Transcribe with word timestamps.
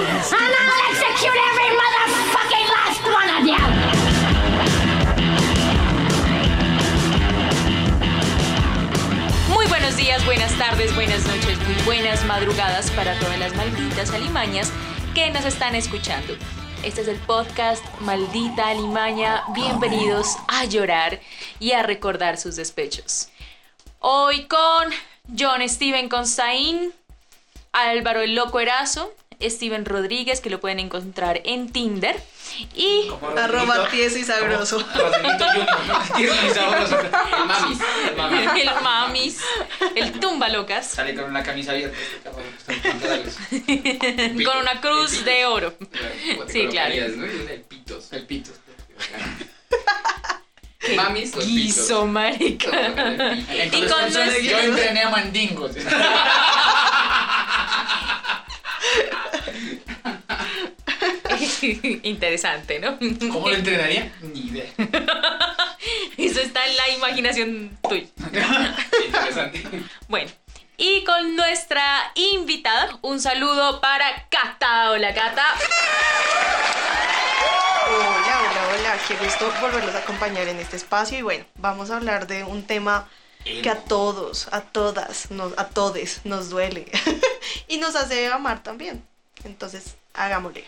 And 0.00 0.08
I'll 0.08 0.80
execute 0.88 1.36
every 1.36 1.76
motherfucking 1.76 2.68
last 2.72 3.04
one! 3.04 3.28
Muy 9.50 9.66
buenos 9.66 9.96
días, 9.98 10.24
buenas 10.24 10.56
tardes, 10.56 10.94
buenas 10.94 11.26
noches, 11.26 11.58
muy 11.66 11.74
buenas 11.84 12.24
madrugadas 12.24 12.90
para 12.92 13.18
todas 13.18 13.38
las 13.38 13.54
malditas 13.54 14.10
alimañas 14.12 14.72
que 15.14 15.28
nos 15.28 15.44
están 15.44 15.74
escuchando. 15.74 16.34
Este 16.82 17.02
es 17.02 17.08
el 17.08 17.18
podcast 17.18 17.84
Maldita 18.00 18.68
Alimaña. 18.68 19.42
Bienvenidos 19.54 20.38
a 20.48 20.64
llorar 20.64 21.20
y 21.58 21.72
a 21.72 21.82
recordar 21.82 22.38
sus 22.38 22.56
despechos. 22.56 23.28
Hoy 23.98 24.46
con 24.46 24.88
John 25.38 25.60
Steven 25.68 26.08
Constaín, 26.08 26.94
Álvaro 27.72 28.22
el 28.22 28.34
Loco 28.34 28.60
Erazo, 28.60 29.12
Steven 29.42 29.84
Rodríguez, 29.84 30.40
que 30.40 30.50
lo 30.50 30.60
pueden 30.60 30.80
encontrar 30.80 31.40
en 31.44 31.70
Tinder, 31.72 32.20
y 32.74 33.08
Arroba 33.36 33.88
tieso 33.90 34.18
y 34.18 34.24
sabroso. 34.24 34.84
Tieso 36.16 36.34
y 36.46 36.50
sabroso. 36.54 36.98
El 37.00 37.10
mamis. 37.46 37.78
El 38.08 38.16
mamis. 38.16 38.50
el 38.60 38.70
Mamis, 38.82 39.38
el 39.94 40.12
Tumba 40.20 40.48
Locas, 40.48 40.86
Sale 40.86 41.14
con 41.14 41.24
una 41.24 41.42
camisa 41.42 41.72
abierta. 41.72 41.96
este 43.50 44.44
con 44.44 44.58
una 44.58 44.80
cruz 44.80 45.24
de 45.24 45.46
oro. 45.46 45.74
Sí, 46.48 46.66
claro. 46.68 46.94
de 46.94 47.64
pitos. 47.68 48.12
El 48.12 48.26
pito. 48.26 48.50
Mamis 50.96 51.30
pitos. 51.30 51.46
Guiso, 51.46 52.06
marica. 52.06 52.70
Y 53.72 53.86
con 53.86 54.10
Yo 54.42 54.58
entrené 54.58 55.02
a 55.02 55.10
mandingos. 55.10 55.72
Interesante, 62.02 62.78
¿no? 62.78 62.98
¿Cómo 63.32 63.48
lo 63.48 63.54
entrenaría? 63.54 64.12
Ni 64.22 64.40
idea. 64.40 64.66
Eso 66.16 66.40
está 66.40 66.66
en 66.66 66.76
la 66.76 66.88
imaginación 66.90 67.78
tuya. 67.88 68.06
Interesante. 69.06 69.62
Bueno, 70.08 70.30
y 70.76 71.04
con 71.04 71.36
nuestra 71.36 72.12
invitada, 72.14 72.98
un 73.02 73.20
saludo 73.20 73.80
para 73.80 74.28
Cata. 74.28 74.90
Hola, 74.90 75.14
Cata. 75.14 75.44
Hola, 77.86 78.40
hola, 78.40 78.68
hola. 78.78 78.98
Qué 79.06 79.14
gusto 79.16 79.52
volverlos 79.60 79.94
a 79.94 79.98
acompañar 79.98 80.48
en 80.48 80.58
este 80.58 80.76
espacio. 80.76 81.18
Y 81.18 81.22
bueno, 81.22 81.44
vamos 81.56 81.90
a 81.90 81.96
hablar 81.96 82.26
de 82.26 82.44
un 82.44 82.66
tema 82.66 83.08
que 83.44 83.70
a 83.70 83.76
todos, 83.76 84.48
a 84.52 84.60
todas, 84.60 85.30
nos, 85.30 85.58
a 85.58 85.68
todes 85.68 86.20
nos 86.24 86.50
duele. 86.50 86.86
Y 87.68 87.78
nos 87.78 87.96
hace 87.96 88.28
amar 88.28 88.62
también. 88.62 89.02
Entonces, 89.44 89.96
hagámosle. 90.14 90.64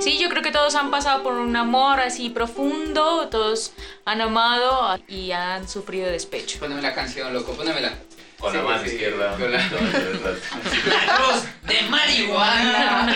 Sí, 0.00 0.18
yo 0.18 0.28
creo 0.28 0.42
que 0.42 0.50
todos 0.50 0.74
han 0.74 0.90
pasado 0.90 1.22
por 1.22 1.34
un 1.34 1.54
amor 1.56 2.00
así 2.00 2.28
profundo, 2.30 3.28
todos 3.28 3.72
han 4.04 4.20
amado 4.20 4.98
y 5.06 5.30
han 5.32 5.68
sufrido 5.68 6.10
despecho. 6.10 6.58
Póneme 6.58 6.82
la 6.82 6.94
canción, 6.94 7.32
loco, 7.32 7.52
pónemela. 7.52 7.94
Con 8.38 8.50
Sí, 8.52 8.58
la 8.58 8.64
mano 8.64 8.82
sí, 8.84 8.90
izquierda. 8.90 9.36
con 9.38 9.52
la- 9.52 9.68
cruz 9.68 11.44
de 11.62 11.82
marihuana. 11.82 13.06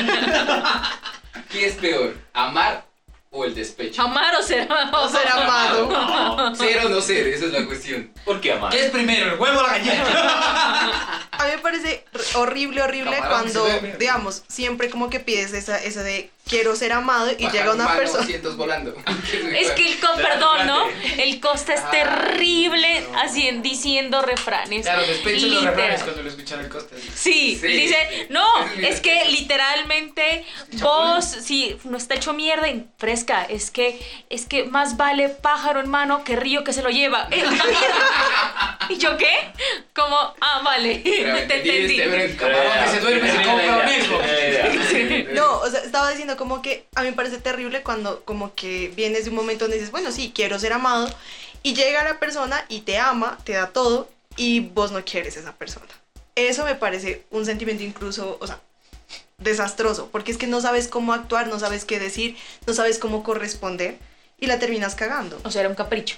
¿Qué 1.50 1.66
es 1.66 1.74
peor? 1.74 2.16
¿Amar 2.32 2.84
o 3.30 3.44
el 3.44 3.54
despecho? 3.54 4.02
Amar 4.02 4.34
o 4.36 4.42
ser 4.42 4.62
amado. 4.70 5.04
O 5.04 5.08
ser 5.08 5.28
amado. 5.28 5.86
No. 5.88 6.54
Ser 6.54 6.86
o 6.86 6.88
no 6.88 7.00
ser, 7.00 7.26
esa 7.28 7.46
es 7.46 7.52
la 7.52 7.66
cuestión. 7.66 8.10
¿Por 8.24 8.40
qué 8.40 8.52
amar? 8.52 8.70
¿Qué 8.70 8.86
es 8.86 8.90
primero, 8.90 9.34
el 9.34 9.38
huevo 9.38 9.58
o 9.58 9.62
la 9.62 9.78
gallina? 9.78 11.28
A 11.30 11.44
mí 11.44 11.50
me 11.52 11.58
parece 11.58 12.04
horrible, 12.34 12.82
horrible 12.82 13.16
Camarón, 13.16 13.52
cuando, 13.52 13.68
digamos, 13.98 14.42
siempre 14.48 14.90
como 14.90 15.08
que 15.08 15.20
pides 15.20 15.52
esa, 15.52 15.82
esa 15.82 16.02
de 16.02 16.30
quiero 16.48 16.74
ser 16.76 16.92
amado 16.92 17.30
y 17.30 17.44
Bajar 17.44 17.52
llega 17.52 17.74
una 17.74 17.84
mano, 17.84 17.98
persona. 17.98 18.22
asientos 18.24 18.56
volando. 18.56 18.94
Es 19.58 19.70
que 19.72 19.86
el 19.92 20.00
co- 20.00 20.14
perdón, 20.16 20.66
¿no? 20.66 20.86
El 21.18 21.40
costa 21.40 21.74
es 21.74 21.90
terrible 21.90 23.04
así 23.22 23.46
en- 23.48 23.62
diciendo 23.62 24.22
refranes. 24.22 24.82
Claro, 24.86 25.02
despecho 25.06 25.46
los 25.46 25.64
refranes 25.64 26.02
cuando 26.02 26.22
lo 26.22 26.28
escuchan 26.30 26.60
el 26.60 26.68
coste. 26.68 26.96
Sí, 27.14 27.56
Sí. 27.60 27.66
dice, 27.66 28.26
no, 28.30 28.44
Es 28.78 28.98
es 28.98 29.00
que 29.00 29.24
literalmente 29.30 30.44
vos, 30.80 31.24
sí, 31.24 31.76
no 31.84 31.96
está 31.96 32.14
hecho 32.14 32.32
mierda 32.32 32.68
y 32.68 32.86
fresca, 32.98 33.44
es 33.48 33.70
que, 33.70 34.00
es 34.30 34.46
que 34.46 34.64
más 34.64 34.96
vale 34.96 35.28
pájaro 35.28 35.80
en 35.80 35.88
mano 35.88 36.24
que 36.24 36.34
río 36.36 36.64
que 36.64 36.72
se 36.72 36.82
lo 36.82 36.90
lleva. 36.90 37.28
Eh, 37.30 37.42
una 37.46 37.64
mierda. 37.64 38.78
¿Y 38.88 38.96
yo 38.96 39.16
qué? 39.18 39.30
Como, 39.94 40.16
ah, 40.16 40.62
vale, 40.64 41.02
Pero 41.04 41.36
te 41.48 41.56
entendí. 41.56 42.36
Camarón 42.36 42.62
que 42.84 42.90
se 42.90 43.00
duerme 43.00 43.30
se 43.30 43.42
compra 43.42 43.76
un 43.76 43.88
Xbox. 43.88 45.34
No, 45.34 45.58
o 45.60 45.70
sea, 45.70 45.80
estaba 45.80 46.10
diciendo 46.10 46.36
como 46.38 46.62
que 46.62 46.86
a 46.94 47.02
mí 47.02 47.10
me 47.10 47.16
parece 47.16 47.36
terrible 47.36 47.82
cuando 47.82 48.24
como 48.24 48.54
que 48.54 48.88
vienes 48.96 49.24
de 49.24 49.30
un 49.30 49.36
momento 49.36 49.64
donde 49.64 49.76
dices, 49.76 49.90
bueno, 49.90 50.10
sí, 50.10 50.32
quiero 50.34 50.58
ser 50.58 50.72
amado, 50.72 51.10
y 51.62 51.74
llega 51.74 52.02
la 52.04 52.18
persona 52.18 52.64
y 52.68 52.80
te 52.80 52.96
ama, 52.96 53.36
te 53.44 53.52
da 53.52 53.68
todo, 53.70 54.08
y 54.36 54.60
vos 54.60 54.92
no 54.92 55.04
quieres 55.04 55.36
esa 55.36 55.52
persona. 55.52 55.88
Eso 56.34 56.64
me 56.64 56.76
parece 56.76 57.24
un 57.30 57.44
sentimiento 57.44 57.82
incluso, 57.82 58.38
o 58.40 58.46
sea, 58.46 58.60
desastroso, 59.36 60.08
porque 60.10 60.32
es 60.32 60.38
que 60.38 60.46
no 60.46 60.60
sabes 60.60 60.88
cómo 60.88 61.12
actuar, 61.12 61.48
no 61.48 61.58
sabes 61.58 61.84
qué 61.84 61.98
decir, 61.98 62.36
no 62.66 62.72
sabes 62.72 62.98
cómo 62.98 63.22
corresponder, 63.22 63.98
y 64.40 64.46
la 64.46 64.58
terminas 64.58 64.94
cagando. 64.94 65.38
O 65.44 65.50
sea, 65.50 65.60
era 65.60 65.68
un 65.68 65.74
capricho. 65.74 66.16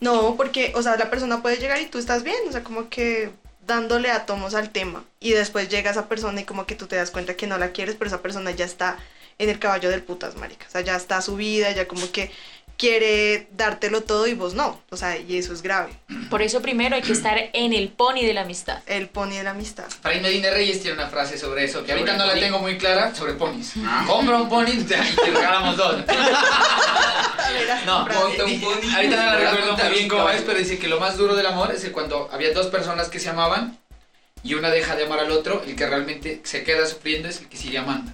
No, 0.00 0.36
porque, 0.36 0.72
o 0.74 0.82
sea, 0.82 0.96
la 0.96 1.10
persona 1.10 1.42
puede 1.42 1.58
llegar 1.58 1.80
y 1.80 1.86
tú 1.86 1.98
estás 1.98 2.22
bien, 2.22 2.36
o 2.48 2.52
sea, 2.52 2.64
como 2.64 2.88
que 2.88 3.30
dándole 3.66 4.10
átomos 4.10 4.54
al 4.54 4.70
tema. 4.70 5.04
Y 5.20 5.32
después 5.32 5.68
llega 5.68 5.90
esa 5.90 6.08
persona 6.08 6.40
y 6.40 6.44
como 6.44 6.66
que 6.66 6.74
tú 6.74 6.86
te 6.86 6.96
das 6.96 7.10
cuenta 7.10 7.34
que 7.34 7.46
no 7.46 7.58
la 7.58 7.72
quieres, 7.72 7.96
pero 7.96 8.08
esa 8.08 8.22
persona 8.22 8.50
ya 8.50 8.64
está 8.64 8.98
en 9.38 9.48
el 9.50 9.58
caballo 9.58 9.90
del 9.90 10.02
putas, 10.02 10.36
marica. 10.36 10.66
O 10.68 10.70
sea, 10.70 10.80
ya 10.80 10.96
está 10.96 11.20
subida, 11.22 11.70
ya 11.72 11.86
como 11.88 12.10
que 12.10 12.30
quiere 12.78 13.48
dártelo 13.56 14.02
todo 14.02 14.26
y 14.26 14.34
vos 14.34 14.52
no. 14.54 14.80
O 14.90 14.96
sea, 14.98 15.16
y 15.16 15.38
eso 15.38 15.52
es 15.54 15.62
grave. 15.62 15.92
Por 16.28 16.42
eso 16.42 16.60
primero 16.60 16.94
hay 16.96 17.02
que 17.02 17.12
estar 17.12 17.38
en 17.54 17.72
el 17.72 17.88
pony 17.88 18.20
de 18.22 18.34
la 18.34 18.42
amistad. 18.42 18.82
El 18.86 19.08
pony 19.08 19.30
de 19.30 19.44
la 19.44 19.50
amistad. 19.52 19.86
Fray 20.02 20.20
Medina 20.20 20.50
Reyes 20.50 20.80
tiene 20.82 20.98
una 20.98 21.08
frase 21.08 21.38
sobre 21.38 21.64
eso, 21.64 21.84
que 21.84 21.92
ahorita 21.92 22.12
¿Sobre 22.12 22.18
no 22.18 22.26
la 22.26 22.32
pony? 22.34 22.40
tengo 22.40 22.58
muy 22.58 22.76
clara, 22.76 23.14
sobre 23.14 23.32
ponis. 23.34 23.72
Ah. 23.84 24.04
Compra 24.06 24.36
un 24.36 24.48
pony 24.50 24.68
y 24.74 24.84
te 24.84 24.96
regalamos 24.96 25.76
dos. 25.76 25.96
No, 27.86 28.00
Monta 28.00 28.44
un 28.44 28.60
pony. 28.60 28.94
ahorita 28.94 29.16
no 29.16 29.26
la 29.26 29.36
recuerdo 29.36 29.76
muy 29.76 29.92
bien 29.94 30.08
cómo 30.08 30.28
es, 30.30 30.42
pero 30.42 30.58
dice 30.58 30.78
que 30.78 30.88
lo 30.88 30.98
más 30.98 31.16
duro 31.16 31.36
del 31.36 31.46
amor 31.46 31.72
es 31.72 31.82
que 31.84 31.92
cuando 31.92 32.28
había 32.32 32.52
dos 32.52 32.66
personas 32.66 33.08
que 33.08 33.20
se 33.20 33.28
amaban 33.30 33.78
y 34.42 34.54
una 34.54 34.70
deja 34.70 34.96
de 34.96 35.04
amar 35.04 35.20
al 35.20 35.30
otro, 35.30 35.62
el 35.64 35.76
que 35.76 35.86
realmente 35.86 36.40
se 36.44 36.64
queda 36.64 36.86
sufriendo 36.86 37.28
es 37.28 37.40
el 37.40 37.48
que 37.48 37.56
sigue 37.56 37.78
amando. 37.78 38.10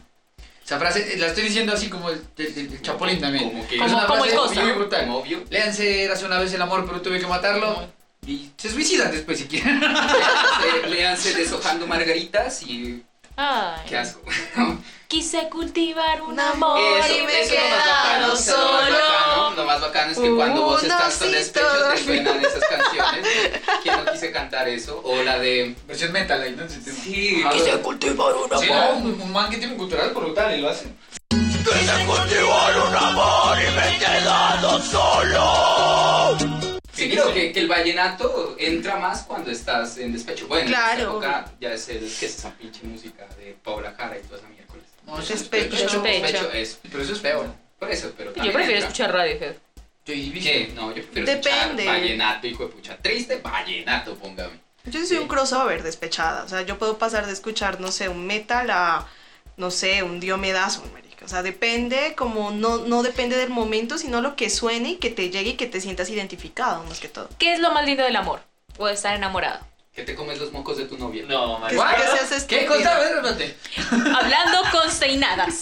Esa 0.65 0.79
frase 0.79 1.15
eh, 1.15 1.19
la 1.19 1.27
estoy 1.29 1.45
diciendo 1.45 1.73
así 1.73 1.89
como 1.89 2.09
el, 2.11 2.21
el- 2.39 2.81
Chapulín 2.83 3.21
también. 3.21 3.51
Como 3.51 3.67
que- 3.69 3.77
Como- 3.79 4.07
como 4.07 4.25
el 4.25 4.35
Costa. 4.35 4.61
muy 4.63 4.73
brutal. 4.73 5.07
Como 5.07 5.19
obvio. 5.19 5.45
Léanse 5.51 6.09
hace 6.11 6.25
una 6.25 6.39
vez 6.39 6.53
el 6.55 6.63
amor, 6.63 6.85
pero 6.87 7.01
tuve 7.03 7.19
que 7.21 7.27
matarlo. 7.27 7.87
Y 8.27 8.51
se 8.57 8.71
suicidan 8.71 9.11
después 9.11 9.39
si 9.39 9.47
quieren. 9.47 9.81
Léanse, 9.81 10.89
léanse 10.89 11.35
deshojando 11.35 11.87
margaritas 11.87 12.63
y. 12.63 13.03
Ay, 13.37 13.81
Qué 13.89 13.97
asco. 13.99 14.21
quise 15.09 15.49
cultivar 15.51 16.23
un 16.23 16.33
Un 16.33 16.41
amor 16.41 16.79
Eso, 17.01 17.15
y 17.19 17.27
me 17.27 17.41
eso 17.43 17.53
he 17.53 17.57
quedado 17.57 18.37
solo. 18.37 18.83
bacano, 18.83 19.51
lo 19.57 19.65
más 19.65 19.81
bacano 19.81 20.13
es 20.13 20.19
que 20.19 20.35
cuando 20.35 20.63
vos 20.63 20.83
estás 20.83 21.17
con 21.17 21.29
sí 21.29 21.35
despecho 21.35 21.67
te 21.95 22.05
suenan 22.05 22.41
esas 22.45 22.65
canciones. 22.69 23.27
¿Quién 23.83 24.05
no 24.05 24.11
quise 24.13 24.33
cantar 24.33 24.69
eso? 24.69 25.01
O 25.05 25.23
la 25.23 25.39
de. 25.39 25.75
Versión 25.87 26.13
metal 26.13 26.41
ahí, 26.43 26.55
¿no? 26.57 26.67
Sí, 26.69 26.81
sí. 26.85 26.91
Sí, 26.93 27.43
Ah, 27.45 27.51
quise 27.53 27.73
cultivar 27.81 28.33
un 28.35 28.59
Sí, 28.59 28.71
amor. 28.71 28.85
¿no? 28.91 28.97
un, 28.99 29.21
un 29.21 29.33
man 29.33 29.51
que 29.51 29.57
tiene 29.59 29.73
un 29.75 29.79
cultural 29.79 30.11
brutal 30.15 30.57
y 30.59 30.61
lo 30.63 30.71
hace. 30.71 30.87
Sí, 37.03 37.11
creo 37.11 37.33
que, 37.35 37.53
que 37.53 37.61
el 37.61 37.69
vallenato 37.69 38.57
entra 38.59 38.97
más 38.97 39.23
cuando 39.23 39.51
estás 39.51 39.99
en 39.99 40.13
despecho. 40.13 40.47
Bueno, 40.49 40.63
en 40.65 40.69
Claro. 40.69 40.91
esta 40.93 41.03
época 41.11 41.53
ya 41.61 41.73
es 41.73 41.89
el, 41.89 41.99
¿qué 42.01 42.27
es 42.27 42.39
esa 42.39 42.51
pinche 42.53 42.81
música 42.85 43.27
de 43.39 43.57
Paula 43.63 43.95
Jara 43.97 44.19
y 44.19 44.23
toda 44.23 44.39
esa 44.39 44.49
miércoles? 44.49 44.85
No, 45.07 45.19
eso 45.19 45.35
es 45.35 45.41
Despecho. 45.51 45.77
despecho. 45.77 46.03
Despecho. 46.03 46.53
es. 46.53 46.79
Pero 46.91 47.03
eso 47.03 47.13
es 47.13 47.21
feo. 47.21 47.45
¿no? 47.45 47.57
Por 47.79 47.91
eso, 47.91 48.13
pero 48.17 48.31
Yo 48.35 48.43
prefiero 48.43 48.63
entra. 48.63 48.79
escuchar 48.79 49.13
Radiohead. 49.13 49.55
Yo 50.05 50.15
y 50.15 50.31
¿Qué? 50.33 50.73
No, 50.75 50.89
yo 50.89 51.03
prefiero 51.03 51.27
Depende. 51.27 51.83
escuchar 51.83 51.87
vallenato, 51.87 52.47
hijo 52.47 52.65
de 52.67 52.73
pucha. 52.73 52.97
Triste, 52.99 53.37
vallenato, 53.43 54.15
póngame. 54.17 54.61
Yo 54.85 55.01
sí 55.01 55.07
soy 55.07 55.19
un 55.19 55.29
crossover 55.29 55.83
despechada. 55.83 56.45
O 56.45 56.49
sea, 56.49 56.63
yo 56.63 56.77
puedo 56.79 56.99
pasar 56.99 57.27
de 57.27 57.33
escuchar, 57.33 57.81
no 57.81 57.93
sé, 57.93 58.09
un 58.09 58.27
metal 58.27 58.69
a, 58.71 59.07
no 59.57 59.71
sé, 59.71 60.03
un 60.03 60.19
diomedazo, 60.21 60.83
marica. 60.93 61.02
O 61.25 61.29
sea, 61.29 61.43
depende, 61.43 62.15
como 62.17 62.51
no, 62.51 62.79
no 62.79 63.03
depende 63.03 63.37
del 63.37 63.51
momento, 63.51 63.99
sino 63.99 64.21
lo 64.21 64.37
que 64.37 64.51
suene 64.51 64.91
y 64.91 64.97
que 64.97 65.11
te 65.11 65.31
llegue 65.31 65.51
y 65.51 65.57
que 65.57 65.67
te 65.67 65.81
sientas 65.81 66.11
identificado, 66.11 66.85
más 66.85 67.01
que 67.01 67.09
todo. 67.09 67.29
¿Qué 67.39 67.53
es 67.53 67.61
lo 67.61 67.73
más 67.73 67.85
lindo 67.87 68.03
del 68.05 68.17
amor? 68.17 68.41
O 68.79 68.87
de 68.87 68.95
estar 68.95 69.15
enamorado. 69.15 69.72
Que 69.95 70.05
te 70.05 70.15
comes 70.15 70.39
los 70.39 70.51
mocos 70.53 70.79
de 70.79 70.87
tu 70.87 70.97
novia. 70.97 71.23
No, 71.29 71.61
¿Qué, 71.69 71.77
marica. 71.77 71.97
qué 72.01 72.17
se 72.27 72.35
hace 72.37 72.47
¿Qué 72.47 72.65
cosa? 72.65 72.97
A 72.97 72.99
ver, 72.99 73.13
espérate. 73.17 73.57
Hablando 74.17 74.59
consteinadas. 74.73 75.61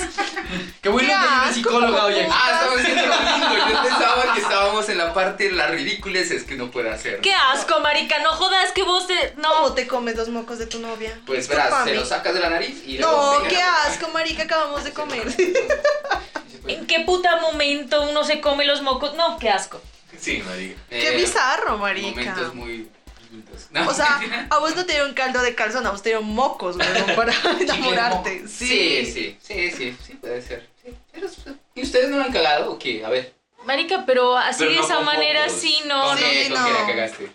Qué 0.80 0.88
bueno 0.88 1.08
que 1.08 1.14
asco, 1.14 1.52
psicóloga 1.54 2.04
hoy 2.04 2.14
aquí. 2.20 2.30
Ah, 2.32 2.50
estamos 2.52 2.80
haciendo 2.80 3.06
lo 3.06 3.20
mismo. 3.22 3.54
Yo 3.68 3.82
pensaba 3.88 4.32
que 4.32 4.40
estábamos 4.40 4.88
en 4.88 4.98
la 4.98 5.12
parte 5.12 5.44
de 5.48 5.52
las 5.52 5.70
ridículas 5.72 6.30
es 6.30 6.44
que 6.44 6.54
uno 6.54 6.70
puede 6.70 6.90
hacer. 6.90 7.20
Qué 7.22 7.34
asco, 7.34 7.80
marica. 7.80 8.20
No 8.22 8.30
jodas 8.30 8.70
que 8.70 8.84
vos 8.84 9.08
te. 9.08 9.34
¿Cómo 9.42 9.68
No. 9.68 9.72
te 9.74 9.88
comes 9.88 10.14
los 10.14 10.28
mocos 10.28 10.60
de 10.60 10.66
tu 10.66 10.78
novia? 10.78 11.18
Pues 11.26 11.48
verás, 11.48 11.64
Discúlpame. 11.66 11.90
te 11.90 11.96
lo 11.98 12.06
sacas 12.06 12.32
de 12.32 12.38
la 12.40 12.50
nariz 12.50 12.82
y 12.86 12.98
luego 12.98 13.40
No, 13.42 13.48
qué 13.48 13.60
asco, 13.60 14.10
marica, 14.14 14.44
acabamos 14.44 14.84
de 14.84 14.92
comer. 14.92 15.26
¿En 16.68 16.86
qué 16.86 17.00
puta 17.00 17.40
momento 17.40 18.02
uno 18.08 18.22
se 18.22 18.40
come 18.40 18.64
los 18.64 18.80
mocos? 18.82 19.14
No, 19.14 19.38
qué 19.40 19.50
asco. 19.50 19.82
Sí, 20.20 20.40
marica. 20.46 20.78
Qué 20.88 21.08
Eh, 21.08 21.16
bizarro, 21.16 21.78
marica. 21.78 22.10
Momentos 22.10 22.54
muy. 22.54 22.88
No. 23.70 23.88
O 23.88 23.94
sea, 23.94 24.20
a 24.50 24.58
vos 24.58 24.74
no 24.76 24.84
te 24.86 24.92
dieron 24.92 25.14
caldo 25.14 25.40
de 25.42 25.54
calzón, 25.54 25.86
a 25.86 25.90
vos 25.90 26.02
te 26.02 26.08
dieron 26.10 26.24
mocos, 26.26 26.76
güey, 26.76 26.88
para 27.16 27.32
enamorarte. 27.60 28.46
sí, 28.48 29.04
sí, 29.06 29.38
sí, 29.42 29.70
sí, 29.70 29.96
sí, 30.04 30.14
puede 30.14 30.42
ser. 30.42 30.68
Sí. 30.84 30.94
Pero, 31.12 31.28
¿Y 31.74 31.82
ustedes 31.82 32.10
no 32.10 32.16
lo 32.18 32.24
han 32.24 32.32
cagado 32.32 32.72
o 32.72 32.78
qué? 32.78 33.04
A 33.04 33.08
ver. 33.10 33.32
Marica, 33.64 34.04
pero 34.06 34.36
así 34.36 34.60
Pero 34.60 34.70
de 34.70 34.76
no 34.78 34.84
esa 34.84 35.00
manera 35.00 35.40
mocos. 35.46 35.60
sí, 35.60 35.78
no, 35.86 36.02
¿Con 36.02 36.14
no. 36.14 36.26
Sí, 36.26 36.46
no. 36.48 36.70
la 36.70 36.86
cagaste? 36.86 37.32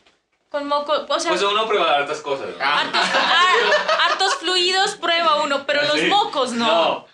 Con 0.50 0.68
moco. 0.68 0.94
O 1.09 1.19
sea, 1.19 1.30
Pues 1.31 1.44
uno 1.44 1.68
prueba 1.68 1.95
hartas 1.95 2.19
cosas, 2.21 2.48
¿no? 2.48 2.56
Ah. 2.59 2.81
hartos, 2.81 3.01
ah, 3.13 4.06
hartos 4.09 4.36
fluidos 4.36 4.95
prueba 4.95 5.44
uno, 5.44 5.65
pero 5.68 5.81
los 5.83 6.00
Sí. 6.00 6.07
mocos 6.07 6.51
no. 6.53 6.65
No. 6.65 7.07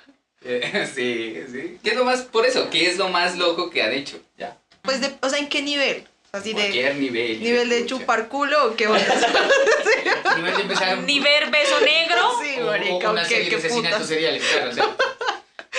Eh, 0.43 0.89
sí, 0.93 1.35
sí. 1.51 1.79
¿Qué 1.83 1.91
es 1.91 1.95
lo 1.97 2.05
más, 2.05 2.21
por 2.21 2.45
eso, 2.45 2.69
qué 2.71 2.89
es 2.89 2.97
lo 2.97 3.09
más 3.09 3.37
loco 3.37 3.69
que 3.69 3.83
han 3.83 3.91
hecho? 3.93 4.19
Ya. 4.37 4.57
Pues, 4.81 5.01
de, 5.01 5.15
o 5.21 5.29
sea, 5.29 5.37
¿en 5.39 5.49
qué 5.49 5.61
nivel? 5.61 6.07
Así 6.33 6.49
de 6.53 6.61
Cualquier 6.61 6.95
nivel. 6.95 7.41
nivel 7.43 7.67
de 7.69 7.77
escucha. 7.79 7.95
chupar 7.99 8.27
culo 8.29 8.67
o 8.67 8.75
qué 8.77 8.87
onda? 8.87 9.03
Nivel 10.37 10.55
de 10.55 10.61
empezar 10.61 10.97
un- 10.97 11.05
Ni 11.05 11.19
ver 11.19 11.49
beso 11.51 11.77
negro. 11.81 12.21
Sí, 12.41 12.57
o- 12.57 12.63
o 12.63 12.67
marica, 12.67 13.11
una 13.11 13.23
¿qué, 13.23 13.27
serie 13.35 13.49
qué 13.49 13.57
de 13.57 13.67
asesinatos 13.67 14.07
seriales, 14.07 14.41
claro. 14.49 14.69
o 14.69 14.73
sea, 14.73 14.85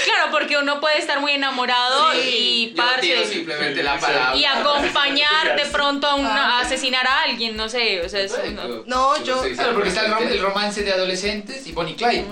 Claro, 0.04 0.30
porque 0.30 0.58
uno 0.58 0.78
puede 0.78 0.98
estar 0.98 1.20
muy 1.20 1.32
enamorado 1.32 2.12
y 2.22 2.66
Yo 2.68 2.74
tiro 2.74 2.86
parce. 2.86 3.26
simplemente 3.32 3.82
la 3.82 3.94
Sí, 3.98 4.00
palabra. 4.04 4.36
Y 4.36 4.44
acompañar 4.44 5.56
de 5.56 5.64
pronto 5.70 6.06
a, 6.06 6.16
una, 6.16 6.56
Ah. 6.56 6.58
a 6.58 6.60
asesinar 6.62 7.06
a 7.06 7.22
alguien, 7.22 7.56
no 7.56 7.70
sé, 7.70 8.02
o 8.04 8.08
sea, 8.10 8.20
es 8.20 8.36
uno- 8.48 8.82
No, 8.84 9.24
yo- 9.24 9.42
Claro, 9.54 9.72
porque 9.72 9.88
está 9.88 10.04
el, 10.04 10.12
rom- 10.12 10.28
el 10.30 10.40
romance 10.42 10.82
de 10.82 10.92
adolescentes 10.92 11.66
y 11.66 11.72
Bonnie 11.72 11.96
Clyde. 11.96 12.26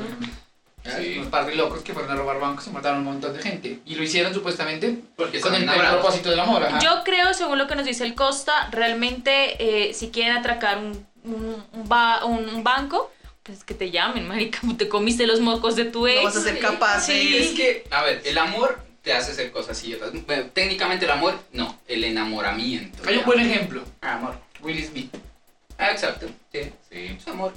Sí. 0.96 1.18
Unos 1.18 1.28
par 1.28 1.46
de 1.46 1.54
locos 1.54 1.82
que 1.82 1.92
fueron 1.94 2.10
a 2.10 2.14
robar 2.14 2.38
bancos 2.40 2.66
y 2.66 2.70
mataron 2.70 2.98
a 2.98 3.00
un 3.00 3.04
montón 3.06 3.32
de 3.34 3.42
gente. 3.42 3.78
Y 3.86 3.94
lo 3.94 4.02
hicieron 4.02 4.32
supuestamente 4.34 4.98
Porque 5.16 5.40
con 5.40 5.54
el, 5.54 5.68
el 5.68 5.70
propósito 5.88 6.30
del 6.30 6.40
amor. 6.40 6.62
ajá. 6.64 6.78
Yo 6.80 7.02
creo, 7.04 7.32
según 7.34 7.58
lo 7.58 7.66
que 7.66 7.76
nos 7.76 7.84
dice 7.86 8.04
el 8.04 8.14
Costa, 8.14 8.68
realmente 8.70 9.56
eh, 9.88 9.94
si 9.94 10.10
quieren 10.10 10.36
atracar 10.36 10.78
un, 10.78 11.06
un, 11.24 11.62
un 11.72 11.88
un- 12.24 12.64
banco, 12.64 13.10
pues 13.42 13.64
que 13.64 13.74
te 13.74 13.90
llamen, 13.90 14.26
marica, 14.28 14.60
te 14.78 14.88
comiste 14.88 15.26
los 15.26 15.40
mocos 15.40 15.76
de 15.76 15.84
tu 15.86 16.06
ex. 16.06 16.18
No 16.18 16.24
vas 16.24 16.36
a 16.36 16.42
ser 16.42 16.58
capaz 16.58 17.00
Sí. 17.06 17.12
de- 17.32 17.42
Es 17.44 17.50
que, 17.52 17.84
a 17.90 18.02
ver, 18.02 18.22
el 18.24 18.38
amor 18.38 18.80
te 19.02 19.12
hace 19.14 19.32
hacer 19.32 19.50
cosas 19.50 19.82
otras. 19.94 20.12
Bueno, 20.26 20.44
técnicamente 20.52 21.06
el 21.06 21.10
amor, 21.10 21.38
no, 21.52 21.78
el 21.88 22.04
enamoramiento. 22.04 23.02
Hay 23.08 23.16
un 23.16 23.24
buen 23.24 23.40
ejemplo. 23.40 23.82
Ah, 24.02 24.14
amor. 24.14 24.34
Will 24.60 24.84
Smith. 24.84 25.14
Ah, 25.78 25.90
exacto. 25.92 26.26
Sí, 26.52 26.60
Sí. 26.90 27.16
es 27.18 27.26
amor. 27.28 27.54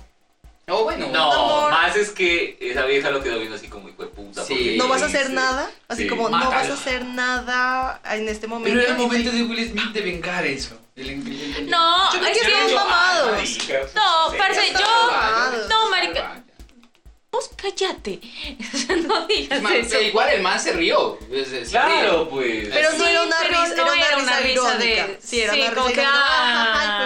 O 0.69 0.83
bueno, 0.85 1.07
No, 1.11 1.69
más 1.69 1.93
es 1.97 2.11
que 2.11 2.57
esa 2.61 2.85
vieja 2.85 3.11
lo 3.11 3.21
quedó 3.21 3.37
viendo 3.37 3.55
así 3.57 3.67
como 3.67 3.89
hijo 3.89 4.03
de 4.03 4.09
puta. 4.09 4.45
Sí. 4.45 4.75
No 4.77 4.87
vas 4.87 5.01
a 5.01 5.07
dice- 5.07 5.17
hacer 5.19 5.31
nada, 5.31 5.69
así 5.89 6.03
Sí. 6.03 6.07
como 6.07 6.29
no 6.29 6.49
vas 6.49 6.69
a 6.69 6.73
hacer 6.73 7.03
nada 7.05 7.99
en 8.11 8.29
este 8.29 8.47
momento. 8.47 8.69
Pero 8.69 8.81
era 8.81 8.91
el 8.93 8.97
momento 8.97 9.29
de 9.31 9.43
Will 9.43 9.69
Smith 9.69 9.91
de 9.91 10.01
vengar 10.01 10.45
eso. 10.45 10.77
El- 10.95 11.09
el- 11.09 11.27
el- 11.27 11.55
el- 11.57 11.69
No, 11.69 12.13
Yo 12.13 12.25
es 12.25 12.37
que 12.39 12.47
están 12.47 12.73
mamados. 12.75 13.31
marica, 13.31 13.73
No, 13.95 14.37
parce, 14.37 14.71
yo... 14.71 15.07
mamados. 15.11 15.67
No, 15.69 15.89
marica, 15.89 16.43
vos 17.31 17.49
cállate. 17.57 18.21
no 19.07 19.27
digas 19.27 19.61
Man, 19.61 19.73
eso. 19.73 19.89
pero 19.89 20.01
igual 20.03 20.29
el 20.29 20.41
man 20.43 20.59
se 20.61 20.71
rió. 20.73 21.17
Es- 21.29 21.51
es- 21.51 21.69
Claro, 21.71 22.29
pues. 22.29 22.69
Pero 22.71 22.89
no 22.91 23.03
Sí, 23.03 23.09
era 23.11 23.23
una 23.23 23.35
pero 23.41 23.49
risa, 23.63 23.75
no 23.75 23.93
era 23.93 24.17
una 24.17 24.39
risa, 24.39 24.51
irónica. 24.51 25.07
de... 25.07 25.19
Sí, 25.21 25.41
era 25.41 25.53
una 25.53 25.87
risa 25.87 26.03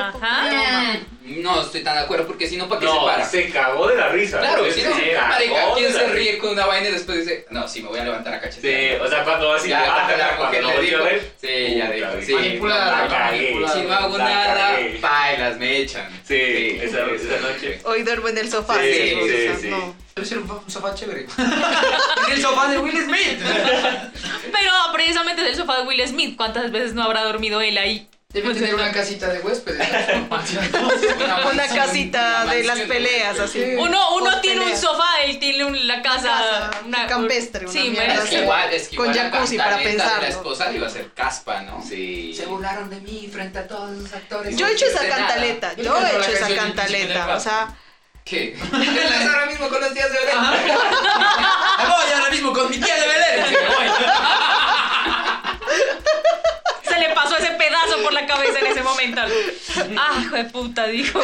ajá. 0.10 1.00
No 1.28 1.62
estoy 1.62 1.82
tan 1.84 1.96
de 1.96 2.02
acuerdo 2.04 2.26
porque 2.26 2.48
si 2.48 2.56
no, 2.56 2.70
¿para 2.70 2.80
qué 2.82 2.88
se 2.88 2.94
para? 3.06 3.26
se 3.26 3.50
cagó 3.50 3.88
de 3.88 3.96
la 3.98 4.10
risa. 4.10 4.40
Claro, 4.40 4.72
si 4.72 4.82
no, 4.82 4.92
cagó 4.92 5.28
marica, 5.28 5.38
de 5.38 5.74
¿quién 5.76 5.94
la 5.94 6.00
se 6.00 6.06
risa. 6.06 6.14
ríe 6.16 6.38
con 6.38 6.50
una 6.52 6.66
vaina 6.66 6.88
y 6.90 6.92
después 6.94 7.20
dice, 7.20 7.46
no, 7.50 7.68
sí, 7.68 7.82
me 7.82 7.90
voy 7.90 8.00
a 8.00 8.04
levantar 8.06 8.34
a 8.36 8.38
Sí, 8.40 8.46
cachetear? 8.62 9.02
o 9.02 9.08
sea, 9.10 9.24
cuando 9.24 9.54
así 9.54 9.68
Ya, 9.70 9.84
cuando 9.94 10.18
la 10.18 10.38
cuando 10.38 10.62
mujer 10.62 10.62
le 10.62 10.68
volteó 10.68 10.80
a 10.80 10.82
dijo, 10.82 11.04
ver. 11.04 11.32
sí, 11.42 11.76
ya 11.76 11.86
puta, 11.86 11.96
dijo, 11.96 12.26
sí, 12.26 12.34
Manipulada, 12.34 12.86
no, 12.96 13.04
la 13.04 13.08
cagué. 13.10 13.42
manipulada. 13.42 13.74
Si 13.76 13.82
no 13.88 13.94
hago 13.94 14.18
La 14.18 14.24
nada, 14.24 14.72
cagué. 14.72 14.98
bailas, 15.02 15.58
me 15.58 15.78
echan. 15.78 16.22
Sí, 16.24 16.80
esa, 16.82 17.06
esa 17.06 17.38
noche. 17.42 17.80
Hoy 17.84 18.04
duermo 18.04 18.28
en 18.30 18.38
el 18.38 18.50
sofá. 18.50 18.76
Sí, 18.82 18.94
sí, 18.94 19.30
sí, 19.30 19.62
sí. 19.64 19.68
no. 19.70 19.96
Debe 20.16 20.28
ser 20.28 20.38
un, 20.40 20.50
un 20.50 20.72
sofá 20.72 20.96
chévere. 20.96 21.26
en 22.28 22.34
el 22.34 22.42
sofá 22.42 22.68
de 22.72 22.78
Will 22.80 23.04
Smith. 23.04 23.40
Pero 24.52 24.72
precisamente 24.94 25.42
es 25.44 25.48
el 25.50 25.56
sofá 25.56 25.78
de 25.82 25.84
Will 25.88 26.08
Smith. 26.08 26.36
¿Cuántas 26.38 26.72
veces 26.72 26.94
no 26.94 27.04
habrá 27.04 27.24
dormido 27.24 27.62
él 27.62 27.78
ahí? 27.78 28.08
Debe 28.42 28.54
tener 28.54 28.76
una 28.76 28.92
casita 28.92 29.28
de 29.30 29.40
huéspedes. 29.40 29.88
Una 31.52 31.68
casita 31.68 32.42
una 32.44 32.54
de 32.54 32.64
las 32.64 32.80
peleas, 32.82 33.40
así. 33.40 33.64
Sí. 33.64 33.76
Uno, 33.80 34.16
uno 34.16 34.26
Post 34.30 34.42
tiene 34.42 34.62
un 34.66 34.78
sofá, 34.78 35.22
él 35.26 35.40
tiene 35.40 35.66
un- 35.66 35.88
la 35.88 36.02
casa, 36.04 36.70
casa 36.92 37.08
campestre, 37.08 37.66
una 37.66 37.72
sí, 37.74 37.90
mierda 37.90 38.04
Es 38.14 38.20
marica. 38.20 38.30
que 38.30 38.42
igual, 38.44 38.74
es 38.74 38.88
que 38.90 38.96
Con 38.96 39.06
igual 39.10 39.18
la 39.26 39.32
jacuzzi 39.32 39.58
para 39.58 39.78
de 39.78 39.94
la 39.96 40.28
esposa 40.28 40.70
le 40.70 40.78
iba 40.78 40.86
a 40.88 40.90
ser 40.92 41.12
caspa, 41.14 41.62
¿no? 41.62 41.84
Sí. 41.84 42.32
Se 42.36 42.46
burlaron 42.46 42.90
de 42.92 43.02
mí 43.02 43.28
frente 43.32 43.58
a 43.58 43.68
todos 43.68 43.90
los 43.98 44.14
actores. 44.14 44.56
Yo 44.56 44.68
he 44.68 44.74
hecho 44.74 44.86
esa 44.86 45.08
cantaleta, 45.08 45.74
Yo 45.76 45.98
he 45.98 46.18
hecho 46.18 46.32
esa 46.32 46.54
cantaleta, 46.56 47.36
o 47.36 47.40
sea, 47.40 47.76
¿Qué? 48.24 48.54
Estás 48.62 49.26
ahora 49.34 49.46
mismo 49.46 49.70
con 49.70 49.80
los 49.82 49.94
días 49.94 50.12
de 50.12 50.20
Belén. 50.20 50.36
Me 50.42 51.86
voy 51.86 52.12
ahora 52.14 52.30
mismo 52.30 52.52
con 52.54 52.70
mi 52.70 52.78
tía 52.78 52.96
de 52.96 53.08
Belén. 53.08 53.46
Se 56.98 57.08
le 57.08 57.14
pasó 57.14 57.38
ese 57.38 57.52
pedazo 57.52 57.98
por 58.04 58.14
la 58.14 58.26
cabeza 58.26 58.60
en 58.60 58.68
ese 58.68 58.82
momento. 58.84 59.22
Ah, 59.98 60.20
hijo 60.22 60.36
de 60.36 60.46
puta, 60.46 60.88
dijo. 60.88 61.20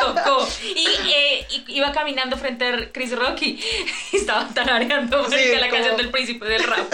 Tocó. 0.00 0.48
Y, 0.74 0.86
eh, 1.14 1.46
iba 1.68 1.90
caminando 1.92 2.36
frente 2.36 2.66
a 2.68 2.92
Chris 2.92 3.16
Rocky 3.16 3.58
y 4.12 4.16
estaba 4.16 4.48
tarareando 4.54 5.28
Sí, 5.30 5.36
la 5.54 5.60
como- 5.60 5.72
canción 5.72 5.96
del 5.96 6.10
príncipe 6.10 6.44
del 6.46 6.62
rap. 6.64 6.92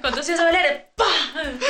Cuando 0.00 0.22
se 0.22 0.32
hace 0.32 0.42
bailar, 0.42 0.86
¡pa! 0.96 1.04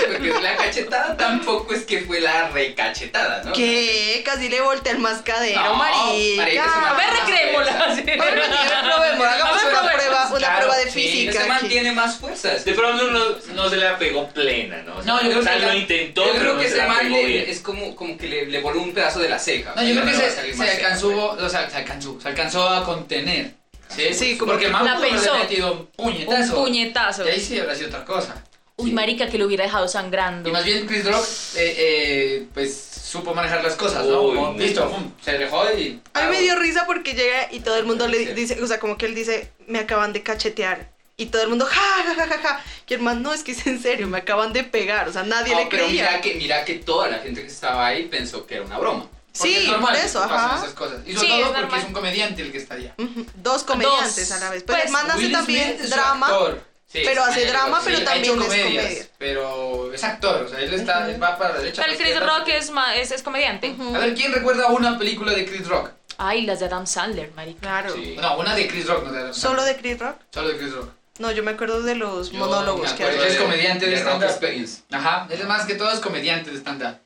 Porque 0.08 0.40
la 0.40 0.56
cachetada 0.56 1.16
tampoco 1.16 1.74
es 1.74 1.84
que 1.84 2.00
fue 2.02 2.20
la 2.20 2.48
recachetada, 2.50 3.42
¿no? 3.44 3.52
que 3.52 4.22
casi 4.24 4.48
le 4.48 4.60
volteé 4.60 4.92
el 4.92 4.98
mascadero, 4.98 5.62
No, 5.62 5.74
marica, 5.74 6.90
A 6.90 6.94
ver, 6.94 7.06
recreémosla. 7.20 7.72
fuerza. 7.72 7.94
sí. 7.96 8.02
A 8.10 8.24
ver, 8.24 8.42
probemos, 8.84 9.26
hagamos 9.26 9.62
ver, 9.64 9.72
una 9.72 9.92
prueba, 9.92 10.26
una 10.28 10.38
Claro, 10.38 10.56
prueba 10.58 10.76
de 10.76 10.90
sí, 10.90 10.90
física. 11.02 11.30
Ese 11.40 11.48
man 11.48 11.58
aquí. 11.58 11.68
tiene 11.68 11.92
más 11.92 12.16
fuerzas. 12.16 12.64
De 12.64 12.72
pronto 12.72 13.10
no, 13.10 13.24
no 13.54 13.68
se 13.68 13.76
la 13.76 13.98
pegó 13.98 14.28
plena, 14.28 14.82
¿no? 14.82 14.96
O 14.98 15.02
sea, 15.02 15.12
No, 15.14 15.22
yo 15.22 15.28
creo 15.30 15.40
o 15.40 15.42
sea, 15.42 15.54
que 15.54 15.60
lo 15.60 15.66
la- 15.68 15.76
intentó, 15.76 16.24
Yo 16.26 16.32
creo 16.40 16.56
que 16.58 16.68
se 16.68 16.78
ese 16.78 16.86
la 16.88 16.98
pegó 16.98 17.16
bien. 17.16 17.44
es 17.48 17.60
como, 17.60 17.96
como 17.96 18.16
que 18.16 18.28
le, 18.28 18.46
le 18.46 18.60
voló 18.60 18.80
un 18.80 18.94
pedazo 18.94 19.18
de 19.18 19.28
la 19.28 19.38
ceja. 19.38 19.72
No, 19.74 19.82
yo 19.82 19.94
creo 20.00 20.06
que 20.06 20.14
se, 20.14 20.54
se 20.54 20.70
alcanzó, 20.70 21.30
o 21.30 21.48
sea, 21.48 21.68
se 21.68 21.76
alcanzó, 21.78 22.18
se 22.20 22.28
alcanzó 22.28 22.68
a 22.68 22.84
contener. 22.84 23.50
Sí, 23.94 24.14
Sí, 24.14 24.38
como 24.38 24.52
porque 24.52 24.66
que 24.66 24.72
Mambo 24.72 24.88
la 24.88 25.00
pensó. 25.00 25.36
metido 25.38 25.72
un 25.72 25.86
puñetazo. 25.86 26.58
Un 26.58 26.64
puñetazo. 26.64 27.24
Y 27.26 27.28
ahí 27.30 27.40
sí 27.40 27.58
habrá 27.58 27.74
sido 27.74 27.88
otra 27.88 28.04
cosa. 28.04 28.42
Uy, 28.76 28.90
marica, 28.92 29.28
que 29.28 29.38
lo 29.38 29.46
hubiera 29.46 29.64
dejado 29.64 29.86
sangrando. 29.86 30.48
Y 30.48 30.52
más 30.52 30.64
bien 30.64 30.86
Chris 30.86 31.04
Rock, 31.04 31.24
eh, 31.56 31.74
eh, 31.78 32.46
pues 32.54 32.74
supo 33.04 33.34
manejar 33.34 33.62
las 33.62 33.74
cosas, 33.76 34.06
¿no? 34.06 34.22
Uy, 34.22 34.34
Como. 34.36 34.58
Listo, 34.58 34.88
pum, 34.90 35.12
se 35.22 35.38
dejó 35.38 35.64
y. 35.76 36.00
A 36.14 36.22
mí 36.22 36.30
me 36.30 36.40
dio 36.40 36.56
risa 36.56 36.84
porque 36.86 37.12
llega 37.14 37.48
y 37.52 37.60
todo 37.60 37.76
el 37.76 37.84
mundo 37.84 38.08
le 38.08 38.18
Sí. 38.18 38.32
dice, 38.32 38.60
o 38.62 38.66
sea, 38.66 38.80
como 38.80 38.96
que 38.96 39.06
él 39.06 39.14
dice, 39.14 39.50
me 39.66 39.78
acaban 39.78 40.12
de 40.12 40.22
cachetear. 40.22 40.90
Y 41.18 41.26
todo 41.26 41.42
el 41.42 41.50
mundo, 41.50 41.66
ja, 41.66 41.80
ja, 42.04 42.14
ja, 42.14 42.26
ja, 42.26 42.38
ja. 42.38 42.64
Y 42.88 42.94
el 42.94 43.00
man, 43.00 43.22
no, 43.22 43.32
es 43.34 43.44
que 43.44 43.52
es 43.52 43.66
en 43.66 43.80
serio, 43.80 44.06
me 44.08 44.18
acaban 44.18 44.52
de 44.52 44.64
pegar. 44.64 45.08
O 45.08 45.12
sea, 45.12 45.22
nadie 45.22 45.52
No, 45.54 45.60
le 45.60 45.66
pero 45.66 45.84
creía. 45.84 46.02
mira 46.10 46.20
que, 46.20 46.34
mira 46.34 46.64
que 46.64 46.74
toda 46.76 47.08
la 47.08 47.18
gente 47.18 47.42
que 47.42 47.46
estaba 47.48 47.86
ahí 47.86 48.06
pensó 48.06 48.46
que 48.46 48.56
era 48.56 48.64
una 48.64 48.78
broma. 48.78 49.06
Porque 49.36 49.54
Sí, 49.54 49.56
es 49.64 49.68
normal 49.68 49.92
por 49.92 50.00
que 50.00 50.06
eso, 50.06 50.20
pasen 50.20 50.36
ajá. 50.36 50.56
esas 50.58 50.74
cosas. 50.74 50.98
Y 51.06 51.10
Sí, 51.12 51.16
sobre 51.16 51.28
es 51.40 51.42
todo 51.44 51.54
porque 51.54 51.76
es 51.78 51.84
un 51.84 51.92
comediante 51.92 52.42
el 52.42 52.52
que 52.52 52.58
está 52.58 52.74
allá. 52.74 52.94
Dos 53.36 53.62
comediantes 53.64 54.28
Dos. 54.28 54.32
a 54.32 54.44
la 54.44 54.50
vez. 54.50 54.62
Pues, 54.64 54.78
Pues, 54.80 54.90
man 54.90 55.10
hace 55.10 55.18
Will 55.18 55.32
también 55.32 55.68
Smith 55.70 55.80
es 55.80 55.84
un 55.86 55.90
drama. 55.90 56.26
actor. 56.26 56.64
Sí, 56.92 57.00
Pero 57.06 57.24
hace 57.24 57.46
drama, 57.46 57.78
sí. 57.78 57.84
pero 57.86 58.04
también 58.04 58.24
hecho 58.34 58.42
es 58.42 58.46
comedia. 58.62 59.06
pero 59.16 59.92
es 59.94 60.04
actor, 60.04 60.42
o 60.42 60.48
sea, 60.48 60.60
él 60.60 60.74
está, 60.74 61.08
él 61.10 61.22
va 61.22 61.38
para 61.38 61.54
la 61.54 61.60
derecha. 61.60 61.80
Pero 61.80 61.92
el 61.92 61.98
Chris 61.98 62.10
izquierda. 62.12 62.38
Rock 62.38 62.48
es, 62.48 62.70
ma- 62.70 62.94
es, 62.96 63.10
es 63.12 63.22
comediante. 63.22 63.74
A 63.94 63.98
ver, 63.98 64.14
¿quién 64.14 64.30
recuerda 64.30 64.66
una 64.66 64.98
película 64.98 65.32
de 65.32 65.46
Chris 65.46 65.66
Rock? 65.66 65.90
Ay, 66.18 66.42
las 66.42 66.60
de 66.60 66.66
Adam 66.66 66.86
Sandler, 66.86 67.32
marica. 67.34 67.60
Claro. 67.60 67.94
Sí. 67.94 68.16
No, 68.20 68.36
una 68.36 68.54
de 68.54 68.68
Chris 68.68 68.86
Rock, 68.86 69.04
no 69.06 69.12
de 69.12 69.18
Adam 69.20 69.32
¿Solo 69.32 69.56
Sandler. 69.62 69.76
de 69.76 69.80
Chris 69.80 69.98
Rock? 70.00 70.16
Solo 70.34 70.48
de 70.48 70.58
Chris 70.58 70.72
Rock. 70.74 70.90
No, 71.18 71.32
yo 71.32 71.42
me 71.42 71.52
acuerdo 71.52 71.80
de 71.82 71.94
los 71.94 72.30
Yo 72.30 72.38
monólogos 72.40 72.92
que 72.92 73.04
hace. 73.04 73.26
Es 73.28 73.36
comediante 73.36 73.86
de 73.86 73.96
stand-up. 73.96 74.28
Experience. 74.28 74.82
Ajá, 74.92 75.26
él 75.30 75.40
es 75.40 75.46
más 75.46 75.64
que 75.64 75.74
todo 75.76 75.90
es 75.90 76.00
comediante 76.00 76.50
de 76.50 76.58
stand-up. 76.58 76.98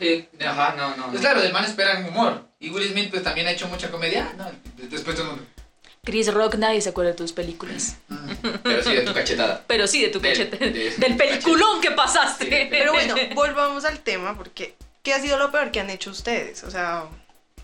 Sí, 0.00 0.28
Ajá. 0.40 0.68
ajá, 0.68 0.76
no, 0.76 0.88
no. 0.96 1.02
Pues 1.04 1.14
no. 1.14 1.20
claro, 1.20 1.40
del 1.42 1.52
man 1.52 1.64
esperan 1.64 2.04
humor. 2.06 2.44
Y 2.60 2.70
Will 2.70 2.88
Smith 2.90 3.10
pues 3.10 3.22
también 3.22 3.46
ha 3.46 3.50
hecho 3.52 3.68
mucha 3.68 3.90
comedia. 3.90 4.32
No, 4.36 4.50
después 4.76 5.16
todo 5.16 5.30
el 5.30 5.36
mundo. 5.36 5.46
Chris 6.04 6.32
Rock, 6.34 6.56
nadie 6.56 6.80
se 6.80 6.88
acuerda 6.88 7.12
de 7.12 7.16
tus 7.16 7.32
películas. 7.32 7.96
Pero 8.64 8.82
sí, 8.82 8.92
de 8.94 9.02
tu 9.02 9.14
cachetada. 9.14 9.62
Pero 9.68 9.86
sí 9.86 10.02
de 10.02 10.08
tu 10.08 10.20
Del- 10.20 10.32
cachete. 10.36 10.70
de- 10.70 10.90
del 10.96 11.16
peliculón 11.16 11.80
que 11.80 11.92
pasaste. 11.92 12.44
Sí, 12.44 12.66
Pero 12.70 12.92
bueno, 12.92 13.14
volvamos 13.34 13.84
al 13.84 14.00
tema 14.00 14.36
porque 14.36 14.74
¿qué 15.02 15.14
ha 15.14 15.20
sido 15.20 15.38
lo 15.38 15.50
peor 15.52 15.70
que 15.70 15.78
han 15.80 15.90
hecho 15.90 16.10
ustedes? 16.10 16.64
O 16.64 16.70
sea, 16.70 17.04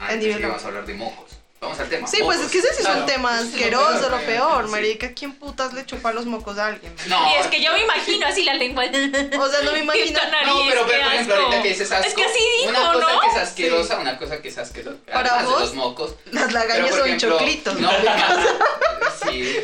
Ah, 0.00 0.12
entonces 0.12 0.19
nivel 0.21 0.38
que 0.41 0.47
vamos 0.47 0.62
a 0.65 0.69
hablar 0.69 0.87
de 0.87 0.95
mocos. 0.95 1.31
Vamos 1.61 1.79
al 1.81 1.88
tema. 1.88 2.07
Sí, 2.07 2.19
pues 2.23 2.38
es 2.41 2.50
que 2.53 2.59
ese 2.59 2.69
sí 2.69 2.75
es 2.79 2.87
Claro. 2.87 3.00
un 3.00 3.07
tema 3.07 3.35
Es 3.41 3.43
lo 3.47 3.49
asqueroso, 3.50 3.99
peor, 4.00 4.11
lo 4.12 4.27
peor, 4.27 4.69
marica. 4.69 5.12
¿Quién 5.12 5.35
putas 5.35 5.73
le 5.73 5.85
chupa 5.85 6.12
los 6.12 6.25
mocos 6.27 6.57
a 6.57 6.67
alguien? 6.69 6.95
No, 7.09 7.31
Y 7.33 7.41
es 7.41 7.47
que 7.49 7.61
yo 7.61 7.73
me 7.73 7.83
imagino 7.83 8.27
así 8.29 8.45
la 8.45 8.55
lengua. 8.55 8.85
O 9.41 9.49
sea, 9.49 9.61
no 9.62 9.73
me 9.73 9.81
imagino. 9.81 10.05
Esta 10.07 10.29
nariz, 10.31 10.47
No, 10.55 10.61
pero 10.69 10.85
ve, 10.87 10.93
por 10.93 11.12
ejemplo, 11.12 11.35
asco. 11.35 11.45
ahorita 11.47 11.62
que 11.62 11.69
dices 11.71 11.91
asco. 11.93 12.07
Es 12.07 12.15
que 12.15 12.25
así 12.25 12.38
dijo, 12.61 12.71
Una 12.71 12.93
cosa 12.93 13.12
¿no? 13.12 13.21
que 13.21 13.27
es 13.27 13.37
asquerosa, 13.37 13.99
una 13.99 14.19
cosa 14.19 14.41
que 14.43 14.49
es 14.49 14.59
asquerosa. 14.59 14.99
Para 15.12 15.21
además 15.35 15.41
de 15.43 15.50
vos, 15.50 15.61
los 15.61 15.75
mocos. 15.75 16.15
Las 16.31 16.45
Pero, 16.45 16.59
lagañas 16.59 16.91
son 16.95 17.07
ejemplo, 17.07 17.38
choclitos. 17.38 17.81
No, 17.81 17.91
sí. 19.25 19.57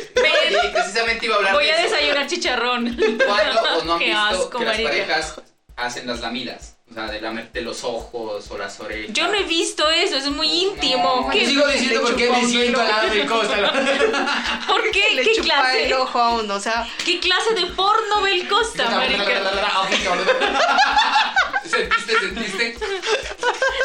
Precisamente 0.73 1.25
iba 1.25 1.35
a 1.35 1.37
hablar 1.37 1.53
Voy 1.53 1.65
de 1.65 1.71
a 1.71 1.75
eso. 1.85 1.95
desayunar 1.95 2.27
chicharrón. 2.27 2.97
¿Cuándo 3.25 3.61
o 3.79 3.83
no 3.85 3.93
han 3.93 3.99
Qué 3.99 4.05
visto 4.05 4.19
asco, 4.21 4.59
que 4.59 4.65
las 4.65 4.79
parejas 4.81 5.41
hacen 5.77 6.07
las 6.07 6.19
lamidas? 6.19 6.74
O 6.89 6.93
sea, 6.93 7.07
de 7.07 7.19
lamerte 7.19 7.61
los 7.61 7.83
ojos 7.83 8.45
o 8.51 8.57
las 8.59 8.79
orejas. 8.79 9.11
Yo 9.11 9.27
no 9.27 9.33
he 9.33 9.43
visto 9.43 9.89
eso, 9.89 10.15
eso 10.17 10.27
es 10.27 10.31
muy 10.35 10.47
íntimo. 10.47 11.23
No. 11.25 11.29
¿Qué- 11.31 11.41
Yo 11.41 11.47
sigo 11.49 11.67
diciendo 11.67 12.01
por 12.03 12.15
qué 12.15 12.29
me 12.29 12.45
siento 12.45 12.79
al 12.79 12.87
lado 12.87 13.09
del 13.09 13.25
Costa. 13.25 13.55
¿Por 14.67 14.91
qué? 14.91 15.15
Le 15.15 15.23
¿Qué 15.23 15.31
chupa 15.35 15.45
clase? 15.45 15.85
el 15.87 15.93
ojo 15.93 16.19
a 16.19 16.29
uno, 16.35 16.53
o 16.53 16.59
sea, 16.59 16.87
¿Qué 17.03 17.19
clase 17.19 17.55
de 17.55 17.65
porno 17.67 18.21
ve 18.21 18.33
el 18.33 18.47
Costa, 18.47 18.87
marica? 18.91 19.25
¿Sentiste, 21.69 22.19
sentiste? 22.19 22.75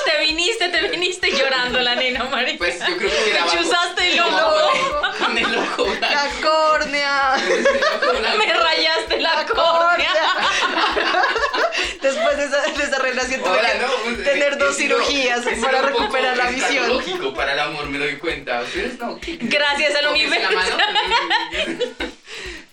Te 0.05 0.19
viniste, 0.25 0.69
te 0.69 0.89
viniste 0.89 1.31
llorando 1.33 1.81
la 1.81 1.95
nena, 1.95 2.25
marica. 2.25 2.59
Pues 2.59 2.79
yo 2.81 2.97
creo 2.97 3.11
que 3.11 3.17
Te 3.17 3.31
era 3.31 3.47
chuzaste 3.47 4.13
el 4.13 4.21
ojo. 4.21 4.73
con- 5.19 5.39
el 5.39 5.59
ojo 5.59 5.85
blanco. 5.85 5.99
la 6.01 6.29
córnea. 6.49 7.37
Me 8.39 8.53
rayaste 8.53 9.21
la 9.21 9.35
La 9.35 9.47
córnea. 9.47 10.13
Después 12.03 12.37
de 12.37 12.45
esa, 12.45 12.61
de 12.63 12.85
esa 12.85 12.99
relación 12.99 13.43
tuve 13.43 13.59
que 13.61 13.79
no, 13.79 14.25
tener 14.25 14.59
dos 14.59 14.77
sido- 14.77 14.99
cirugías 15.03 15.43
para 15.63 15.83
recuperar 15.83 16.37
la 16.37 16.51
visión. 16.51 16.89
lógico 16.89 17.33
para 17.35 17.53
el 17.53 17.61
amor, 17.61 17.87
me 17.89 17.99
doy 17.99 18.17
cuenta. 18.17 18.63
Ustedes 18.63 18.99
no. 18.99 19.19
Gracias 19.23 19.95
al 19.97 20.09
universo. 20.09 20.49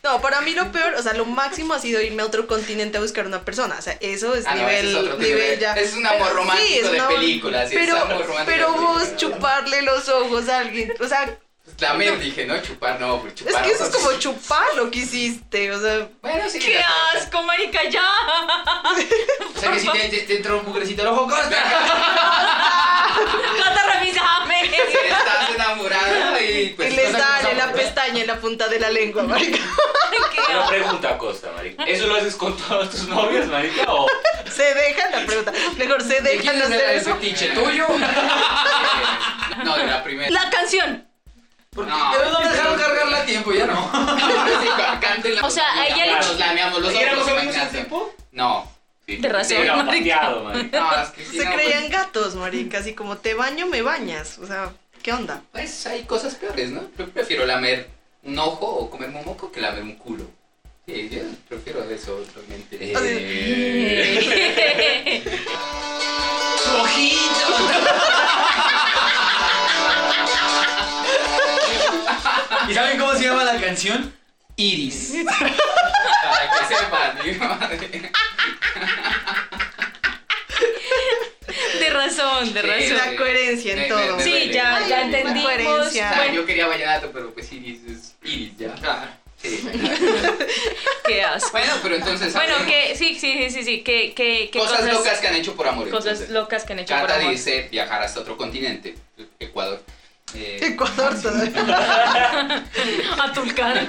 No, 0.03 0.21
para 0.21 0.41
mí 0.41 0.53
lo 0.53 0.71
peor, 0.71 0.93
o 0.95 1.01
sea, 1.03 1.13
lo 1.13 1.25
máximo 1.25 1.73
ha 1.73 1.79
sido 1.79 2.01
irme 2.01 2.21
a 2.21 2.25
otro 2.25 2.47
continente 2.47 2.97
a 2.97 3.01
buscar 3.01 3.25
una 3.25 3.43
persona. 3.43 3.75
O 3.77 3.81
sea, 3.81 3.97
eso 3.99 4.35
es 4.35 4.45
Ah, 4.47 4.55
no, 4.55 4.61
nivel, 4.61 4.85
es 4.87 4.93
nivel 5.03 5.19
nivel. 5.19 5.59
ya. 5.59 5.73
Es 5.73 5.93
un 5.95 6.05
amor 6.05 6.33
romántico 6.33 6.89
de 6.89 7.01
un 7.01 7.07
película, 7.07 7.67
sí, 7.67 7.75
es 7.75 7.81
pero, 7.81 7.97
amor 7.97 8.25
romántico 8.25 8.45
pero 8.45 8.71
de 8.73 8.79
vos 8.79 9.15
chuparle 9.17 9.81
los 9.81 10.07
ojos 10.09 10.47
a 10.49 10.59
alguien, 10.59 10.93
o 10.99 11.07
sea, 11.07 11.37
Lamer 11.79 12.19
dije, 12.19 12.45
¿no? 12.45 12.59
Chupar, 12.61 12.99
no, 12.99 13.21
pues 13.21 13.33
es 13.33 13.39
chupar. 13.45 13.63
que 13.63 13.71
eso 13.71 13.83
es 13.85 13.89
como 13.95 14.11
chupar 14.17 14.65
lo 14.75 14.89
que 14.89 14.99
hiciste, 14.99 15.71
o 15.71 15.79
sea, 15.79 16.07
Bueno, 16.21 16.49
sí. 16.49 16.59
¡Qué 16.59 16.81
asco, 17.15 17.41
marica, 17.43 17.83
ya! 17.89 18.01
O 19.55 19.59
sea 19.59 19.71
que 19.71 19.79
si 19.79 19.87
te, 19.89 19.99
te, 20.09 20.17
te 20.19 20.37
entró 20.37 20.59
un 20.59 20.65
mugrecito 20.65 21.01
al 21.01 21.07
ojo, 21.09 21.27
Costa. 21.27 21.55
¡No 23.57 23.73
te 23.73 23.93
revisame! 23.93 24.69
Si 24.69 24.97
estás 25.07 25.49
enamorada 25.55 26.41
y 26.41 26.69
pues. 26.75 26.93
y 26.93 26.95
le 26.95 27.05
cosas 27.11 27.41
sale 27.41 27.55
la 27.55 27.71
pestaña 27.73 28.21
en 28.21 28.27
la 28.27 28.35
punta 28.39 28.67
de 28.67 28.79
la 28.79 28.89
lengua, 28.89 29.23
marica. 29.27 29.57
¡Qué 30.33 30.51
Una 30.53 30.67
pregunta, 30.67 31.17
Costa, 31.17 31.49
marica. 31.55 31.83
¿Eso 31.85 32.07
lo 32.07 32.15
haces 32.15 32.35
con 32.35 32.55
todas 32.57 32.89
tus 32.91 33.07
novias, 33.07 33.47
marica? 33.47 33.91
O 33.91 34.07
Se 34.55 34.73
dejan 34.75 35.11
la 35.11 35.25
pregunta, 35.25 35.51
mejor 35.77 36.01
se 36.03 36.21
¿De 36.21 36.29
dejan 36.29 36.41
quién 36.41 36.55
es 36.57 36.63
hacer 36.65 36.89
el 36.89 36.97
eso. 36.99 37.13
fetiche 37.15 37.47
tuyo? 37.49 37.87
No, 39.63 39.75
de 39.77 39.85
la 39.87 40.03
primera. 40.03 40.29
La 40.29 40.49
canción. 40.51 41.07
Porque 41.77 41.91
No. 41.91 42.11
pero 42.11 42.31
no 42.31 42.39
me 42.39 42.49
dejaron 42.49 42.75
cargarla 42.79 43.17
a 43.19 43.25
tiempo, 43.25 43.53
ya 43.53 43.67
no. 43.67 43.91
O 45.45 45.49
sea, 45.51 45.71
a 45.73 45.85
ella 45.87 46.05
le- 46.07 46.15
Nos 46.15 46.39
lameamos 46.39 46.81
los 46.81 46.91
¿Y 46.91 46.97
éramos 46.97 47.27
ojos, 47.27 47.43
imagínate. 47.43 47.71
tiempo? 47.71 48.13
No. 48.31 48.71
Sí. 49.05 49.17
De 49.17 49.29
razón. 49.29 49.57
Sí, 49.61 49.67
pateado. 49.85 50.43
No, 50.71 51.01
es 51.01 51.09
que 51.09 51.23
sí, 51.23 51.37
Se 51.37 51.45
no, 51.45 51.53
creían 51.53 51.89
gatos, 51.89 52.33
marica, 52.35 52.79
así 52.79 52.93
como 52.95 53.17
te 53.17 53.35
baño, 53.35 53.67
me 53.67 53.83
bañas, 53.83 54.39
o 54.39 54.47
sea, 54.47 54.73
¿qué 55.03 55.13
onda? 55.13 55.43
Pues, 55.51 55.65
pues 55.65 55.85
hay 55.87 56.01
cosas 56.03 56.33
peores, 56.35 56.71
¿no? 56.71 56.81
Yo 56.97 57.07
prefiero 57.09 57.45
lamer 57.45 57.89
un 58.23 58.39
ojo 58.39 58.65
o 58.65 58.89
comerme 58.89 59.19
un 59.19 59.25
moco 59.25 59.51
que 59.51 59.61
lamer 59.61 59.83
un 59.83 59.95
culo. 59.95 60.23
Sí, 60.87 61.09
yo 61.11 61.21
prefiero 61.47 61.83
eso 61.83 62.25
realmente. 62.35 62.77
Eh, 64.99 65.23
¡Su 66.63 66.75
ojito! 66.81 68.16
¿Y 72.69 72.73
saben 72.73 72.99
cómo 72.99 73.13
se 73.15 73.23
llama 73.23 73.43
la 73.43 73.59
canción? 73.59 74.13
Iris. 74.55 75.13
para 75.25 76.49
que 76.67 76.75
sepan, 76.75 77.19
mi 77.23 77.31
madre. 77.35 78.11
De 81.79 81.89
razón, 81.91 82.53
de 82.53 82.61
Sí, 82.61 82.67
razón. 82.93 82.97
La 83.11 83.15
coherencia 83.17 83.73
en 83.73 83.79
Me- 83.79 83.85
todo. 83.87 84.17
me- 84.17 84.23
Sí, 84.23 84.49
ya, 84.51 84.85
ya 84.87 84.97
Ay, 84.97 85.03
entendimos. 85.05 85.43
coherencia. 85.43 85.81
O 85.81 85.89
sea, 85.91 86.13
Bueno, 86.17 86.33
yo 86.33 86.45
quería 86.45 86.67
vallenato, 86.67 87.11
pero 87.11 87.33
pues 87.33 87.51
Iris 87.51 87.79
es 87.87 88.15
Iris, 88.23 88.57
ya. 88.57 88.73
Claro. 88.75 89.07
Sí. 89.41 89.63
qué 91.05 91.21
asco. 91.23 91.51
Bueno, 91.51 91.73
pero 91.83 91.95
entonces. 91.95 92.33
Bueno, 92.33 92.55
hablemos. 92.55 92.73
que 92.73 92.95
sí, 92.95 93.15
sí, 93.19 93.33
sí, 93.37 93.49
sí, 93.51 93.63
sí, 93.63 93.81
que, 93.83 94.13
que, 94.15 94.49
que 94.51 94.59
Cosas, 94.59 94.91
locas 94.91 95.19
que 95.19 95.27
han 95.27 95.35
hecho 95.35 95.55
por 95.55 95.67
amor. 95.67 95.89
cosas 95.89 96.13
entonces. 96.13 96.29
locas 96.31 96.63
que 96.63 96.73
han 96.73 96.79
hecho 96.79 96.95
por 96.95 97.07
Cata 97.07 97.19
amor. 97.19 97.31
dice 97.31 97.67
viajar 97.71 98.01
hasta 98.01 98.19
otro 98.21 98.35
continente, 98.35 98.95
Ecuador. 99.39 99.81
Eh, 100.33 100.59
Ecuador 100.61 101.19
todavía. 101.21 102.63
A 103.23 103.33
Tulcán. 103.33 103.87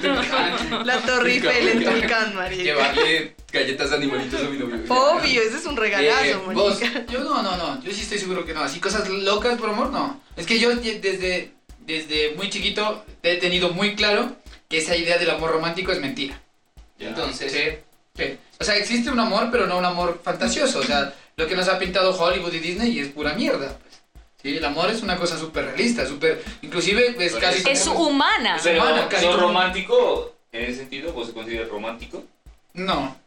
La 0.85 0.97
Torre 1.01 1.33
Eiffel 1.33 1.67
en 1.67 1.83
Tulcán, 1.83 2.35
marica. 2.35 2.63
Llevarle 2.63 3.35
galletas 3.51 3.89
de 3.89 3.95
animalitos 3.97 4.41
a 4.41 4.49
mi 4.49 4.57
novio. 4.57 4.79
Obvio, 4.87 5.41
ese 5.41 5.57
es 5.57 5.65
un 5.65 5.75
Eh, 5.77 5.79
regalazo, 5.81 6.41
vos, 6.53 6.79
marica. 6.81 7.05
Yo 7.11 7.19
no, 7.23 7.41
no, 7.43 7.57
no. 7.57 7.83
Yo 7.83 7.91
sí 7.91 8.01
estoy 8.01 8.19
seguro 8.19 8.45
que 8.45 8.53
no. 8.53 8.61
Así 8.61 8.79
cosas 8.79 9.07
locas 9.09 9.57
por 9.59 9.69
amor, 9.69 9.89
no. 9.91 10.21
Es 10.37 10.45
que 10.45 10.59
yo 10.59 10.73
desde, 10.75 11.51
desde 11.81 12.33
muy 12.35 12.49
chiquito 12.49 13.05
he 13.21 13.35
tenido 13.37 13.69
muy 13.73 13.95
claro 13.95 14.35
que 14.69 14.77
esa 14.77 14.95
idea 14.95 15.17
del 15.17 15.31
amor 15.31 15.51
romántico 15.51 15.91
es 15.91 15.99
mentira. 15.99 16.39
entonces, 16.99 17.51
Sí, 17.51 17.59
sí. 18.23 18.37
O 18.59 18.63
sea, 18.63 18.75
existe 18.77 19.09
un 19.09 19.19
amor, 19.19 19.49
pero 19.51 19.67
no 19.67 19.77
un 19.77 19.85
amor 19.85 20.21
fantasioso. 20.23 20.79
O 20.79 20.83
sea, 20.83 21.13
lo 21.37 21.47
que 21.47 21.55
nos 21.55 21.67
ha 21.67 21.77
pintado 21.79 22.11
Hollywood 22.17 22.53
y 22.53 22.59
Disney 22.59 22.99
es 22.99 23.07
pura 23.09 23.33
mierda. 23.33 23.77
Sí, 24.41 24.55
el 24.57 24.63
amor 24.65 24.89
es 24.89 25.01
una 25.01 25.17
cosa 25.17 25.37
súper 25.37 25.65
realista, 25.65 26.05
súper... 26.05 26.41
Inclusive 26.61 27.15
es 27.19 27.35
casi... 27.35 27.69
Es 27.69 27.83
como- 27.87 28.07
humana. 28.07 28.57
Pero, 28.63 28.81
humano, 28.81 29.07
casi 29.09 29.25
¿sos 29.25 29.35
como- 29.35 29.47
romántico 29.47 30.35
en 30.51 30.63
ese 30.63 30.75
sentido? 30.77 31.11
¿Vos 31.11 31.27
se 31.27 31.33
consideras 31.33 31.67
romántico? 31.69 32.23
No, 32.73 33.17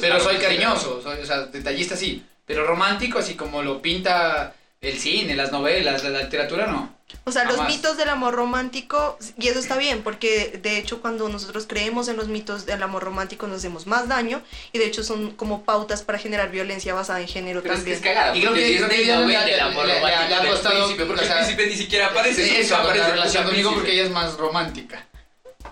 pero 0.00 0.20
soy 0.20 0.36
cariñoso, 0.36 1.02
soy, 1.02 1.18
o 1.20 1.26
sea, 1.26 1.46
detallista 1.46 1.96
sí. 1.96 2.24
Pero 2.46 2.64
romántico, 2.66 3.18
así 3.18 3.34
como 3.34 3.62
lo 3.62 3.80
pinta 3.82 4.54
el 4.80 4.98
cine, 4.98 5.36
las 5.36 5.52
novelas, 5.52 6.02
la, 6.04 6.10
la 6.10 6.22
literatura, 6.22 6.66
no. 6.66 6.98
O 7.24 7.32
sea, 7.32 7.44
los 7.44 7.66
mitos 7.66 7.96
del 7.98 8.08
amor 8.08 8.34
romántico, 8.34 9.18
y 9.36 9.48
eso 9.48 9.58
está 9.58 9.76
bien, 9.76 10.02
porque 10.02 10.58
de 10.62 10.78
hecho 10.78 11.00
cuando 11.02 11.28
nosotros 11.28 11.66
creemos 11.68 12.08
en 12.08 12.16
los 12.16 12.28
mitos 12.28 12.64
del 12.66 12.82
amor 12.82 13.02
romántico 13.02 13.46
nos 13.46 13.58
hacemos 13.58 13.86
más 13.86 14.08
daño, 14.08 14.40
y 14.72 14.78
de 14.78 14.86
hecho 14.86 15.02
son 15.02 15.32
como 15.32 15.64
pautas 15.64 16.02
para 16.02 16.18
generar 16.18 16.50
violencia 16.50 16.94
basada 16.94 17.20
en 17.20 17.28
género 17.28 17.62
Pero 17.62 17.74
es 17.74 17.80
que 17.80 17.92
también. 17.94 17.98
es 17.98 18.02
cagada, 18.16 18.36
Y 18.36 18.40
creo 18.40 18.54
que- 18.54 18.64
Disney 18.64 19.06
no 19.06 19.20
le- 19.20 19.26
vende 19.26 19.50
el 19.50 19.56
le- 19.56 19.60
amor 19.60 19.86
le- 19.86 19.92
le- 19.94 20.00
romántico 20.00 20.28
le 20.28 20.34
ha 20.34 20.50
costado- 20.50 20.74
príncipe, 20.76 21.04
porque 21.04 21.22
o 21.22 21.26
sea, 21.26 21.38
el 21.40 21.44
príncipe 21.44 21.66
ni 21.66 21.76
siquiera 21.76 22.06
aparece. 22.06 22.60
Eso, 22.60 22.76
aparece 22.76 23.00
la 23.00 23.06
el 23.08 23.12
relación 23.12 23.44
conmigo 23.44 23.74
porque 23.74 23.92
ella 23.92 24.04
es 24.04 24.10
más 24.10 24.36
romántica. 24.38 25.04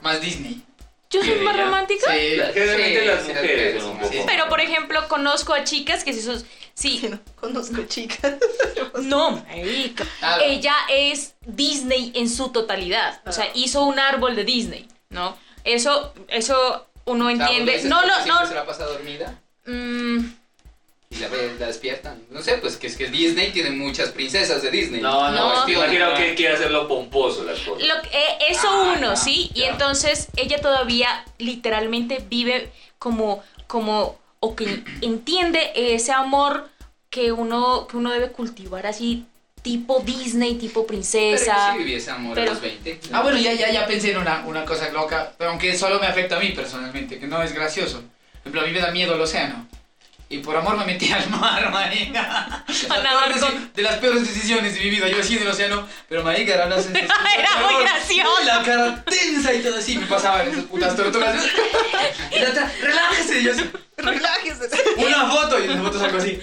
Más 0.03 0.21
Disney. 0.21 0.63
¿Yo 1.11 1.21
soy 1.21 1.31
¿Quién, 1.31 1.45
más 1.45 1.57
romántica? 1.57 2.13
Sí. 2.13 2.19
Generalmente 2.53 3.01
sí, 3.01 3.07
las 3.07 3.23
sí, 3.23 3.29
mujeres 3.29 3.75
sí, 3.75 3.81
son 3.81 3.91
un 3.91 3.97
sí. 4.05 4.17
poco... 4.17 4.27
Pero, 4.27 4.49
por 4.49 4.61
ejemplo, 4.61 5.09
conozco 5.09 5.55
a 5.55 5.65
chicas 5.65 6.05
que 6.05 6.13
sí 6.13 6.23
son... 6.23 6.43
Sí, 6.75 7.09
No, 7.11 7.19
conozco 7.41 7.83
chicas. 7.87 8.35
no, 9.03 9.31
marica. 9.33 10.07
Ella 10.43 10.77
es 10.91 11.35
Disney 11.47 12.13
en 12.15 12.29
su 12.29 12.51
totalidad. 12.51 13.21
O 13.27 13.33
sea, 13.33 13.51
hizo 13.55 13.83
un 13.85 13.99
árbol 13.99 14.37
de 14.37 14.45
Disney, 14.45 14.87
¿no? 15.09 15.37
Eso, 15.65 16.13
eso 16.29 16.87
uno 17.05 17.27
O 17.27 17.29
sea, 17.31 17.39
vos 17.39 17.49
entiende. 17.49 17.83
No, 17.89 18.03
no, 18.07 18.27
no. 18.27 18.47
se 18.47 18.55
la 18.55 18.65
pasa 18.65 18.85
dormida 18.85 19.41
mm, 19.67 20.19
y 21.11 21.17
la, 21.17 21.29
la 21.59 21.67
despiertan. 21.67 22.23
No 22.31 22.43
sé, 22.43 22.55
pues 22.59 22.77
que 22.77 22.87
es 22.87 22.97
que 22.97 23.07
Disney 23.09 23.51
tiene 23.51 23.71
muchas 23.71 24.11
princesas 24.11 24.63
de 24.63 24.71
Disney. 24.71 25.01
No, 25.01 25.31
no, 25.31 25.37
No. 25.37 25.67
no. 25.67 25.69
Imagino 25.73 26.15
que 26.15 26.35
quiere 26.35 26.55
hacerlo 26.55 26.87
pomposo 26.87 27.45
las 27.45 27.59
cosas. 27.61 27.87
Lo 27.89 28.03
que- 28.03 28.09
eh, 28.17 28.39
eso 28.51 28.69
Ah, 28.69 28.95
uno, 28.97 29.11
ya, 29.11 29.17
¿sí? 29.17 29.51
Y 29.55 29.61
ya. 29.61 29.69
entonces 29.71 30.29
ella 30.37 30.61
todavía 30.61 31.25
literalmente 31.39 32.25
vive 32.29 32.71
como, 32.99 33.43
como, 33.67 34.19
o 34.41 34.55
que 34.55 34.83
entiende 35.01 35.73
ese 35.75 36.13
amor 36.13 36.69
que 37.11 37.33
uno, 37.33 37.87
que 37.89 37.97
uno 37.97 38.11
debe 38.11 38.31
cultivar 38.31 38.87
así, 38.87 39.25
tipo 39.63 40.01
Disney, 40.01 40.55
tipo 40.57 40.81
Pero 40.83 40.89
princesa. 40.89 41.69
yo 41.69 41.73
sí 41.73 41.79
viví 41.79 41.95
ese 41.95 42.11
amor 42.11 42.35
Pero- 42.35 42.51
a 42.51 42.55
los 42.55 42.63
20. 42.63 43.01
Ah, 43.13 43.23
bueno, 43.23 43.39
ya, 43.39 43.55
ya, 43.55 43.71
ya 43.73 43.87
pensé 43.87 44.11
en 44.13 44.19
una, 44.19 44.45
una 44.47 44.65
cosa 44.67 44.91
loca, 44.91 45.33
pero 45.39 45.51
aunque 45.51 45.77
solo 45.77 45.99
me 45.99 46.07
afecta 46.07 46.37
a 46.37 46.41
mí 46.41 46.51
personalmente, 46.51 47.19
que 47.19 47.27
no 47.27 47.43
es 47.43 47.55
gracioso. 47.55 48.03
Por 48.03 48.41
ejemplo, 48.43 48.61
a 48.61 48.65
mí 48.67 48.73
me 48.73 48.81
da 48.81 48.91
miedo 48.91 49.15
el 49.15 49.21
océano. 49.23 49.67
Y 50.31 50.39
por 50.39 50.55
amor 50.57 50.77
me 50.77 50.85
metí 50.85 51.11
al 51.11 51.27
mar, 51.31 51.71
marica. 51.73 52.65
La 52.89 53.03
nadar 53.03 53.39
con- 53.41 53.73
De 53.73 53.83
las 53.83 53.95
peores 53.97 54.27
decisiones 54.29 54.75
de 54.75 54.81
mi 54.81 54.91
vida. 54.91 55.09
Yo 55.09 55.21
así 55.21 55.37
en 55.37 55.43
el 55.43 55.49
océano, 55.49 55.87
pero 56.09 56.23
marica 56.23 56.53
era 56.55 56.67
una 56.67 56.77
sensación. 56.83 57.09
Era 57.39 57.57
muy 57.67 57.83
gracioso. 57.83 58.31
La 58.45 58.63
cara 58.63 59.05
tensa 59.05 59.55
y 59.55 59.63
todo 59.63 59.79
así. 59.79 59.97
Me 59.97 60.07
pasaban 60.07 60.47
esas 60.49 60.65
putas 60.65 60.95
tortugas. 60.97 61.35
Y 62.31 62.41
la 62.41 62.51
otra, 62.51 62.71
relájese. 62.83 63.41
Y 63.41 63.45
yo 63.45 63.53
así, 63.53 63.71
Relájese. 63.97 64.69
una 64.97 65.31
foto. 65.31 65.59
Y 65.59 65.65
en 65.65 65.77
la 65.77 65.83
foto 65.83 65.99
salgo 65.99 66.19
así. 66.19 66.41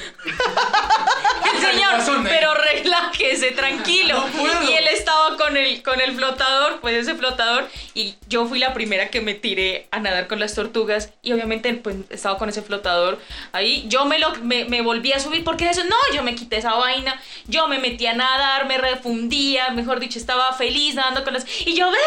Señor, 1.60 2.24
pero 2.24 2.54
relájese, 2.54 3.52
tranquilo. 3.52 4.24
No 4.36 4.70
y 4.70 4.74
él 4.74 4.88
estaba 4.88 5.38
con 5.38 5.58
el, 5.58 5.82
con 5.84 6.02
el 6.02 6.16
flotador, 6.16 6.80
pues 6.82 6.96
ese 6.96 7.16
flotador, 7.16 7.68
y 7.94 8.16
yo 8.28 8.46
fui 8.48 8.60
la 8.60 8.74
primera 8.74 9.10
que 9.10 9.22
me 9.22 9.34
tiré 9.34 9.88
a 9.92 10.00
nadar 10.00 10.28
con 10.28 10.40
las 10.40 10.54
tortugas, 10.54 11.12
y 11.22 11.34
obviamente 11.34 11.74
pues 11.74 11.96
estaba 12.10 12.38
con 12.38 12.50
ese 12.50 12.62
flotador 12.62 13.20
ahí. 13.52 13.86
Yo 13.88 14.06
me, 14.06 14.20
lo, 14.20 14.36
me, 14.38 14.66
me 14.66 14.82
volví 14.82 15.14
a 15.14 15.20
subir, 15.20 15.44
porque 15.44 15.70
eso, 15.70 15.84
no, 15.84 15.96
yo 16.14 16.24
me 16.24 16.36
quité 16.36 16.58
esa 16.58 16.74
vaina, 16.76 17.20
yo 17.48 17.68
me 17.68 17.80
metí 17.80 18.08
a 18.08 18.14
nadar, 18.14 18.68
me 18.68 18.78
refundía, 18.78 19.70
mejor 19.70 20.00
dicho, 20.00 20.20
estaba 20.20 20.54
feliz 20.54 20.96
nadando 20.96 21.24
con 21.24 21.34
las... 21.34 21.46
Y 21.66 21.74
yo, 21.74 21.86
venga, 21.86 22.02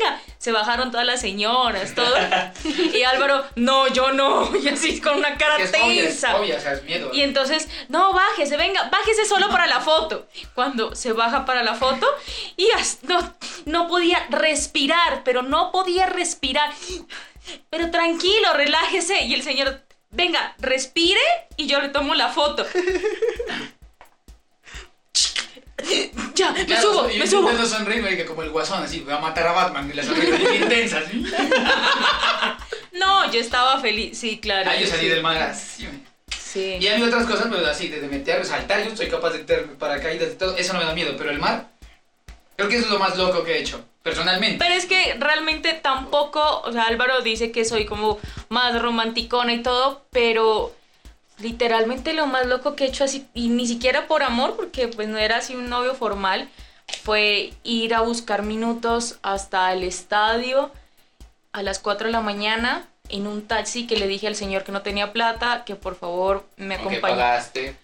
venga. 0.00 0.20
Se 0.44 0.52
bajaron 0.52 0.90
todas 0.90 1.06
las 1.06 1.22
señoras, 1.22 1.94
todo. 1.94 2.14
Y 2.92 3.02
Álvaro, 3.02 3.46
no, 3.54 3.88
yo 3.88 4.12
no. 4.12 4.54
Y 4.62 4.68
así 4.68 5.00
con 5.00 5.16
una 5.16 5.38
cara 5.38 5.56
Es 5.56 5.70
obvio, 5.70 6.02
es 6.02 6.20
tensa. 6.20 6.36
obvio, 6.36 6.58
o 6.58 6.60
sea, 6.60 6.74
es 6.74 6.82
miedo. 6.82 7.08
Y 7.14 7.22
entonces, 7.22 7.66
no, 7.88 8.12
bájese, 8.12 8.58
venga, 8.58 8.90
bájese 8.90 9.24
solo 9.24 9.48
para 9.48 9.66
la 9.66 9.80
foto. 9.80 10.26
Cuando 10.54 10.94
se 10.94 11.14
baja 11.14 11.46
para 11.46 11.62
la 11.62 11.72
foto, 11.72 12.06
y 12.58 12.68
no, 13.04 13.34
no 13.64 13.88
podía 13.88 14.26
respirar, 14.28 15.22
pero 15.24 15.40
no 15.40 15.72
podía 15.72 16.04
respirar. 16.04 16.70
Pero 17.70 17.90
tranquilo, 17.90 18.52
relájese. 18.52 19.24
Y 19.24 19.32
el 19.32 19.42
señor, 19.42 19.80
venga, 20.10 20.54
respire 20.58 21.22
y 21.56 21.68
yo 21.68 21.80
le 21.80 21.88
tomo 21.88 22.14
la 22.14 22.28
foto. 22.28 22.66
Ya, 26.34 26.50
me 26.50 26.66
Claro, 26.66 26.92
subo, 26.92 27.08
me 27.08 27.26
subo. 27.26 27.50
marica, 28.02 28.26
como 28.26 28.42
el 28.42 28.50
guasón, 28.50 28.82
así, 28.82 29.00
voy 29.00 29.14
a 29.14 29.18
matar 29.18 29.46
a 29.46 29.52
Batman, 29.52 29.88
y 29.90 29.94
la 29.94 30.02
sonrisa 30.02 30.36
bien 30.36 30.62
intensa, 30.62 30.98
así. 30.98 31.24
No, 32.92 33.30
yo 33.30 33.40
estaba 33.40 33.80
feliz, 33.80 34.18
sí, 34.18 34.38
claro. 34.38 34.70
Ahí 34.70 34.82
yo 34.82 34.86
salí 34.86 35.02
sí. 35.02 35.08
del 35.08 35.22
mar 35.22 35.36
así. 35.42 35.88
Sí. 36.36 36.78
Y 36.80 36.88
mí 36.88 37.02
otras 37.02 37.26
cosas, 37.26 37.48
pero 37.50 37.66
así, 37.66 37.88
desde 37.88 38.06
meter, 38.06 38.44
saltar, 38.44 38.88
yo 38.88 38.96
soy 38.96 39.08
capaz 39.08 39.30
de 39.30 39.38
meter 39.38 39.66
paracaídas 39.74 40.32
y 40.32 40.36
todo, 40.36 40.56
eso 40.56 40.72
no 40.72 40.78
me 40.78 40.84
da 40.84 40.94
miedo, 40.94 41.14
pero 41.18 41.30
el 41.30 41.40
mar, 41.40 41.70
creo 42.56 42.68
que 42.68 42.76
eso 42.76 42.86
es 42.86 42.92
lo 42.92 43.00
más 43.00 43.16
loco 43.16 43.42
que 43.42 43.56
he 43.56 43.58
hecho, 43.58 43.84
personalmente. 44.02 44.58
Pero 44.58 44.74
es 44.74 44.86
que 44.86 45.16
realmente 45.18 45.72
tampoco, 45.72 46.60
o 46.60 46.72
sea, 46.72 46.84
Álvaro 46.84 47.22
dice 47.22 47.50
que 47.50 47.64
soy 47.64 47.84
como 47.84 48.20
más 48.48 48.80
romanticona 48.80 49.52
y 49.52 49.62
todo, 49.62 50.04
pero 50.10 50.72
literalmente 51.38 52.12
lo 52.12 52.26
más 52.26 52.46
loco 52.46 52.76
que 52.76 52.84
he 52.84 52.88
hecho 52.88 53.04
así, 53.04 53.26
y 53.34 53.48
ni 53.48 53.66
siquiera 53.66 54.06
por 54.06 54.22
amor, 54.22 54.56
porque 54.56 54.88
pues 54.88 55.08
no 55.08 55.18
era 55.18 55.38
así 55.38 55.54
un 55.54 55.68
novio 55.68 55.94
formal, 55.94 56.48
fue 57.02 57.52
ir 57.62 57.94
a 57.94 58.00
buscar 58.00 58.42
minutos 58.42 59.18
hasta 59.22 59.72
el 59.72 59.82
estadio 59.82 60.70
a 61.52 61.62
las 61.62 61.78
4 61.78 62.08
de 62.08 62.12
la 62.12 62.20
mañana 62.20 62.86
en 63.08 63.26
un 63.26 63.46
taxi 63.46 63.86
que 63.86 63.96
le 63.96 64.06
dije 64.06 64.26
al 64.26 64.34
señor 64.34 64.64
que 64.64 64.72
no 64.72 64.82
tenía 64.82 65.12
plata, 65.12 65.64
que 65.64 65.76
por 65.76 65.96
favor 65.96 66.44
me 66.56 66.74
acompañara. 66.74 67.00
pagaste. 67.00 67.76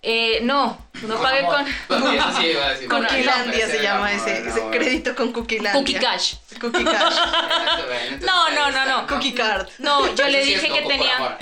Eh, 0.00 0.38
no, 0.42 0.78
no 1.02 1.20
pagué 1.20 1.44
con 1.44 1.66
Bueno, 1.88 2.12
eso 2.12 2.40
sí 2.40 2.46
iba 2.46 2.66
a 2.66 2.70
decir. 2.70 2.88
Con 2.88 3.02
Cookielandia 3.02 3.64
Ese 3.66 3.76
se 3.78 3.82
llama 3.82 4.12
ese, 4.12 4.48
ese 4.48 4.62
crédito 4.70 5.14
con 5.16 5.32
Cookielandia. 5.32 5.72
Cookie 5.72 5.94
Cash. 5.94 6.34
Cookie 6.60 6.84
Cash. 6.84 7.14
No, 8.20 8.50
no, 8.50 8.70
no, 8.70 8.84
no. 8.86 9.06
Cookie 9.08 9.34
Card. 9.34 9.68
No, 9.78 10.14
yo 10.14 10.28
le 10.28 10.44
dije 10.44 10.68
que 10.68 10.82
tenía... 10.82 11.38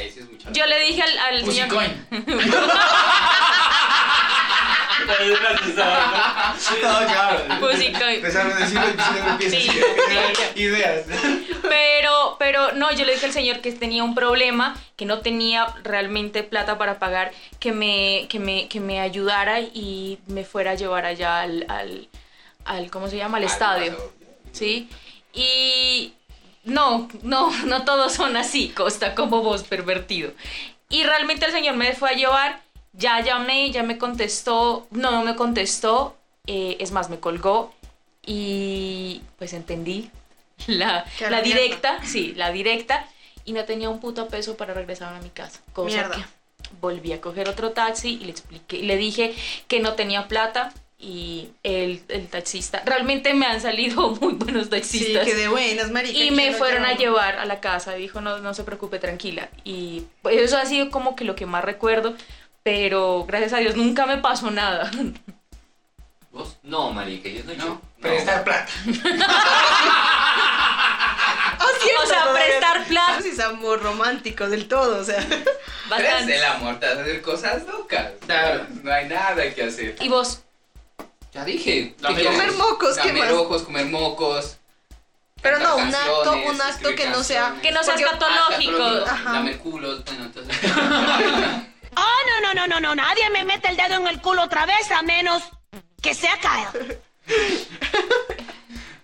Yo 0.52 0.66
le 0.66 0.80
dije 0.80 1.02
al, 1.02 1.18
al 1.18 1.44
señor... 1.44 1.68
No, 6.82 7.06
claro. 7.06 7.60
Pussy 7.60 7.92
coin. 7.92 8.16
Empezaron 8.16 8.52
a 8.52 8.56
decirlo 8.56 8.86
y 9.38 9.50
Sí, 9.50 9.60
sí. 9.60 10.60
Ideas. 10.62 11.04
Pero, 11.62 12.36
pero 12.38 12.72
no, 12.72 12.92
yo 12.92 13.04
le 13.04 13.12
dije 13.12 13.26
al 13.26 13.32
señor 13.32 13.60
que 13.60 13.72
tenía 13.72 14.04
un 14.04 14.14
problema, 14.14 14.76
que 14.96 15.04
no 15.04 15.20
tenía 15.20 15.66
realmente 15.82 16.42
plata 16.42 16.78
para 16.78 16.98
pagar, 16.98 17.32
que 17.58 17.72
me, 17.72 18.26
que 18.28 18.38
me, 18.38 18.68
que 18.68 18.80
me 18.80 19.00
ayudara 19.00 19.60
y 19.60 20.18
me 20.26 20.44
fuera 20.44 20.72
a 20.72 20.74
llevar 20.74 21.06
allá 21.06 21.40
al, 21.40 21.66
al, 21.68 22.08
al 22.64 22.90
¿cómo 22.90 23.08
se 23.08 23.16
llama? 23.16 23.38
Al 23.38 23.44
estadio. 23.44 23.96
¿Sí? 24.52 24.88
Y 25.32 26.14
no, 26.64 27.08
no, 27.22 27.50
no 27.64 27.84
todos 27.84 28.12
son 28.14 28.36
así, 28.36 28.68
Costa, 28.70 29.14
como 29.14 29.42
vos, 29.42 29.62
pervertido. 29.62 30.32
Y 30.88 31.04
realmente 31.04 31.46
el 31.46 31.52
señor 31.52 31.76
me 31.76 31.92
fue 31.94 32.10
a 32.10 32.14
llevar, 32.14 32.60
ya 32.96 33.20
llamé, 33.20 33.70
ya 33.70 33.82
me 33.82 33.98
contestó, 33.98 34.86
no, 34.90 35.10
no 35.10 35.22
me 35.24 35.36
contestó, 35.36 36.16
eh, 36.46 36.76
es 36.80 36.92
más, 36.92 37.10
me 37.10 37.20
colgó 37.20 37.74
y 38.24 39.22
pues 39.38 39.52
entendí 39.52 40.10
la, 40.66 41.04
la 41.28 41.42
directa, 41.42 42.00
sí, 42.04 42.34
la 42.34 42.50
directa, 42.50 43.08
y 43.44 43.52
no 43.52 43.64
tenía 43.64 43.90
un 43.90 44.00
puto 44.00 44.28
peso 44.28 44.56
para 44.56 44.74
regresar 44.74 45.14
a 45.14 45.20
mi 45.20 45.30
casa. 45.30 45.60
Cosa 45.72 46.08
Mierda. 46.08 46.16
que 46.16 46.24
volví 46.80 47.12
a 47.12 47.20
coger 47.20 47.48
otro 47.48 47.72
taxi 47.72 48.18
y 48.20 48.24
le 48.24 48.30
expliqué, 48.30 48.82
le 48.82 48.96
dije 48.96 49.34
que 49.68 49.80
no 49.80 49.94
tenía 49.94 50.28
plata 50.28 50.72
y 50.98 51.50
el, 51.62 52.02
el 52.08 52.28
taxista, 52.28 52.82
realmente 52.86 53.34
me 53.34 53.46
han 53.46 53.60
salido 53.60 54.10
muy 54.20 54.32
buenos 54.34 54.64
Sí, 54.64 54.70
taxistas. 54.70 55.24
que 55.24 55.34
de 55.34 55.48
buenas, 55.48 55.90
marica. 55.90 56.18
Y 56.18 56.32
¿quién 56.32 56.34
me 56.34 56.52
fueron 56.52 56.84
a 56.86 56.94
llevar 56.94 57.38
a 57.38 57.44
la 57.44 57.60
casa, 57.60 57.92
dijo, 57.94 58.20
no, 58.20 58.38
no 58.38 58.54
se 58.54 58.64
preocupe, 58.64 58.98
tranquila. 58.98 59.50
Y 59.64 60.04
pues, 60.22 60.38
eso 60.40 60.56
ha 60.58 60.64
sido 60.66 60.90
como 60.90 61.14
que 61.14 61.24
lo 61.24 61.36
que 61.36 61.46
más 61.46 61.64
recuerdo, 61.64 62.16
pero 62.66 63.24
gracias 63.28 63.52
a 63.52 63.58
Dios 63.58 63.76
nunca 63.76 64.06
me 64.06 64.16
pasó 64.18 64.50
nada. 64.50 64.90
¿Vos? 66.32 66.56
No, 66.64 66.90
marica, 66.90 67.28
yo 67.28 67.44
no 67.44 67.52
he 67.52 67.54
hecho. 67.54 67.64
No, 67.64 67.80
prestar 68.00 68.42
plata. 68.42 68.72
O 71.58 72.06
sea, 72.08 72.32
prestar 72.32 72.84
plata. 72.86 73.18
Es 73.24 73.40
amor 73.40 73.82
romántico 73.82 74.48
del 74.48 74.66
todo, 74.68 75.00
o 75.00 75.04
sea. 75.04 75.24
Pero 75.28 75.38
es 75.40 75.88
Bastante. 75.88 76.36
el 76.36 76.44
amor, 76.44 76.78
te 76.80 76.86
vas 76.86 76.98
a 76.98 77.00
hacer 77.02 77.22
cosas 77.22 77.66
locas. 77.66 78.12
Claro. 78.24 78.66
No 78.82 78.92
hay 78.92 79.08
nada 79.08 79.54
que 79.54 79.62
hacer. 79.62 79.96
Y 80.00 80.08
vos, 80.08 80.42
Ya 81.32 81.44
dije. 81.44 81.94
Comer 82.02 82.52
mocos, 82.52 82.98
¿qué 82.98 83.12
más? 83.12 83.30
ojos, 83.32 83.62
comer 83.62 83.86
mocos. 83.86 84.56
Pero 85.40 85.58
no, 85.60 85.76
un 85.76 85.94
acto, 85.94 86.32
un 86.32 86.60
acto 86.60 86.94
que 86.94 87.08
no 87.08 87.22
sea. 87.22 87.54
que 87.62 87.70
no 87.70 87.82
sea 87.82 87.94
escatológico. 87.94 88.82
Ah, 89.06 89.12
Ajá. 89.12 89.32
Lamer 89.34 89.58
culos, 89.58 90.04
bueno, 90.04 90.24
entonces. 90.24 90.56
Oh, 91.96 92.40
no, 92.42 92.52
no, 92.54 92.54
no, 92.54 92.66
no, 92.66 92.80
no. 92.80 92.94
Nadie 92.94 93.28
me 93.30 93.44
mete 93.44 93.68
el 93.68 93.76
dedo 93.76 93.94
en 93.96 94.06
el 94.06 94.20
culo 94.20 94.42
otra 94.42 94.66
vez 94.66 94.90
a 94.90 95.02
menos 95.02 95.42
que 96.02 96.14
sea 96.14 96.36
Kyle. 96.38 96.98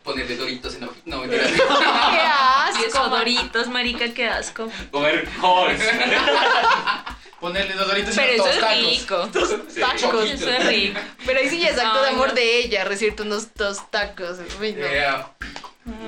Ponerle 0.02 0.36
doritos 0.36 0.74
en 0.74 0.80
la 0.82 0.88
No, 1.04 1.18
mentira. 1.20 1.44
¡Qué 1.46 2.86
asco! 2.88 3.08
doritos, 3.08 3.68
marica, 3.68 4.12
qué 4.12 4.28
asco. 4.28 4.68
Comer 4.90 5.28
halls. 5.40 5.80
Ponerle 7.40 7.74
dos 7.74 7.88
doritos 7.88 8.14
Pero 8.14 8.28
en 8.28 8.34
eso 8.34 8.46
los 8.46 8.54
es 8.54 8.60
tacos. 8.60 8.76
rico. 8.78 9.28
Tacos. 9.80 10.30
Eso 10.30 10.48
es 10.50 10.66
rico. 10.66 11.00
Pero 11.26 11.38
ahí 11.40 11.48
sí 11.48 11.58
ya 11.60 11.68
es 11.70 11.78
acto 11.78 12.02
de 12.02 12.08
Ay, 12.08 12.14
amor 12.14 12.28
no. 12.28 12.34
de 12.34 12.58
ella, 12.58 12.84
recibirte 12.84 13.22
unos 13.22 13.54
dos 13.54 13.90
tacos. 13.90 14.38
Uy, 14.60 14.72
no. 14.74 15.32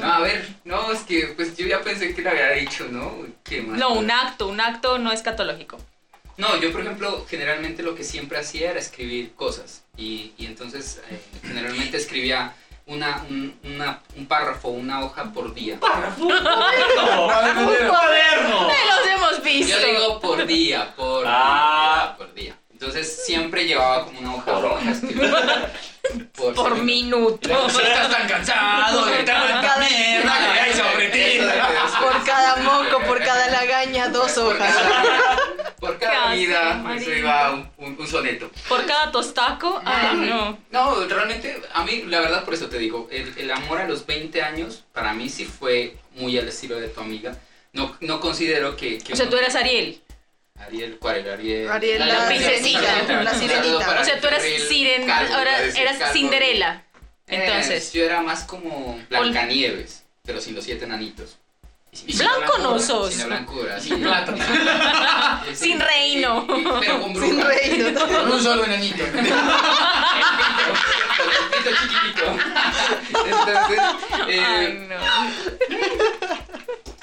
No, 0.01 0.13
a 0.13 0.21
ver, 0.21 0.49
no, 0.65 0.93
es 0.93 1.01
que 1.01 1.33
pues 1.35 1.57
yo 1.57 1.67
ya 1.67 1.81
pensé 1.83 2.15
que 2.15 2.23
le 2.23 2.31
había 2.31 2.51
dicho, 2.51 2.87
¿no? 2.91 3.13
¿Qué 3.43 3.61
más? 3.63 3.77
No, 3.79 3.95
un 3.95 4.09
acto, 4.11 4.47
un 4.47 4.61
acto 4.61 4.99
no 4.99 5.11
escatológico. 5.11 5.79
No, 6.37 6.57
yo 6.57 6.73
por 6.73 6.81
ejemplo, 6.81 7.25
generalmente 7.29 7.83
lo 7.83 7.95
que 7.95 8.05
siempre 8.05 8.39
hacía 8.39 8.71
era 8.71 8.81
escribir 8.81 9.35
cosas. 9.35 9.83
Y, 9.97 10.33
y 10.37 10.47
entonces 10.47 11.01
eh, 11.11 11.21
generalmente 11.43 11.97
escribía 11.97 12.55
una, 12.87 13.25
un, 13.31 13.59
una- 13.65 14.01
un 14.17 14.27
párrafo, 14.27 14.69
una 14.69 15.03
hoja 15.05 15.25
por 15.33 15.55
día. 15.55 15.79
¡Un 16.19 16.29
cuaderno! 17.89 18.69
¡Me 18.69 18.85
los 18.87 19.07
hemos 19.07 19.43
visto! 19.43 19.79
Yo 19.79 19.87
digo 19.87 20.21
por 20.21 20.45
día, 20.47 20.93
por 20.97 21.25
Ah. 21.27 22.07
día, 22.09 22.17
por 22.19 22.35
día. 22.35 22.57
Entonces 22.73 23.25
siempre 23.25 23.65
llevaba 23.67 24.05
como 24.05 24.19
una 24.21 24.35
hoja 24.35 24.45
Por 24.53 24.63
roja 24.63 24.91
escribida. 24.91 25.73
Por, 26.37 26.55
Por 26.55 26.75
minuto. 26.83 27.67
Estás 27.69 28.11
tan 28.11 28.29
cansado 28.29 29.07
de 29.07 29.23
tanta 29.23 29.77
mierda 29.79 30.53
que 30.53 30.61
hay 30.61 30.73
sobre 30.75 31.09
ti. 31.09 31.39
Por 32.01 32.25
cada 32.25 32.57
moco, 32.57 33.01
por 33.07 33.19
cada 33.25 33.49
lagaña, 33.49 34.09
dos 34.09 34.37
hojas. 34.37 34.75
Por 35.87 35.99
cada 35.99 36.35
vida, 36.35 36.71
eso 36.71 36.79
marica. 36.83 37.19
iba 37.19 37.51
un, 37.53 37.71
un- 37.79 37.97
un 37.99 38.07
soneto. 38.09 38.51
Por 38.69 38.85
cada 38.87 39.11
tostaco, 39.13 39.81
ay 39.85 40.17
no. 40.29 40.59
No, 40.71 41.07
realmente, 41.07 41.61
a 41.73 41.85
mí, 41.85 42.03
la 42.07 42.21
verdad, 42.21 42.45
por 42.45 42.55
eso 42.55 42.69
te 42.69 42.79
digo, 42.79 43.09
el, 43.11 43.33
el 43.37 43.51
amor 43.51 43.79
a 43.81 43.87
los 43.89 44.07
20 44.07 44.43
años, 44.43 44.85
para 44.93 45.13
mí 45.13 45.29
sí 45.29 45.45
fue 45.45 45.97
muy 46.17 46.39
al 46.39 46.49
estilo 46.49 46.77
de 46.81 46.89
tu 46.89 47.01
amiga. 47.01 47.37
No, 47.73 47.97
no 48.01 48.21
considero 48.21 48.77
que... 48.77 48.99
que 48.99 49.13
O 49.13 49.17
sea, 49.17 49.27
uno- 49.27 49.33
tú 49.33 49.39
eras 49.43 49.55
Ariel. 49.57 50.01
Ariel, 50.57 50.97
¿cuál 51.01 51.17
era? 51.17 51.35
Ariel. 51.35 51.69
Ariel, 51.69 52.07
la 52.07 52.21
Un 52.21 52.27
princesita, 52.29 52.81
saludo 53.07 53.23
la 53.25 53.35
sirenita. 53.35 54.01
O 54.01 54.05
sea, 54.05 54.21
tú 54.21 54.27
eras 54.29 54.43
siren, 54.69 55.07
Calvo, 55.07 55.35
ahora 55.35 55.59
eras 55.65 55.97
Calvo. 55.99 56.13
Cinderela. 56.13 56.85
Eh, 57.27 57.43
Entonces, 57.45 57.93
yo 57.93 58.05
era 58.05 58.21
más 58.21 58.45
como 58.45 59.01
Blancanieves, 59.09 60.05
pero 60.25 60.41
sin 60.41 60.55
los 60.55 60.65
siete 60.65 60.85
enanitos. 60.85 61.39
Sin- 61.95 62.19
Blanco 62.19 62.59
no 62.59 62.79
sos. 62.79 63.11
Sin 63.11 63.21
la 63.21 63.27
blancura, 63.27 63.81
Sin 63.81 64.01
plata. 64.01 64.35
Sin 65.55 65.81
reino. 65.81 66.47
pero 66.81 67.01
con. 67.01 67.15
Sin 67.15 67.41
reino, 67.43 67.91
¿no? 67.91 68.07
Con 68.07 68.33
un 68.33 68.43
solo 68.43 68.65
enanito. 68.65 69.05
El 69.05 69.13
pito 71.51 71.71
chiquitito. 71.81 72.27
Entonces, 73.25 73.81
eh, 74.29 74.41
ay 74.45 74.87
no. 74.89 74.97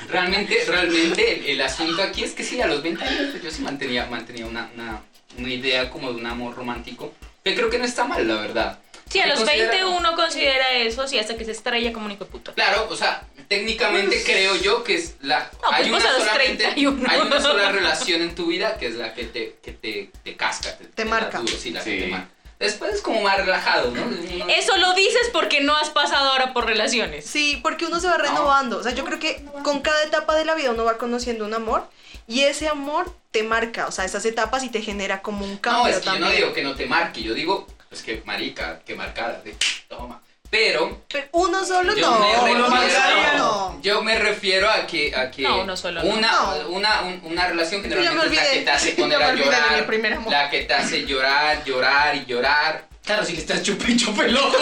Realmente, 0.10 0.58
realmente 0.67 1.34
el, 1.39 1.45
el 1.51 1.62
asunto 1.62 2.01
aquí 2.04 2.23
es 2.23 2.34
que 2.34 2.43
sí, 2.43 2.62
a 2.62 2.67
los 2.67 2.84
20 2.84 3.04
años 3.04 3.27
pues, 3.32 3.43
yo 3.43 3.49
sí 3.51 3.62
mantenía, 3.62 4.06
mantenía 4.08 4.45
una, 4.45 4.69
una, 4.75 5.01
una 5.38 5.49
idea 5.49 5.89
como 5.89 6.12
de 6.12 6.17
un 6.19 6.25
amor 6.25 6.54
romántico, 6.56 7.13
que 7.43 7.56
creo 7.56 7.69
que 7.69 7.77
no 7.80 7.86
está 7.86 8.04
mal, 8.06 8.27
la 8.27 8.36
verdad. 8.36 8.80
Sí, 9.12 9.19
a 9.19 9.28
los 9.28 9.39
considera- 9.39 9.71
20 9.71 9.86
uno 9.86 10.15
considera 10.15 10.71
eso, 10.71 11.08
sí, 11.08 11.19
hasta 11.19 11.36
que 11.36 11.43
se 11.45 11.52
estrella 11.52 11.91
como 11.91 12.06
un 12.06 12.12
hijo 12.13 12.24
de 12.26 12.32
puta. 12.32 12.54
Claro, 12.54 12.88
o 12.89 12.95
sea, 12.95 13.24
técnicamente 13.50 14.24
creo 14.24 14.56
yo 14.56 14.84
que 14.84 14.95
es 14.95 15.15
la 15.21 15.39
No, 15.39 15.60
pues 15.69 15.74
hay, 15.74 15.89
vos 15.89 16.00
una 16.02 16.10
a 16.10 16.13
los 16.13 16.24
solamente- 16.24 16.63
31. 16.63 17.08
hay 17.10 17.19
una 17.19 17.41
sola 17.41 17.71
relación 17.71 18.21
en 18.21 18.36
tu 18.36 18.47
vida 18.47 18.78
que 18.78 18.88
es 18.88 18.95
la 18.95 19.13
que 19.13 19.26
te, 19.26 19.58
que 19.62 19.71
te, 19.74 20.12
te 20.24 20.36
casca, 20.38 20.78
te, 20.95 21.06
marca. 21.06 21.39
duro, 21.39 21.54
sí, 21.58 21.71
la 21.71 21.84
que 21.84 21.91
Sí. 21.97 22.00
te 22.06 22.08
marca. 22.08 22.30
Después 22.60 22.93
es 22.93 23.02
como 23.02 23.21
más 23.24 23.38
relajado, 23.38 23.89
¿no? 23.91 24.04
Eso 24.47 24.78
lo 24.78 24.93
dices 24.93 25.30
porque 25.34 25.62
no 25.62 25.76
has 25.76 25.89
pasado 25.89 26.30
ahora 26.32 26.54
por 26.54 26.67
relaciones. 26.67 27.26
Sí, 27.26 27.60
porque 27.63 27.88
uno 27.88 28.00
se 28.00 28.06
va 28.08 28.17
renovando. 28.17 28.78
O 28.78 28.84
sea, 28.84 28.93
yo 28.93 29.04
creo 29.04 29.17
que 29.19 29.43
con 29.63 29.82
cada 29.82 30.04
etapa 30.04 30.36
de 30.36 30.45
la 30.45 30.54
vida 30.54 30.69
uno 30.69 30.86
va 30.86 30.97
conociendo 31.00 31.43
un 31.43 31.56
amor 31.56 31.89
y 32.28 32.41
ese 32.41 32.67
amor 32.67 33.12
te 33.32 33.41
marca, 33.41 33.88
o 33.88 33.91
sea, 33.91 34.06
esas 34.06 34.26
etapas 34.26 34.63
y 34.63 34.69
te 34.69 34.82
genera 34.82 35.24
como 35.24 35.43
un 35.43 35.58
cambio 35.58 35.84
No, 35.86 35.89
es 35.89 35.95
que 35.97 36.06
también. 36.06 36.24
yo 36.24 36.30
no 36.30 36.36
digo 36.36 36.54
que 36.54 36.62
no 36.62 36.76
te 36.76 36.86
marque, 36.86 37.24
yo 37.24 37.34
digo, 37.34 37.65
pues 37.91 38.04
que 38.04 38.21
marica, 38.25 38.80
que 38.86 38.95
marcada, 38.95 39.41
de, 39.43 39.54
toma. 39.89 40.21
Pero 40.49 41.01
Pero 41.10 41.27
uno 41.34 41.63
solo 41.65 41.93
yo 41.93 42.10
no, 42.10 42.19
me 42.19 42.51
uno 42.54 42.69
refiero, 42.69 43.01
solo 43.01 43.38
no. 43.38 43.80
yo 43.82 44.01
me 44.01 44.17
refiero 44.17 44.69
a 44.69 44.88
que, 44.88 45.13
a 45.13 45.30
que 45.30 45.41
No, 45.43 45.62
uno 45.62 45.75
solo 45.75 46.01
no. 46.01 46.10
una, 46.10 46.32
No. 46.32 46.69
una, 46.69 47.01
un- 47.01 47.21
una 47.25 47.47
relación 47.47 47.82
Yo 47.84 47.89
me 47.89 47.95
generalmente 47.95 48.27
es 48.27 48.34
la 48.36 48.41
olvidé. 48.43 48.60
que 48.60 48.65
te 48.65 48.71
hace 48.71 48.89
Yo 48.95 49.04
poner 49.04 49.21
a 49.23 49.27
olvidé 49.27 49.45
de 49.45 49.51
llorar, 49.51 49.75
mi 49.77 49.82
primer 49.88 50.13
amor. 50.13 50.32
la 50.32 50.49
que 50.49 50.62
te 50.63 50.73
hace 50.73 51.06
llorar, 51.06 51.63
llorar 51.65 52.15
y 52.15 52.25
llorar. 52.25 52.88
Claro, 53.04 53.25
si 53.25 53.34
le 53.34 53.39
estás 53.39 53.62
chupe 53.62 53.91
y 53.91 53.97
chupe 53.97 54.23
el 54.25 54.38
ojo. 54.38 54.56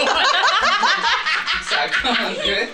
Exacto. 1.62 2.08
¿sí 2.42 2.50
ves? 2.50 2.68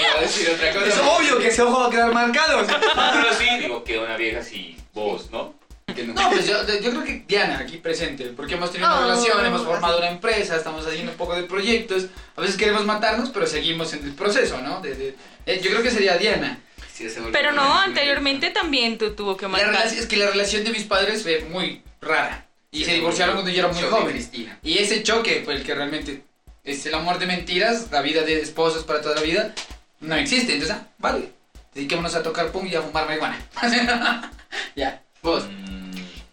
Iba 0.00 0.18
a 0.18 0.20
decir 0.20 0.50
otra 0.50 0.72
cosa. 0.72 0.86
Es 0.86 0.98
obvio 0.98 1.38
que 1.38 1.48
ese 1.48 1.62
ojo 1.62 1.80
va 1.80 1.86
a 1.86 1.90
quedar 1.90 2.12
marcado. 2.12 2.62
No, 2.62 2.66
pero 3.12 3.34
sí, 3.38 3.46
digo 3.60 3.84
que 3.84 3.98
una 3.98 4.16
vieja 4.16 4.40
así, 4.40 4.76
vos, 4.92 5.30
¿no? 5.30 5.54
No. 5.86 6.30
Pues 6.30 6.46
yo, 6.46 6.56
yo 6.80 6.90
creo 6.90 7.04
que 7.04 7.24
Diana, 7.28 7.58
aquí 7.58 7.76
presente, 7.76 8.24
porque 8.36 8.54
hemos 8.54 8.72
tenido 8.72 8.88
una 8.90 8.98
Oh, 9.00 9.02
relación, 9.08 9.46
hemos 9.46 9.62
formado 9.62 9.98
una 9.98 10.08
empresa, 10.10 10.56
estamos 10.56 10.84
haciendo 10.86 11.12
un 11.12 11.18
poco 11.18 11.34
de 11.36 11.44
proyectos, 11.44 12.06
a 12.36 12.40
veces 12.40 12.56
queremos 12.56 12.84
matarnos, 12.84 13.30
pero 13.30 13.46
seguimos 13.46 13.92
en 13.92 14.02
el 14.04 14.12
proceso, 14.14 14.60
¿no? 14.60 14.80
De- 14.80 14.94
de- 14.94 15.14
eh, 15.46 15.60
yo 15.62 15.70
creo 15.70 15.82
que 15.82 15.90
sería 15.90 16.16
Diana. 16.16 16.58
Sí, 16.92 17.06
Pero 17.32 17.52
no, 17.52 17.62
una- 17.64 17.82
anteriormente 17.84 18.50
también 18.50 18.98
tú 18.98 19.12
tuvo 19.14 19.36
que 19.36 19.44
La 19.44 19.50
marcar. 19.50 19.70
relación, 19.70 20.00
es 20.00 20.06
que 20.06 20.16
la 20.16 20.30
relación 20.30 20.64
de 20.64 20.70
mis 20.70 20.84
padres 20.84 21.22
fue 21.22 21.40
muy 21.50 21.82
rara 22.00 22.46
y 22.70 22.84
se 22.84 22.94
divorciaron 22.94 23.34
cuando 23.34 23.50
yo 23.52 23.58
era 23.60 23.68
muy 23.68 23.80
Choque, 23.80 23.90
joven. 23.90 24.10
Cristina. 24.12 24.58
Y 24.62 24.78
ese 24.78 25.02
choque 25.02 25.42
fue 25.44 25.54
el 25.54 25.64
que 25.64 25.74
realmente 25.74 26.22
es 26.64 26.86
el 26.86 26.94
amor 26.94 27.18
de 27.18 27.26
mentiras, 27.26 27.88
la 27.90 28.00
vida 28.00 28.22
de 28.22 28.40
esposos 28.40 28.84
para 28.84 29.00
toda 29.00 29.16
la 29.16 29.20
vida, 29.22 29.54
no 30.00 30.14
existe. 30.16 30.54
Entonces, 30.54 30.76
ah, 30.80 30.86
vale, 30.98 31.30
dediquémonos 31.74 32.14
a 32.14 32.22
tocar 32.22 32.50
pum 32.52 32.66
y 32.66 32.74
a 32.74 32.82
fumar 32.82 33.06
marihuana. 33.06 33.38
ya. 34.76 35.02
Vos. 35.22 35.44
Mm, 35.48 35.73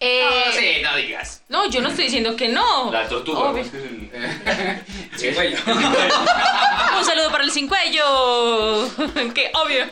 Eh, 0.04 0.20
No, 0.24 0.52
sí, 0.52 0.82
no 0.82 0.96
digas. 0.96 1.42
no, 1.48 1.70
yo 1.70 1.80
no 1.80 1.88
estoy 1.90 2.06
diciendo 2.06 2.34
que 2.34 2.48
no. 2.48 2.90
La 2.90 3.08
tortuga. 3.08 3.38
Obvio. 3.50 3.64
güey. 3.72 5.54
Un 6.98 7.04
saludo 7.04 7.30
para 7.30 7.44
el 7.44 7.50
sin 7.52 7.68
cuello. 7.68 8.88
que 9.34 9.52
obvio. 9.54 9.86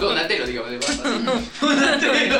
Donatello, 0.00 0.46
digamos. 0.46 1.02
Donatello. 1.60 2.38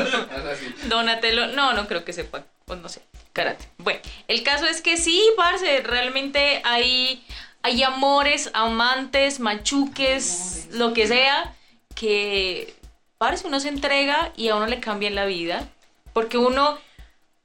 Donatello, 0.85 1.47
no, 1.49 1.73
no 1.73 1.87
creo 1.89 2.05
que 2.05 2.13
sepa, 2.13 2.45
pues 2.65 2.81
no 2.81 2.89
sé, 2.89 3.01
karate. 3.33 3.67
Bueno, 3.79 4.01
el 4.29 4.43
caso 4.43 4.67
es 4.67 4.81
que 4.83 4.97
sí, 4.97 5.23
parce, 5.37 5.81
realmente 5.83 6.61
hay, 6.65 7.25
hay 7.63 7.83
amores, 7.83 8.51
amantes, 8.53 9.41
machuques, 9.41 10.69
lo 10.73 10.93
que 10.93 11.07
sea, 11.07 11.55
que, 11.95 12.75
parce, 13.19 13.47
uno 13.47 13.59
se 13.61 13.69
entrega 13.69 14.33
y 14.37 14.49
a 14.49 14.57
uno 14.57 14.67
le 14.67 14.81
cambia 14.81 15.11
la 15.11 15.25
vida, 15.27 15.67
porque 16.13 16.39
uno, 16.39 16.79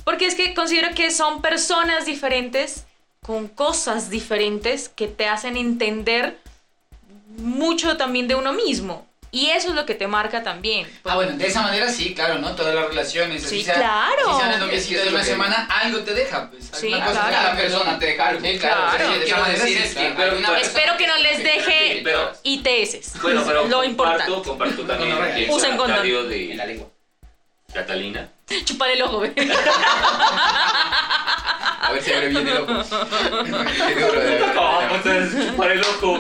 porque 0.04 0.26
es 0.28 0.36
que 0.36 0.54
considero 0.54 0.94
que 0.96 1.12
son 1.12 1.42
personas 1.42 2.06
diferentes, 2.06 2.86
con 3.22 3.48
cosas 3.48 4.10
diferentes, 4.10 4.90
que 4.90 5.08
te 5.08 5.28
hacen 5.28 5.58
entender 5.58 6.38
mucho 7.38 7.98
también 7.98 8.28
de 8.28 8.36
uno 8.36 8.54
mismo. 8.54 9.08
Y 9.34 9.52
eso 9.52 9.70
es 9.70 9.76
lo 9.76 9.86
que 9.86 9.96
te 9.96 10.08
marca 10.08 10.44
también. 10.44 10.86
Ah, 11.06 11.16
bueno, 11.16 11.38
de 11.38 11.48
esa 11.48 11.62
manera 11.62 11.90
sí, 11.90 12.14
claro, 12.14 12.40
¿no? 12.40 12.54
Todas 12.54 12.76
las 12.76 12.86
relaciones. 12.90 13.42
Sí, 13.44 13.64
sea- 13.64 13.76
claro. 13.76 14.42
el 14.66 14.72
Es 14.72 14.88
que 14.88 14.98
de 14.98 15.08
una 15.08 15.20
lo 15.20 15.24
semana, 15.24 15.70
algo 15.82 16.00
te 16.00 16.14
deja, 16.14 16.50
pues. 16.52 16.70
Sí, 16.74 16.92
alguna 16.92 17.06
cosa 17.06 17.28
claro. 17.30 17.58
persona 17.58 17.98
te 18.00 18.06
deja 18.08 18.28
algo. 18.28 18.46
Sí, 18.46 18.58
Claro. 18.60 18.82
Lo 19.08 19.10
de 19.14 19.16
esa 19.16 19.24
quiero 19.24 19.40
manera 19.42 19.64
decir 19.64 19.78
sí, 19.78 19.84
es 19.88 19.96
que 19.96 20.14
claro. 20.16 20.32
alguna 20.32 20.52
vez- 20.52 20.68
Espero 20.68 20.98
que 20.98 21.08
no 21.08 21.18
les 21.20 21.38
deje 21.44 22.02
Pero- 22.04 22.34
ITS. 22.44 23.22
Bueno, 23.22 23.44
pero 23.48 23.68
lo 23.68 23.78
comparto, 23.78 23.86
importante. 23.86 24.34
comparto 24.50 24.82
también 24.84 25.12
el 25.38 25.50
Usen 25.50 25.78
condón. 25.78 25.78
comentario 25.78 26.20
En 26.30 26.58
la 26.58 26.66
de 26.66 26.74
lengua. 26.74 26.88
Catalina. 27.74 28.30
Chupar 28.66 28.90
el 28.92 29.02
ojo, 29.02 29.20
ve. 29.22 29.34
A 31.84 31.92
ver 31.94 32.04
si 32.04 32.14
abre 32.14 32.28
bien 32.30 32.48
el 32.48 32.58
ojo. 32.58 32.74
Qué 33.88 33.96
duro, 33.96 34.20
de 34.20 34.30
verdad. 34.30 34.54
¿Cómo 34.56 34.96
entonces 34.96 35.48
chupar 35.50 35.72
el 35.72 35.82
ojo? 35.82 36.18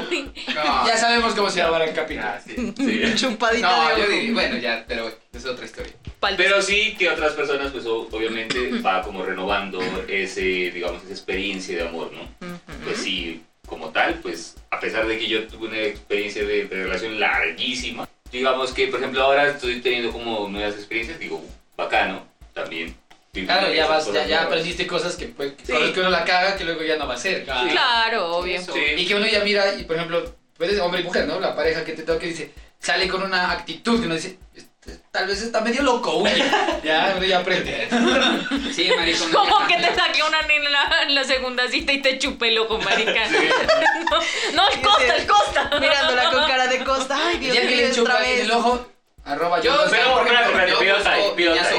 No, 0.55 0.87
Ya 0.87 0.97
sabemos 0.97 1.33
cómo 1.35 1.49
se 1.49 1.59
llamará 1.59 1.85
el 1.85 1.93
capítulo. 1.93 2.27
Ah, 2.27 2.39
sí. 2.43 2.55
No, 2.81 3.47
de 3.49 3.61
yo 3.61 4.03
ojo. 4.03 4.11
diría, 4.11 4.33
bueno, 4.33 4.57
ya, 4.57 4.85
pero 4.87 5.11
es 5.33 5.45
otra 5.45 5.65
historia. 5.65 5.93
Pal- 6.19 6.35
Pero 6.37 6.61
sí 6.61 6.95
que 6.97 7.09
otras 7.09 7.33
personas, 7.33 7.71
pues 7.71 7.85
o- 7.85 8.07
obviamente 8.11 8.71
va 8.81 9.01
como 9.01 9.23
renovando 9.23 9.79
ese, 10.07 10.41
digamos, 10.71 11.03
esa 11.03 11.11
experiencia 11.11 11.75
de 11.77 11.87
amor, 11.87 12.11
¿no? 12.11 12.47
Pues 12.83 12.97
sí, 12.97 13.43
como 13.67 13.89
tal, 13.89 14.15
pues 14.15 14.55
a 14.71 14.79
pesar 14.79 15.05
de 15.07 15.17
que 15.17 15.27
yo 15.27 15.47
tuve 15.47 15.67
una 15.67 15.79
experiencia 15.79 16.43
de, 16.43 16.65
de 16.65 16.83
relación 16.83 17.19
larguísima, 17.19 18.07
digamos 18.31 18.71
que, 18.73 18.87
por 18.87 18.99
ejemplo, 18.99 19.21
ahora 19.23 19.47
estoy 19.47 19.79
teniendo 19.81 20.11
como 20.11 20.47
nuevas 20.49 20.75
experiencias, 20.75 21.19
digo, 21.19 21.43
bacano 21.77 22.25
también. 22.53 22.95
Claro, 23.33 23.71
ya 23.73 23.87
vas, 23.87 24.11
ya, 24.11 24.25
ya 24.25 24.43
aprendiste 24.43 24.85
cosas 24.85 25.15
que, 25.15 25.27
pues, 25.27 25.53
Sí. 25.65 25.71
con 25.71 25.81
las 25.81 25.91
que 25.91 25.99
uno 26.01 26.09
la 26.09 26.25
caga, 26.25 26.57
que 26.57 26.65
luego 26.65 26.83
ya 26.83 26.97
no 26.97 27.07
va 27.07 27.13
a 27.13 27.17
ser. 27.17 27.45
Claro, 27.45 28.35
obvio. 28.35 28.57
Eso. 28.59 28.73
Sí. 28.73 28.81
Y 28.97 29.05
que 29.07 29.15
uno 29.15 29.25
ya 29.25 29.39
mira, 29.41 29.73
y 29.75 29.83
por 29.85 29.95
ejemplo, 29.95 30.35
puedes 30.57 30.77
hombre 30.81 30.99
y 31.01 31.03
mujer, 31.05 31.27
¿no? 31.27 31.39
La 31.39 31.55
pareja 31.55 31.85
que 31.85 31.93
te 31.93 32.03
toca 32.03 32.25
y 32.25 32.29
dice, 32.29 32.51
sale 32.79 33.07
con 33.07 33.23
una 33.23 33.51
actitud 33.51 33.99
que 34.01 34.05
uno 34.05 34.15
dice, 34.15 34.37
"Este, 34.53 34.97
tal 35.11 35.27
vez 35.27 35.41
está 35.41 35.61
medio 35.61 35.81
loco, 35.81 36.17
uy. 36.17 36.29
ya, 36.83 37.13
uno 37.15 37.25
ya 37.25 37.39
aprende. 37.39 37.87
Sí, 38.75 38.89
marico. 38.97 39.25
no, 39.27 39.45
Como 39.47 39.67
que 39.67 39.75
te 39.77 39.95
saque 39.95 40.23
una 40.23 40.41
nena 40.43 40.65
en 40.65 40.71
la, 40.71 41.03
en 41.03 41.15
la 41.15 41.23
segunda 41.23 41.67
cita 41.69 41.91
y 41.93 42.01
te 42.01 42.17
chupe 42.19 42.49
el 42.49 42.57
ojo, 42.59 42.79
marica. 42.79 43.23
No, 44.11 44.19
no, 44.53 44.69
el 44.69 44.81
costa, 44.81 45.15
el 45.15 45.25
costa. 45.27 45.71
Mirándola 45.79 46.31
con 46.31 46.47
cara 46.47 46.67
de 46.67 46.83
costa. 46.83 47.17
Ay, 47.17 47.37
Dios 47.37 47.55
ya 47.55 47.61
que 47.61 47.67
mío, 47.67 48.01
otra 48.01 48.19
vez. 48.19 48.41
el 48.41 48.51
ojo, 48.51 48.87
arroba 49.25 49.59
Yo, 49.61 49.73
yo. 49.73 49.83
pero- 49.89 50.23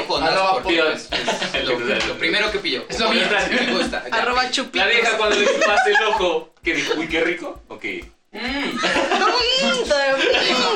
por 0.07 0.23
Arroba 0.23 0.61
lo, 1.63 1.79
lo 2.07 2.17
primero 2.17 2.51
que 2.51 2.59
pillo. 2.59 2.85
Es 2.89 2.99
lo 2.99 3.09
mío. 3.09 3.23
Me 3.49 3.73
gusta. 3.73 4.03
ya. 4.09 4.15
Arroba 4.15 4.49
chupitos. 4.51 4.87
La 4.87 4.93
vieja 4.93 5.17
cuando 5.17 5.35
le 5.35 5.45
chupaste 5.45 5.91
el 5.91 6.03
ojo, 6.07 6.53
que 6.63 6.73
dijo, 6.73 6.93
uy, 6.97 7.07
qué 7.07 7.21
rico, 7.21 7.61
ok. 7.67 7.85
Mm. 8.31 8.77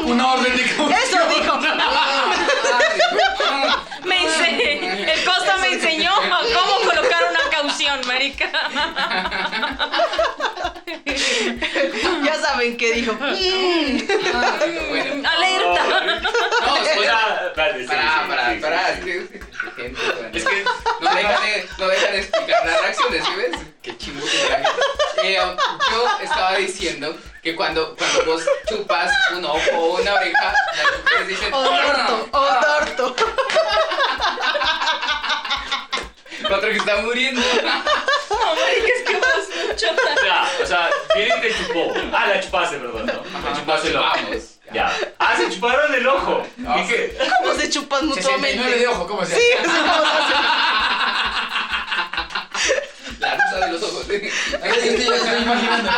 Una 0.05 0.33
orden 0.33 0.55
de 0.55 0.63
Eso 0.63 0.77
dijo. 1.35 1.57
Me 4.05 4.17
el 5.11 5.23
costa 5.25 5.57
me 5.57 5.69
enseñó 5.73 6.11
a 6.13 6.41
cómo 6.53 6.79
Ya 12.23 12.35
saben 12.41 12.77
qué 12.77 12.93
dijo. 12.93 13.13
Mm. 13.17 13.99
Ah, 14.33 14.59
bueno. 14.89 15.29
Alerta. 15.29 15.83
No, 16.61 16.75
sí, 16.77 16.83
pará, 18.61 18.81
sí, 19.03 19.09
es 19.09 19.29
que 19.29 19.39
gente. 19.75 20.01
Es 20.33 20.43
que 20.45 20.63
No 21.01 21.09
dejan 21.15 21.41
de, 21.41 21.69
no 21.77 21.87
dejan 21.87 22.11
de 22.11 22.17
explicar 22.19 22.65
las 22.65 22.81
reacciones, 22.81 23.25
¿sí 23.25 23.31
ves? 23.35 23.51
Qué 23.81 23.97
chimbo 23.97 24.25
que 24.25 24.49
la. 24.49 24.57
Eh, 25.23 25.39
yo 25.91 26.07
estaba 26.21 26.55
diciendo 26.55 27.15
que 27.43 27.55
cuando, 27.55 27.95
cuando 27.95 28.25
vos 28.25 28.43
chupas 28.67 29.11
un 29.35 29.45
ojo 29.45 29.71
o 29.75 30.01
una 30.01 30.13
oreja, 30.15 30.53
las 30.75 30.85
mujeres 31.03 31.27
dicen 31.27 31.53
O 31.53 31.63
torto, 31.63 32.29
o 32.31 32.45
torto. 33.05 33.15
Otro 36.45 36.69
que 36.69 36.77
está 36.77 36.97
muriendo. 37.01 37.41
No, 37.41 38.55
marica, 38.55 38.87
es 38.95 39.03
que 39.07 39.15
vos 39.15 39.49
mucho. 39.67 39.87
Ya, 40.25 40.49
o 40.61 40.65
sea, 40.65 40.89
viene 41.15 41.33
y 41.37 41.41
te 41.41 41.53
chupó. 41.55 41.93
Ah, 42.13 42.27
la 42.27 42.39
chupaste, 42.41 42.77
perdón, 42.77 43.05
¿no? 43.07 43.13
Ajá, 43.37 43.49
La 43.49 43.55
chupaste 43.55 43.87
el 43.89 43.97
ojo. 43.97 44.09
vamos. 44.15 44.43
Ya. 44.73 44.91
Ah, 45.19 45.35
se 45.37 45.49
chuparon 45.49 45.93
el 45.95 46.07
ojo. 46.07 46.45
No. 46.57 46.79
¿Y 46.83 46.87
qué? 46.87 47.17
¿Cómo 47.41 47.53
se 47.59 47.69
chupan 47.69 48.13
69 48.13 48.55
mutuamente? 48.55 48.79
de 48.79 48.87
ojo, 48.87 49.07
¿cómo 49.07 49.25
se 49.25 49.35
Sí, 49.35 49.41
hace? 49.53 49.63
sí, 49.69 49.75
¿cómo 49.77 50.03
se 50.03 50.11
hace? 50.11 50.33
La 53.19 53.35
rusa 53.35 53.65
de 53.65 53.71
los 53.71 53.83
ojos. 53.83 54.09
Es 54.09 54.21
que 54.21 55.03
yo 55.03 55.13
estoy 55.13 55.41
imaginando. 55.43 55.91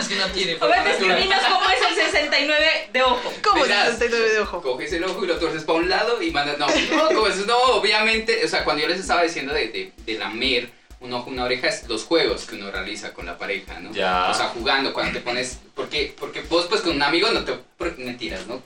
Es 0.00 0.08
que 0.08 0.16
no 0.16 0.26
tiene 0.28 0.56
A 0.60 0.66
ver, 0.66 0.78
natural. 0.78 0.84
describinos 0.98 1.40
cómo 1.48 1.70
es 1.70 1.90
el 1.90 2.04
69 2.12 2.88
de 2.92 3.02
ojo. 3.02 3.32
¿Cómo 3.42 3.62
Verás. 3.62 3.90
69 3.92 4.30
de 4.32 4.40
ojo? 4.40 4.62
Coges 4.62 4.92
el 4.92 5.04
ojo 5.04 5.24
y 5.24 5.28
lo 5.28 5.38
torces 5.38 5.62
para 5.64 5.78
un 5.78 5.88
lado 5.88 6.20
y 6.22 6.30
mandas. 6.30 6.58
No, 6.58 6.66
no, 6.66 7.06
como 7.08 7.26
eso, 7.28 7.44
no, 7.46 7.56
obviamente. 7.74 8.44
O 8.44 8.48
sea, 8.48 8.64
cuando 8.64 8.82
yo 8.82 8.88
les 8.88 9.00
estaba 9.00 9.22
diciendo 9.22 9.52
de, 9.54 9.68
de, 9.68 9.92
de 10.04 10.18
lamer 10.18 10.70
un 11.04 11.12
ojo, 11.12 11.30
una 11.30 11.44
oreja, 11.44 11.68
es 11.68 11.86
los 11.88 12.04
juegos 12.04 12.44
que 12.46 12.56
uno 12.56 12.70
realiza 12.70 13.12
con 13.12 13.26
la 13.26 13.36
pareja, 13.38 13.78
¿no? 13.80 13.92
Ya. 13.92 14.28
O 14.30 14.34
sea, 14.34 14.46
jugando, 14.48 14.92
cuando 14.92 15.12
te 15.12 15.20
pones. 15.24 15.58
Porque, 15.74 16.14
porque 16.18 16.40
vos, 16.42 16.66
pues 16.68 16.80
con 16.82 16.96
un 16.96 17.02
amigo 17.02 17.28
no 17.30 17.44
te. 17.44 17.52
Mentiras, 17.98 18.46
¿no? 18.46 18.62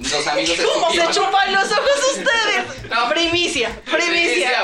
los 0.00 0.26
amigos 0.26 0.56
¿Cómo 0.58 0.90
se 0.90 1.06
chupan 1.10 1.52
los 1.52 1.64
ojos 1.70 2.16
ustedes? 2.16 2.88
No. 2.88 3.10
Primicia, 3.10 3.78
Primicia, 3.84 4.62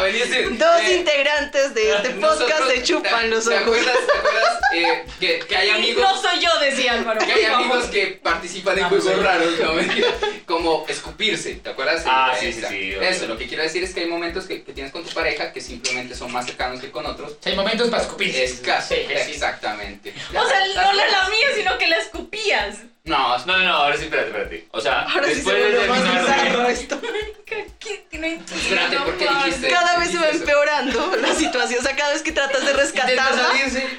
Dos 0.53 0.81
eh, 0.83 0.97
integrantes 0.97 1.75
de 1.75 1.97
este 1.97 2.11
podcast 2.11 2.41
nosotros- 2.41 2.73
se 2.75 2.83
chupan 2.83 3.21
¿te- 3.23 3.29
los 3.29 3.45
¿Te 3.45 3.51
ojos. 3.55 3.63
acuerdas, 3.63 3.97
te 4.07 4.19
acuerdas 4.19 4.59
eh, 4.75 5.05
que, 5.21 5.39
que 5.41 5.57
hay 5.57 5.71
amigos 5.71 6.03
No 6.03 6.17
soy 6.23 6.41
yo, 6.41 6.49
decía 6.61 6.93
Álvaro. 6.95 7.21
que 7.25 7.31
hay 7.33 7.45
amigos 7.45 7.85
que 7.87 8.07
participan 8.23 8.79
en 8.79 8.85
Ah, 8.85 8.89
juegos 8.89 9.23
raros, 9.23 9.59
no 9.61 9.73
mentira, 9.75 10.09
como 10.47 10.87
escupirse, 10.89 11.55
¿te 11.57 11.69
acuerdas? 11.71 12.03
Ah, 12.07 12.35
Eh, 12.41 12.53
sí, 12.53 12.63
sí. 12.69 12.93
Eso, 13.01 13.27
lo 13.27 13.37
que 13.37 13.47
quiero 13.47 13.63
decir 13.63 13.83
es 13.85 13.93
que 13.93 14.01
hay 14.01 14.07
momentos 14.07 14.47
que, 14.47 14.63
que 14.63 14.73
tienes 14.73 14.93
con 14.93 15.05
tu 15.05 15.11
pareja 15.13 15.53
que 15.53 15.61
simplemente 15.61 16.15
son 16.15 16.33
más 16.33 16.47
cercanos 16.47 16.81
que 16.81 16.91
con 16.91 17.05
otros. 17.11 17.33
Hay 17.45 17.55
momentos 17.55 17.89
para 17.91 18.03
escupir. 18.03 18.35
Es 18.35 18.55
casi, 18.61 18.95
Sí, 18.95 19.01
sí. 19.07 19.31
exactamente. 19.33 20.15
O 20.31 20.47
sea, 20.47 20.61
no 20.67 20.93
la 20.93 21.07
lamía, 21.09 21.49
sino 21.55 21.77
que 21.79 21.87
la 21.89 21.97
escupías. 21.97 22.77
No, 23.05 23.39
No, 23.47 23.59
no, 23.59 23.73
ahora 23.75 23.97
sí, 23.97 24.05
espérate, 24.05 24.29
espérate. 24.29 24.69
O 24.73 24.81
sea, 24.81 25.01
Ahora 25.03 25.27
sí 25.29 25.35
se 25.43 25.53
después 25.53 25.57
de 25.57 25.79
terminar 25.79 26.71
esto. 26.71 27.01
¿Qué, 27.47 27.67
qué, 27.81 28.05
qué 28.11 28.19
no 28.19 28.27
entiendo, 28.27 28.55
Espérate, 28.63 28.97
¿por 28.99 29.17
qué 29.19 29.29
dijiste? 29.45 29.69
Cada 29.71 29.99
vez 29.99 30.11
se 30.11 30.19
va 30.19 30.29
Eso. 30.29 30.37
empeorando 30.39 31.17
la 31.17 31.35
situación. 31.35 31.81
O 31.81 31.83
sea, 31.83 31.97
cada 31.97 32.13
vez 32.13 32.23
que 32.23 32.33
tratas 32.33 32.65
de 32.65 32.73
rescatarla. 32.75 33.53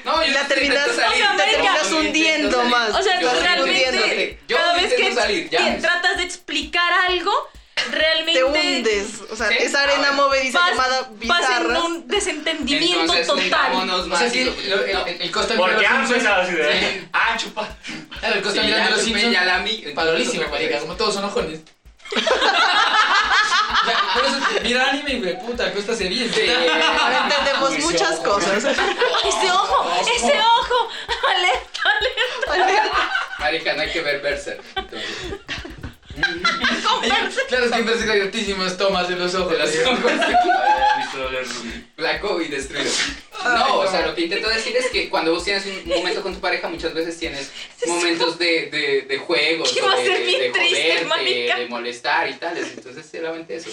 No, 0.04 0.24
yo 0.24 0.32
La 0.32 0.46
terminas- 0.48 0.86
salir. 0.96 1.04
o 1.04 1.16
sea, 1.16 1.36
te 1.36 1.36
marica, 1.36 1.44
terminas 1.50 1.92
hundiendo 1.92 2.64
más. 2.64 2.90
O 2.94 3.02
sea, 3.02 3.20
Yo 3.20 3.28
tú 3.28 3.36
Estás 3.36 3.42
realmente, 3.42 4.38
cada 4.48 4.72
vez 4.74 4.94
que 4.94 5.12
salir, 5.14 5.50
ya. 5.50 5.58
que 5.74 5.80
tratas 5.82 6.16
de 6.16 6.22
explicar 6.22 6.90
algo, 7.08 7.32
realmente 7.90 8.32
te 8.40 8.44
hundes. 8.44 9.06
O 9.30 9.36
sea, 9.36 9.48
Sí. 9.48 9.54
esa 9.60 9.82
arena 9.82 10.12
movediza 10.12 10.58
vas, 10.60 10.70
llamada 10.70 11.08
bizarra. 11.12 11.80
un 11.80 12.08
desentendimiento 12.08 13.00
Entonces, 13.00 13.26
total. 13.26 13.44
metámonos 13.44 14.00
O 14.04 14.06
más 14.06 14.18
sea 14.20 14.30
que 14.32 14.44
lo- 14.44 14.52
lo- 14.76 14.84
el, 14.84 14.92
no. 14.94 15.06
el, 15.06 15.20
el 15.22 15.30
costo 15.30 15.54
Porque 15.56 15.74
de 15.74 15.80
los 15.82 15.88
Simpsons. 15.90 16.10
empezado 16.12 16.42
así 16.42 16.52
de... 16.52 16.80
Sí. 16.80 17.08
Ah, 17.12 17.36
chupa. 17.36 17.68
Claro, 18.20 18.34
el 18.36 18.42
costo 18.42 18.60
Sí, 18.60 18.66
de 18.70 18.90
los 18.90 19.00
Simpsons. 19.02 19.32
ya 19.32 19.44
la 19.44 19.58
mi- 19.58 19.82
entonces, 19.84 20.50
marica, 20.50 20.78
como 20.80 20.94
todos 20.96 21.14
son 21.14 21.24
ojones. 21.24 21.60
O 22.14 23.84
sea, 23.84 23.98
por 24.14 24.24
eso, 24.24 24.36
mira 24.62 24.88
anime, 24.90 25.18
güey, 25.20 25.38
puta, 25.40 25.72
cuesta 25.72 25.94
bien. 26.08 26.30
Sí. 26.32 26.42
Ahora 27.00 27.24
entendemos 27.28 27.78
muchas 27.78 28.18
ojo, 28.18 28.22
cosas. 28.34 28.64
¡Ese 28.64 29.50
ojo! 29.50 29.92
¡Ese 30.00 30.38
ojo! 30.40 30.88
¡Alerta, 31.28 31.82
alerta! 32.52 33.12
Marica, 33.38 33.72
no 33.74 33.82
hay 33.82 33.90
que 33.90 34.00
ver 34.02 34.20
Berserk. 34.20 34.62
Claro, 37.00 37.28
es 37.28 37.98
que 37.98 38.04
que 38.06 38.12
hay 38.12 38.20
altísimas 38.20 38.76
tomas 38.76 39.08
de 39.08 39.16
los 39.16 39.34
ojos. 39.34 39.54
así. 39.60 39.78
Flaco 41.96 42.40
y 42.42 42.48
destruido. 42.48 42.90
No, 43.44 43.78
o 43.78 43.90
sea, 43.90 44.06
lo 44.06 44.14
que 44.14 44.22
intento 44.22 44.48
decir 44.48 44.76
es 44.76 44.86
que 44.90 45.08
cuando 45.10 45.32
vos 45.32 45.42
tienes 45.44 45.66
un 45.66 45.88
momento 45.88 46.22
con 46.22 46.32
tu 46.32 46.40
pareja, 46.40 46.68
muchas 46.68 46.94
veces 46.94 47.18
tienes 47.18 47.50
momentos 47.86 48.38
de, 48.38 48.70
de, 48.70 49.02
de 49.02 49.18
juegos, 49.18 49.74
de, 49.74 49.80
ser 49.80 50.18
de, 50.20 50.24
bien 50.24 50.40
de 50.40 50.50
triste, 50.50 51.04
joderte, 51.08 51.60
de 51.60 51.66
molestar 51.68 52.28
y 52.30 52.34
tales. 52.34 52.68
Entonces, 52.76 53.04
solamente 53.10 53.56
eso. 53.56 53.68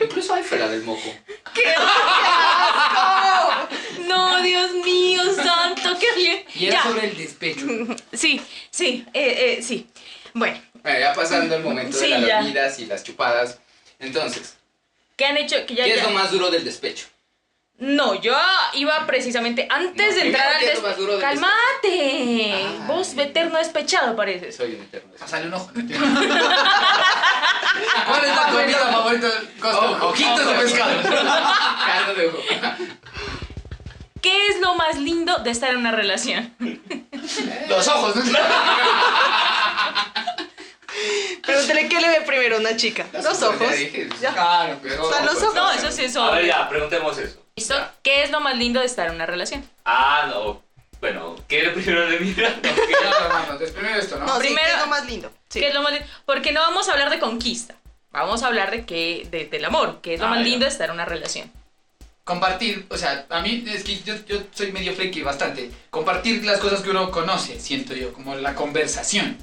Incluso 0.00 0.32
hay 0.34 0.42
fuera 0.42 0.68
del 0.68 0.82
moco. 0.82 1.12
¡Qué 1.54 1.66
asco! 1.76 3.68
No, 4.06 4.42
Dios 4.42 4.72
mío, 4.84 5.22
santo, 5.34 5.96
qué 6.00 6.12
bien. 6.16 6.44
Y 6.54 6.66
era 6.66 6.76
Ya, 6.76 6.82
sobre 6.84 7.06
el 7.08 7.16
despecho. 7.18 7.66
sí, 8.12 8.40
sí, 8.70 9.04
eh, 9.12 9.56
eh, 9.58 9.62
sí. 9.62 9.86
Bueno, 10.32 10.58
Bueno, 10.86 11.00
ya 11.00 11.12
pasando 11.14 11.56
el 11.56 11.64
momento 11.64 11.98
Sí, 11.98 12.12
de 12.12 12.18
las 12.20 12.76
ya. 12.76 12.82
y 12.82 12.86
las 12.86 13.02
chupadas. 13.02 13.58
Entonces, 13.98 14.54
¿qué 15.16 15.26
han 15.26 15.36
hecho? 15.36 15.56
Que 15.66 15.74
ya, 15.74 15.82
¿qué 15.84 15.94
es 15.94 16.02
lo 16.04 16.10
más 16.10 16.30
duro 16.30 16.48
del 16.48 16.64
despecho? 16.64 17.06
No, 17.78 18.14
yo 18.14 18.36
iba 18.74 19.04
precisamente 19.04 19.66
antes 19.68 20.10
No, 20.10 20.14
de 20.14 20.20
entrar 20.28 20.46
al 20.46 20.54
primero, 20.58 20.72
¿qué 20.72 20.76
es 20.78 20.82
lo 20.82 20.88
más 20.88 20.96
duro 20.96 21.16
despecho. 21.18 21.34
del 21.34 21.40
¡Calmate! 21.40 22.52
Ay. 22.54 22.80
Vos, 22.86 23.14
eterno 23.18 23.58
despechado, 23.58 24.14
pareces. 24.14 24.54
Soy 24.54 24.74
un 24.76 24.82
eterno. 24.82 25.12
Pasale 25.18 25.48
un 25.48 25.54
ojo. 25.54 25.72
¿Cuál 25.74 25.90
es 28.24 28.36
la 28.36 28.46
comida 28.52 28.78
favorita 28.78 29.26
del 29.28 29.48
costo? 29.58 29.90
Ojo, 29.92 30.06
Ojitos 30.10 30.46
de 30.46 30.54
pescado. 30.54 31.02
Caldo 31.86 32.14
de 32.14 32.28
ojo. 32.28 32.38
¿Qué 34.22 34.46
es 34.48 34.60
lo 34.60 34.74
más 34.76 34.96
lindo 34.98 35.36
de 35.38 35.50
estar 35.50 35.70
en 35.70 35.78
una 35.78 35.90
relación? 35.90 36.54
Los 37.68 37.88
ojos, 37.88 38.14
¿no? 38.14 38.22
Pregúntale 41.44 41.88
qué 41.88 42.00
le 42.00 42.08
ve 42.08 42.20
primero 42.26 42.56
a 42.56 42.60
una 42.60 42.76
chica. 42.76 43.06
Los 43.12 43.42
ojos. 43.42 43.60
Ya 43.60 43.72
dije. 43.72 44.08
Ya. 44.20 44.32
Claro, 44.32 44.78
pero. 44.82 45.10
Están 45.10 45.26
los 45.26 45.42
ojos. 45.42 45.54
No, 45.54 45.70
eso 45.72 45.90
sí 45.92 46.04
es 46.04 46.16
A 46.16 46.30
ver, 46.30 46.42
obvio. 46.42 46.46
ya, 46.52 46.68
preguntemos 46.68 47.18
eso. 47.18 47.42
¿Listo? 47.56 47.74
¿Qué 48.02 48.22
es 48.24 48.30
lo 48.30 48.40
más 48.40 48.56
lindo 48.56 48.80
de 48.80 48.86
estar 48.86 49.06
en 49.08 49.14
una 49.14 49.26
relación? 49.26 49.68
Ah, 49.84 50.26
no. 50.28 50.62
Bueno, 51.00 51.36
¿qué 51.46 51.60
es 51.60 51.64
lo 51.68 51.74
primero 51.74 52.08
de 52.08 52.18
mira? 52.20 52.48
No, 52.50 52.62
¿qué? 52.62 52.70
No, 52.70 53.10
no, 53.10 53.28
no, 53.28 53.40
entonces 53.42 53.70
primero 53.70 53.96
esto, 53.98 54.18
¿no? 54.18 54.26
No, 54.26 54.34
sí, 54.40 54.46
Primero- 54.46 54.66
¿qué 54.66 54.72
es 54.74 54.80
lo 54.80 54.86
más 54.86 55.06
lindo? 55.06 55.30
Sí. 55.48 55.60
¿Qué 55.60 55.68
es 55.68 55.74
lo 55.74 55.82
más 55.82 55.92
lindo? 55.92 56.08
Porque 56.24 56.52
no 56.52 56.60
vamos 56.60 56.88
a 56.88 56.92
hablar 56.92 57.10
de 57.10 57.18
conquista. 57.18 57.74
Vamos 58.10 58.42
a 58.42 58.46
hablar 58.46 58.70
de 58.70 58.86
qué, 58.86 59.26
de- 59.30 59.44
del 59.46 59.64
amor, 59.66 60.00
que 60.00 60.14
es 60.14 60.20
lo 60.20 60.26
Ah, 60.26 60.30
más 60.30 60.38
ya. 60.38 60.44
lindo 60.44 60.64
de 60.64 60.70
estar 60.72 60.88
en 60.88 60.94
una 60.94 61.04
relación. 61.04 61.52
Compartir, 62.24 62.86
o 62.90 62.96
sea, 62.96 63.24
a 63.30 63.40
mí 63.40 63.62
es 63.68 63.84
que 63.84 64.00
yo, 64.00 64.14
yo 64.26 64.38
soy 64.52 64.72
medio 64.72 64.92
friki 64.94 65.22
bastante. 65.22 65.70
Compartir 65.90 66.44
las 66.44 66.58
cosas 66.58 66.80
que 66.80 66.90
uno 66.90 67.10
conoce, 67.12 67.60
siento 67.60 67.94
yo, 67.94 68.12
como 68.12 68.34
la 68.34 68.54
conversación. 68.54 69.38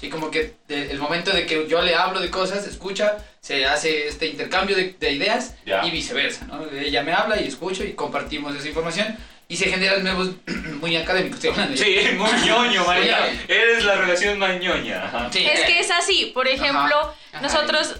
Sí, 0.00 0.08
como 0.10 0.30
que 0.30 0.54
de- 0.68 0.90
el 0.90 0.98
momento 0.98 1.30
de 1.32 1.46
que 1.46 1.66
yo 1.68 1.80
le 1.82 1.94
hablo 1.94 2.20
de 2.20 2.30
cosas, 2.30 2.66
escucha, 2.66 3.16
se 3.40 3.64
hace 3.64 4.08
este 4.08 4.26
intercambio 4.26 4.76
de, 4.76 4.94
de 5.00 5.12
ideas 5.12 5.54
Ya. 5.64 5.84
y 5.86 5.90
viceversa, 5.90 6.44
¿no? 6.46 6.66
Ella 6.70 7.02
me 7.02 7.12
habla 7.12 7.40
y 7.40 7.46
escucho 7.48 7.82
y 7.84 7.92
compartimos 7.94 8.54
esa 8.54 8.68
información 8.68 9.16
y 9.48 9.56
se 9.56 9.70
generan 9.70 10.02
nuevos, 10.02 10.30
muy 10.80 10.96
académicos, 10.96 11.36
estoy 11.36 11.50
hablando. 11.50 11.76
Sí, 11.76 11.96
muy 12.18 12.30
ñoño, 12.46 12.84
María. 12.84 13.26
Sí. 13.30 13.38
Eres 13.48 13.84
la 13.84 13.94
relación 13.96 14.38
más 14.38 14.60
ñoña. 14.60 15.04
ajá. 15.06 15.30
Sí. 15.32 15.46
Es 15.46 15.60
que 15.64 15.80
es 15.80 15.90
así, 15.90 16.32
por 16.34 16.46
ejemplo, 16.46 17.14
Ajá. 17.32 17.40
nosotros, 17.40 17.94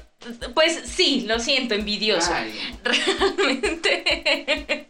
pues 0.54 0.82
sí, 0.86 1.24
lo 1.26 1.38
siento, 1.40 1.74
envidioso. 1.74 2.32
Ay, 2.34 2.52
Realmente. 2.84 4.86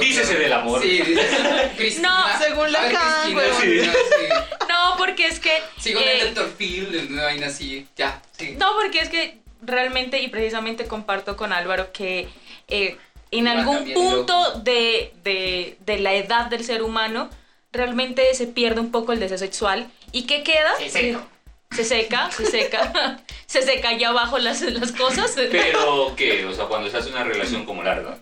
Dícese 0.00 0.34
del 0.38 0.52
amor. 0.52 0.82
Sí, 0.82 0.88
dícese. 1.02 1.36
Cristina. 1.76 2.08
No, 2.08 2.38
según 2.44 2.60
A 2.60 2.80
ver, 2.80 2.92
Lacan, 2.92 3.12
Cristina, 3.22 3.40
huevón. 3.40 3.62
sí, 3.62 3.80
sí. 3.80 4.28
No, 4.68 4.96
porque 4.98 5.26
es 5.26 5.40
que. 5.40 5.52
Sigo 5.78 6.00
en 6.00 6.08
eh, 6.08 6.20
el 6.22 6.34
Dr. 6.34 6.52
Phil, 6.56 7.08
una 7.10 7.24
vaina 7.24 7.46
así. 7.48 7.86
Ya, 7.96 8.22
sí. 8.38 8.54
No, 8.58 8.72
porque 8.74 9.00
es 9.00 9.08
que 9.08 9.38
realmente 9.62 10.20
y 10.20 10.28
precisamente 10.28 10.86
comparto 10.86 11.36
con 11.36 11.52
Álvaro 11.52 11.92
que 11.92 12.28
eh, 12.68 12.96
en 13.30 13.48
algún 13.48 13.92
punto 13.94 14.60
de, 14.60 15.12
de- 15.24 15.76
de 15.84 15.98
la 15.98 16.14
edad 16.14 16.46
del 16.46 16.64
ser 16.64 16.82
humano 16.82 17.30
realmente 17.72 18.34
se 18.34 18.46
pierde 18.46 18.80
un 18.80 18.90
poco 18.90 19.12
el 19.12 19.20
deseo 19.20 19.38
sexual. 19.38 19.90
¿Y 20.12 20.24
qué 20.26 20.42
queda? 20.42 20.76
Se 20.78 20.90
seca. 20.90 21.26
Se 21.74 21.84
seca, 21.84 22.30
se 22.30 22.46
seca. 22.46 23.20
se 23.46 23.62
seca 23.62 23.90
allá 23.90 24.10
abajo 24.10 24.38
las, 24.38 24.62
las 24.62 24.92
cosas. 24.92 25.34
Pero, 25.36 26.14
¿qué? 26.16 26.44
O 26.44 26.52
sea, 26.54 26.66
cuando 26.66 26.88
se 26.90 26.96
hace 26.96 27.10
una 27.10 27.24
relación 27.24 27.64
como 27.64 27.82
larga. 27.82 28.18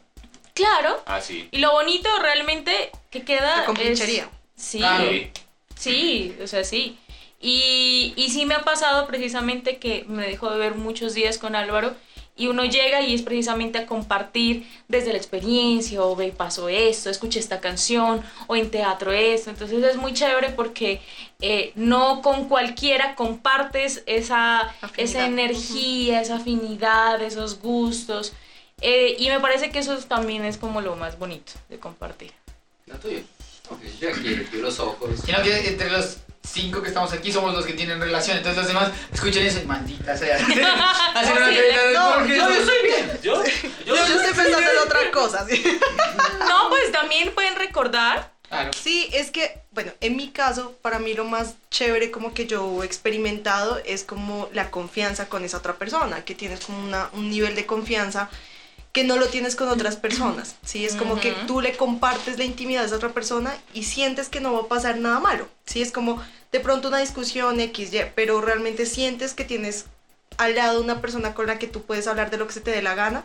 Claro. 0.55 1.03
Ah, 1.07 1.21
sí. 1.21 1.49
Y 1.51 1.59
lo 1.59 1.73
bonito 1.73 2.09
realmente 2.21 2.91
que 3.11 3.23
queda 3.23 3.65
compinchería. 3.65 4.25
es... 4.57 4.62
Sí. 4.62 4.79
Claro. 4.79 5.11
Sí. 5.11 5.31
Sí, 5.77 6.37
o 6.43 6.47
sea, 6.47 6.62
sí. 6.65 6.99
Y, 7.41 8.15
y 8.17 8.31
sí 8.31 8.47
me 8.47 8.55
ha 8.55 8.62
pasado 8.62 9.07
precisamente 9.07 9.79
que 9.79 10.05
me 10.07 10.27
dejó 10.29 10.51
de 10.51 10.59
ver 10.59 10.75
muchos 10.77 11.12
días 11.15 11.38
con 11.38 11.57
Álvaro 11.57 11.95
y 12.35 12.47
uno 12.47 12.64
llega 12.64 13.03
y 13.03 13.14
es 13.14 13.23
precisamente 13.23 13.79
a 13.79 13.87
compartir 13.87 14.66
desde 14.88 15.12
la 15.12 15.18
experiencia, 15.18 16.03
o 16.03 16.16
ve, 16.16 16.33
pasó 16.33 16.68
esto, 16.68 17.11
escuché 17.11 17.38
esta 17.38 17.61
canción, 17.61 18.23
o 18.47 18.57
en 18.57 18.71
teatro 18.71 19.12
esto. 19.12 19.51
Entonces 19.51 19.83
es 19.85 19.97
muy 19.97 20.14
chévere 20.14 20.51
porque 20.51 21.01
eh, 21.40 21.73
no 21.75 22.23
con 22.23 22.49
cualquiera 22.49 23.14
compartes 23.14 24.03
esa, 24.07 24.61
Afinidad. 24.61 24.92
esa 24.97 25.27
energía, 25.27 26.21
esa 26.23 26.37
afinidad, 26.37 27.21
esos 27.23 27.61
gustos. 27.61 28.33
Eh, 28.81 29.16
y 29.18 29.29
me 29.29 29.38
parece 29.38 29.71
que 29.71 29.79
eso 29.79 29.97
también 29.99 30.45
es 30.45 30.57
como 30.57 30.81
lo 30.81 30.97
más 30.97 31.18
bonito 31.18 31.53
de 31.68 31.79
compartir. 31.79 32.33
Tuyo. 33.01 33.21
Ok, 33.71 33.81
Yo 34.01 34.11
aquí 34.11 34.47
los 34.55 34.81
ojos. 34.81 35.23
Que 35.25 35.68
entre 35.68 35.90
los 35.90 36.18
cinco 36.45 36.83
que 36.83 36.89
estamos 36.89 37.13
aquí 37.13 37.33
somos 37.33 37.55
los 37.55 37.65
que 37.65 37.73
tienen 37.75 38.01
relación. 38.01 38.37
Entonces 38.37 38.59
los 38.59 38.67
demás 38.69 38.91
escuchen 39.13 39.47
eso 39.47 39.61
y 39.61 39.67
maldita 39.67 40.17
sea. 40.17 40.37
Hacen 40.37 41.37
una 41.37 41.47
de 41.49 41.93
no, 41.95 42.15
porque 42.15 42.37
yo- 42.37 42.49
yo 42.49 42.65
soy 42.67 42.83
bien. 42.85 43.19
¿Yo? 43.23 43.43
Yo, 43.87 43.95
yo 43.97 44.05
estoy 44.05 44.33
pensando 44.35 44.71
en 44.71 44.79
otra 44.79 45.11
cosa. 45.13 45.47
sí. 45.49 45.63
No, 46.49 46.69
pues 46.69 46.93
también 46.93 47.33
pueden 47.35 47.57
recordar 47.57 48.31
Claro. 48.49 48.71
Sí, 48.75 49.09
es 49.15 49.31
que, 49.31 49.63
bueno, 49.71 49.93
en 50.03 50.15
mi 50.15 50.29
caso, 50.29 50.77
para 50.83 50.99
mí 50.99 51.15
lo 51.15 51.25
más 51.25 51.55
chévere 51.71 52.11
como 52.11 52.35
que 52.35 52.45
yo 52.47 52.83
he 52.83 52.87
experimentado 52.87 53.81
es 53.87 54.05
como 54.05 54.51
la 54.53 54.71
confianza 54.71 55.27
con 55.31 55.43
esa 55.43 55.57
otra 55.57 55.77
persona, 55.77 56.23
que 56.27 56.35
tienes 56.35 56.61
como 56.61 56.79
una, 56.85 57.09
un 57.15 57.31
nivel 57.31 57.55
de 57.55 57.65
confianza 57.65 58.29
que 58.93 59.05
no 59.05 59.17
lo 59.17 59.29
tienes 59.29 59.57
con 59.57 59.69
otras 59.69 59.97
personas, 59.97 60.57
¿sí? 60.65 60.85
Es 60.85 60.97
como 60.97 61.19
que 61.19 61.33
tú 61.47 61.63
le 61.63 61.77
compartes 61.77 62.39
la 62.39 62.45
intimidad 62.45 62.83
a 62.83 62.87
esa 62.87 62.97
otra 62.97 63.09
persona 63.09 63.57
y 63.73 63.85
sientes 63.85 64.29
que 64.29 64.41
no 64.41 64.53
va 64.53 64.61
a 64.61 64.69
pasar 64.69 64.99
nada 64.99 65.19
malo, 65.19 65.49
¿sí? 65.65 65.81
Es 65.81 65.93
como 65.93 66.23
de 66.53 66.61
pronto 66.61 66.89
una 66.89 66.99
discusión 66.99 67.59
X, 67.59 67.93
Y, 67.95 68.01
pero 68.15 68.43
realmente 68.43 68.85
sientes 68.85 69.33
que 69.33 69.45
tienes 69.45 69.87
al 70.37 70.55
lado 70.55 70.83
una 70.83 71.01
persona 71.01 71.35
con 71.35 71.47
la 71.47 71.59
que 71.59 71.69
tú 71.69 71.83
puedes 71.83 72.07
hablar 72.07 72.31
de 72.31 72.37
lo 72.37 72.47
que 72.47 72.53
se 72.53 72.61
te 72.61 72.71
dé 72.71 72.83
la 72.83 72.95
gana 72.95 73.25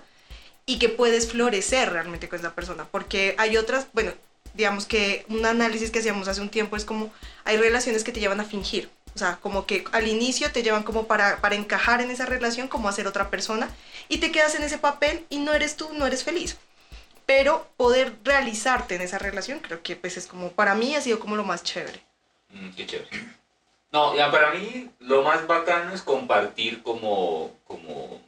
y 0.65 0.79
que 0.79 0.87
puedes 0.87 1.29
florecer 1.29 1.91
realmente 1.91 2.29
con 2.29 2.39
esa 2.39 2.55
persona, 2.55 2.85
porque 2.89 3.35
hay 3.37 3.57
otras, 3.57 3.87
bueno, 3.91 4.13
digamos 4.53 4.85
que 4.85 5.25
un 5.27 5.45
análisis 5.45 5.91
que 5.91 5.99
hacíamos 5.99 6.29
hace 6.29 6.41
un 6.41 6.49
tiempo 6.49 6.77
es 6.77 6.85
como 6.85 7.11
hay 7.43 7.57
relaciones 7.57 8.05
que 8.05 8.13
te 8.13 8.21
llevan 8.21 8.39
a 8.39 8.45
fingir, 8.45 8.89
O 9.17 9.19
sea, 9.19 9.39
como 9.41 9.65
que 9.65 9.83
al 9.93 10.07
inicio 10.07 10.51
te 10.51 10.61
llevan 10.61 10.83
como 10.83 11.07
para, 11.07 11.37
para 11.37 11.55
encajar 11.55 12.01
en 12.01 12.11
esa 12.11 12.27
relación, 12.27 12.67
como 12.67 12.87
a 12.87 12.91
ser 12.91 13.07
otra 13.07 13.31
persona, 13.31 13.67
y 14.09 14.19
te 14.19 14.31
quedas 14.31 14.53
en 14.53 14.61
ese 14.61 14.77
papel 14.77 15.25
y 15.31 15.39
no 15.39 15.53
eres 15.53 15.75
tú, 15.75 15.89
no 15.93 16.05
eres 16.05 16.23
feliz. 16.23 16.59
Pero 17.25 17.67
poder 17.77 18.13
realizarte 18.23 18.93
en 18.93 19.01
esa 19.01 19.17
relación, 19.17 19.57
creo 19.57 19.81
que 19.81 19.95
pues 19.95 20.17
es 20.17 20.27
como, 20.27 20.51
para 20.51 20.75
mí 20.75 20.93
ha 20.93 21.01
sido 21.01 21.17
como 21.17 21.35
lo 21.35 21.43
más 21.43 21.63
chévere. 21.63 21.99
Mm, 22.51 22.69
qué 22.75 22.85
chévere. 22.85 23.09
No, 23.91 24.15
ya 24.15 24.29
para 24.29 24.53
mí 24.53 24.87
lo 24.99 25.23
más 25.23 25.47
bacano 25.47 25.95
es 25.95 26.03
compartir 26.03 26.83
como, 26.83 27.55
como 27.65 28.21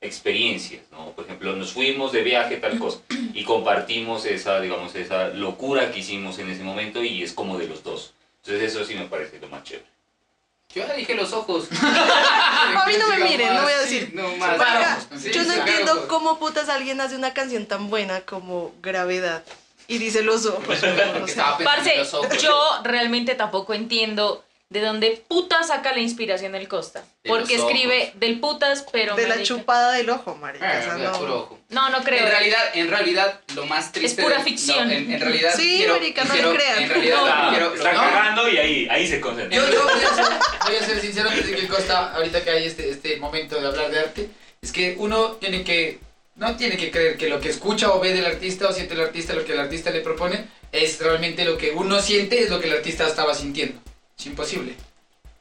experiencias, 0.00 0.84
¿no? 0.92 1.10
Por 1.10 1.24
ejemplo, 1.24 1.56
nos 1.56 1.72
fuimos 1.72 2.12
de 2.12 2.22
viaje, 2.22 2.58
tal 2.58 2.78
cosa, 2.78 3.00
y 3.34 3.42
compartimos 3.42 4.24
esa, 4.24 4.60
digamos, 4.60 4.94
esa 4.94 5.26
locura 5.26 5.90
que 5.90 5.98
hicimos 5.98 6.38
en 6.38 6.50
ese 6.50 6.62
momento 6.62 7.02
y 7.02 7.24
es 7.24 7.32
como 7.32 7.58
de 7.58 7.66
los 7.66 7.82
dos. 7.82 8.14
Entonces 8.44 8.72
eso 8.72 8.84
sí 8.84 8.94
me 8.94 9.06
parece 9.06 9.40
lo 9.40 9.48
más 9.48 9.64
chévere. 9.64 9.95
Yo 10.76 10.86
ya 10.86 10.92
dije 10.92 11.14
los 11.14 11.32
ojos. 11.32 11.68
A 11.80 12.84
mí 12.86 12.94
no 12.98 13.08
me 13.08 13.24
miren, 13.24 13.54
no 13.54 13.62
voy 13.62 13.72
a 13.72 13.86
sí, 13.86 14.00
decir. 14.00 14.14
no 14.14 14.28
Sí, 15.18 15.30
yo 15.32 15.42
no 15.44 15.54
sí, 15.54 15.58
entiendo 15.58 15.92
claro. 15.92 16.08
cómo 16.08 16.38
putas 16.38 16.68
alguien 16.68 17.00
hace 17.00 17.16
una 17.16 17.32
canción 17.32 17.64
tan 17.64 17.88
buena 17.88 18.20
como 18.20 18.74
Gravedad 18.82 19.42
y 19.88 19.96
dice 19.96 20.22
los 20.22 20.44
ojos. 20.44 20.62
Parce, 21.64 21.96
los 21.96 22.12
ojos. 22.12 22.42
yo 22.42 22.54
realmente 22.84 23.34
tampoco 23.34 23.72
entiendo 23.72 24.44
de 24.68 24.80
dónde 24.80 25.22
puta 25.28 25.62
saca 25.62 25.92
la 25.92 26.00
inspiración 26.00 26.54
el 26.56 26.66
Costa. 26.66 27.04
De 27.22 27.30
Porque 27.30 27.56
los 27.56 27.66
escribe 27.66 28.12
del 28.16 28.40
putas, 28.40 28.84
pero. 28.90 29.14
de 29.14 29.22
la 29.22 29.36
marica, 29.36 29.44
chupada 29.46 29.92
del 29.92 30.10
ojo, 30.10 30.34
marica. 30.34 30.68
Ah, 30.68 30.78
o 30.80 30.82
sea, 30.84 30.94
mira, 30.94 31.10
no. 31.12 31.18
puro 31.18 31.36
ojo. 31.42 31.58
No, 31.68 31.88
no 31.90 32.02
creo. 32.02 32.24
En 32.24 32.28
realidad, 32.30 32.58
en 32.74 32.88
realidad, 32.88 33.40
lo 33.54 33.64
más 33.66 33.92
triste. 33.92 34.22
pura 34.22 34.38
de- 34.38 34.44
ficción. 34.44 34.88
no, 34.88 34.94
en, 34.94 35.12
en 35.12 35.20
realidad, 35.20 35.52
Sí, 35.56 35.76
quiero, 35.78 35.94
marica, 35.94 36.24
no 36.24 36.32
quiero- 36.34 36.50
le 36.52 36.58
crean. 36.58 36.82
En 36.82 36.88
realidad, 36.88 37.18
Está, 37.28 37.48
quiero. 37.50 37.74
está 37.74 37.92
no, 37.92 38.00
cagando 38.00 38.48
y 38.48 38.58
ahí, 38.58 38.88
ahí 38.90 39.06
se 39.06 39.20
concentra. 39.20 39.56
Yo, 39.56 39.70
yo 39.72 39.82
voy, 39.84 40.02
a 40.04 40.14
ser, 40.14 40.24
voy 40.66 40.76
a 40.76 40.82
ser 40.84 41.00
sincero 41.00 41.28
antes 41.30 41.46
de 41.46 41.54
que 41.54 41.60
el 41.60 41.68
Costa, 41.68 42.12
ahorita 42.14 42.42
que 42.42 42.50
hay 42.50 42.66
este, 42.66 42.90
este 42.90 43.16
momento 43.18 43.60
de 43.60 43.66
hablar 43.68 43.90
de 43.90 44.00
arte, 44.00 44.28
es 44.60 44.72
que 44.72 44.96
uno 44.98 45.32
tiene 45.36 45.62
que, 45.62 46.00
no 46.34 46.56
tiene 46.56 46.76
que 46.76 46.90
creer 46.90 47.16
que 47.16 47.28
lo 47.28 47.38
que 47.40 47.50
escucha 47.50 47.92
o 47.92 48.00
ve 48.00 48.12
del 48.12 48.26
artista 48.26 48.66
o 48.68 48.72
siente 48.72 48.94
el 48.94 49.00
artista, 49.00 49.32
lo 49.32 49.44
que 49.44 49.52
el 49.52 49.60
artista 49.60 49.90
le 49.90 50.00
propone, 50.00 50.44
es 50.72 50.98
realmente 50.98 51.44
lo 51.44 51.56
que 51.56 51.70
uno 51.70 52.00
siente, 52.00 52.42
es 52.42 52.50
lo 52.50 52.58
que 52.60 52.66
el 52.66 52.74
artista 52.74 53.06
estaba 53.06 53.32
sintiendo. 53.32 53.80
Es 54.18 54.26
imposible. 54.26 54.74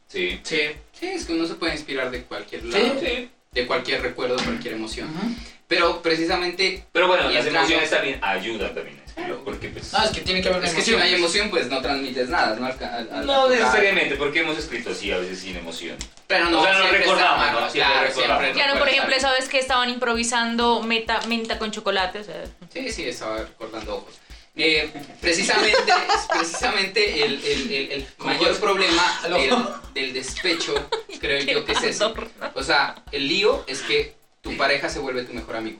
Sí. 0.07 0.39
Sí. 0.43 0.59
Sí, 0.99 1.07
es 1.07 1.25
que 1.25 1.33
uno 1.33 1.47
se 1.47 1.55
puede 1.55 1.73
inspirar 1.73 2.11
de 2.11 2.23
cualquier 2.23 2.61
Sí, 2.61 2.67
lado, 2.69 2.99
sí. 2.99 3.29
de 3.51 3.67
cualquier 3.67 4.01
recuerdo, 4.01 4.35
cualquier 4.35 4.73
emoción. 4.75 5.09
Ujú. 5.09 5.35
Pero 5.67 6.01
precisamente, 6.03 6.85
Pero 6.91 7.07
bueno, 7.07 7.23
las 7.23 7.37
entrando- 7.45 7.59
emociones 7.61 7.89
también 7.89 8.19
ayudan 8.23 8.75
también 8.75 8.99
a 8.99 9.03
escribir, 9.09 9.35
porque 9.43 9.69
pues... 9.69 9.91
No, 9.93 10.03
es 10.03 10.11
que 10.11 10.21
tiene 10.21 10.41
que 10.41 10.47
haber 10.49 10.59
una 10.59 10.67
es 10.69 10.75
que 10.75 10.81
si 10.83 10.91
emoción. 10.91 10.99
no 10.99 11.05
hay 11.05 11.19
emoción, 11.19 11.49
pues 11.49 11.67
no 11.69 11.81
transmites 11.81 12.29
nada, 12.29 12.55
¿no? 12.55 12.67
Al 12.67 12.77
ca- 12.77 12.95
al- 12.97 13.09
al- 13.11 13.25
No 13.25 13.49
necesariamente, 13.49 14.15
porque 14.15 14.41
hemos 14.41 14.57
escrito 14.59 14.91
así 14.91 15.11
a 15.11 15.17
veces 15.17 15.39
sin 15.39 15.55
emoción. 15.57 15.97
Pero 16.27 16.49
no, 16.51 16.61
O 16.61 16.63
sea, 16.63 16.77
no 16.77 16.87
recordamos, 16.91 17.51
¿no? 17.51 17.69
Siempre 17.71 17.79
claro, 17.81 18.07
recordamos. 18.07 18.43
siempre 18.43 18.51
Claro, 18.63 18.79
por 18.79 18.89
ejemplo, 18.89 19.15
esa 19.15 19.31
vez 19.31 19.49
que 19.49 19.57
estaban 19.57 19.89
improvisando 19.89 20.83
meta, 20.83 21.19
menta 21.27 21.57
con 21.57 21.71
chocolate, 21.71 22.19
o 22.19 22.23
sea. 22.23 22.43
Sí, 22.71 22.91
sí, 22.91 23.05
estaba 23.09 23.37
recordando 23.39 23.95
ojos. 23.97 24.13
Eh, 24.57 24.89
precisamente, 25.19 25.93
precisamente 26.33 27.25
el, 27.25 27.43
el, 27.43 27.71
el, 27.71 27.91
el 27.91 28.07
mayor 28.19 28.57
problema 28.57 29.21
del, 29.23 29.53
del 29.93 30.13
despecho, 30.13 30.73
creo 31.19 31.43
yo 31.43 31.65
que 31.65 31.73
es 31.73 31.83
eso. 31.83 32.13
O 32.53 32.63
sea, 32.63 33.03
el 33.11 33.27
lío 33.27 33.63
es 33.67 33.81
que 33.81 34.15
tu 34.41 34.55
pareja 34.55 34.89
se 34.89 34.99
vuelve 34.99 35.23
tu 35.23 35.33
mejor 35.33 35.57
amigo. 35.57 35.79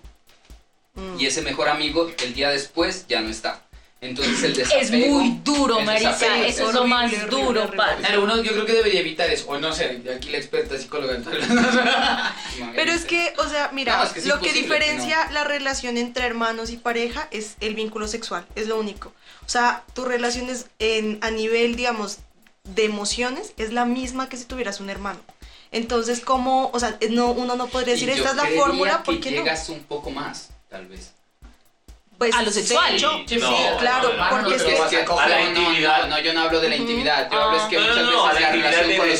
Mm. 0.95 1.19
Y 1.19 1.25
ese 1.25 1.41
mejor 1.41 1.69
amigo, 1.69 2.11
el 2.23 2.33
día 2.33 2.49
después, 2.49 3.05
ya 3.07 3.21
no 3.21 3.29
está. 3.29 3.64
Entonces 4.05 4.43
el 4.43 4.55
desapego... 4.55 4.81
Es 4.81 4.91
muy 4.91 5.39
duro, 5.43 5.79
Eso 5.79 6.69
es 6.69 6.73
lo 6.73 6.85
más 6.85 7.11
horrible, 7.11 7.27
duro, 7.29 7.63
horrible. 7.63 7.83
Claro, 7.99 8.23
uno 8.23 8.41
yo 8.41 8.51
creo 8.51 8.65
que 8.65 8.73
debería 8.73 8.99
evitar 9.01 9.29
eso, 9.29 9.45
o 9.47 9.57
no 9.57 9.73
sé, 9.73 10.03
aquí 10.15 10.29
la 10.29 10.37
experta 10.37 10.77
psicóloga. 10.77 11.17
Pero 12.75 12.91
es 12.91 13.05
que, 13.05 13.33
o 13.37 13.47
sea, 13.49 13.71
mira, 13.73 13.97
No, 13.97 14.03
es 14.03 14.13
que 14.13 14.19
es 14.19 14.25
lo 14.25 14.39
que 14.39 14.53
diferencia 14.53 15.29
la 15.31 15.43
relación 15.43 15.97
entre 15.97 16.25
hermanos 16.25 16.69
y 16.69 16.77
pareja 16.77 17.27
es 17.31 17.55
el 17.59 17.75
vínculo 17.75 18.07
sexual, 18.07 18.45
es 18.55 18.67
lo 18.67 18.79
único. 18.79 19.13
O 19.45 19.49
sea, 19.49 19.83
tu 19.93 20.05
relación 20.05 20.49
es 20.49 20.67
en, 20.79 21.19
a 21.21 21.31
nivel, 21.31 21.75
digamos, 21.75 22.19
de 22.63 22.85
emociones, 22.85 23.53
es 23.57 23.73
la 23.73 23.85
misma 23.85 24.29
que 24.29 24.37
si 24.37 24.45
tuvieras 24.45 24.79
un 24.79 24.89
hermano. 24.89 25.19
Entonces, 25.71 26.21
como, 26.21 26.69
o 26.71 26.79
sea, 26.79 26.97
no, 27.09 27.31
uno 27.31 27.55
no 27.55 27.67
podría 27.67 27.95
decir, 27.95 28.09
Y 28.09 28.13
yo 28.13 28.17
esta 28.23 28.31
es 28.31 28.35
la 28.37 28.61
fórmula, 28.61 28.97
que 28.97 29.03
porque 29.03 29.31
no? 29.31 29.37
llegas 29.37 29.67
un 29.69 29.83
poco 29.83 30.09
más, 30.09 30.49
tal 30.69 30.87
vez. 30.87 31.14
Pues, 32.17 32.33
a 32.33 32.41
lo 32.43 32.51
sexual. 32.51 32.91
de 32.91 32.97
hecho, 32.97 33.11
Sí, 33.27 33.35
No, 33.37 33.47
sí, 33.49 33.63
claro, 33.79 34.13
no, 34.13 34.23
no, 34.23 34.29
porque 34.29 34.49
no, 34.51 34.55
es 34.55 34.63
que- 34.63 34.79
vas 34.79 34.93
a- 35.19 35.23
a 35.23 35.29
la 35.29 35.41
intimidad. 35.41 36.01
No, 36.03 36.07
no, 36.15 36.19
yo 36.19 36.33
no 36.33 36.41
hablo 36.41 36.59
de 36.61 36.69
la 36.69 36.75
intimidad. 36.77 37.29
Yo 37.31 37.41
hablo 37.43 37.57
es 37.57 37.63
que 37.63 37.77
Ah. 37.77 37.81
muchas 37.81 37.95
No, 37.97 38.11
no, 38.11 38.25
veces 38.27 38.41
la, 38.41 38.51
relación 38.51 38.87
de 38.87 38.97
con 38.97 39.09
los 39.09 39.19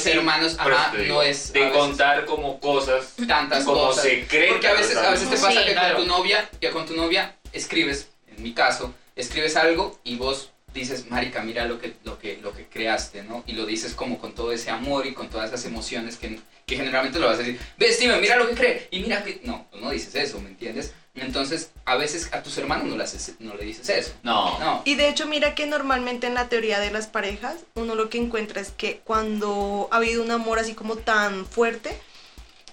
por 0.55 0.71
eso 0.71 0.79
ajá, 0.81 0.91
te 0.91 0.97
digo, 1.03 1.15
no 1.15 1.21
es 1.21 1.53
de 1.53 1.71
contar 1.71 2.25
como 2.25 2.60
cosas 2.60 3.13
tantas 3.27 3.63
como 3.65 3.88
cosas. 3.88 4.03
secretas. 4.03 4.51
Porque 4.53 4.67
a 4.67 4.73
veces, 4.73 4.97
a 4.97 5.10
veces 5.12 5.29
te 5.29 5.36
pasa 5.36 5.51
Sí, 5.51 5.65
que 5.65 5.71
claro. 5.73 5.95
con 5.97 6.05
tu 6.05 6.10
novia, 6.12 6.49
que 6.62 6.69
con 6.71 6.86
tu 6.86 6.95
novia 6.95 7.36
escribes, 7.51 8.10
en 8.36 8.41
mi 8.43 8.53
caso, 8.53 8.93
escribes 9.15 9.55
algo 9.55 9.99
y 10.03 10.15
vos 10.15 10.51
dices, 10.73 11.10
marica, 11.10 11.41
mira 11.41 11.65
lo 11.65 11.79
que, 11.79 11.93
lo 12.03 12.19
que, 12.19 12.38
lo 12.41 12.53
que 12.53 12.65
creaste, 12.67 13.23
¿no? 13.23 13.43
Y 13.47 13.53
lo 13.53 13.65
dices 13.65 13.93
como 13.93 14.17
con 14.19 14.34
todo 14.36 14.51
ese 14.51 14.69
amor 14.71 15.05
y 15.08 15.13
con 15.13 15.29
todas 15.29 15.47
esas 15.49 15.63
emociones 15.65 16.17
que, 16.17 16.39
que 16.65 16.75
generalmente 16.75 17.17
lo 17.17 17.27
vas 17.27 17.36
a 17.36 17.39
decir, 17.39 17.60
ve 17.77 17.93
Steven, 17.93 18.19
mira 18.19 18.36
lo 18.36 18.49
que 18.49 18.55
cree, 18.55 18.88
y 18.91 18.99
mira 18.99 19.23
que... 19.23 19.39
No, 19.43 19.67
no 19.73 19.91
dices 19.91 20.13
eso, 20.15 20.39
¿me 20.41 20.49
entiendes? 20.49 20.93
Entonces, 21.15 21.71
a 21.86 21.95
veces 21.95 22.30
a 22.34 22.43
tus 22.43 22.58
hermanos 22.58 22.88
no, 22.88 22.97
le 22.97 23.04
haces- 23.04 23.36
no 23.39 23.54
le 23.56 23.63
dices 23.65 23.88
eso. 23.89 24.12
No. 24.23 24.60
No. 24.60 24.82
Y 24.86 24.95
de 24.95 25.08
hecho, 25.10 25.25
mira 25.28 25.56
que 25.56 25.65
normalmente 25.65 26.28
en 26.28 26.34
la 26.34 26.49
teoría 26.49 26.80
de 26.80 26.91
las 26.91 27.08
parejas, 27.08 27.56
uno 27.75 27.95
lo 27.95 28.10
que 28.10 28.17
encuentra 28.17 28.60
es 28.62 28.71
que 28.71 28.99
cuando 29.04 29.88
ha 29.91 29.97
habido 29.97 30.21
un 30.23 30.32
amor 30.32 30.60
así 30.60 30.73
como 30.73 30.97
tan 30.97 31.45
fuerte, 31.45 31.97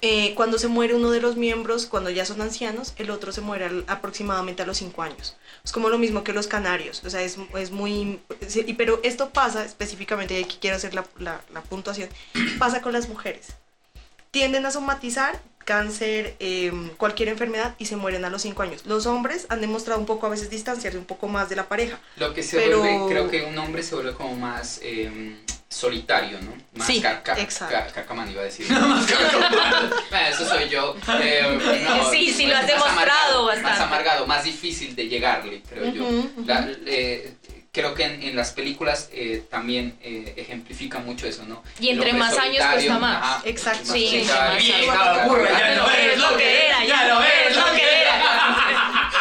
eh, 0.04 0.34
cuando 0.34 0.58
se 0.58 0.66
muere 0.66 0.94
uno 0.94 1.12
de 1.12 1.20
los 1.20 1.36
miembros, 1.36 1.86
cuando 1.86 2.10
ya 2.10 2.24
son 2.24 2.40
ancianos, 2.42 2.92
el 2.96 3.10
otro 3.10 3.30
se 3.30 3.40
muere 3.40 3.66
al- 3.66 3.84
aproximadamente 3.86 4.62
a 4.62 4.66
los 4.66 4.78
5 4.78 5.02
años. 5.02 5.36
Es 5.64 5.70
como 5.70 5.88
lo 5.90 5.98
mismo 5.98 6.24
que 6.24 6.32
los 6.32 6.48
canarios, 6.48 7.02
o 7.04 7.10
sea, 7.10 7.22
es, 7.22 7.36
es 7.56 7.70
muy... 7.70 8.18
sí, 8.48 8.64
y- 8.66 8.74
pero 8.74 8.98
esto 9.04 9.30
pasa 9.30 9.64
específicamente, 9.64 10.36
y 10.38 10.42
aquí 10.42 10.58
quiero 10.60 10.76
hacer 10.76 10.92
la, 10.94 11.04
la, 11.20 11.40
la 11.54 11.60
puntuación, 11.62 12.08
pasa 12.58 12.82
con 12.82 12.92
las 12.92 13.08
mujeres. 13.08 13.50
Tienden 14.32 14.66
a 14.66 14.72
somatizar 14.72 15.40
cáncer, 15.64 16.36
eh, 16.40 16.72
cualquier 16.96 17.28
enfermedad 17.28 17.74
y 17.78 17.86
se 17.86 17.96
mueren 17.96 18.24
a 18.24 18.30
los 18.30 18.42
5 18.42 18.62
años. 18.62 18.82
Los 18.86 19.06
hombres 19.06 19.46
han 19.48 19.60
demostrado 19.60 19.98
un 20.00 20.06
poco 20.06 20.26
a 20.26 20.30
veces 20.30 20.50
distanciarse 20.50 20.98
un 20.98 21.04
poco 21.04 21.28
más 21.28 21.48
de 21.48 21.56
la 21.56 21.68
pareja. 21.68 21.98
Lo 22.16 22.34
que 22.34 22.42
se 22.42 22.56
Pero- 22.58 22.78
vuelve, 22.80 23.08
creo 23.08 23.30
que 23.30 23.42
un 23.42 23.56
hombre 23.58 23.82
se 23.82 23.94
vuelve 23.94 24.12
como 24.14 24.34
más 24.36 24.80
eh, 24.82 25.36
solitario, 25.68 26.38
¿no? 26.42 26.52
Más 26.74 26.86
Sí, 26.86 27.00
carca- 27.00 27.38
exacto. 27.38 27.74
ca- 27.74 27.86
cacamán 27.92 28.30
iba 28.30 28.42
a 28.42 28.44
decir. 28.44 28.66
Ah, 30.14 30.28
Eso 30.28 30.46
soy 30.46 30.68
yo. 30.68 30.94
Eh, 31.22 31.82
no, 31.84 32.10
Sí, 32.10 32.32
sí, 32.32 32.46
lo 32.46 32.54
has 32.54 32.62
más 32.62 32.66
demostrado 32.68 32.92
amargado, 33.00 33.44
bastante. 33.46 33.70
Más 33.70 33.80
amargado, 33.80 34.26
más 34.26 34.44
difícil 34.44 34.94
de 34.94 35.08
llegarle, 35.08 35.62
creo 35.68 35.92
yo. 35.92 36.04
La- 36.46 36.68
eh, 36.86 37.34
creo 37.74 37.94
que 37.94 38.04
en, 38.04 38.22
en 38.22 38.36
las 38.36 38.50
películas 38.52 39.08
eh, 39.14 39.44
también 39.50 39.96
eh, 40.02 40.34
ejemplifica 40.36 40.98
mucho 40.98 41.26
eso, 41.26 41.44
¿no? 41.46 41.62
Y 41.80 41.88
entre 41.88 42.12
más 42.12 42.36
años 42.36 42.62
cuesta 42.70 42.98
más. 42.98 43.16
ajá, 43.16 43.42
Exacto. 43.46 43.84
más 43.84 43.92
Sí, 43.92 44.08
entre 44.18 44.34
más 44.34 44.50
años. 44.50 44.66
ya 44.68 45.74
no 45.76 45.90
eres 45.90 46.18
lo 46.18 46.36
que 46.36 46.66
era, 46.66 46.84
ya 46.84 47.08
no 47.08 47.22
eres 47.22 47.56
lo 47.56 47.64
que 47.72 48.02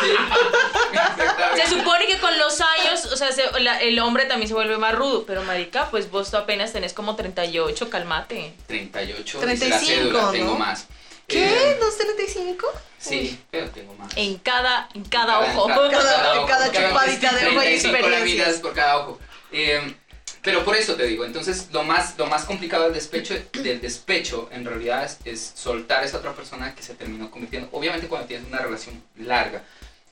Se 1.62 1.70
supone 1.70 2.08
que 2.08 2.18
con 2.20 2.38
los 2.38 2.60
años, 2.60 3.06
o 3.06 3.16
sea, 3.16 3.32
se- 3.32 3.58
la- 3.62 3.80
el 3.80 3.98
hombre 4.00 4.26
también 4.26 4.50
se 4.50 4.54
vuelve 4.54 4.78
más 4.78 4.96
rudo, 4.96 5.24
pero 5.26 5.44
marica, 5.44 5.90
pues 5.90 6.12
vos 6.12 6.30
tú 6.30 6.36
apenas 6.38 6.74
tenés 6.74 6.92
como 6.94 7.16
38, 7.16 7.90
cálmate. 7.90 8.52
38, 8.68 9.40
35, 9.40 9.46
dice 9.46 9.70
la 9.70 9.80
cédula, 9.80 10.22
¿no? 10.24 10.32
tengo 10.32 10.58
más. 10.58 10.88
¿Qué? 11.32 11.72
Eh, 11.72 11.78
¿Los 11.80 11.98
35? 11.98 12.68
sí, 13.00 13.40
pero 13.50 13.70
tengo 13.70 13.94
más. 13.96 14.12
En 14.16 14.38
cada, 14.40 14.90
en 14.94 15.04
cada 15.06 15.40
Cada- 15.40 15.58
ojo. 15.58 15.68
cada- 15.68 15.90
Cada- 15.92 16.38
ojo, 16.40 16.48
cada 16.48 16.72
chupadita 16.72 17.32
de 17.34 17.48
ojo 17.48 17.56
y 17.56 17.60
35 17.60 17.96
experiencias. 17.98 18.20
lamidas 18.20 18.56
por 18.62 18.74
cada 18.74 18.98
ojo. 19.00 19.20
Eh, 19.52 19.96
pero 20.44 20.64
por 20.66 20.76
eso 20.76 20.96
te 20.96 21.06
digo, 21.06 21.24
entonces 21.26 21.68
lo 21.72 21.84
más, 21.84 22.18
lo 22.18 22.26
más 22.26 22.46
complicado 22.46 22.86
del 22.86 22.94
despecho, 22.94 23.36
del 23.54 23.80
despecho 23.82 24.50
en 24.52 24.66
realidad 24.66 25.04
es, 25.06 25.18
es 25.26 25.52
soltar 25.56 26.02
a 26.04 26.06
esa 26.06 26.18
otra 26.18 26.34
persona 26.34 26.74
que 26.74 26.82
se 26.84 26.96
terminó 26.96 27.30
convirtiendo. 27.30 27.70
Obviamente 27.72 28.08
cuando 28.08 28.28
tienes 28.28 28.48
una 28.48 28.60
relación 28.60 29.04
larga. 29.18 29.64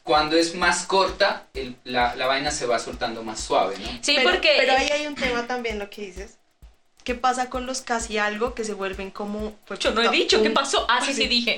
Cuando 0.04 0.38
es 0.38 0.56
más 0.56 0.86
corta, 0.88 1.46
el- 1.54 1.76
la, 1.84 2.16
la 2.16 2.26
vaina 2.26 2.50
se 2.50 2.66
va 2.66 2.80
soltando 2.80 3.22
más 3.24 3.40
suave, 3.42 3.76
¿no? 3.78 3.88
Sí, 4.02 4.14
pero, 4.16 4.32
porque... 4.32 4.56
Pero 4.58 4.74
ahí 4.74 4.90
hay 4.92 5.06
un 5.06 5.14
tema 5.16 5.46
también, 5.46 5.78
lo 5.78 5.88
que 5.90 6.02
dices. 6.04 6.38
¿Qué 7.10 7.16
pasa 7.16 7.50
con 7.50 7.66
los 7.66 7.82
casi 7.82 8.20
algo 8.20 8.54
que 8.54 8.64
se 8.64 8.76
vuelven 8.76 9.10
como... 9.10 9.56
pues, 9.66 9.80
Yo 9.80 9.90
no 9.90 10.04
he 10.04 10.10
dicho, 10.10 10.44
¿qué 10.44 10.52
pasó? 10.52 10.86
Ah, 10.88 11.00
sí, 11.04 11.12
sí 11.12 11.26
dije. 11.38 11.58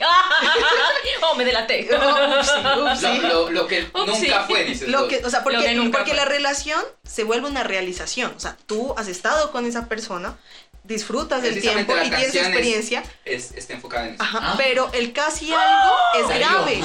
oh, 1.24 1.36
me 1.36 1.44
delaté. 1.44 1.90
Oh, 2.02 2.40
upsi, 2.40 3.10
upsi. 3.10 3.20
Lo, 3.20 3.28
lo- 3.28 3.50
lo 3.52 3.68
que 3.68 3.82
Upsi. 3.94 4.28
nunca 4.28 4.44
fue, 4.46 4.64
dices 4.64 4.88
Lo 4.88 5.10
que, 5.10 5.18
o 5.26 5.30
sea, 5.30 5.44
porque, 5.44 5.58
Lo 5.58 5.64
que 5.66 5.74
nunca 5.76 5.98
porque 5.98 6.12
fue. 6.12 6.18
la 6.20 6.24
relación 6.24 6.82
se 7.04 7.26
vuelve 7.26 7.50
una 7.50 7.64
realización. 7.64 8.34
O 8.38 8.40
sea, 8.40 8.56
tú 8.66 8.94
has 8.98 9.10
estado 9.10 9.52
con 9.52 9.66
esa 9.66 9.90
persona, 9.90 10.38
disfrutas 10.86 11.42
del 11.44 11.60
tiempo 11.60 11.94
la 11.96 12.06
y 12.06 12.10
tienes 12.12 12.30
es- 12.34 12.36
experiencia, 12.48 13.04
es, 13.26 13.52
está 13.52 13.74
enfocada 13.74 14.08
en 14.08 14.14
eso. 14.14 14.24
ajá, 14.24 14.40
Ah. 14.42 14.54
pero 14.58 14.90
el 14.94 15.12
casi 15.12 15.52
algo 15.54 15.96
es 16.18 16.28
Salió. 16.28 16.48
grave. 16.48 16.82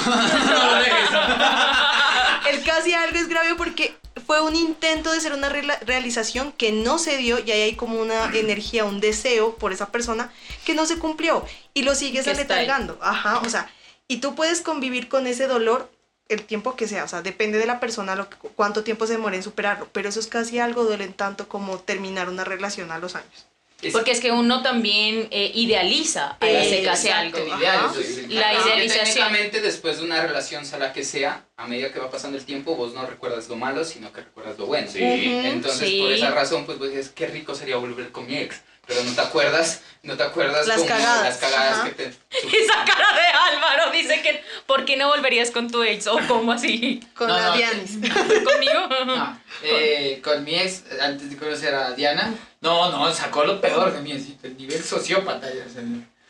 el 2.50 2.62
casi 2.64 2.94
algo 2.94 3.16
es 3.16 3.28
grave 3.28 3.54
porque 3.54 3.96
fue 4.26 4.40
un 4.40 4.56
intento 4.56 5.12
de 5.12 5.20
ser 5.20 5.32
una 5.32 5.48
realización 5.48 6.52
que 6.52 6.72
no 6.72 6.98
se 6.98 7.16
dio 7.16 7.38
y 7.38 7.50
ahí 7.52 7.62
hay 7.62 7.74
como 7.76 8.00
una 8.00 8.36
energía, 8.36 8.84
un 8.84 9.00
deseo 9.00 9.54
por 9.56 9.72
esa 9.72 9.92
persona 9.92 10.32
que 10.64 10.74
no 10.74 10.84
se 10.86 10.98
cumplió 10.98 11.44
y 11.74 11.82
lo 11.82 11.94
sigues 11.94 12.26
aletargando. 12.26 12.98
Ajá, 13.00 13.38
o 13.38 13.48
sea, 13.48 13.70
y 14.08 14.18
tú 14.18 14.34
puedes 14.34 14.60
convivir 14.62 15.08
con 15.08 15.26
ese 15.26 15.46
dolor 15.46 15.90
el 16.28 16.42
tiempo 16.44 16.74
que 16.74 16.88
sea, 16.88 17.04
o 17.04 17.08
sea, 17.08 17.22
depende 17.22 17.58
de 17.58 17.66
la 17.66 17.78
persona 17.78 18.16
lo 18.16 18.28
que- 18.28 18.36
cuánto 18.56 18.82
tiempo 18.82 19.06
se 19.06 19.12
demore 19.12 19.36
en 19.36 19.44
superarlo, 19.44 19.88
pero 19.92 20.08
eso 20.08 20.18
es 20.18 20.26
casi 20.26 20.58
algo 20.58 20.82
duelen 20.84 21.12
tanto 21.12 21.48
como 21.48 21.78
terminar 21.78 22.28
una 22.28 22.42
relación 22.42 22.90
a 22.90 22.98
los 22.98 23.14
años. 23.14 23.46
Es- 23.82 23.92
Porque 23.92 24.10
es 24.10 24.20
que 24.20 24.32
uno 24.32 24.62
también 24.62 25.28
eh, 25.30 25.52
idealiza 25.54 26.38
a 26.40 26.48
ese 26.48 26.82
casi 26.82 27.08
Exacto, 27.08 27.36
algo. 27.38 27.52
ajá. 27.52 27.60
Ideal, 27.62 27.80
eso 27.90 28.00
es- 28.00 28.28
La 28.32 28.50
Ajá. 28.50 28.66
idealización. 28.68 29.04
Técnicamente, 29.04 29.60
después 29.60 29.98
de 29.98 30.04
una 30.04 30.22
relación, 30.22 30.64
sea 30.64 30.78
la 30.78 30.92
que 30.94 31.04
sea, 31.04 31.44
a 31.58 31.66
medida 31.66 31.92
que 31.92 31.98
va 31.98 32.10
pasando 32.10 32.38
el 32.38 32.44
tiempo, 32.44 32.74
vos 32.74 32.94
no 32.94 33.04
recuerdas 33.06 33.48
lo 33.48 33.56
malo, 33.56 33.84
sino 33.84 34.10
que 34.12 34.22
recuerdas 34.22 34.58
lo 34.58 34.66
bueno. 34.66 34.88
Sí. 34.90 35.00
Entonces, 35.02 35.88
Sí. 35.90 35.98
por 36.00 36.12
esa 36.12 36.30
razón, 36.30 36.64
pues 36.64 36.78
vos 36.78 36.88
dices, 36.88 37.10
qué 37.10 37.26
rico 37.26 37.54
sería 37.54 37.76
volver 37.76 38.10
con 38.12 38.26
mi 38.26 38.38
ex. 38.38 38.62
Pero 38.86 39.02
no 39.02 39.12
te 39.12 39.20
acuerdas, 39.20 39.80
no 40.04 40.16
te 40.16 40.22
acuerdas 40.22 40.66
Las 40.66 40.76
como 40.76 40.88
cagadas, 40.88 41.24
las 41.24 41.36
cagadas 41.38 41.72
ajá. 41.78 41.84
que 41.88 41.90
te... 41.94 42.04
Esa 42.62 42.84
cara 42.84 43.12
de 43.14 43.26
Álvaro 43.56 43.90
dice 43.90 44.22
que 44.22 44.44
¿por 44.66 44.84
qué 44.84 44.96
no 44.96 45.08
volverías 45.08 45.50
con 45.50 45.68
tu 45.70 45.82
ex? 45.82 46.06
¿O 46.06 46.18
cómo 46.28 46.52
así? 46.52 47.00
Con 47.14 47.26
No, 47.28 47.36
la 47.36 47.46
no, 47.48 47.56
Dianis. 47.56 47.90
¿Conmigo? 48.44 48.88
No, 49.06 49.40
eh, 49.62 50.20
con 50.22 50.44
mi 50.44 50.54
ex, 50.56 50.84
antes 51.00 51.30
de 51.30 51.36
conocer 51.36 51.74
a 51.74 51.92
Diana, 51.92 52.32
no, 52.60 52.90
no, 52.92 53.12
sacó 53.12 53.44
lo 53.44 53.60
peor 53.60 53.92
de 53.92 54.00
mí, 54.02 54.12
así, 54.12 54.38
el 54.44 54.56
nivel 54.56 54.82
sociópata. 54.84 55.48
ya, 55.52 55.64
o 55.68 55.72
sea, 55.72 55.82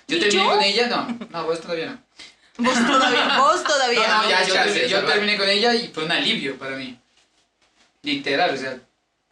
yo 0.08 0.16
¿Y 0.16 0.20
terminé 0.20 0.44
yo? 0.44 0.50
con 0.50 0.62
ella, 0.62 0.86
no, 0.86 1.18
no, 1.30 1.44
vos 1.44 1.60
todavía 1.60 1.86
no. 1.86 2.02
Vos 2.58 2.74
todavía, 2.86 3.38
vos 3.38 3.56
No, 3.62 3.68
todavía. 3.68 4.08
no, 4.08 4.30
ya, 4.30 4.42
yo, 4.44 4.54
chance, 4.54 4.70
terminé- 4.72 4.88
yo 4.88 5.04
terminé 5.04 5.36
con 5.36 5.48
ella 5.50 5.74
y 5.74 5.88
fue 5.88 6.04
un 6.04 6.12
alivio 6.12 6.56
para 6.58 6.76
mí. 6.76 6.98
Literal, 8.02 8.54
o 8.54 8.56
sea, 8.56 8.78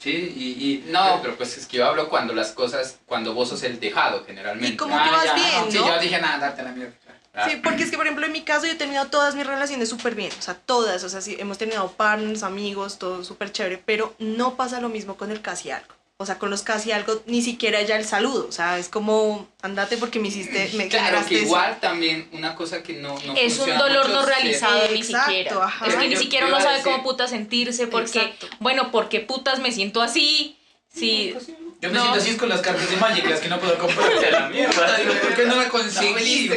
sí, 0.04 0.34
y... 0.36 0.64
y 0.66 0.84
No, 0.92 1.20
pero 1.22 1.36
pues 1.36 1.56
es 1.58 1.66
que 1.66 1.78
yo 1.78 1.86
hablo 1.86 2.08
cuando 2.08 2.34
las 2.34 2.52
cosas, 2.52 2.98
cuando 3.06 3.34
vos 3.34 3.48
sos 3.48 3.62
el 3.64 3.80
dejado, 3.80 4.24
generalmente. 4.24 4.74
Y 4.74 4.76
como 4.76 4.94
que 5.02 5.10
vas 5.10 5.34
bien, 5.34 5.72
Sí, 5.72 5.78
¿no? 5.78 5.88
yo 5.88 5.98
dije, 5.98 6.20
nada, 6.20 6.38
darte 6.38 6.62
la 6.62 6.72
mierda. 6.72 6.94
Ah, 7.34 7.48
Sí, 7.50 7.56
porque 7.64 7.82
es 7.82 7.90
que, 7.90 7.96
por 7.96 8.06
ejemplo, 8.06 8.26
en 8.26 8.32
mi 8.32 8.42
caso 8.42 8.66
yo 8.66 8.72
he 8.72 8.76
terminado 8.76 9.08
todas 9.08 9.34
mis 9.34 9.44
relaciones 9.46 9.88
súper 9.88 10.14
bien, 10.14 10.30
o 10.38 10.42
sea, 10.42 10.54
todas, 10.54 11.02
o 11.02 11.08
sea, 11.08 11.20
sí, 11.20 11.36
hemos 11.40 11.58
terminado 11.58 11.90
partners, 11.90 12.44
amigos, 12.44 12.98
todo 12.98 13.24
súper 13.24 13.50
chévere, 13.50 13.82
pero 13.84 14.14
no 14.20 14.54
pasa 14.54 14.80
lo 14.80 14.88
mismo 14.88 15.16
con 15.16 15.32
el 15.32 15.40
casi 15.40 15.70
algo. 15.72 15.94
O 16.24 16.26
sea, 16.26 16.38
con 16.38 16.48
los 16.48 16.62
casi 16.62 16.90
algo 16.90 17.22
ni 17.26 17.42
siquiera 17.42 17.82
ya 17.82 17.96
el 17.96 18.06
saludo, 18.06 18.46
o 18.48 18.52
sea, 18.52 18.78
es 18.78 18.88
como, 18.88 19.46
andate 19.60 19.98
porque 19.98 20.18
me 20.18 20.28
hiciste, 20.28 20.70
me 20.74 20.88
Claro, 20.88 21.18
que 21.28 21.34
eso. 21.36 21.44
igual 21.44 21.78
también 21.80 22.26
una 22.32 22.54
cosa 22.54 22.82
que 22.82 22.94
no, 22.94 23.14
no 23.26 23.34
Es 23.36 23.58
un 23.58 23.76
dolor 23.76 24.08
mucho 24.08 24.20
no 24.20 24.26
realizado 24.26 24.88
ni 24.90 25.00
Exacto, 25.00 25.30
siquiera. 25.30 25.64
ajá. 25.64 25.86
Es 25.86 25.94
que 25.96 26.08
ni 26.08 26.16
siquiera 26.16 26.46
uno 26.46 26.58
sabe 26.62 26.80
cómo 26.82 27.02
puta 27.02 27.28
sentirse 27.28 27.86
porque, 27.86 28.20
Exacto. 28.22 28.48
bueno, 28.58 28.90
porque 28.90 29.20
putas 29.20 29.58
me 29.58 29.70
siento 29.70 30.00
así. 30.00 30.56
Sí, 30.92 31.34
Yo 31.82 31.90
me 31.90 31.96
No. 31.96 32.00
siento 32.02 32.20
así 32.20 32.36
con 32.38 32.48
las 32.48 32.62
cartas 32.62 32.88
de 32.88 32.96
Magic, 32.96 33.28
las 33.28 33.40
que 33.40 33.48
no 33.48 33.60
puedo 33.60 33.76
comprar. 33.76 34.10
La 34.32 34.48
mierda. 34.48 34.96
Digo, 34.98 35.12
¿por 35.20 35.34
qué 35.34 35.44
no 35.44 35.56
la 35.56 35.68
conseguí? 35.68 36.48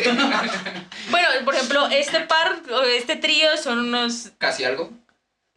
Bueno, 1.09 1.28
por 1.43 1.55
ejemplo, 1.55 1.88
este 1.88 2.22
par, 2.22 2.61
o 2.72 2.82
este 2.84 3.18
trío 3.18 3.57
son 3.61 3.80
unos... 3.80 4.30
Casi 4.38 4.63
algo. 4.63 4.91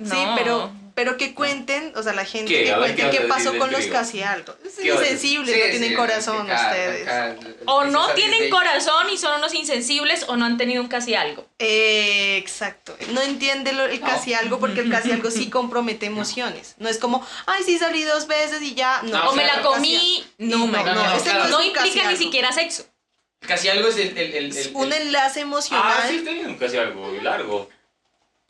Sí, 0.04 0.16
pero, 0.36 0.70
pero 0.94 1.16
que 1.16 1.34
cuenten, 1.34 1.92
o 1.94 2.02
sea, 2.02 2.12
la 2.14 2.24
gente 2.24 2.52
¿Qué? 2.52 2.64
que 2.64 2.74
cuente 2.74 3.10
¿qué 3.10 3.20
pasó 3.22 3.56
con 3.58 3.70
los 3.70 3.86
casi 3.86 4.22
algo. 4.22 4.54
Es 4.64 4.76
¿Qué 4.76 4.90
vas 4.90 5.00
a 5.00 5.02
insensibles, 5.04 5.54
Sí, 5.54 5.60
no 5.62 5.70
tienen 5.70 5.88
sí, 5.90 5.94
corazón 5.94 6.50
acá- 6.50 6.68
ustedes. 6.70 7.06
acá- 7.08 7.36
O 7.66 7.84
no 7.84 8.08
de- 8.08 8.14
tienen 8.14 8.50
corazón 8.50 9.10
y 9.12 9.18
son 9.18 9.38
unos 9.38 9.52
insensibles 9.54 10.24
o 10.28 10.36
no 10.36 10.44
han 10.46 10.56
tenido 10.56 10.82
un 10.82 10.88
casi 10.88 11.14
algo. 11.14 11.46
Eh, 11.58 12.36
exacto. 12.38 12.96
No 13.12 13.20
entiende 13.22 13.72
lo- 13.72 13.84
el 13.86 14.00
No. 14.00 14.06
casi 14.06 14.34
algo 14.34 14.58
porque 14.58 14.80
el 14.80 14.90
casi 14.90 15.12
algo 15.12 15.30
sí 15.30 15.48
compromete 15.50 16.06
emociones. 16.06 16.74
No 16.78 16.88
es 16.88 16.98
como, 16.98 17.26
ay, 17.46 17.62
sí 17.64 17.78
salí 17.78 18.02
dos 18.04 18.26
veces 18.26 18.62
y 18.62 18.74
ya. 18.74 19.00
No, 19.02 19.10
No, 19.24 19.30
o 19.30 19.34
me 19.34 19.44
la 19.44 19.62
comí, 19.62 20.24
no, 20.38 20.66
No, 20.66 20.66
no, 20.66 20.94
no, 20.94 21.12
este 21.16 21.30
claro. 21.30 21.44
no, 21.44 21.50
No 21.50 21.60
es 21.60 21.66
un 21.68 21.72
casi 21.74 21.88
implica 21.88 22.10
ni 22.10 22.16
siquiera 22.16 22.52
sexo. 22.52 22.84
Casi 23.46 23.68
algo 23.68 23.88
es 23.88 23.96
el... 23.96 24.16
el, 24.18 24.34
el, 24.34 24.50
Es 24.50 24.66
el- 24.66 24.72
un 24.76 24.92
enlace 24.92 25.40
emocional. 25.40 25.94
Ah, 25.96 26.06
sí, 26.08 26.20
tenía 26.24 26.56
casi 26.58 26.76
algo 26.76 27.10
largo. 27.22 27.68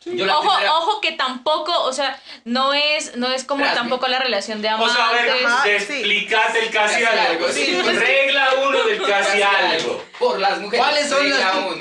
Yo 0.05 0.24
la 0.26 0.38
Ojo, 0.38 0.48
primera- 0.55 0.72
ojo 0.76 1.01
que 1.01 1.12
tampoco, 1.12 1.78
o 1.84 1.92
sea, 1.92 2.18
no 2.44 2.72
es, 2.72 3.16
no 3.16 3.30
es 3.30 3.44
como 3.44 3.64
tampoco 3.66 4.09
la 4.09 4.18
relación 4.18 4.62
de 4.62 4.68
O 4.68 4.72
amantes. 4.72 4.94
sea, 4.96 5.09
a 5.09 5.12
ver, 5.12 5.46
Ajá, 5.46 5.62
sí. 5.64 5.70
explicate 5.70 6.59
el 6.64 6.70
casi 6.70 7.05
algo. 7.05 7.48
Sí. 7.53 7.82
Regla 7.82 8.48
uno 8.66 8.82
del 8.84 9.03
casi 9.03 9.42
algo. 9.42 10.03
Por 10.18 10.38
las 10.40 10.59
mujeres. 10.59 10.84
¿Cuáles 10.86 11.09
son 11.09 11.28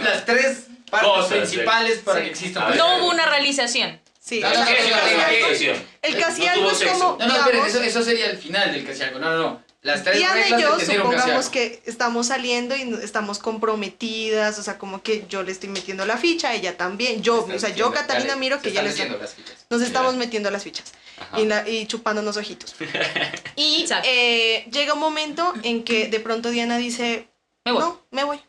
las, 0.03 0.25
tres 0.25 0.67
partes 0.89 1.09
Cosas 1.09 1.27
principales 1.31 1.99
para 1.99 2.17
Sí. 2.19 2.25
que 2.25 2.31
exista 2.31 2.65
ver. 2.65 2.77
no 2.77 2.97
hubo 2.97 3.09
una 3.09 3.25
realización. 3.25 3.99
Sí, 4.19 4.41
No, 4.41 4.47
o 4.49 4.51
no, 4.53 4.59
no, 4.59 4.65
el 4.65 6.19
casi 6.19 6.41
no, 6.45 6.51
algo- 6.51 6.71
es 6.71 6.83
como, 6.83 7.17
No, 7.19 7.25
no, 7.25 7.33
digamos, 7.33 7.67
eso, 7.67 7.81
eso 7.81 8.03
sería 8.03 8.27
el 8.27 8.37
final 8.37 8.71
del 8.71 8.85
casi 8.85 9.01
algo. 9.03 9.17
No, 9.19 9.29
no, 9.31 9.37
no. 9.37 9.63
Las 9.81 10.03
tres 10.03 10.17
Diana 10.17 10.39
y 10.39 10.43
reglas 10.51 10.61
yo 10.61 10.79
supongamos 10.79 11.49
que 11.49 11.81
estamos 11.85 12.27
saliendo 12.27 12.75
y 12.75 12.81
estamos 13.01 13.39
comprometidas, 13.39 14.59
o 14.59 14.63
sea, 14.63 14.77
como 14.77 15.01
que 15.01 15.25
yo 15.29 15.41
le 15.43 15.51
estoy 15.53 15.69
metiendo 15.69 16.05
la 16.05 16.17
ficha, 16.17 16.53
ella 16.53 16.75
también, 16.75 17.21
yo, 17.21 17.45
o 17.45 17.59
sea, 17.59 17.69
yo 17.69 17.91
Catalina 17.93 18.27
dale, 18.29 18.39
miro 18.39 18.61
que 18.61 18.69
ella 18.69 18.81
están 18.83 19.07
le 19.07 19.13
está, 19.15 19.21
las 19.23 19.33
fichas. 19.35 19.65
nos 19.69 19.81
estamos 19.81 20.13
Ya. 20.13 20.19
metiendo 20.19 20.51
las 20.51 20.63
fichas 20.63 20.91
y, 21.37 21.45
la- 21.45 21.67
y 21.67 21.85
chupándonos 21.87 22.35
ojitos. 22.37 22.75
Y 23.55 23.85
eh, 24.03 24.67
llega 24.71 24.93
un 24.93 24.99
momento 24.99 25.53
en 25.63 25.83
que 25.83 26.07
de 26.07 26.19
pronto 26.19 26.49
Diana 26.49 26.77
dice, 26.77 27.27
Me 27.65 27.71
voy. 27.71 27.81
no, 27.81 28.01
me 28.11 28.23
voy. 28.25 28.39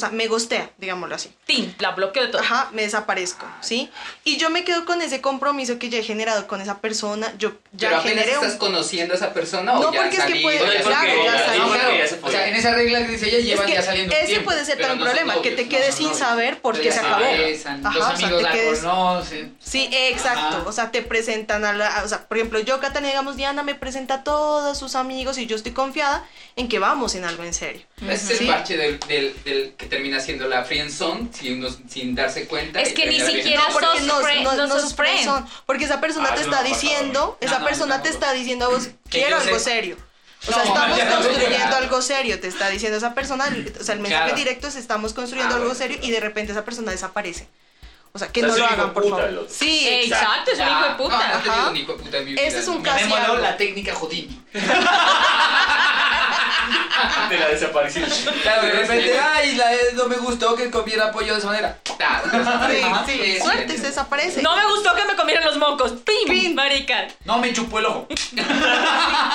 O 0.00 0.06
sea, 0.06 0.10
me 0.16 0.28
gostea, 0.28 0.70
digámoslo 0.78 1.14
así. 1.14 1.30
Tin, 1.44 1.74
la 1.78 1.90
bloqueo 1.90 2.22
de 2.24 2.28
todo. 2.30 2.40
Ajá, 2.40 2.70
me 2.72 2.82
desaparezco, 2.82 3.44
¿sí? 3.60 3.90
Y 4.24 4.38
yo 4.38 4.48
me 4.48 4.64
quedo 4.64 4.86
con 4.86 5.02
ese 5.02 5.20
compromiso 5.20 5.78
que 5.78 5.90
ya 5.90 5.98
he 5.98 6.02
generado 6.02 6.46
con 6.46 6.62
esa 6.62 6.78
persona. 6.78 7.34
Yo 7.38 7.52
ya 7.72 7.90
Pero 7.90 8.02
generé 8.02 8.38
un... 8.38 8.44
estás 8.44 8.58
conociendo 8.58 9.12
a 9.12 9.16
esa 9.18 9.34
persona 9.34 9.74
No, 9.74 9.80
o 9.88 9.92
ya 9.92 10.00
porque 10.00 10.16
es 10.16 10.24
que 10.24 10.36
puede- 10.40 10.58
claro, 10.58 11.12
ya. 11.24 11.54
No, 11.58 11.68
claro, 11.72 11.90
ya 11.94 12.16
o 12.22 12.30
sea, 12.30 12.48
en 12.48 12.54
esa 12.56 12.72
regla 12.74 13.00
que 13.06 13.12
dice 13.12 13.28
ella 13.28 13.38
Es 13.38 13.44
llevan 13.44 13.66
que 13.66 13.74
ya 13.74 13.82
saliendo 13.82 14.14
un 14.14 14.18
ese 14.18 14.26
tiempo. 14.28 14.44
puede 14.46 14.64
ser 14.64 14.80
no 14.80 14.86
son 14.88 14.98
problema, 15.00 15.42
que 15.42 15.50
te 15.50 15.68
quedes 15.68 15.90
no 15.90 15.96
sin 15.96 16.06
novios. 16.06 16.18
saber 16.18 16.60
por 16.62 16.80
qué 16.80 16.90
se 16.92 17.00
acabó. 17.00 17.20
besan, 17.20 17.86
Ajá, 17.86 17.98
los 17.98 18.08
o 18.08 18.16
sea, 18.16 18.28
te 18.28 18.42
la 18.42 18.52
quedes- 18.52 18.78
conocen. 18.80 19.56
Sí, 19.60 19.88
exacto. 19.92 20.40
Ajá. 20.56 20.62
O 20.66 20.72
sea, 20.72 20.90
te 20.90 21.02
presentan 21.02 21.64
a 21.66 21.72
la. 21.74 22.02
O 22.04 22.08
sea, 22.08 22.26
por 22.26 22.38
ejemplo, 22.38 22.58
yo, 22.60 22.80
Catalina, 22.80 23.08
digamos, 23.10 23.36
Diana 23.36 23.62
me 23.62 23.74
presenta 23.74 24.14
a 24.14 24.24
todos 24.24 24.78
sus 24.78 24.94
amigos 24.94 25.36
y 25.38 25.46
yo 25.46 25.56
estoy 25.56 25.72
confiada 25.72 26.24
en 26.56 26.68
que 26.68 26.78
vamos 26.78 27.14
en 27.14 27.24
algo 27.24 27.44
en 27.44 27.52
serio. 27.52 27.82
Ese 28.08 28.32
es 28.32 28.38
Sí. 28.38 28.44
el 28.44 28.50
parche 28.50 28.76
del, 28.76 28.98
del, 29.00 29.36
del 29.44 29.74
que 29.76 29.86
termina 29.86 30.20
siendo 30.20 30.48
la 30.48 30.64
friendzone 30.64 31.28
sin, 31.32 31.58
uno- 31.58 31.76
sin 31.88 32.14
darse 32.14 32.46
cuenta. 32.46 32.80
Es 32.80 32.92
que 32.94 33.06
ni 33.06 33.20
siquiera 33.20 33.62
No, 33.68 33.72
porque 33.74 33.98
sos 33.98 34.02
no, 34.06 34.20
friend, 34.20 34.42
no, 34.44 34.52
no 34.56 34.66
no 34.66 34.72
sos 34.74 34.82
sos 34.82 34.94
friend. 34.94 35.18
friendzone, 35.18 35.46
Porque 35.66 35.84
esa 35.84 36.00
persona 36.00 36.28
Ah, 36.32 36.34
te 36.34 36.42
está 36.42 36.62
diciendo, 36.62 37.36
esa 37.40 37.62
persona 37.64 37.96
no, 37.98 38.02
te 38.02 38.08
no. 38.08 38.14
está 38.14 38.32
diciendo 38.32 38.64
a 38.64 38.68
vos, 38.68 38.88
quiero 39.10 39.36
algo 39.36 39.58
sé- 39.58 39.64
serio. 39.70 39.96
O 40.48 40.52
sea, 40.52 40.64
No, 40.64 40.74
estamos 40.74 40.98
construyendo 41.26 41.76
algo 41.76 42.00
serio, 42.00 42.40
te 42.40 42.48
está 42.48 42.70
diciendo 42.70 42.96
esa 42.96 43.14
persona, 43.14 43.44
o 43.80 43.84
sea, 43.84 43.94
el 43.94 44.00
mensaje 44.00 44.24
Claro. 44.24 44.36
directo 44.38 44.68
es 44.68 44.76
estamos 44.76 45.12
construyendo 45.12 45.54
Ah, 45.54 45.58
algo 45.58 45.74
serio 45.74 45.98
y 46.00 46.10
de 46.10 46.20
repente 46.20 46.52
esa 46.52 46.64
persona 46.64 46.92
desaparece. 46.92 47.46
O 48.12 48.18
sea, 48.18 48.28
que 48.28 48.42
O 48.44 48.46
sea, 48.46 48.52
no 48.52 48.58
lo 48.58 48.66
hagan, 48.66 48.92
por 48.92 49.02
puta 49.04 49.16
favor. 49.18 49.46
Sí, 49.48 49.88
Exacto, 49.88 50.50
es 50.50 50.58
un 50.58 50.66
hijo 50.66 50.82
de 50.82 50.88
No, 50.90 50.96
puta. 50.96 51.40
no 51.44 51.52
Ajá. 51.52 51.70
un 51.70 51.76
hijo 51.76 51.92
de 51.92 52.02
puta 52.02 52.18
en 52.18 52.24
mi 52.24 52.32
Ese 52.32 52.48
vida, 52.48 52.58
es 52.58 52.68
un 52.68 52.74
¿no? 52.74 52.80
Me 52.82 52.88
Casi 52.88 53.04
moló 53.04 53.22
algo. 53.24 53.36
la 53.38 53.56
técnica 53.56 53.94
Houdini. 53.94 54.40
De 57.30 57.38
la 57.38 57.48
desaparición. 57.48 58.08
Claro, 58.42 58.62
de 58.66 58.72
repente, 58.72 59.18
ay, 59.18 59.54
la, 59.54 59.70
no 59.94 60.06
me 60.06 60.16
gustó 60.16 60.54
que 60.56 60.70
comiera 60.70 61.10
pollo 61.12 61.32
de 61.32 61.38
esa 61.38 61.46
manera. 61.48 61.78
Sí, 61.86 63.12
sí, 63.12 63.20
sí, 63.36 63.40
suerte, 63.40 63.72
sí. 63.72 63.78
se 63.78 63.86
desaparece. 63.86 64.42
No 64.42 64.54
me 64.56 64.66
gustó 64.66 64.94
que 64.94 65.04
me 65.04 65.14
comieran 65.16 65.44
los 65.44 65.56
mocos. 65.56 65.92
¡Pim! 65.92 66.28
Pim. 66.28 66.54
Marica. 66.54 67.06
No 67.24 67.38
me 67.38 67.52
chupó 67.52 67.78
el 67.78 67.86
ojo. 67.86 68.06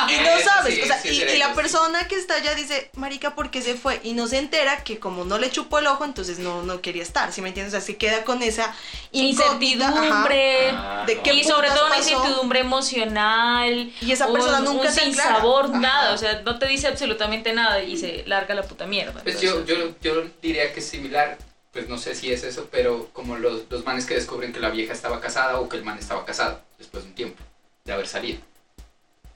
Y 0.07 0.17
no 0.17 0.39
sabes, 0.43 0.76
sí, 0.76 0.82
o 0.82 0.86
sea, 0.86 0.99
sí, 1.01 1.09
y, 1.09 1.15
sí, 1.21 1.23
y 1.36 1.38
la 1.38 1.53
persona 1.53 2.07
que 2.07 2.15
está 2.15 2.36
allá 2.36 2.53
dice, 2.53 2.91
marica, 2.95 3.34
¿por 3.34 3.49
qué 3.49 3.61
se 3.61 3.73
fue? 3.76 3.99
Y 4.03 4.13
no 4.13 4.28
se 4.28 4.38
entera 4.38 4.84
que 4.84 4.99
como 4.99 5.23
no 5.26 5.39
le 5.39 5.49
chupó 5.49 5.80
el 5.80 5.88
ojo, 5.88 6.05
entonces 6.05 6.38
no, 6.39 6.61
no 6.61 6.82
quería 6.82 7.01
estar, 7.01 7.32
¿sí 7.34 7.41
me 7.41 7.47
entiendes? 7.49 7.73
O 7.73 7.78
sea, 7.78 7.86
se 7.86 7.97
queda 7.97 8.23
con 8.23 8.43
esa 8.43 8.64
Incertidumbre. 9.11 10.74
De 11.05 11.16
no. 11.16 11.24
qué 11.24 11.34
y 11.34 11.43
sobre 11.43 11.70
todo 11.70 11.86
una 11.88 11.95
pasó. 11.95 12.09
incertidumbre 12.09 12.59
emocional. 12.59 13.91
Y 14.01 14.11
esa 14.11 14.32
persona 14.32 14.59
un, 14.59 14.66
nunca 14.66 14.89
un 14.89 14.93
sin 14.93 15.13
sabor, 15.13 15.66
Ajá. 15.66 15.80
nada. 15.80 16.13
O 16.13 16.18
sea, 16.18 16.41
no 16.41 16.59
te 16.59 16.68
dice 16.68 16.88
absolutamente 16.88 17.53
nada 17.53 17.82
y 17.82 17.97
se 17.97 18.24
larga 18.28 18.55
la 18.55 18.63
puta 18.63 18.86
mierda. 18.86 19.22
Pues 19.24 19.39
yo, 19.41 19.66
yo, 19.66 19.76
yo 20.01 20.24
diría 20.41 20.74
que 20.74 20.80
es 20.80 20.88
similar, 20.88 21.38
pues 21.72 21.88
no 21.89 21.97
sé 21.97 22.16
si 22.16 22.32
es 22.32 22.43
eso, 22.43 22.68
pero 22.72 23.09
como 23.13 23.38
los, 23.38 23.63
los 23.70 23.86
manes 23.86 24.05
que 24.05 24.16
descubren 24.16 24.53
que 24.53 24.59
la 24.59 24.70
vieja 24.70 24.93
estaba 24.93 25.20
casada 25.22 25.59
o 25.59 25.70
que 25.70 25.78
el 25.78 25.84
man 25.84 25.97
estaba 25.97 26.26
casado 26.26 26.61
después 26.78 27.03
de 27.03 27.09
un 27.09 27.16
tiempo 27.16 27.43
de 27.84 27.93
haber 27.93 28.07
salido. 28.07 28.39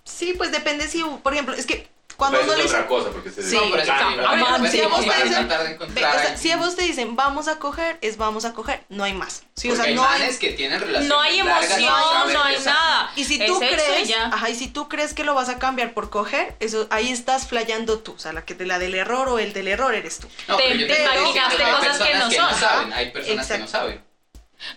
Sí, 0.04 0.34
pues 0.38 0.52
depende 0.52 0.88
si, 0.88 1.04
por 1.24 1.34
ejemplo, 1.34 1.54
es 1.54 1.66
que 1.66 1.88
cuando 2.20 2.40
uno 2.42 2.52
eso 2.54 2.62
es 2.62 2.72
le 2.72 2.78
otra 2.78 2.88
cosa, 2.88 3.10
porque 3.10 3.32
se 3.32 3.42
Sí, 3.42 3.56
No, 3.56 3.62
pero 3.72 3.78
es 3.78 3.82
que- 3.84 3.88
cambia. 3.88 4.30
a 4.30 4.36
ver, 4.36 4.44
Amante. 4.44 4.60
pues, 4.60 4.72
Si 4.72 4.82
a 4.82 4.88
vos 4.88 5.00
te 5.06 5.24
dicen- 5.24 5.48
Ve, 5.48 6.06
o 6.06 6.12
sea, 6.12 6.38
si 6.38 6.52
a 6.52 6.58
vos 6.58 6.76
te 6.76 6.84
dicen 6.84 7.16
vamos 7.16 7.48
a 7.48 7.58
coger, 7.58 7.98
es 8.02 8.18
vamos 8.18 8.46
a 8.46 8.54
coger, 8.54 8.84
no 8.90 9.04
hay 9.04 9.14
más. 9.14 9.44
Sí, 9.56 9.72
o 9.72 9.76
sea, 9.76 9.86
hay 9.86 9.96
no 9.96 10.04
hay. 10.08 10.20
manes 10.20 10.38
que 10.38 10.52
tienen 10.52 10.80
relaciones 10.80 11.10
no 11.10 11.20
hay 11.20 11.38
largas, 11.42 11.72
emoción, 11.72 11.90
saben 12.14 12.34
no 12.34 12.44
hay 12.44 12.58
nada. 12.64 13.12
Y 13.16 13.24
si 13.24 13.42
Es 13.42 13.48
tú 13.48 13.58
crees, 13.60 14.08
ya. 14.08 14.28
ajá, 14.28 14.50
y 14.50 14.56
si 14.56 14.68
tú 14.68 14.88
crees 14.88 15.14
que 15.16 15.24
lo 15.24 15.34
vas 15.34 15.50
a 15.50 15.58
cambiar 15.58 15.94
por 15.96 16.10
coger, 16.12 16.56
eso 16.60 16.86
ahí 16.92 17.10
estás 17.12 17.48
flayando 17.48 18.00
tú, 18.00 18.14
o 18.14 18.20
sea, 18.20 18.32
la 18.34 18.46
que 18.46 18.54
te 18.54 18.66
la 18.68 18.78
del 18.78 18.94
error 18.96 19.28
o 19.30 19.40
el 19.40 19.54
del 19.54 19.68
error 19.68 19.96
eres 19.96 20.20
tú. 20.20 20.28
No, 20.48 20.58
Te- 20.58 20.64
pero 20.70 20.88
te 20.88 21.04
imaginaste 21.04 21.64
cosas 21.64 21.98
que 22.00 22.14
no 22.16 22.32
son. 22.32 22.60
saben, 22.60 22.94
hay 22.94 23.12
personas 23.12 23.48
que 23.48 23.58
no 23.58 23.68
saben. 23.68 24.04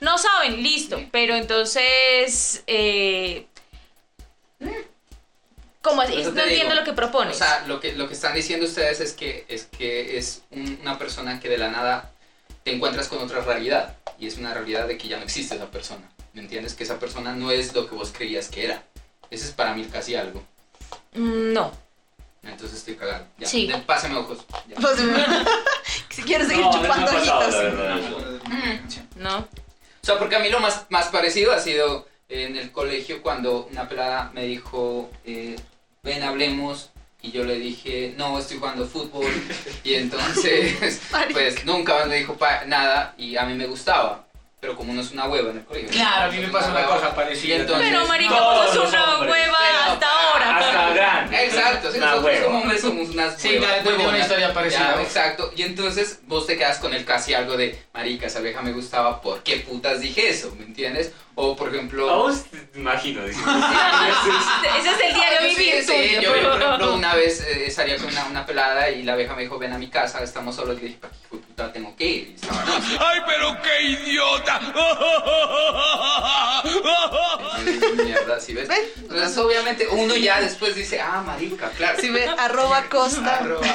No 0.01 0.17
saben, 0.17 0.63
listo. 0.63 1.01
Pero 1.11 1.35
entonces. 1.35 2.63
Eh, 2.69 3.47
¿Cómo 5.83 6.01
así? 6.03 6.13
No 6.15 6.31
digo, 6.31 6.41
entiendo 6.41 6.75
lo 6.75 6.85
que 6.85 6.93
propones. 6.93 7.35
O 7.35 7.39
sea, 7.39 7.65
lo 7.67 7.81
que, 7.81 7.93
lo 7.93 8.07
que 8.09 8.15
están 8.15 8.35
diciendo 8.35 8.67
ustedes 8.67 9.01
es 9.01 9.13
que 9.13 9.45
es, 9.49 9.65
que 9.67 10.17
es 10.17 10.43
un- 10.51 10.79
una 10.81 10.97
persona 10.99 11.41
que 11.41 11.49
de 11.49 11.59
la 11.59 11.69
nada 11.69 12.11
te 12.65 12.73
encuentras 12.73 13.09
con 13.09 13.19
otra 13.19 13.41
realidad. 13.41 13.97
Y 14.19 14.27
es 14.29 14.37
una 14.39 14.55
realidad 14.55 14.87
de 14.87 14.97
que 14.97 15.09
ya 15.09 15.17
no 15.17 15.25
existe 15.25 15.57
esa 15.57 15.71
persona. 15.71 16.09
¿Me 16.33 16.41
entiendes? 16.41 16.75
Que 16.75 16.85
esa 16.85 16.99
persona 17.01 17.35
no 17.35 17.51
es 17.51 17.75
lo 17.75 17.89
que 17.89 17.95
vos 17.97 18.13
creías 18.17 18.49
que 18.49 18.65
era. 18.65 18.83
Ese 19.31 19.47
es 19.47 19.51
para 19.53 19.75
mí 19.75 19.85
casi 19.87 20.15
algo. 20.15 20.43
Mm, 21.15 21.53
no. 21.53 21.73
Entonces 22.45 22.79
estoy 22.79 22.95
cagado. 22.95 23.27
Ya. 23.39 23.49
Sí. 23.49 23.67
De- 23.67 23.79
Pásame 23.79 24.17
ojos. 24.17 24.39
Ya. 24.69 24.77
Pues, 24.77 24.97
si 26.11 26.23
quieres 26.23 26.47
seguir 26.49 26.65
No, 26.65 26.73
chupando 26.73 27.07
pasado, 27.11 27.39
ojitos. 27.41 27.55
la 27.55 27.63
verdad. 27.63 28.81
No. 29.17 29.39
O 29.39 29.49
sea, 30.05 30.19
porque 30.19 30.37
a 30.37 30.39
mí 30.41 30.49
lo 30.49 30.61
más, 30.61 30.87
más 30.91 31.09
parecido 31.09 31.53
ha 31.53 31.59
sido 31.61 32.09
en 32.29 32.57
el 32.57 32.71
colegio 32.73 33.23
cuando 33.23 33.67
una 33.71 33.89
pelada 33.89 34.31
me 34.35 34.45
dijo, 34.45 35.11
eh, 35.25 35.57
ven, 36.03 36.23
hablemos. 36.23 36.91
Y 37.25 37.31
yo 37.31 37.45
le 37.45 37.55
dije, 37.55 38.15
no, 38.17 38.37
estoy 38.37 38.59
jugando 38.59 38.85
fútbol. 38.85 39.31
Y 39.85 39.95
entonces, 39.95 41.01
pues 41.33 41.65
nunca 41.65 41.95
más 41.95 42.09
me 42.09 42.17
dijo 42.17 42.35
pa- 42.37 42.65
nada 42.67 43.15
y 43.17 43.37
a 43.37 43.45
mí 43.45 43.55
me 43.55 43.67
gustaba. 43.67 44.25
Pero 44.59 44.77
como 44.77 44.91
uno 44.93 45.01
es 45.01 45.11
una 45.13 45.27
hueva 45.27 45.51
en 45.51 45.59
el 45.59 45.65
colegio. 45.65 45.91
Claro, 45.91 46.31
a 46.31 46.33
mí 46.35 46.39
me 46.41 46.49
pasó 46.49 46.71
una 46.71 46.85
cosa 46.87 47.15
parecida. 47.15 47.57
Y 47.57 47.61
entonces- 47.61 47.89
Pero 47.89 48.07
marica, 48.09 48.41
vos 48.41 48.67
sos 48.67 48.77
los 48.77 48.89
una 48.93 49.19
hueva 49.21 49.57
Pero- 49.59 49.93
hasta. 49.93 50.07
Hasta 50.43 50.91
grande. 50.95 51.45
Exacto, 51.45 51.91
nosotros 51.99 52.39
como 52.45 52.59
hombres 52.61 52.81
somos 52.81 53.09
unas 53.11 53.41
Sí, 53.41 53.49
huevas 53.59 53.81
una 53.87 53.91
huevonas. 53.97 54.21
historia 54.21 54.53
parecida. 54.55 54.95
Ya, 54.97 55.03
exacto. 55.03 55.53
Y 55.57 55.63
entonces 55.63 56.21
vos 56.27 56.47
te 56.47 56.57
quedas 56.57 56.79
con 56.79 56.93
el 56.95 57.05
casi 57.05 57.35
algo 57.35 57.57
de, 57.57 57.79
marica, 57.95 58.27
esa 58.27 58.41
vieja 58.41 58.63
me 58.63 58.73
gustaba, 58.73 59.21
¿por 59.21 59.43
qué 59.43 59.57
putas 59.57 60.01
dije 60.01 60.29
eso? 60.29 60.55
¿Me 60.59 60.65
entiendes? 60.65 61.13
O 61.35 61.57
por 61.57 61.75
ejemplo... 61.75 62.11
A 62.11 62.17
vos 62.17 62.45
te 62.73 62.79
imagino. 62.79 63.23
Ese 63.27 63.37
es 64.91 65.01
el 65.09 65.15
diario 65.15 65.39
Ah, 65.41 65.45
sí, 65.49 65.57
vivir 65.57 65.83
sí, 65.85 65.87
tuyo. 65.93 66.21
yo, 66.21 66.37
yo, 66.37 66.51
por 66.53 66.63
ejemplo, 66.63 66.95
una 66.95 67.15
vez 67.15 67.41
eh, 67.41 67.71
salía 67.71 67.97
con 67.97 68.07
una, 68.09 68.25
una 68.27 68.47
pelada 68.47 68.91
y 68.91 69.03
la 69.03 69.17
vieja 69.17 69.35
me 69.35 69.43
dijo, 69.43 69.59
ven 69.59 69.73
a 69.73 69.79
mi 69.79 69.89
casa, 69.89 70.23
estamos 70.23 70.55
solos. 70.57 70.77
Y 70.79 70.81
le 70.83 70.87
dije, 70.89 70.99
¿para 71.01 71.13
qué 71.31 71.39
puta 71.63 71.73
tengo 71.73 71.97
que 71.97 72.05
ir? 72.07 72.29
Y 72.31 72.35
estaba, 72.35 72.65
no, 72.65 72.81
sí. 72.83 72.97
¡Ay, 73.01 73.21
pero 73.27 73.57
qué 73.63 73.83
idiota! 73.83 74.61
Mierda, 78.05 78.41
¿sí 78.41 78.55
ves? 78.55 78.69
¿Ven? 78.69 78.81
Entonces, 78.97 79.37
obviamente, 79.39 79.87
uno 79.89 80.15
ya 80.17 80.41
después 80.41 80.75
dice, 80.75 81.01
ah, 81.01 81.23
marica, 81.25 81.71
claro. 81.71 81.99
Si 82.01 82.11
ve, 82.11 82.27
arroba 82.39 82.85
costa. 82.91 83.39
Arroba, 83.39 83.67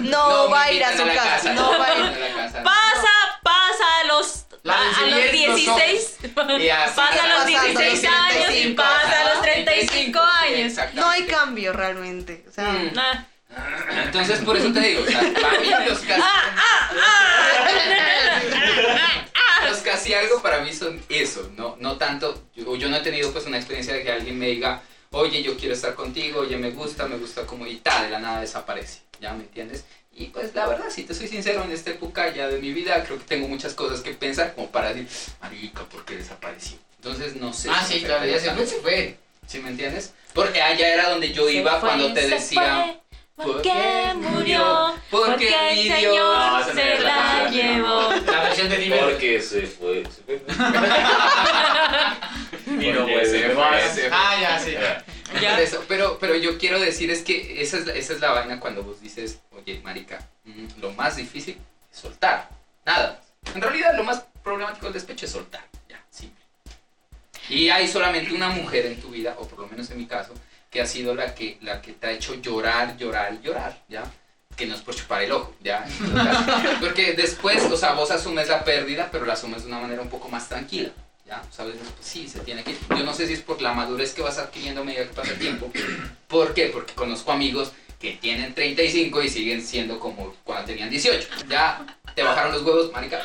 No 0.00 0.46
me 0.48 0.52
va 0.52 0.62
a 0.62 0.72
ir 0.72 0.84
a 0.84 0.96
su 0.96 1.04
la 1.04 1.14
casa, 1.14 1.52
no 1.52 1.78
va 1.78 1.86
a 1.86 1.98
ir. 1.98 2.04
a 2.04 2.10
la 2.18 2.34
casa. 2.34 2.62
Pasa, 2.62 3.08
pasa 3.42 3.84
a 4.00 4.04
los. 4.04 4.46
La 4.64 4.74
a, 4.74 4.80
a 4.80 4.84
los 5.06 5.14
resiliencia, 5.22 5.72
los 5.72 5.76
16. 5.76 6.16
Y 6.60 6.68
así 6.68 6.94
Pasa 6.94 7.24
a 7.24 7.28
los 7.28 7.52
pasando 7.52 7.80
16 7.80 8.02
los 8.04 8.12
años 8.12 8.36
y 8.36 8.74
35, 8.74 8.76
pasa 8.82 9.20
a 9.20 9.24
los 9.24 9.32
ajá, 9.32 9.42
35 9.42 10.20
años. 10.20 10.72
No 10.94 11.08
hay 11.08 11.22
cambio 11.26 11.72
realmente. 11.72 12.44
O 12.48 12.52
sea, 12.52 12.68
Mm. 12.72 12.92
Ah. 12.96 13.26
Entonces, 14.04 14.40
por 14.40 14.56
eso 14.56 14.72
te 14.72 14.80
digo, 14.80 15.02
o 15.02 15.06
sea, 15.06 15.20
para 15.40 15.60
mí 15.60 15.68
los 15.88 16.00
casi, 16.00 16.22
los 19.68 19.78
casi 19.78 20.14
algo 20.14 20.40
para 20.42 20.60
mí 20.60 20.72
son 20.72 21.00
eso, 21.08 21.50
no, 21.56 21.76
no 21.80 21.96
tanto, 21.96 22.42
yo, 22.54 22.76
yo 22.76 22.88
no 22.88 22.96
he 22.96 23.00
tenido 23.00 23.32
pues 23.32 23.46
una 23.46 23.58
experiencia 23.58 23.94
de 23.94 24.02
que 24.02 24.12
alguien 24.12 24.38
me 24.38 24.48
diga, 24.48 24.82
oye, 25.10 25.42
yo 25.42 25.56
quiero 25.56 25.74
estar 25.74 25.94
contigo, 25.94 26.40
oye, 26.40 26.56
me 26.56 26.70
gusta, 26.70 27.06
me 27.06 27.16
gusta 27.16 27.46
como 27.46 27.66
y 27.66 27.76
tal, 27.76 28.04
de 28.04 28.10
la 28.10 28.18
nada 28.18 28.40
desaparece, 28.40 29.00
¿ya 29.20 29.32
me 29.32 29.44
entiendes? 29.44 29.84
Y 30.14 30.26
pues 30.26 30.54
la 30.54 30.66
verdad, 30.66 30.90
si 30.90 31.04
te 31.04 31.14
soy 31.14 31.28
sincero, 31.28 31.64
en 31.64 31.72
esta 31.72 31.90
época 31.90 32.32
ya 32.34 32.48
de 32.48 32.58
mi 32.58 32.72
vida 32.72 33.02
creo 33.04 33.18
que 33.18 33.24
tengo 33.24 33.48
muchas 33.48 33.74
cosas 33.74 34.00
que 34.00 34.12
pensar 34.12 34.54
como 34.54 34.70
para 34.70 34.92
decir, 34.92 35.08
marica, 35.40 35.84
¿por 35.84 36.04
qué 36.04 36.16
desapareció? 36.16 36.78
Entonces 36.96 37.36
no 37.36 37.52
sé. 37.52 37.68
Ah, 37.70 37.84
si 37.86 37.94
sí, 37.94 38.04
claro, 38.04 38.26
ya 38.26 38.38
se 38.38 38.50
fue, 38.52 38.66
se 38.66 38.80
fue. 38.80 39.18
¿Sí 39.46 39.58
me 39.58 39.70
entiendes? 39.70 40.12
Porque 40.34 40.62
allá 40.62 40.92
era 40.92 41.10
donde 41.10 41.32
yo 41.32 41.48
iba 41.48 41.80
fue, 41.80 41.88
cuando 41.88 42.12
te 42.12 42.28
decía... 42.28 42.84
fue, 42.84 43.01
porque 43.44 44.12
murió, 44.16 44.94
Porque 45.10 45.30
porque 45.30 45.72
el 45.72 45.92
Señor 45.92 46.36
No, 46.36 46.64
se 46.64 46.98
la 47.00 47.44
la 47.44 47.50
llevó. 47.50 48.10
La 48.26 48.42
versión 48.44 48.68
de 48.68 48.78
nivel. 48.78 49.00
Porque 49.00 49.40
se 49.40 49.62
fue. 49.66 50.04
Se 50.04 50.22
fue. 50.22 50.42
y 52.66 52.90
no 52.92 52.98
Porque 53.00 53.12
puede 53.12 53.24
se 53.26 53.38
ser 53.40 53.52
fue, 53.52 53.62
más. 53.70 53.94
se 53.94 54.00
fue. 54.02 54.10
Ah, 54.12 54.36
ya, 54.40 54.58
sí. 54.58 54.72
Ya. 54.72 55.04
Por 55.52 55.60
eso, 55.60 55.84
pero, 55.88 56.18
pero 56.18 56.34
yo 56.36 56.58
quiero 56.58 56.78
decir 56.78 57.10
es 57.10 57.22
que 57.22 57.62
esa 57.62 57.78
es, 57.78 57.86
la, 57.86 57.94
esa 57.94 58.12
es 58.12 58.20
la 58.20 58.32
vaina 58.32 58.60
cuando 58.60 58.82
vos 58.82 59.00
dices, 59.00 59.40
oye, 59.56 59.80
marica, 59.82 60.26
mm, 60.44 60.80
lo 60.80 60.92
más 60.92 61.16
difícil 61.16 61.58
es 61.90 61.98
soltar, 61.98 62.50
nada. 62.84 63.20
En 63.54 63.60
realidad 63.62 63.94
lo 63.96 64.04
más 64.04 64.24
problemático 64.42 64.86
del 64.86 64.92
despecho 64.94 65.24
es 65.26 65.32
soltar, 65.32 65.64
ya, 65.88 66.00
simple. 66.10 66.44
Y 67.48 67.70
hay 67.70 67.88
solamente 67.88 68.32
una 68.32 68.48
mujer 68.50 68.86
en 68.86 69.00
tu 69.00 69.08
vida, 69.08 69.34
o 69.38 69.48
por 69.48 69.58
lo 69.60 69.66
menos 69.68 69.90
en 69.90 69.98
mi 69.98 70.06
caso, 70.06 70.34
que 70.72 70.80
ha 70.80 70.86
sido 70.86 71.14
la 71.14 71.34
que, 71.34 71.58
la 71.60 71.82
que 71.82 71.92
te 71.92 72.06
ha 72.06 72.10
hecho 72.10 72.34
llorar, 72.36 72.96
llorar 72.96 73.40
llorar, 73.42 73.78
¿ya? 73.88 74.04
Que 74.56 74.66
no 74.66 74.74
es 74.74 74.80
por 74.80 74.94
chupar 74.94 75.22
el 75.22 75.30
ojo, 75.30 75.54
¿ya? 75.62 75.86
Porque 76.80 77.12
después, 77.12 77.62
o 77.64 77.76
sea, 77.76 77.92
vos 77.92 78.10
asumes 78.10 78.48
la 78.48 78.64
pérdida, 78.64 79.10
pero 79.12 79.26
la 79.26 79.34
asumes 79.34 79.62
de 79.62 79.68
una 79.68 79.80
manera 79.80 80.00
un 80.00 80.08
poco 80.08 80.28
más 80.28 80.48
tranquila. 80.48 80.90
¿Ya? 81.26 81.42
¿Sabes? 81.50 81.76
Pues 81.76 81.94
sí, 82.00 82.28
se 82.28 82.40
tiene 82.40 82.64
que... 82.64 82.74
Yo 82.90 83.04
no 83.04 83.14
sé 83.14 83.26
si 83.26 83.34
es 83.34 83.40
por 83.40 83.62
la 83.62 83.72
madurez 83.72 84.12
que 84.12 84.22
vas 84.22 84.38
adquiriendo 84.38 84.80
a 84.80 84.84
medida 84.84 85.04
que 85.04 85.14
pasa 85.14 85.30
el 85.30 85.38
tiempo. 85.38 85.70
¿Por 86.26 86.52
qué? 86.52 86.66
Porque 86.66 86.94
conozco 86.94 87.32
amigos 87.32 87.72
que 88.00 88.12
tienen 88.12 88.52
35 88.52 89.22
y 89.22 89.28
siguen 89.28 89.62
siendo 89.62 90.00
como 90.00 90.34
cuando 90.42 90.66
tenían 90.66 90.90
18. 90.90 91.28
Ya 91.48 91.86
te 92.14 92.22
bajaron 92.22 92.52
los 92.52 92.62
huevos, 92.62 92.92
marica. 92.92 93.22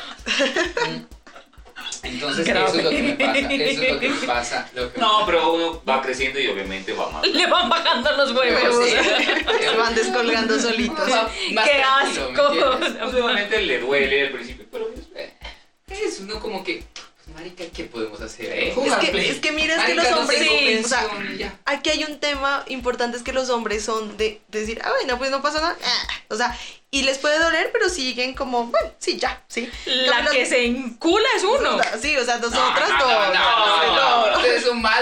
Entonces 2.02 2.46
eso 2.48 2.66
es 2.66 2.84
lo 2.84 2.90
que 2.90 3.02
me 3.02 3.12
pasa. 3.14 3.38
Eso 3.38 3.82
es 3.82 3.92
lo 3.92 4.00
que 4.00 4.08
me 4.08 4.26
pasa. 4.26 4.70
lo 4.74 4.92
que 4.92 4.98
me 5.00 5.06
No, 5.06 5.26
pero 5.26 5.52
uno 5.52 5.82
va 5.88 6.00
creciendo 6.02 6.38
y 6.40 6.46
obviamente 6.48 6.92
va 6.92 7.10
más. 7.10 7.26
Le 7.26 7.46
van 7.46 7.68
bajando 7.68 8.12
los 8.16 8.32
huevos. 8.32 8.84
Sí. 8.88 8.94
se 9.60 9.76
van 9.76 9.94
descolgando 9.94 10.58
solitos. 10.60 11.08
Más 11.52 11.68
¡Qué 11.68 11.82
tranquilo, 11.82 12.78
¿me 12.78 12.86
asco! 12.86 13.08
obviamente 13.08 13.60
le 13.62 13.78
duele 13.80 14.26
al 14.26 14.32
principio, 14.32 14.66
pero 14.70 14.88
Eh, 15.14 15.32
Es 15.88 16.20
uno 16.20 16.38
como 16.40 16.62
que, 16.62 16.84
marica, 17.34 17.64
¿qué 17.74 17.84
podemos 17.84 18.20
hacer? 18.20 18.46
eh? 18.46 18.68
Es 18.76 18.94
que, 18.96 19.06
play. 19.08 19.28
es 19.28 19.38
que 19.40 19.52
mira, 19.52 19.76
es 19.76 19.84
que 19.84 19.94
los 19.94 20.10
no 20.10 20.20
hombres, 20.20 20.84
o 20.84 20.88
sea, 20.88 21.08
ya. 21.36 21.54
aquí 21.64 21.90
hay 21.90 22.04
un 22.04 22.18
tema 22.18 22.64
importante, 22.68 23.16
es 23.16 23.22
que 23.22 23.32
los 23.32 23.48
hombres 23.50 23.84
son 23.84 24.16
de, 24.16 24.40
de 24.48 24.60
decir, 24.60 24.80
ah, 24.84 24.90
bueno, 24.98 25.18
pues 25.18 25.30
no 25.30 25.40
pasa 25.42 25.60
nada, 25.60 25.76
ah, 25.84 26.08
o 26.28 26.36
sea, 26.36 26.56
y 26.90 27.02
les 27.02 27.18
puede 27.18 27.38
doler, 27.38 27.70
pero 27.72 27.88
siguen 27.90 28.34
como, 28.34 28.64
bueno, 28.64 28.90
sí, 28.98 29.18
ya, 29.18 29.42
sí. 29.46 29.68
La 29.84 30.16
Como 30.18 30.30
que 30.30 30.40
los- 30.40 30.48
se 30.48 30.64
encula 30.64 31.26
es 31.36 31.44
uno. 31.44 31.78
Sí, 32.00 32.16
o 32.16 32.24
sea, 32.24 32.38
nosotras 32.38 32.88
no, 32.88 32.96
no, 32.98 33.34
no, 33.34 33.86
no, 33.86 34.26
no, 34.26 34.27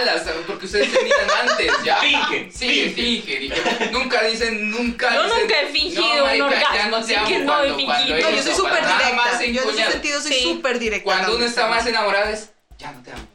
no. 0.04 0.46
Porque 0.46 0.66
ustedes 0.66 0.92
terminan 0.92 1.26
antes, 1.48 1.72
ya. 1.84 1.96
Fingen, 1.98 2.52
Sí, 2.52 2.92
fingen. 2.94 3.42
y 3.44 3.50
que 3.50 3.88
nunca 3.92 4.22
dicen, 4.24 4.70
nunca 4.70 5.14
Yo 5.14 5.24
dicen, 5.24 5.40
nunca 5.40 5.60
he 5.60 5.66
fingido 5.68 6.14
un 6.14 6.20
marica, 6.20 6.50
ya 6.50 6.66
orgasmo, 6.86 6.90
no 6.98 7.04
te 7.06 7.16
amo 7.16 7.28
que 7.28 7.38
no 7.38 7.42
he 7.42 7.46
cuando 7.46 7.76
fingido. 7.76 8.18
No, 8.18 8.30
yo 8.36 8.42
soy 8.42 8.54
súper 8.54 8.80
directa, 8.86 9.44
yo 9.44 9.62
en 9.62 9.68
ese 9.80 9.92
sentido 9.92 10.20
soy 10.20 10.32
Sí. 10.32 10.42
súper 10.42 10.78
directa. 10.78 11.04
Cuando 11.04 11.36
uno 11.36 11.44
está 11.44 11.66
más 11.68 11.86
enamorado 11.86 12.30
es, 12.30 12.50
ya 12.78 12.92
no 12.92 13.02
te 13.02 13.12
amo. 13.12 13.26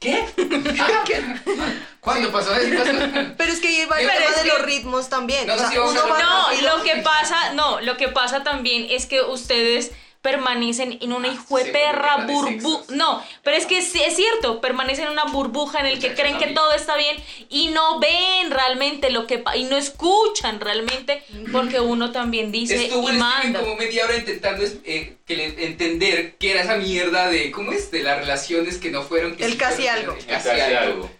¿Qué? 0.00 0.24
Ah, 0.80 1.72
¿Cuándo 2.00 2.32
pasó 2.32 2.52
eso? 2.56 2.82
Pero 3.38 3.52
es 3.52 3.60
que 3.60 3.68
ahí 3.68 3.84
va 3.84 4.00
el 4.00 4.08
tema 4.08 4.42
de 4.42 4.48
los 4.48 4.62
ritmos 4.62 5.08
también. 5.08 5.46
No, 5.46 5.54
o 5.54 5.58
sea, 5.58 5.70
sí, 5.70 5.78
uno. 5.78 5.92
No, 5.92 6.52
lo 6.76 6.82
que 6.82 6.96
pasa, 6.96 7.52
no, 7.52 7.80
lo 7.80 7.96
que 7.96 8.08
pasa 8.08 8.42
también 8.42 8.88
es 8.90 9.06
que 9.06 9.22
ustedes 9.22 9.92
permanecen 10.22 10.98
en 11.02 11.12
una 11.12 11.28
hijo 11.28 11.58
de 11.58 11.64
sí, 11.64 11.70
perra 11.72 12.16
porque 12.16 12.32
habla 12.32 12.50
de 12.50 12.56
burbuja. 12.56 12.84
No, 12.94 13.22
pero 13.42 13.56
es 13.56 13.66
que 13.66 13.82
sí, 13.82 14.00
es 14.02 14.16
cierto, 14.16 14.60
permanecen 14.60 15.06
en 15.06 15.10
una 15.12 15.24
burbuja 15.24 15.80
en 15.80 15.86
el 15.86 15.98
que 15.98 16.14
creen 16.14 16.38
que 16.38 16.46
todo 16.48 16.72
está 16.72 16.96
bien 16.96 17.16
y 17.50 17.68
no 17.68 17.98
ven 17.98 18.50
realmente 18.50 19.10
lo 19.10 19.26
que 19.26 19.38
pa- 19.38 19.56
y 19.56 19.64
no 19.64 19.76
escuchan 19.76 20.60
realmente 20.60 21.22
porque 21.50 21.80
uno 21.80 22.12
también 22.12 22.52
dice 22.52 22.84
Estuvo 22.84 23.10
y 23.10 23.16
manda. 23.16 23.60
como 23.60 23.74
media 23.76 24.04
hora 24.04 24.16
intentando 24.16 24.64
eh, 24.84 25.16
que 25.26 25.36
le- 25.36 25.64
entender 25.66 26.36
qué 26.38 26.52
era 26.52 26.62
esa 26.62 26.76
mierda 26.76 27.28
de, 27.28 27.50
¿cómo 27.50 27.72
es? 27.72 27.90
De 27.90 28.02
las 28.02 28.18
relaciones 28.18 28.78
que 28.78 28.90
no 28.90 29.02
fueron. 29.02 29.34
Que 29.36 29.44
El 29.44 29.52
sí 29.52 29.58
casi 29.58 29.82
fueron, 29.82 29.98
algo. 29.98 30.12
el 30.14 30.26
casi 30.26 30.48
casi 30.48 30.60
algo. 30.60 30.78
algo. 31.04 31.10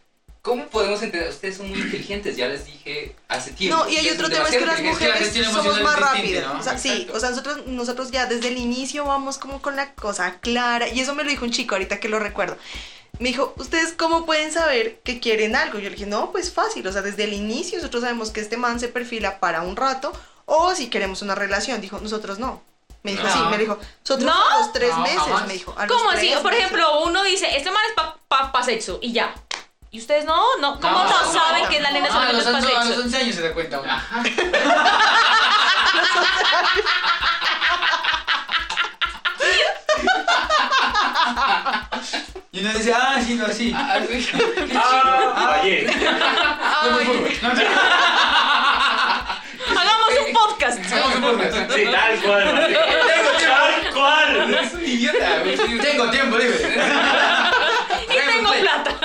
¿Cómo 0.43 0.66
podemos 0.66 1.01
entender? 1.03 1.28
Ustedes 1.30 1.57
son 1.57 1.68
muy 1.70 1.78
inteligentes, 1.80 2.36
ya 2.36 2.49
les 2.49 2.64
dije 2.64 3.14
hace 3.28 3.53
tiempo. 3.53 3.76
No, 3.84 3.88
y 3.88 3.97
hay 3.97 4.11
otro 4.11 4.28
tema, 4.28 4.43
es 4.49 4.57
que 4.57 4.66
las 4.66 4.82
mujeres- 4.82 5.32
tienen 5.32 5.53
somos 5.53 5.80
más 5.82 5.97
rápidas. 6.01 6.53
¿no? 6.53 6.59
O 6.59 6.62
sea, 6.64 6.76
sí, 6.78 7.07
o 7.14 7.20
sea, 7.20 7.30
nosotros, 7.30 7.66
nosotros 7.68 8.11
ya 8.11 8.26
desde 8.26 8.49
el 8.49 8.59
inicio 8.59 9.05
vamos 9.05 9.38
como 9.38 9.62
con 9.62 9.76
la 9.76 9.95
cosa 9.95 10.40
clara. 10.40 10.88
Y 10.88 10.99
eso 10.99 11.14
me 11.14 11.22
lo 11.22 11.30
dijo 11.30 11.45
un 11.45 11.53
chico 11.53 11.76
ahorita 11.76 12.01
que 12.01 12.09
lo 12.09 12.18
recuerdo. 12.18 12.57
Me 13.20 13.28
dijo, 13.28 13.55
¿ustedes 13.57 13.93
cómo 13.97 14.26
pueden 14.26 14.51
saber 14.51 14.99
que 15.05 15.20
quieren 15.20 15.55
algo? 15.55 15.78
Yo 15.78 15.88
le 15.90 15.95
dije, 15.95 16.07
no, 16.07 16.32
pues 16.32 16.53
fácil. 16.53 16.84
O 16.88 16.93
sea, 16.93 17.03
desde 17.03 17.22
el 17.22 17.34
inicio 17.34 17.78
nosotros 17.78 18.03
sabemos 18.03 18.30
que 18.30 18.40
este 18.40 18.57
man 18.57 18.80
se 18.80 18.88
perfila 18.88 19.38
para 19.38 19.62
un 19.62 19.76
rato 19.76 20.12
o 20.47 20.74
si 20.74 20.88
queremos 20.90 21.22
una 21.22 21.36
relación. 21.36 21.80
Dijo, 21.80 22.01
nosotros 22.01 22.40
no. 22.40 22.64
Me 23.05 23.12
dijo, 23.12 23.22
No. 23.22 23.32
sí, 23.32 23.38
me 23.49 23.59
dijo, 23.59 23.78
nosotros 24.01 24.24
¿No? 24.26 24.49
a 24.51 24.59
los 24.59 24.72
tres 24.72 24.90
No, 24.90 25.03
meses, 25.03 25.18
jamás. 25.20 25.47
me 25.47 25.53
dijo. 25.53 25.72
a 25.78 25.86
los 25.86 25.97
¿Cómo 25.97 26.11
así? 26.11 26.30
Por 26.43 26.51
meses. 26.51 26.59
ejemplo, 26.66 27.03
uno 27.05 27.22
dice, 27.22 27.47
este 27.57 27.70
man 27.70 27.82
es 27.88 27.95
pa, 27.95 28.18
pa, 28.26 28.51
pa 28.51 28.64
sexo 28.64 28.99
y 29.03 29.12
ya. 29.12 29.32
Y 29.95 29.99
ustedes 29.99 30.24
no, 30.24 30.57
no, 30.59 30.80
¿cómo 30.80 31.05
no, 31.05 31.05
No, 31.05 31.32
saben 31.34 31.64
no. 31.64 31.68
que 31.68 31.78
la 31.78 31.90
nena 31.90 32.07
es 32.07 32.14
pa 32.14 32.20
11, 32.20 32.30
a 32.30 32.32
los 32.32 32.64
sexo? 32.64 33.03
11 33.03 33.16
años 33.18 33.34
se 33.34 33.43
da 33.43 33.53
cuenta 33.53 33.78
uno. 33.78 33.93
Ajá. 33.93 34.22
dice, 42.53 42.93
ah, 42.95 43.20
sí, 43.22 43.34
no, 43.34 43.45
así. 43.47 43.72
Ah, 43.76 44.01
sí. 44.09 44.28
Ah, 44.74 45.59
fallé. 45.61 45.86
Hagamos 49.76 50.09
un 50.26 50.32
podcast. 50.32 50.78
Sí, 50.82 51.84
tal 51.93 52.20
cual. 52.22 52.55
marica. 52.55 52.80
Tal 53.40 53.93
cual. 53.93 54.55
Es 54.55 54.72
un 54.72 54.84
idiota, 54.84 55.38
güey. 55.40 55.57
Tengo 55.80 56.11
tiempo, 56.11 56.36
dime. 56.38 56.55
Tengo 58.53 58.62
plata. 58.62 59.00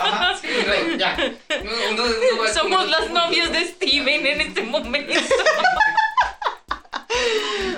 Ajá, 0.00 0.36
sí, 0.40 0.46
rey, 0.48 0.96
ya. 0.98 1.16
Uno- 1.60 1.70
uno- 1.90 2.04
uno 2.04 2.42
va 2.42 2.48
Somos 2.54 2.88
las 2.88 3.10
novias 3.10 3.52
de 3.52 3.64
Steven 3.66 4.26
en 4.26 4.40
este 4.40 4.62
momento. 4.62 5.12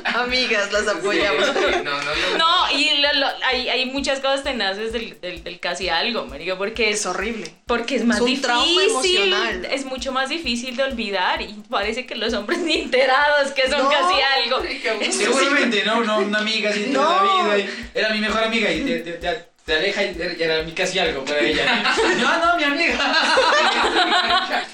Amigas, 0.04 0.70
las 0.72 0.86
apoyamos. 0.86 1.44
Sí, 1.46 1.52
No, 1.82 1.90
no, 1.92 2.02
no. 2.02 2.38
No, 2.38 2.70
y 2.78 2.98
lo- 2.98 3.12
lo- 3.14 3.44
hay, 3.44 3.68
hay 3.68 3.86
muchas 3.86 4.20
cosas 4.20 4.44
tenaces 4.44 4.92
del, 4.92 5.20
del, 5.20 5.42
del 5.42 5.58
casi 5.60 5.88
algo, 5.88 6.24
marica, 6.26 6.56
porque 6.56 6.90
es, 6.90 7.00
Es 7.00 7.06
horrible. 7.06 7.52
porque 7.66 7.96
es 7.96 8.04
más 8.04 8.16
Es 8.18 8.22
un 8.22 8.26
difícil. 8.28 8.46
trauma 8.46 8.82
emocional. 8.84 9.64
Es 9.70 9.84
mucho 9.84 10.12
más 10.12 10.28
difícil 10.28 10.76
de 10.76 10.84
olvidar 10.84 11.42
y 11.42 11.54
parece 11.68 12.06
que 12.06 12.14
los 12.14 12.32
hombres 12.32 12.60
ni 12.60 12.74
enterados 12.82 13.50
que 13.52 13.62
son 13.68 13.82
No. 13.82 13.88
casi 13.90 14.14
algo. 14.42 14.62
Seguramente, 15.10 15.84
¿no? 15.84 15.98
Una, 15.98 16.38
amiga 16.38 16.70
así 16.70 16.90
toda 16.92 17.22
la 17.24 17.56
vida. 17.56 17.58
y 17.58 17.98
era 17.98 18.10
mi 18.10 18.20
mejor 18.20 18.44
amiga 18.44 18.70
y 18.70 18.82
te, 18.84 19.00
te, 19.00 19.12
te- 19.14 19.53
te 19.64 19.74
aleja 19.74 20.02
y 20.02 20.16
era- 20.20 20.34
ya 20.34 20.44
era 20.44 20.62
mi 20.62 20.72
casi 20.72 20.98
algo 20.98 21.24
para 21.24 21.40
ella. 21.40 21.64
No, 22.18 22.38
no, 22.46 22.56
mi 22.56 22.64
amiga. 22.64 22.94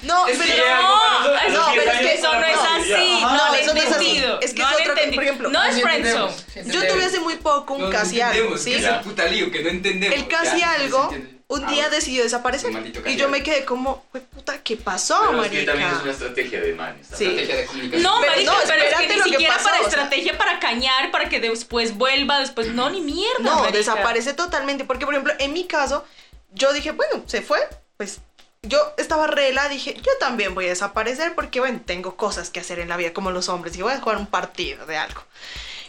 No, 0.01 0.27
Es 0.27 0.37
pero 0.37 0.65
No, 0.65 1.35
es, 1.47 1.53
No, 1.53 1.65
pero 1.75 1.91
es 1.91 1.99
que 1.99 2.13
eso 2.15 2.33
no 2.33 2.45
es 2.45 2.57
así. 2.57 3.21
No 3.21 3.31
No, 3.37 3.55
eso 3.55 3.73
no 3.73 3.79
es 3.81 3.91
así. 3.91 4.05
entendido. 4.07 4.39
Es 4.41 4.53
que 4.53 4.61
no 4.61 4.69
es 4.69 4.79
entendido. 4.79 5.13
por 5.15 5.23
ejemplo, 5.23 5.49
no 5.49 5.63
es 5.63 5.81
friendzone. 5.81 6.33
yo 6.65 6.87
tuve 6.87 7.05
hace 7.05 7.19
muy 7.19 7.35
poco 7.37 7.75
un 7.75 7.89
casi 7.91 8.19
algo, 8.21 8.55
entendemos, 8.55 8.61
¿sí? 8.61 8.71
que 8.71 8.77
es 8.79 8.85
el 8.85 8.99
puta 8.99 9.25
lío, 9.25 9.51
que 9.51 9.63
no 9.63 9.69
entendemos. 9.69 10.17
El 10.17 10.27
casi 10.27 10.61
algo. 10.61 11.13
Un 11.51 11.65
Ah, 11.65 11.69
día 11.71 11.89
decidió 11.89 12.23
desaparecer. 12.23 12.71
Y 13.05 13.15
yo 13.17 13.27
me 13.29 13.43
quedé 13.43 13.65
como, 13.65 14.05
"Jue 14.11 14.21
puta, 14.21 14.61
¿qué 14.63 14.77
pasó, 14.77 15.19
Pero 15.29 15.43
es 15.43 15.51
que 15.51 15.63
también 15.63 15.89
es 15.89 16.01
una 16.01 16.11
estrategia 16.11 16.61
de 16.61 16.73
manes. 16.73 17.07
Sí. 17.07 17.25
Estrategia 17.25 17.55
de 17.57 17.65
comunicación. 17.65 18.03
No, 18.03 18.17
Pero 18.21 18.31
marica, 18.31 18.51
no, 18.51 18.57
pero 18.65 18.73
es 18.73 18.79
que 18.81 18.85
espérate 18.89 19.07
ni 19.13 19.17
lo 19.19 19.23
que 19.25 19.29
siquiera 19.31 19.53
pasó, 19.55 19.65
para 19.65 19.77
o 19.77 19.79
sea. 19.81 19.89
estrategia 19.89 20.37
para 20.37 20.59
cañar, 20.59 21.11
para 21.11 21.29
que 21.29 21.39
después 21.39 21.97
vuelva, 21.97 22.39
después 22.39 22.67
no, 22.69 22.89
ni 22.89 23.01
mierda. 23.01 23.39
No, 23.39 23.55
marica. 23.59 23.77
desaparece 23.77 24.33
totalmente. 24.33 24.85
Porque, 24.85 25.05
por 25.05 25.13
ejemplo, 25.13 25.33
en 25.39 25.53
mi 25.53 25.65
caso, 25.65 26.05
yo 26.53 26.71
dije, 26.73 26.91
bueno, 26.91 27.23
se 27.27 27.41
fue. 27.41 27.59
Pues 27.97 28.19
yo 28.63 28.93
estaba 28.97 29.27
rela, 29.27 29.67
dije, 29.69 29.95
yo 29.95 30.11
también 30.19 30.55
voy 30.55 30.65
a 30.67 30.69
desaparecer 30.69 31.35
porque, 31.35 31.59
bueno, 31.59 31.81
tengo 31.85 32.15
cosas 32.15 32.49
que 32.49 32.59
hacer 32.59 32.79
en 32.79 32.87
la 32.89 32.95
vida 32.97 33.11
como 33.11 33.31
los 33.31 33.49
hombres 33.49 33.75
y 33.75 33.81
voy 33.81 33.91
a 33.93 33.99
jugar 33.99 34.17
un 34.17 34.27
partido 34.27 34.85
de 34.85 34.97
algo. 34.97 35.21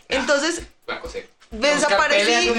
Entonces, 0.09 0.63
Desaparecí. 1.53 2.51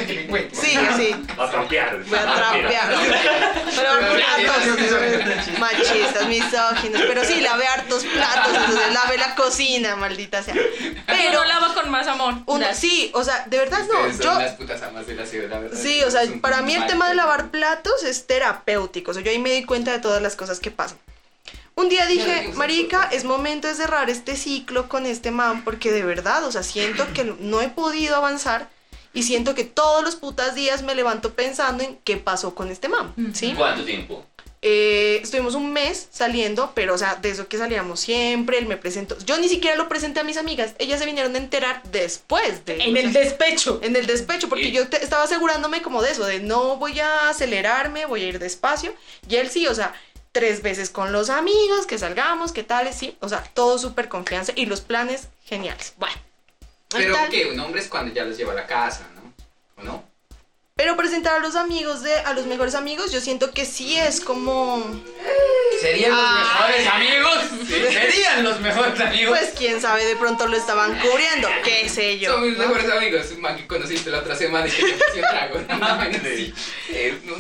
Sí, 0.52 0.78
sí. 0.96 1.16
Va 1.38 1.46
a 1.46 1.50
trapear. 1.50 2.04
Voy 2.04 2.20
a 2.20 2.36
trapear. 2.36 2.96
Pero 3.76 3.90
platos. 4.14 5.60
Machistas, 5.60 6.28
misóginos. 6.28 7.02
Pero 7.02 7.24
sí, 7.26 7.42
lavé 7.42 7.66
hartos 7.66 8.04
platos. 8.06 8.54
Entonces 8.54 8.94
lavé 8.94 9.18
la 9.18 9.34
cocina, 9.34 9.96
maldita 9.96 10.44
sea. 10.44 10.54
Pero 11.08 11.44
lava 11.44 11.74
con 11.74 11.90
más 11.90 12.08
amor. 12.08 12.36
uno, 12.46 12.68
sí, 12.76 13.10
o 13.16 13.24
sea, 13.24 13.46
de 13.48 13.58
verdad 13.58 13.80
no. 13.80 14.14
Son 14.14 14.20
Yo, 14.20 14.40
las 14.40 14.54
putas 14.54 14.82
amas 14.84 15.08
de 15.08 15.16
la 15.16 15.26
ciudad, 15.26 15.50
la 15.50 15.60
verdad. 15.60 15.80
Sí, 15.82 16.04
o 16.04 16.12
sea, 16.12 16.22
para 16.40 16.62
mí 16.62 16.76
el 16.76 16.86
tema 16.86 17.10
de 17.10 17.16
lavar 17.16 17.50
platos 17.50 18.04
es 18.04 18.28
terapéutico. 18.28 19.10
O 19.10 19.14
sea, 19.16 19.24
yo 19.24 19.32
ahí 19.32 19.40
me 19.40 19.52
di 19.54 19.64
cuenta 19.64 19.92
de 19.92 20.00
todas 20.00 20.22
las 20.22 20.36
cosas 20.36 20.60
que 20.60 20.70
pasan. 20.70 21.00
Un 21.76 21.90
día 21.90 22.06
dije, 22.06 22.52
Marica, 22.54 23.10
es 23.12 23.24
momento 23.24 23.68
de 23.68 23.74
cerrar 23.74 24.12
este 24.12 24.36
ciclo 24.36 24.88
con 24.88 25.08
este 25.08 25.32
man 25.32 25.64
porque 25.64 25.92
de 25.92 26.04
verdad, 26.04 26.44
o 26.44 26.52
sea, 26.52 26.62
siento 26.62 27.12
que 27.16 27.24
no 27.40 27.62
he 27.62 27.70
podido 27.70 28.16
avanzar 28.16 28.70
y 29.14 29.24
siento 29.24 29.56
que 29.56 29.64
todos 29.64 30.04
los 30.04 30.16
putas 30.16 30.56
días 30.56 30.82
me 30.84 30.96
levanto 30.96 31.34
pensando 31.34 31.84
en 31.84 31.98
qué 32.04 32.18
pasó 32.18 32.56
con 32.56 32.70
este 32.72 32.90
man, 32.90 33.14
¿sí? 33.34 33.54
¿Cuánto 33.56 33.84
tiempo? 33.86 34.26
Eh, 34.66 35.20
estuvimos 35.22 35.56
un 35.56 35.74
mes 35.74 36.08
saliendo, 36.10 36.72
pero 36.74 36.94
o 36.94 36.98
sea, 36.98 37.16
de 37.16 37.30
eso 37.32 37.50
que 37.50 37.58
salíamos 37.58 38.00
siempre, 38.00 38.58
él 38.58 38.66
me 38.66 38.78
presentó. 38.78 39.18
Yo 39.26 39.38
ni 39.38 39.50
siquiera 39.50 39.76
lo 39.76 39.90
presenté 39.90 40.22
a 40.22 40.24
mis 40.24 40.38
amigas, 40.38 40.74
ellas 40.80 41.00
se 41.02 41.06
vinieron 41.06 41.36
a 41.36 41.38
enterar 41.38 41.84
después 41.92 42.64
de... 42.66 42.78
En 42.82 42.96
o 42.96 43.00
el 43.00 43.12
despecho. 43.12 43.80
en 43.84 43.96
el 43.98 44.06
despecho, 44.08 44.48
porque 44.48 44.70
Y- 44.70 44.72
yo 44.72 44.88
te- 44.88 45.04
estaba 45.04 45.24
asegurándome 45.24 45.82
como 45.82 46.02
de 46.02 46.12
eso, 46.12 46.26
de 46.26 46.40
no 46.40 46.78
voy 46.78 46.98
a 47.02 47.28
acelerarme, 47.28 48.06
voy 48.06 48.24
a 48.24 48.28
ir 48.30 48.40
despacio. 48.40 48.94
Y 49.28 49.36
él 49.36 49.50
sí, 49.50 49.68
o 49.68 49.76
sea, 49.76 49.94
tres 50.32 50.62
veces 50.64 50.90
con 50.90 51.12
los 51.12 51.30
amigos, 51.30 51.86
que 51.86 51.98
salgamos, 52.00 52.54
que 52.54 52.64
tales, 52.64 52.96
sí. 52.96 53.18
O 53.20 53.28
sea, 53.28 53.44
todo 53.54 53.78
súper 53.78 54.08
confianza 54.08 54.54
y 54.56 54.66
los 54.66 54.80
planes 54.80 55.28
geniales. 55.44 55.94
Bueno. 55.98 56.16
Pero 56.94 57.16
que 57.30 57.46
un 57.48 57.60
hombre 57.60 57.82
es 57.82 57.88
cuando 57.88 58.14
ya 58.14 58.24
los 58.24 58.38
lleva 58.38 58.54
a 58.54 58.56
la 58.56 58.68
casa, 58.68 59.08
¿no? 59.16 59.34
¿O 59.82 59.86
no? 59.86 60.13
Pero 60.76 60.98
presentar 60.98 61.36
a 61.36 61.40
los 61.40 61.56
amigos 61.56 62.02
de, 62.02 62.12
a 62.22 62.34
los 62.34 62.48
mejores 62.48 62.74
amigos, 62.74 63.12
yo 63.12 63.22
siento 63.22 63.52
que 63.52 63.64
sí 63.64 63.96
es 63.96 64.20
como, 64.20 64.84
¿Serían 65.80 66.10
los 66.12 66.40
mejores 66.40 66.88
amigos? 66.88 67.38
¿Serían 67.68 68.44
los 68.44 68.60
mejores 68.60 69.00
amigos? 69.00 69.38
pues 69.38 69.54
quién 69.56 69.80
sabe, 69.80 70.04
de 70.04 70.16
pronto 70.16 70.48
lo 70.48 70.58
estaban 70.58 70.98
cubriendo, 71.00 71.48
qué 71.64 71.88
sé 71.90 72.18
yo. 72.18 72.32
Son 72.32 72.42
mis 72.50 72.58
¿no? 72.58 72.66
mejores 72.68 72.92
amigos. 72.92 73.28
Un 73.36 73.42
man 73.42 73.56
que 73.56 73.68
conociste 73.68 74.10
la 74.10 74.20
otra 74.20 74.36
semana 74.36 74.68
y 74.68 74.72
que 74.72 74.84
ofreció 74.84 75.22
trago. 75.30 75.60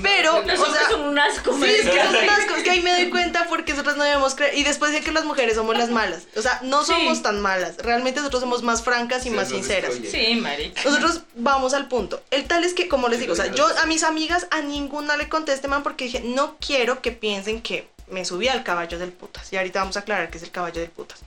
Pero, 0.03 0.35
o 0.37 0.43
sea, 0.73 0.89
son 0.91 1.01
un 1.01 1.17
asco, 1.17 1.57
Sí, 1.57 1.65
es 1.65 1.89
que 1.89 2.03
son 2.03 2.15
unas 2.15 2.45
cosas 2.45 2.63
que 2.63 2.69
ahí 2.69 2.81
me 2.81 2.91
doy 2.91 3.09
cuenta 3.09 3.47
porque 3.49 3.71
nosotros 3.71 3.97
no 3.97 4.03
debemos 4.03 4.35
creer. 4.35 4.55
Y 4.59 4.63
después 4.63 4.91
de 4.91 5.01
que 5.01 5.11
las 5.11 5.25
mujeres 5.25 5.55
somos 5.55 5.75
las 5.75 5.89
malas. 5.89 6.23
O 6.35 6.41
sea, 6.43 6.59
no 6.61 6.83
Sí. 6.85 6.93
somos 6.93 7.23
tan 7.23 7.41
malas. 7.41 7.77
Realmente 7.77 8.19
nosotros 8.19 8.41
somos 8.41 8.61
más 8.61 8.83
francas 8.83 9.25
y 9.25 9.29
Se 9.29 9.35
más 9.35 9.49
sinceras. 9.49 9.99
destruye. 9.99 10.25
Sí, 10.35 10.35
marica. 10.35 10.83
Nosotros 10.85 11.21
vamos 11.35 11.73
al 11.73 11.87
punto. 11.87 12.21
El 12.29 12.45
tal 12.45 12.63
es 12.63 12.73
que, 12.75 12.87
como 12.87 13.07
les 13.09 13.22
digo, 13.23 13.33
o 13.33 13.35
sea, 13.35 13.47
yo 13.51 13.67
a 13.79 13.85
mis 13.85 14.03
amigas 14.03 14.47
a 14.51 14.61
ninguna 14.61 15.17
le 15.17 15.27
este 15.53 15.67
man 15.67 15.83
porque 15.83 16.05
dije, 16.05 16.21
no 16.21 16.57
quiero 16.65 17.01
que 17.01 17.11
piensen 17.11 17.61
que 17.61 17.87
me 18.07 18.25
subí 18.25 18.47
al 18.49 18.63
caballo 18.63 18.99
del 18.99 19.11
putas. 19.11 19.51
Y 19.51 19.57
ahorita 19.57 19.79
vamos 19.79 19.95
a 19.97 20.01
aclarar 20.01 20.29
que 20.29 20.37
es 20.37 20.43
el 20.43 20.51
caballo 20.51 20.81
del 20.81 20.89
putas. 20.91 21.19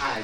Ah. 0.00 0.18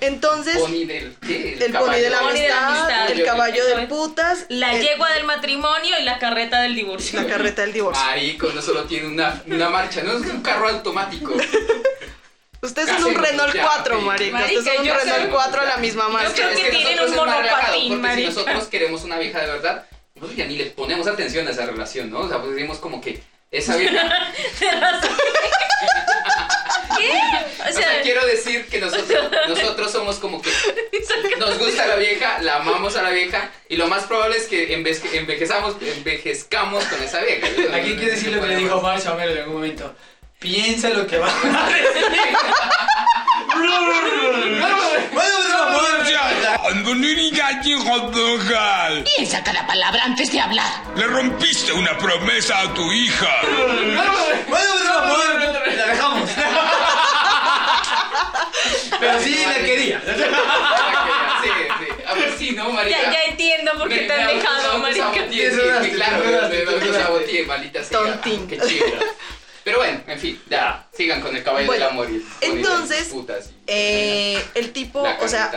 Entonces, 0.00 0.56
Pony 0.58 0.84
del. 0.86 1.16
¿Qué? 1.26 1.58
el 1.60 1.72
pony 1.72 1.92
de 1.96 2.08
la 2.10 2.20
Pony 2.20 2.32
de 2.34 2.48
la 2.48 2.66
amistad, 2.68 3.10
el 3.10 3.24
caballo 3.24 3.66
del 3.66 3.80
es. 3.80 3.88
putas, 3.88 4.46
La 4.48 4.72
el- 4.74 4.82
yegua 4.82 5.10
del 5.12 5.24
matrimonio 5.24 5.98
y 6.00 6.04
la 6.04 6.18
carreta 6.18 6.62
del 6.62 6.74
divorcio. 6.76 7.20
la 7.20 7.26
carreta 7.28 7.62
del 7.62 7.72
divorcio. 7.72 8.02
Marico, 8.04 8.48
no 8.54 8.62
solo 8.62 8.84
tiene 8.84 9.08
una, 9.08 9.42
una 9.46 9.68
marcha, 9.68 10.02
no 10.02 10.12
es 10.12 10.20
un 10.30 10.40
carro 10.40 10.68
automático. 10.68 11.34
Ustedes 12.62 12.88
son 12.88 12.96
Casi 12.98 13.08
un 13.08 13.14
Renault 13.24 13.54
ya, 13.54 13.62
4, 13.62 13.98
sí. 13.98 14.04
marica. 14.04 14.32
Marica, 14.38 14.58
Ustedes 14.58 14.76
son 14.76 14.82
un 14.82 14.88
yo 14.88 14.94
Renault 14.98 15.18
creo- 15.22 15.30
4 15.34 15.60
a 15.62 15.64
la 15.64 15.76
misma 15.78 16.08
marca. 16.08 16.32
creo 16.34 16.50
que 16.50 16.56
tienen 16.70 17.00
un 17.00 17.04
es 17.06 17.16
más 17.16 17.26
relajado, 17.26 17.46
monopatín, 17.46 17.88
porque 17.88 18.02
marica. 18.02 18.30
si 18.30 18.36
nosotros 18.36 18.68
queremos 18.68 19.02
una 19.04 19.18
vieja 19.18 19.40
de 19.40 19.46
verdad, 19.46 19.86
nosotros 20.20 20.36
ya 20.36 20.46
ni 20.46 20.56
le 20.56 20.66
ponemos 20.66 21.06
atención 21.06 21.48
a 21.48 21.50
esa 21.50 21.66
relación, 21.66 22.10
¿no? 22.10 22.20
O 22.20 22.28
sea, 22.28 22.38
pues 22.40 22.54
decimos 22.54 22.78
como 22.78 23.00
que 23.00 23.20
esa 23.50 23.76
vieja. 23.78 24.30
¿Qué? 26.96 27.10
O 27.64 27.68
O 27.68 27.72
sea, 27.72 28.02
quiero 28.02 28.26
decir 28.26 28.66
que 28.66 28.78
nosotros, 28.80 29.30
nosotros 29.48 29.90
somos 29.92 30.16
como 30.18 30.42
que 30.42 30.50
nos 31.38 31.58
gusta 31.58 31.86
la 31.86 31.96
vieja, 31.96 32.38
la 32.42 32.56
amamos 32.56 32.96
a 32.96 33.02
la 33.02 33.10
vieja, 33.10 33.50
y 33.68 33.76
lo 33.76 33.86
más 33.86 34.04
probable 34.04 34.36
es 34.36 34.46
que 34.46 34.76
envej- 34.76 35.14
envejezamos, 35.14 35.76
envejezcamos 35.80 36.84
con 36.84 37.02
esa 37.02 37.20
vieja. 37.22 37.46
Aquí 37.74 37.94
quiero 37.96 38.12
decir 38.12 38.32
lo 38.32 38.40
que 38.42 38.48
le 38.48 38.56
dijo 38.56 38.76
Omar 38.76 39.00
Chamero 39.02 39.32
en 39.32 39.38
algún 39.38 39.54
momento. 39.54 39.94
Piensa 40.38 40.88
lo 40.90 41.06
que 41.06 41.18
va 41.18 41.28
a 41.28 41.68
decir. 41.68 42.06
Piensa 49.16 49.42
cada 49.42 49.66
palabra 49.66 50.04
antes 50.04 50.30
de 50.32 50.40
hablar. 50.40 50.66
Le 50.96 51.06
rompiste 51.06 51.72
una 51.72 51.96
promesa 51.98 52.60
a 52.60 52.74
tu 52.74 52.90
hija. 52.92 53.28
La 55.76 55.86
dejamos. 55.86 56.30
Pero 59.00 59.20
sí 59.20 59.44
la 59.46 59.64
quería. 59.64 60.00
Sí, 61.42 61.48
sí. 61.78 61.86
A 62.06 62.14
ver, 62.14 62.34
sí, 62.38 62.52
¿no, 62.52 62.70
marica? 62.70 63.00
Ya, 63.02 63.12
ya 63.12 63.24
entiendo 63.24 63.72
por 63.78 63.88
qué 63.88 64.00
te 64.00 64.12
han 64.12 64.26
dejado, 64.26 64.78
marica. 64.78 65.12
claro, 65.12 66.24
me 66.48 66.72
autosaboteé, 66.72 67.46
maldita 67.46 67.82
sea. 67.84 67.98
Tontín. 67.98 68.46
Qué 68.46 68.58
chido. 68.58 68.86
Pero 69.62 69.76
bueno, 69.78 70.00
en 70.06 70.18
fin, 70.18 70.42
ya, 70.48 70.86
sigan 70.96 71.20
con 71.20 71.36
el 71.36 71.44
caballo 71.44 71.66
Bueno, 71.66 71.84
del 71.84 71.92
amor 71.92 72.10
y 72.10 72.26
entonces, 72.40 73.08
putas 73.08 73.50
y- 73.50 73.54
Eh, 73.66 74.44
el 74.54 74.72
tipo, 74.72 75.00
o 75.00 75.28
sea, 75.28 75.50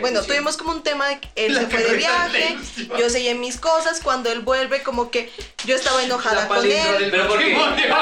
bueno, 0.00 0.20
ilusión. 0.20 0.26
tuvimos 0.26 0.56
como 0.56 0.70
un 0.72 0.82
tema 0.82 1.08
de 1.08 1.18
que 1.20 1.28
él 1.34 1.54
La 1.54 1.60
se 1.62 1.66
fue 1.66 1.82
de 1.82 1.96
viaje, 1.96 2.56
yo 2.98 3.10
seguí 3.10 3.28
en 3.28 3.40
mis 3.40 3.58
cosas, 3.58 4.00
cuando 4.00 4.30
él 4.30 4.40
vuelve 4.40 4.82
como 4.82 5.10
que 5.10 5.30
yo 5.64 5.74
estaba 5.76 6.02
enojada 6.02 6.42
La 6.42 6.48
con 6.48 6.58
él. 6.64 6.70
del 6.70 7.10
Pero 7.10 7.28
¿por 7.28 7.38
qué? 7.38 7.54
matrimonio. 7.56 7.96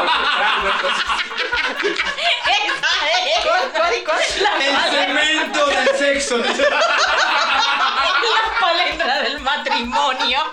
El 4.61 4.77
cemento 4.91 5.67
del 5.67 5.89
sexo. 5.99 6.39
La 6.47 6.55
palendra 8.61 9.23
del 9.23 9.41
matrimonio. 9.41 10.41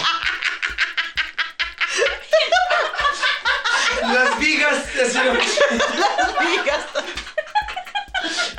Las 4.02 4.40
vigas. 4.40 4.86
Así, 5.02 5.18
Las 5.18 6.40
vigas. 6.40 6.86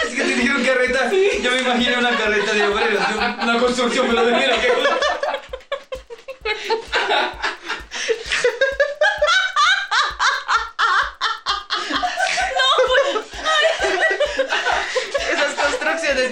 Es 0.05 0.15
que 0.15 0.23
te 0.23 0.35
dijeron 0.35 0.65
carreta. 0.65 1.11
Yo 1.43 1.51
me 1.51 1.61
imaginé 1.61 1.97
una 1.99 2.17
carreta 2.17 2.53
de 2.53 2.67
obreros. 2.69 3.03
Una 3.43 3.59
construcción, 3.59 4.07
pero 4.09 4.25
de 4.25 4.33
mira 4.33 4.61
que. 4.61 4.73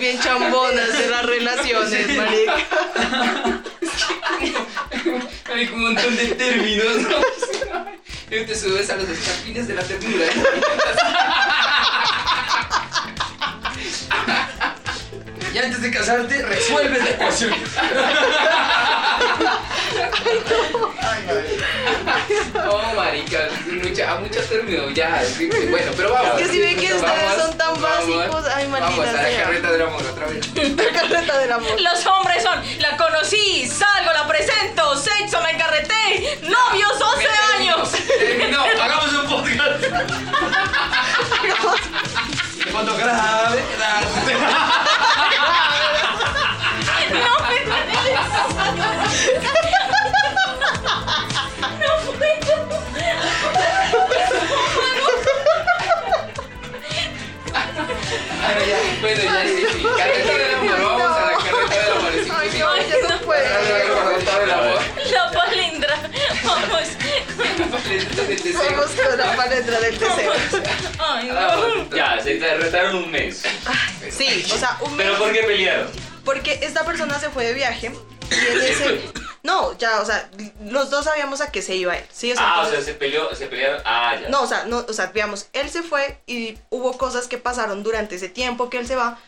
bien 0.03 0.19
chambonas 0.21 0.99
de 0.99 1.07
las 1.09 1.25
relaciones, 1.25 2.07
sí. 2.07 2.13
marica. 2.15 2.57
Hay 5.55 5.69
un 5.69 5.83
montón 5.83 6.17
de 6.17 6.27
términos. 6.27 6.97
¿no? 7.03 8.02
Y 8.35 8.45
te 8.47 8.55
subes 8.55 8.89
a 8.89 8.97
los 8.97 9.09
escarpines 9.09 9.69
de 9.69 9.75
la 9.75 9.83
ternura. 9.83 10.25
Y 15.53 15.59
antes 15.59 15.83
de 15.83 15.91
casarte, 15.91 16.43
resuelves 16.43 17.05
la 17.05 17.11
ecuación. 17.11 17.53
Oh, 22.69 22.95
marica, 22.97 23.49
mucha, 23.71 24.13
a 24.13 24.21
muchos 24.21 24.47
términos, 24.49 24.93
ya. 24.95 25.23
Bueno, 25.71 25.93
pero 25.97 26.13
vamos. 26.13 26.41
Es 26.41 26.47
que 26.47 26.53
si 26.53 26.61
ven 26.61 26.77
que 26.77 26.95
ustedes 26.95 27.03
Vamos, 27.03 27.37
son 27.37 27.59
tan 27.59 27.81
vamos, 27.81 27.83
básicos, 27.83 28.45
ay, 28.55 28.67
Vamos 28.71 28.81
a 28.81 28.91
maldita 28.91 29.13
la 29.13 29.23
sea. 29.29 29.43
carreta 29.45 29.73
del 29.73 29.83
amor 29.83 30.03
otra 30.03 30.27
vez. 30.27 30.55
La 30.77 31.01
carreta 31.01 31.39
del 31.39 31.53
amor. 31.53 31.81
Los 31.81 32.07
hombres 32.07 32.43
son, 32.43 32.63
la 32.81 32.97
conocí, 32.97 33.67
salgo, 33.69 34.13
la 34.13 34.27
presento, 34.27 34.97
sexo, 34.97 35.41
me 35.43 35.51
encarreté, 35.51 36.39
novios 36.43 36.53
11 36.53 36.72
años. 36.72 36.72
Terminó. 38.65 38.83
Hagamos 38.83 39.13
un 39.13 39.27
podcast. 39.29 39.83
Fotografía. 42.73 44.01
No 44.13 44.21
me 44.27 44.33
No 44.35 44.35
puedo. 44.35 44.49
Bueno, 58.43 58.61
ya, 58.67 58.79
bueno, 59.01 59.23
ya, 59.23 59.45
sí. 59.47 59.65
Carreta 59.97 60.37
del 60.39 60.55
amor, 60.55 60.81
vamos 60.83 61.17
a 61.17 61.21
la 61.21 61.27
carreta 61.39 61.77
del 61.77 61.93
amor. 61.93 62.13
Ay, 62.39 62.49
no, 62.59 62.67
ya 62.77 62.97
no 63.09 63.17
puedo. 63.25 63.45
Carreta 63.95 64.39
del 64.41 64.51
amor. 64.51 64.82
Carreta 67.99 68.23
del 68.23 68.43
deseo. 68.43 68.63
Vamos 68.71 68.91
con 68.91 69.19
la 69.19 69.49
del 69.49 69.99
deseo. 69.99 70.33
Ay, 70.99 71.27
no. 71.29 71.35
Vamos. 71.35 71.91
Ya, 71.95 72.21
se 72.23 72.39
retaron 72.39 72.97
un 72.97 73.11
mes. 73.11 73.43
Sí, 74.11 74.45
o 74.53 74.59
sea, 74.59 74.79
un 74.81 74.97
mes. 74.97 75.07
¿Pero 75.07 75.19
por 75.19 75.33
qué 75.33 75.43
pelearon? 75.43 75.89
Porque 76.25 76.61
esta 76.63 76.85
persona 76.85 77.19
se 77.19 77.31
fue 77.31 77.45
de 77.45 77.55
viaje 77.55 77.93
y 78.31 78.35
ese... 78.65 79.01
No, 79.43 79.77
ya, 79.77 80.01
o 80.01 80.05
sea, 80.05 80.31
los 80.67 80.91
dos 80.91 81.05
sabíamos 81.05 81.41
a 81.41 81.51
qué 81.51 81.63
se 81.63 81.75
iba 81.75 81.97
él, 81.97 82.05
¿sí? 82.13 82.31
O 82.31 82.37
sea, 82.37 82.55
Ah, 82.55 82.63
o 82.63 82.71
sea, 82.71 82.81
se 82.81 82.95
peleó, 82.95 83.35
se 83.35 83.47
pelearon. 83.47 83.83
Ah, 83.85 84.17
ya. 84.21 84.29
No, 84.29 84.43
o 84.43 84.47
sea, 84.47 84.67
no, 84.67 84.85
o 84.89 84.93
sea, 84.93 85.09
digamos, 85.09 85.49
él 85.53 85.69
se 85.69 85.83
fue 85.83 86.21
y 86.29 86.57
hubo 86.71 86.97
cosas 86.97 87.27
que 87.27 87.39
pasaron 87.39 87.83
durante 87.83 88.15
ese 88.15 88.29
tiempo 88.29 88.71
que 88.71 88.79
él 88.79 88.87
se 88.87 88.95
va 88.95 89.19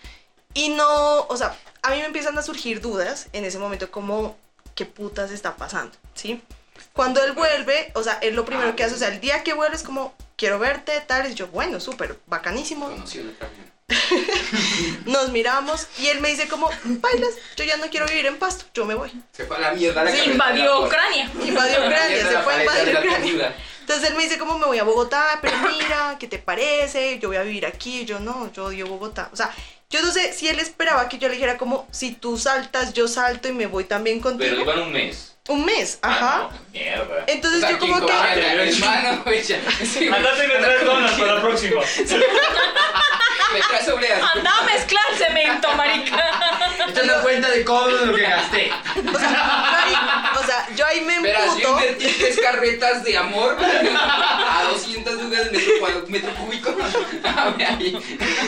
y 0.55 0.69
no, 0.69 1.23
o 1.27 1.37
sea, 1.37 1.57
a 1.83 1.91
mí 1.91 1.97
me 1.99 2.05
empiezan 2.07 2.39
a 2.39 2.43
surgir 2.43 2.81
dudas 2.81 3.27
en 3.33 3.45
ese 3.45 3.59
momento 3.59 3.91
como, 3.91 4.37
¿qué 4.77 4.87
putas 4.87 5.33
está 5.33 5.57
pasando? 5.57 5.97
¿Sí? 6.15 6.41
Cuando 6.95 7.23
él 7.25 7.33
vuelve, 7.33 7.91
o 7.95 8.05
sea, 8.05 8.19
él 8.23 8.37
lo 8.37 8.45
primero 8.45 8.77
que 8.77 8.85
hace, 8.85 8.95
o 8.95 8.99
sea, 8.99 9.09
el 9.09 9.21
día 9.21 9.43
que 9.43 9.53
vuelve 9.53 9.75
es 9.75 9.83
como, 9.83 10.15
quiero 10.37 10.61
verte, 10.61 10.93
tal, 11.07 11.31
y 11.31 11.35
yo, 11.35 11.49
bueno, 11.49 11.81
súper, 11.81 12.19
bacanísimo. 12.27 12.89
Nos 15.05 15.31
miramos 15.31 15.89
y 15.99 16.07
él 16.07 16.21
me 16.21 16.29
dice 16.29 16.47
como, 16.49 16.71
bailas, 16.85 17.31
yo 17.57 17.65
ya 17.65 17.77
no 17.79 17.89
quiero 17.89 18.07
vivir 18.07 18.27
en 18.27 18.39
Pasto, 18.39 18.65
yo 18.73 18.85
me 18.85 18.95
voy. 18.95 19.11
Se 19.33 19.45
fue 19.45 19.57
a 19.57 19.61
la 19.61 19.73
mierda 19.73 20.05
la 20.05 20.11
Se 20.13 20.25
invadió. 20.25 20.87
Ucrania. 20.87 21.31
Invadió 21.45 21.85
Ucrania, 21.85 22.29
se 22.29 22.39
fue 22.39 22.55
a 22.55 22.61
invadir 22.63 22.97
Ucrania. 22.97 23.57
Entonces 23.81 24.11
él 24.11 24.17
me 24.17 24.23
dice 24.23 24.39
como 24.39 24.59
me 24.59 24.67
voy 24.67 24.79
a 24.79 24.85
Bogotá, 24.85 25.41
pero 25.43 25.59
mira, 25.59 26.17
¿qué 26.19 26.29
te 26.29 26.39
parece? 26.39 27.19
Yo 27.19 27.29
voy 27.29 27.37
a 27.37 27.43
vivir 27.43 27.67
aquí, 27.67 28.05
yo 28.05 28.21
no, 28.21 28.51
yo 28.53 28.67
odio 28.67 28.87
Bogotá. 28.87 29.29
O 29.33 29.37
sea, 29.37 29.53
yo 29.91 30.01
no 30.01 30.11
sé 30.13 30.33
si 30.33 30.49
él 30.49 30.61
esperaba 30.61 31.09
que 31.09 31.19
yo 31.19 31.29
le 31.29 31.35
dijera 31.35 31.59
como, 31.59 31.87
si 31.91 32.13
tú 32.13 32.39
saltas, 32.39 32.95
yo 32.95 33.09
salto 33.09 33.49
y 33.49 33.53
me 33.53 33.67
voy 33.67 33.85
también 33.85 34.23
Pero 34.23 34.37
contigo. 34.39 34.61
iban 34.63 34.79
un 34.81 34.93
mes. 34.93 35.34
Un 35.47 35.63
mes, 35.67 35.99
Ah, 36.01 36.09
ajá. 36.11 36.39
no, 36.51 36.59
mierda. 36.73 37.25
Entonces 37.27 37.59
O 37.59 37.61
sea, 37.61 37.71
yo 37.73 37.79
como 37.79 37.99
¿quién 38.07 38.09
que... 38.35 38.69
hermano, 38.71 39.23
güey. 39.27 39.45
Sí, 39.45 39.55
Andate 40.09 40.45
y 40.45 40.49
me 40.49 40.55
traes 40.55 40.85
donas 40.87 41.13
para 41.13 41.35
la 41.35 41.41
próxima. 41.43 41.83
Me 43.53 43.61
traes 43.61 43.89
obleas. 43.91 44.23
Anda 44.35 44.51
a 44.59 44.63
mezclar 44.73 45.05
cemento, 45.19 45.69
marica. 45.77 46.31
Echando 46.89 47.21
cuenta 47.21 47.51
de 47.51 47.63
todo 47.63 47.91
lo 48.07 48.15
que 48.17 48.23
gasté. 48.23 48.73
O 48.73 49.19
sea, 49.19 50.14
o 50.14 50.14
sea, 50.67 50.77
yo 50.77 50.87
ahí 50.87 51.01
me 51.03 51.15
yo 51.15 51.25
emputo. 51.25 51.71
invertí 51.71 52.07
tres 52.19 52.41
carretas 52.41 53.05
de 53.05 53.17
amor 53.17 53.57
a 53.61 54.69
200 54.71 55.23
lugares 55.23 55.53
metro, 56.09 56.35
cúbico. 56.35 56.75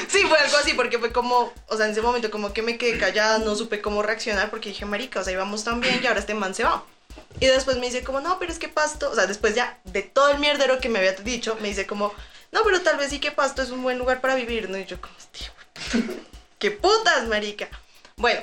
Sí, 0.09 0.23
fue 0.23 0.39
algo 0.39 0.57
así, 0.57 0.75
porque 0.75 0.99
fue 0.99 1.13
como, 1.13 1.53
o 1.69 1.77
sea, 1.77 1.87
en 1.87 1.93
ese 1.93 2.03
momento 2.03 2.31
como 2.31 2.53
que 2.53 2.63
me 2.63 2.79
quedé 2.79 2.99
callada, 2.99 3.39
no 3.39 3.55
supe 3.55 3.81
cómo 3.81 4.03
reaccionar, 4.03 4.51
porque 4.51 4.71
dije, 4.71 4.85
marica, 4.85 5.21
o 5.21 5.25
sea, 5.25 5.33
íbamos 5.33 5.65
tan 5.65 5.81
bien 5.81 6.01
y 6.03 6.07
ahora 6.07 6.21
este 6.21 6.35
man 6.35 6.55
se 6.55 6.65
va. 6.65 6.85
Y 7.41 7.47
después 7.47 7.77
me 7.77 7.87
dice 7.87 8.03
como, 8.03 8.21
no, 8.21 8.39
pero 8.39 8.53
es 8.53 8.59
que 8.59 8.69
Pasto, 8.69 9.11
o 9.11 9.15
sea, 9.15 9.27
después 9.27 9.55
ya 9.55 9.79
de 9.85 10.03
todo 10.03 10.31
el 10.31 10.39
mierdero 10.39 10.81
que 10.81 10.89
me 10.89 10.99
había 10.99 11.13
dicho, 11.13 11.57
me 11.61 11.69
dice 11.69 11.87
como, 11.87 12.13
no, 12.53 12.63
pero 12.65 12.81
tal 12.83 12.97
vez 12.97 13.11
sí 13.11 13.19
que 13.19 13.31
Pasto 13.33 13.63
es 13.63 13.71
un 13.71 13.83
buen 13.83 13.99
lugar 13.99 14.21
para 14.21 14.35
vivir, 14.35 14.71
¿no? 14.71 14.79
Y 14.79 14.87
yo 14.87 15.01
como, 15.01 15.15
tío, 15.33 15.51
qué 16.59 16.71
putas, 16.71 17.27
marica. 17.29 17.69
Bueno, 18.17 18.41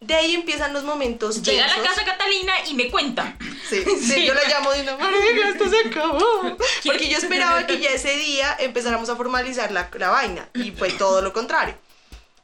de 0.00 0.14
ahí 0.14 0.34
empiezan 0.34 0.72
los 0.72 0.84
momentos 0.84 1.42
Llega 1.42 1.64
a 1.64 1.76
la 1.76 1.82
casa 1.82 2.04
Catalina 2.04 2.52
y 2.68 2.74
me 2.74 2.90
cuenta. 2.90 3.36
Sí, 3.68 3.82
sí, 3.84 3.96
Sí. 4.14 4.26
yo 4.26 4.34
le 4.34 4.46
llamo 4.48 4.70
de 4.72 4.82
una 4.82 4.96
marica, 4.98 5.48
esto 5.48 5.68
se 5.68 5.88
acabó. 5.88 6.56
Porque 6.84 7.08
yo 7.08 7.18
esperaba 7.18 7.66
que 7.66 7.78
ya 7.80 7.90
ese 7.90 8.16
día 8.16 8.56
empezáramos 8.60 9.08
a 9.10 9.16
formalizar 9.16 9.72
la, 9.72 9.90
la 9.98 10.08
vaina 10.10 10.48
y 10.54 10.70
fue 10.70 10.90
todo 10.92 11.20
lo 11.20 11.32
contrario. 11.32 11.74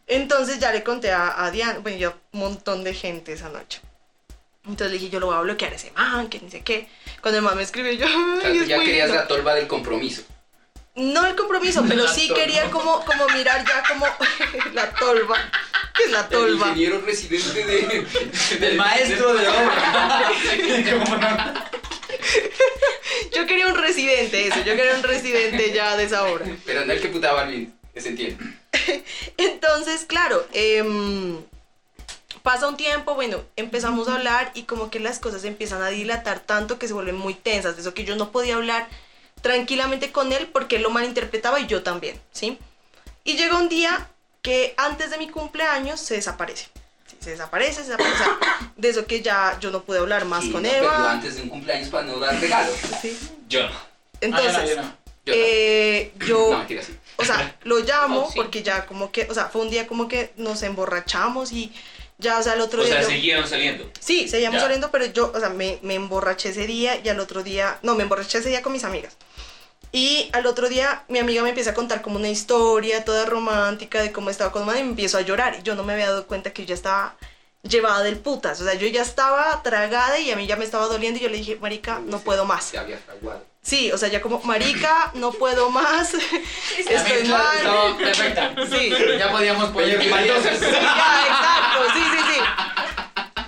Entonces 0.07 0.59
ya 0.59 0.71
le 0.73 0.83
conté 0.83 1.13
a, 1.13 1.45
a 1.45 1.51
Diana, 1.51 1.79
bueno, 1.79 1.97
yo 1.97 2.15
un 2.33 2.41
montón 2.41 2.85
de 2.85 2.93
gente 2.93 3.33
esa 3.33 3.49
noche. 3.49 3.81
Entonces 4.67 4.89
le 4.93 4.99
dije, 4.99 5.11
yo 5.11 5.21
lo 5.21 5.27
voy 5.27 5.37
a 5.37 5.41
bloquear 5.41 5.73
a 5.73 5.77
ese 5.77 5.91
man, 5.93 6.29
que 6.29 6.41
ni 6.41 6.51
sé 6.51 6.63
qué. 6.63 6.89
Cuando 7.23 7.39
el 7.39 7.45
man 7.45 7.57
me 7.57 7.63
escribió, 7.63 7.93
yo, 7.93 8.07
O 8.07 8.41
sea, 8.41 8.51
ay, 8.51 8.59
es 8.59 8.69
ya 8.69 8.77
muy 8.77 8.87
querías 8.87 9.09
lindo. 9.09 9.23
la 9.23 9.29
tolva 9.29 9.55
del 9.55 9.67
compromiso. 9.67 10.23
No 10.97 11.27
el 11.27 11.35
compromiso, 11.35 11.85
pero 11.89 12.07
sí 12.09 12.29
quería 12.29 12.71
como, 12.71 13.05
como 13.05 13.29
mirar 13.31 13.65
ya 13.67 13.83
como 13.89 14.07
la 14.73 14.91
tolva. 14.91 15.37
¿Qué 15.97 16.05
es 16.05 16.11
la 16.11 16.21
El 16.21 16.29
tolva? 16.29 16.69
ingeniero 16.69 17.01
residente 17.01 17.65
de, 17.65 18.07
Del 18.59 18.77
maestro 18.77 19.35
de 19.35 19.49
obra. 19.49 20.33
Yo 23.35 23.47
quería 23.47 23.67
un 23.69 23.77
residente, 23.77 24.47
eso, 24.47 24.59
yo 24.59 24.77
quería 24.77 24.95
un 24.95 25.03
residente 25.03 25.73
ya 25.73 25.97
de 25.97 26.05
esa 26.05 26.25
obra. 26.25 26.47
Pero 26.65 26.85
no 26.85 26.93
el 26.93 27.01
que 27.01 27.09
putaba 27.09 27.43
al 27.43 27.49
bien, 27.49 27.75
se 27.97 28.09
entiende. 28.09 28.45
Entonces, 29.37 30.05
claro, 30.07 30.47
em, 30.53 31.37
pasa 32.43 32.69
un 32.69 32.77
tiempo, 32.77 33.15
bueno, 33.15 33.43
empezamos 33.57 34.09
a 34.09 34.15
hablar 34.17 34.51
y 34.55 34.63
como 34.65 34.91
que 34.91 35.01
las 35.01 35.19
cosas 35.19 35.45
empiezan 35.45 35.83
a 35.83 35.89
dilatar 35.89 36.41
tanto 36.41 36.79
que 36.79 36.87
se 36.89 36.95
vuelven 36.95 37.17
muy 37.17 37.35
tensas. 37.35 37.77
De 37.77 37.83
eso 37.83 37.95
que 37.95 38.05
yo 38.05 38.17
no 38.17 38.31
podía 38.33 38.55
hablar 38.57 38.89
tranquilamente 39.45 40.11
con 40.11 40.33
él 40.33 40.49
porque 40.51 40.77
él 40.77 40.83
lo 40.83 40.89
malinterpretaba 40.89 41.61
y 41.61 41.67
yo 41.67 41.83
también, 41.83 42.19
¿sí? 42.33 42.59
Y 43.25 43.37
llega 43.37 43.59
un 43.59 43.69
día 43.69 44.09
que 44.41 44.73
antes 44.79 45.11
de 45.11 45.19
mi 45.19 45.29
cumpleaños 45.29 46.01
se 46.01 46.15
desaparece. 46.15 46.69
Sí, 47.07 47.17
se 47.21 47.31
desaparece, 47.33 47.85
se 47.85 47.91
desaparece. 47.91 48.25
De 48.79 48.89
eso 48.89 49.05
que 49.07 49.21
ya 49.21 49.59
yo 49.61 49.71
no 49.71 49.83
pude 49.83 49.99
hablar 49.99 50.25
más 50.25 50.45
Sí, 50.45 50.51
con 50.51 50.63
no, 50.63 50.69
pero 50.71 50.85
Eva. 50.87 51.13
antes 51.13 51.37
de 51.37 51.43
un 51.43 51.51
cumpleaños 51.51 51.91
para 51.91 52.05
no 52.07 52.19
dar 52.19 52.41
regalos. 52.41 52.75
Sí. 53.03 53.19
Yo 53.47 53.69
no. 53.69 53.77
Entonces, 54.23 54.55
Ah, 54.57 54.65
yo 54.67 54.77
no, 54.77 54.83
yo 54.83 54.83
no. 54.83 54.83
Yo 55.27 55.35
no. 55.35 55.41
eh, 55.41 56.13
yo 56.27 56.49
No, 56.51 56.59
mentira, 56.59 56.83
sí. 56.83 56.97
o 57.17 57.25
sea, 57.27 57.55
lo 57.65 57.81
llamo 57.81 58.21
Oh, 58.27 58.31
sí. 58.31 58.37
porque 58.37 58.63
ya 58.63 58.87
como 58.87 59.13
que, 59.13 59.27
o 59.31 59.35
sea, 59.35 59.47
fue 59.51 59.61
un 59.61 59.69
día 59.71 59.87
como 59.87 60.09
que 60.09 60.33
nos 60.39 60.63
emborrachamos 60.63 61.53
y 61.53 61.71
ya, 62.19 62.39
o 62.39 62.43
sea, 62.43 62.55
el 62.55 62.61
otro 62.61 62.83
O 62.83 62.85
día... 62.85 63.03
sea, 63.03 63.17
yo- 63.17 63.47
saliendo. 63.47 63.91
Sí, 64.01 64.29
seguíamos 64.29 64.59
Ya. 64.59 64.63
saliendo, 64.63 64.91
pero 64.91 65.07
yo, 65.07 65.33
o 65.35 65.41
sea, 65.41 65.49
me, 65.51 65.79
me 65.83 65.95
emborraché 65.95 66.51
ese 66.51 66.67
día 66.67 67.01
y 67.03 67.09
al 67.09 67.21
otro 67.21 67.43
día, 67.43 67.79
no, 67.83 67.95
me 67.95 68.03
emborraché 68.05 68.39
ese 68.39 68.49
día 68.49 68.63
con 68.63 68.73
mis 68.73 68.85
amigas. 68.85 69.17
Y 69.93 70.29
al 70.33 70.47
otro 70.47 70.69
día 70.69 71.05
mi 71.09 71.21
amiga 71.21 71.43
me 71.43 71.51
empieza 71.51 71.71
a 71.71 71.75
contar 71.75 72.03
como 72.03 72.17
una 72.17 72.29
historia 72.29 73.05
toda 73.05 73.27
romántica 73.27 74.03
de 74.03 74.11
cómo 74.11 74.29
estaba 74.31 74.51
con 74.51 74.67
madre 74.67 74.81
y 74.81 74.85
me 74.85 74.91
empiezo 74.91 75.19
a 75.19 75.21
llorar. 75.21 75.57
Y 75.61 75.63
yo 75.63 75.75
no 75.77 75.85
me 75.85 75.93
había 75.93 76.07
dado 76.09 76.27
cuenta 76.27 76.53
que 76.53 76.63
yo 76.63 76.69
ya 76.71 76.75
estaba 76.75 77.17
llevada 77.63 78.03
del 78.03 78.17
putas. 78.19 78.61
O 78.61 78.65
sea, 78.65 78.75
yo 78.75 78.89
ya 78.89 79.03
estaba 79.03 79.63
tragada 79.63 80.19
y 80.19 80.33
a 80.33 80.37
mí 80.37 80.47
ya 80.49 80.57
me 80.57 80.65
estaba 80.65 80.87
doliendo 80.87 81.21
y 81.21 81.23
yo 81.23 81.29
le 81.29 81.37
dije, 81.37 81.57
marica, 81.61 82.01
no 82.05 82.19
puedo 82.19 82.45
más. 82.45 82.65
Se 82.65 82.79
había 82.79 82.99
fraguado. 82.99 83.45
Sí, 83.65 83.91
o 83.93 83.97
sea, 83.97 84.11
ya 84.11 84.21
como, 84.21 84.41
marica, 84.43 85.11
no 85.15 85.33
puedo 85.33 85.71
más, 85.71 86.13
estoy 86.79 87.25
mal. 87.29 87.57
estaba 87.57 87.97
perfecta. 87.97 88.55
Sí, 88.71 88.93
Ya 89.19 89.33
podíamos 89.33 89.71
poner 89.71 90.11
baldosas. 90.11 90.61
ya, 90.61 90.69
exacto, 90.69 91.95
sí, 91.95 92.03
sí, 92.13 92.19
sí. 92.35 92.41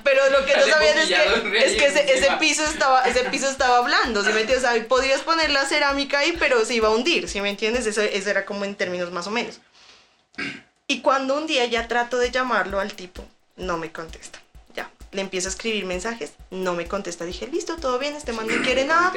Pero 0.03 0.31
lo 0.31 0.47
que 0.47 0.57
no 0.57 0.67
sabían 0.67 0.99
es 0.99 1.09
que, 1.09 1.59
es 1.59 1.73
que 1.77 2.15
ese, 2.15 2.31
piso 2.41 2.65
estaba, 2.65 3.03
ese 3.03 3.25
piso 3.25 3.51
estaba 3.51 3.77
hablando, 3.77 4.23
¿sí 4.25 4.31
me 4.33 4.41
entiendes? 4.41 4.65
O 4.65 4.73
sea, 4.73 4.89
podías 4.89 5.21
poner 5.21 5.51
la 5.51 5.67
cerámica 5.67 6.21
ahí, 6.21 6.35
pero 6.39 6.65
se 6.65 6.75
iba 6.75 6.89
a 6.89 6.93
hundir, 6.93 7.29
¿sí 7.29 7.43
me 7.43 7.51
entiendes? 7.51 7.87
Eso, 7.87 8.01
eso 8.01 8.31
era 8.31 8.47
como 8.47 8.65
en 8.65 8.75
términos 8.75 9.13
más 9.13 9.27
o 9.27 9.31
menos. 9.31 9.61
Y 10.87 11.01
cuando 11.01 11.37
un 11.37 11.47
día 11.47 11.67
ya 11.67 11.89
trato 11.89 12.17
de 12.17 12.31
llamarlo 12.31 12.81
al 12.81 12.95
tipo, 12.95 13.23
no 13.57 13.77
me 13.77 13.93
contesta. 13.93 14.41
Le 15.13 15.21
empiezo 15.23 15.49
a 15.49 15.51
escribir 15.51 15.85
mensajes, 15.87 16.33
no 16.51 16.75
me 16.75 16.87
contesta. 16.89 17.25
Dije, 17.25 17.47
listo, 17.47 17.77
todo 17.77 17.99
bien, 17.99 18.15
este 18.17 18.33
man 18.33 18.47
no 18.47 18.63
quiere 18.63 18.85
nada. 18.85 19.13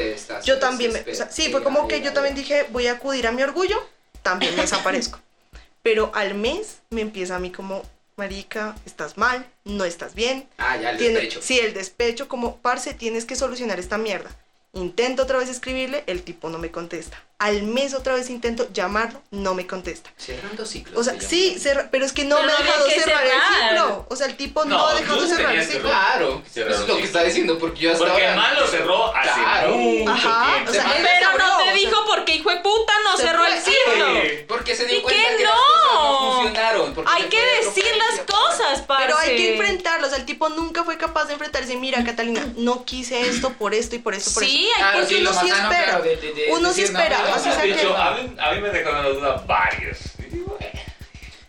Yo 0.46 0.60
también, 0.60 0.94
me- 0.94 1.02
o 1.12 1.16
sea, 1.16 1.30
sí, 1.32 1.50
fue 1.52 1.64
como 1.64 1.88
que 1.88 2.02
yo 2.02 2.14
también 2.14 2.36
dije, 2.36 2.68
voy 2.72 2.88
a 2.88 2.94
acudir 2.94 3.28
a 3.28 3.32
mi 3.32 3.42
orgullo, 3.44 3.78
también 4.22 4.56
me 4.56 4.62
desaparezco. 4.62 5.20
Pero 5.82 6.12
al 6.14 6.36
mes 6.36 6.78
me 6.90 7.02
empieza 7.02 7.36
a 7.36 7.40
mí 7.40 7.52
como, 7.52 7.84
marica, 8.18 8.76
estás 8.86 9.18
mal, 9.18 9.46
no 9.64 9.84
estás 9.86 10.14
bien. 10.14 10.48
Ah, 10.58 10.78
ya, 10.78 10.92
el 10.92 10.98
Tiene- 10.98 11.14
despecho. 11.16 11.42
Sí, 11.42 11.60
el 11.60 11.74
despecho, 11.74 12.28
como, 12.28 12.58
parce, 12.58 12.94
tienes 12.94 13.26
que 13.26 13.36
solucionar 13.36 13.80
esta 13.80 13.98
mierda. 13.98 14.30
Intento 14.74 15.24
otra 15.24 15.38
vez 15.40 15.50
escribirle, 15.50 16.04
el 16.06 16.22
tipo 16.22 16.50
no 16.50 16.60
me 16.60 16.70
contesta. 16.70 17.22
Al 17.40 17.64
mes 17.64 17.94
otra 17.94 18.14
vez 18.14 18.30
intento 18.30 18.68
llamarlo, 18.72 19.20
no 19.32 19.54
me 19.56 19.66
contesta. 19.66 20.12
Cerrando 20.18 20.66
ciclos. 20.66 21.00
O 21.00 21.04
sea, 21.04 21.20
sí, 21.22 21.58
cerra- 21.58 21.88
pero 21.90 22.06
es 22.06 22.12
que 22.12 22.24
no 22.26 22.36
Pero 22.36 22.48
me 22.48 22.54
ha 22.54 22.60
no 22.60 22.64
dejado 22.66 22.86
que 22.86 23.00
cerrar 23.02 23.24
el 23.26 23.32
ciclo. 23.32 24.06
O 24.10 24.16
sea, 24.16 24.28
el 24.28 24.36
tipo 24.38 24.66
no, 24.66 24.78
No, 24.78 24.88
ha 24.88 24.94
dejado 24.96 25.26
cerrar 25.26 25.56
el 25.56 25.62
que 25.66 25.72
ciclo. 25.74 25.90
Claro, 25.90 26.44
Cerrar 26.52 26.72
eso 26.74 26.82
es 26.84 26.88
lo 26.90 26.98
que 26.98 27.04
está 27.04 27.24
diciendo, 27.24 27.58
porque 27.58 27.80
yo 27.80 27.94
hasta 27.94 28.06
Porque 28.06 28.28
ahora... 28.28 28.54
lo 28.60 28.68
cerró 28.68 29.16
hace 29.16 29.40
Claro. 29.42 29.72
mucho 29.78 30.12
Ajá, 30.12 30.52
tiempo. 30.54 30.70
o 30.70 30.74
sea, 30.74 30.84
él 30.98 31.08
Pero 31.10 31.32
cerró, 31.32 31.38
no 31.48 31.56
o 31.56 31.58
te 31.60 31.64
sea, 31.64 31.74
dijo 31.74 32.06
porque 32.06 32.36
hijo 32.36 32.50
de 32.50 32.58
puta 32.58 32.94
no 33.06 33.18
cerró 33.18 33.46
el 33.46 33.60
ciclo. 33.62 34.46
Porque 34.50 34.76
se 34.76 34.84
¿Y 34.84 34.88
dio 34.88 35.02
cuenta 35.04 35.22
qué 35.30 35.38
que 35.38 35.44
las 35.46 35.54
cosas 35.54 35.94
no 35.94 36.12
no? 36.12 36.34
funcionaron. 36.36 36.96
Hay 37.08 37.24
que 37.24 37.42
decir 37.66 37.86
las. 37.98 38.26
Cosas, 38.60 38.82
parce. 38.82 39.06
Pero 39.06 39.18
hay 39.18 39.36
que 39.36 39.54
enfrentarlo. 39.56 40.08
O 40.08 40.10
sea, 40.10 40.20
el 40.20 40.26
tipo 40.26 40.50
nunca 40.50 40.84
fue 40.84 40.98
capaz 40.98 41.26
de 41.26 41.34
enfrentarse. 41.34 41.76
Mira, 41.78 42.04
Catalina, 42.04 42.46
no 42.58 42.86
quise 42.86 43.22
esto 43.22 43.52
por 43.54 43.74
esto 43.74 43.96
y 43.96 44.00
por 44.00 44.14
esto, 44.14 44.32
por 44.34 44.44
Sí, 44.44 44.66
eso. 44.68 44.76
hay 44.76 44.82
Claro, 44.82 44.94
que 44.94 45.00
Porque 45.00 45.16
sí, 45.16 45.22
uno 45.22 45.34
sí 45.42 45.48
espera. 45.50 45.86
claro, 45.86 46.04
de- 46.04 46.16
de- 46.18 46.34
de 46.34 46.48
Uno 46.52 46.74
sí 46.74 46.82
espera, 46.84 47.18
a 47.20 48.16
mí, 48.16 48.36
a 48.40 48.52
mí 48.54 48.62
me 48.62 48.70
dejaron 48.70 49.04
la 49.04 49.10
duda 49.10 49.44
varios. 49.48 49.98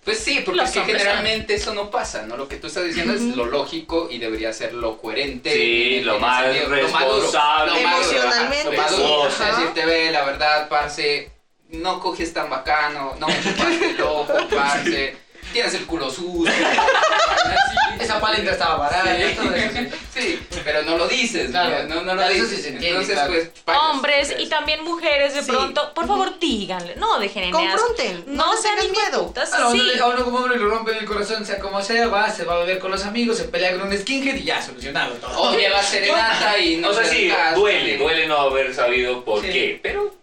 Pues 0.05 0.19
sí, 0.19 0.41
porque 0.45 0.61
Los 0.63 0.71
es 0.71 0.75
que 0.75 0.85
generalmente 0.85 1.55
eso 1.55 1.75
no 1.75 1.91
pasa, 1.91 2.23
¿no? 2.23 2.37
Lo 2.39 2.49
que 2.49 2.57
tú 2.57 2.69
estás 2.69 2.85
diciendo 2.85 3.13
es 3.13 3.21
lo 3.21 3.45
lógico 3.45 4.09
y 4.11 4.19
debería 4.19 4.51
ser 4.53 4.73
lo 4.73 4.97
coherente. 4.99 5.53
Sí, 5.53 5.97
en- 5.99 6.07
lo 6.07 6.15
en 6.15 6.21
más 6.23 6.43
responsable. 6.69 7.73
lo 7.83 7.89
maduro, 7.89 8.11
Emocionalmente, 8.11 8.65
Lo 8.77 8.83
maduro, 8.83 9.31
sí, 9.31 9.37
ajá. 9.43 9.59
decirte, 9.59 9.85
ve, 9.85 10.11
la 10.11 10.25
verdad, 10.25 10.69
parce, 10.71 11.31
no 11.69 12.01
coges 12.01 12.33
tan 12.33 12.49
bacano, 12.49 13.15
no 13.21 13.29
me 13.29 13.35
chupaste 13.43 13.91
el 13.91 14.01
ojo, 14.01 14.27
parce, 14.51 15.17
tienes 15.53 15.75
el 15.75 15.87
culo 15.87 16.11
sucio. 16.11 16.53
Esa 18.01 18.19
palindra 18.19 18.53
estaba 18.53 18.77
barata, 18.77 19.15
Sí. 19.15 19.35
todo 19.37 19.55
eso, 19.55 19.97
sí. 20.15 20.41
Pero 20.65 20.83
no 20.85 20.97
lo 20.97 21.07
dices, 21.07 21.51
Claro. 21.51 21.85
no, 21.87 21.97
no 21.97 22.15
lo 22.15 22.21
Claro, 22.23 22.31
eso 22.33 22.45
dices. 22.45 22.57
sí 22.57 22.63
se 22.63 22.69
entiende, 22.71 22.89
Entonces, 22.89 23.15
claro. 23.15 23.33
pues, 23.33 23.51
payas, 23.65 23.83
Hombres 23.91 24.29
pues, 24.33 24.41
y 24.43 24.49
también 24.49 24.85
mujeres 24.85 25.35
de 25.35 25.43
Sí. 25.43 25.51
pronto, 25.51 25.93
por 25.95 26.07
favor, 26.07 26.39
díganle, 26.39 26.97
no 26.97 27.19
dejen 27.19 27.45
en 27.45 27.51
Confronten, 27.51 28.25
no 28.27 28.47
No 28.55 28.57
sean 28.61 28.77
miedo. 28.91 29.33
A 29.53 29.69
uno, 29.69 29.71
sí. 29.73 29.79
le- 29.83 30.01
a 30.01 30.07
uno 30.07 30.25
como 30.25 30.39
hombre 30.39 30.57
le 30.59 30.65
rompen 30.65 30.97
el 30.97 31.05
corazón, 31.05 31.45
sea 31.45 31.59
como 31.59 31.83
sea, 31.83 32.09
va, 32.09 32.31
se 32.31 32.45
va 32.45 32.55
a 32.55 32.59
beber 32.61 32.79
con 32.79 32.91
los 32.91 33.05
amigos, 33.05 33.37
se 33.37 33.45
pelea 33.45 33.73
con 33.77 33.83
un 33.83 33.97
skinhead 33.99 34.35
y 34.37 34.45
ya, 34.45 34.63
solucionado 34.63 35.13
todo. 35.15 35.39
O 35.39 35.55
lleva 35.57 35.83
serenata 35.83 36.59
y 36.59 36.77
no 36.77 36.89
o 36.91 36.95
sea, 36.95 37.05
se 37.05 37.11
sí, 37.11 37.33
duele, 37.55 37.99
duele 37.99 38.27
no 38.27 38.37
haber 38.39 38.75
sabido 38.75 39.25
por 39.25 39.43
Sí. 39.43 39.49
qué, 39.53 39.81
pero 39.83 40.15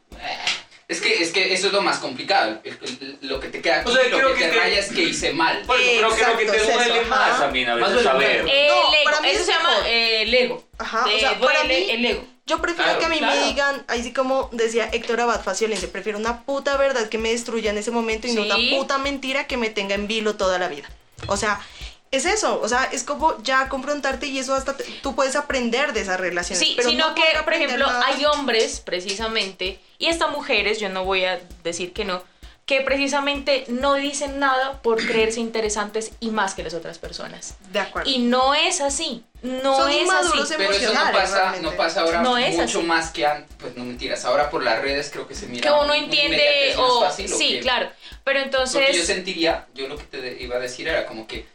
Es 0.87 1.01
que, 1.01 1.21
es 1.21 1.31
que 1.33 1.53
eso 1.53 1.67
es 1.67 1.73
lo 1.73 1.81
más 1.81 1.97
complicado. 1.99 2.61
el- 2.63 2.77
el- 3.01 3.17
lo 3.27 3.39
que 3.41 3.49
te 3.49 3.61
queda 3.61 3.83
O 3.85 3.91
sea, 3.91 4.03
lo 4.07 4.17
creo 4.17 4.33
que, 4.33 4.39
que 4.43 4.47
te 4.47 4.55
raya 4.57 4.79
es 4.79 4.89
que 4.89 5.03
hice 5.03 5.33
mal. 5.33 5.61
bueno, 5.65 5.83
creo 5.83 5.95
que 5.97 6.01
lo 6.01 6.37
que 6.37 6.43
Exacto, 6.43 6.51
te 6.51 6.57
es 6.57 6.63
duele 6.85 6.99
eso, 7.01 7.09
más 7.09 7.19
ajá. 7.31 7.39
también 7.39 7.69
a 7.69 7.75
veces 7.75 8.03
saber. 8.03 8.37
El 8.39 8.45
No, 8.45 8.51
ego, 8.53 8.91
para 9.03 9.19
mí 9.21 9.27
eso 9.29 9.39
es 9.41 9.45
se 9.45 9.51
llama 9.51 9.69
mejor. 9.69 9.85
eh, 9.87 10.21
el 10.21 10.33
ego. 10.33 10.63
Ajá, 10.77 11.03
Te 11.03 11.15
o 11.15 11.19
sea, 11.19 11.39
para 11.39 11.63
mí- 11.65 11.89
el 11.89 12.05
ego. 12.05 12.23
Yo 12.45 12.61
prefiero 12.61 12.85
Claro, 12.85 12.99
que 12.99 13.05
a 13.05 13.09
mí 13.09 13.17
claro. 13.17 13.35
me 13.41 13.47
digan, 13.47 13.83
ahí 13.89 14.01
sí 14.01 14.13
como 14.13 14.49
decía 14.53 14.87
Héctor 14.93 15.19
Abad 15.19 15.43
Faciolense, 15.43 15.89
prefiero 15.89 16.17
una 16.17 16.43
puta 16.43 16.77
verdad 16.77 17.09
que 17.09 17.17
me 17.17 17.31
destruya 17.31 17.71
en 17.71 17.77
ese 17.77 17.91
momento 17.91 18.25
y 18.27 18.31
no 18.31 18.43
una 18.43 18.55
puta 18.77 18.97
mentira 18.97 19.45
que 19.47 19.57
me 19.57 19.69
tenga 19.69 19.95
en 19.95 20.07
vilo 20.07 20.35
toda 20.37 20.57
la 20.57 20.69
vida. 20.69 20.89
O 21.27 21.35
sea, 21.35 21.59
es 22.11 22.25
eso, 22.25 22.59
o 22.61 22.67
sea, 22.69 22.85
es 22.91 23.03
como 23.03 23.41
ya 23.43 23.67
confrontarte 23.69 24.27
y 24.27 24.39
eso 24.39 24.53
hasta 24.55 24.77
te- 24.77 24.83
tú 25.01 25.15
puedes 25.15 25.35
aprender 25.35 25.93
de 25.93 26.01
esas 26.01 26.19
relaciones. 26.19 26.59
Sí, 26.65 26.73
pero 26.75 26.89
sino 26.89 27.09
no 27.09 27.15
que, 27.15 27.23
por 27.43 27.53
ejemplo, 27.53 27.85
nada 27.87 28.05
hay 28.07 28.23
hombres, 28.25 28.79
precisamente, 28.79 29.79
y 29.97 30.07
hasta 30.07 30.27
mujeres, 30.27 30.79
yo 30.79 30.89
no 30.89 31.03
voy 31.05 31.25
a 31.25 31.39
decir 31.63 31.93
que 31.93 32.05
no, 32.05 32.23
que 32.65 32.81
precisamente 32.81 33.63
no 33.69 33.93
dicen 33.93 34.39
nada 34.39 34.81
por 34.81 34.97
creerse 35.05 35.39
interesantes 35.39 36.11
y 36.19 36.31
más 36.31 36.53
que 36.53 36.63
las 36.63 36.73
otras 36.73 36.97
personas. 36.99 37.55
De 37.71 37.79
acuerdo. 37.79 38.09
Y 38.09 38.19
no 38.19 38.53
es 38.53 38.81
así, 38.81 39.23
no 39.41 39.77
Son 39.77 39.89
es 39.89 40.09
así. 40.09 40.53
Pero 40.57 40.71
eso 40.73 40.93
no 40.93 41.11
pasa, 41.13 41.55
no 41.61 41.71
pasa 41.77 42.01
ahora 42.01 42.21
No 42.21 42.37
es 42.37 42.57
mucho 42.57 42.79
así. 42.79 42.87
más 42.87 43.11
que 43.11 43.25
antes. 43.25 43.55
Pues 43.57 43.77
no 43.77 43.85
mentiras, 43.85 44.25
ahora 44.25 44.49
por 44.49 44.63
las 44.63 44.81
redes 44.81 45.09
creo 45.11 45.27
que 45.27 45.33
se 45.35 45.47
mira. 45.47 45.61
Que 45.61 45.69
uno 45.73 45.83
un- 45.83 45.89
un 45.91 45.95
entiende 45.95 46.75
o... 46.77 47.01
fácil, 47.01 47.31
¿o 47.31 47.37
Sí, 47.37 47.59
claro. 47.61 47.89
Pero 48.25 48.41
Porque 48.41 48.57
yo 48.57 48.59
entonces... 48.65 49.07
sentiría, 49.07 49.67
yo 49.73 49.87
lo 49.87 49.95
que 49.97 50.03
te 50.03 50.43
iba 50.43 50.57
a 50.57 50.59
decir 50.59 50.89
era 50.89 51.05
como 51.05 51.25
que 51.25 51.45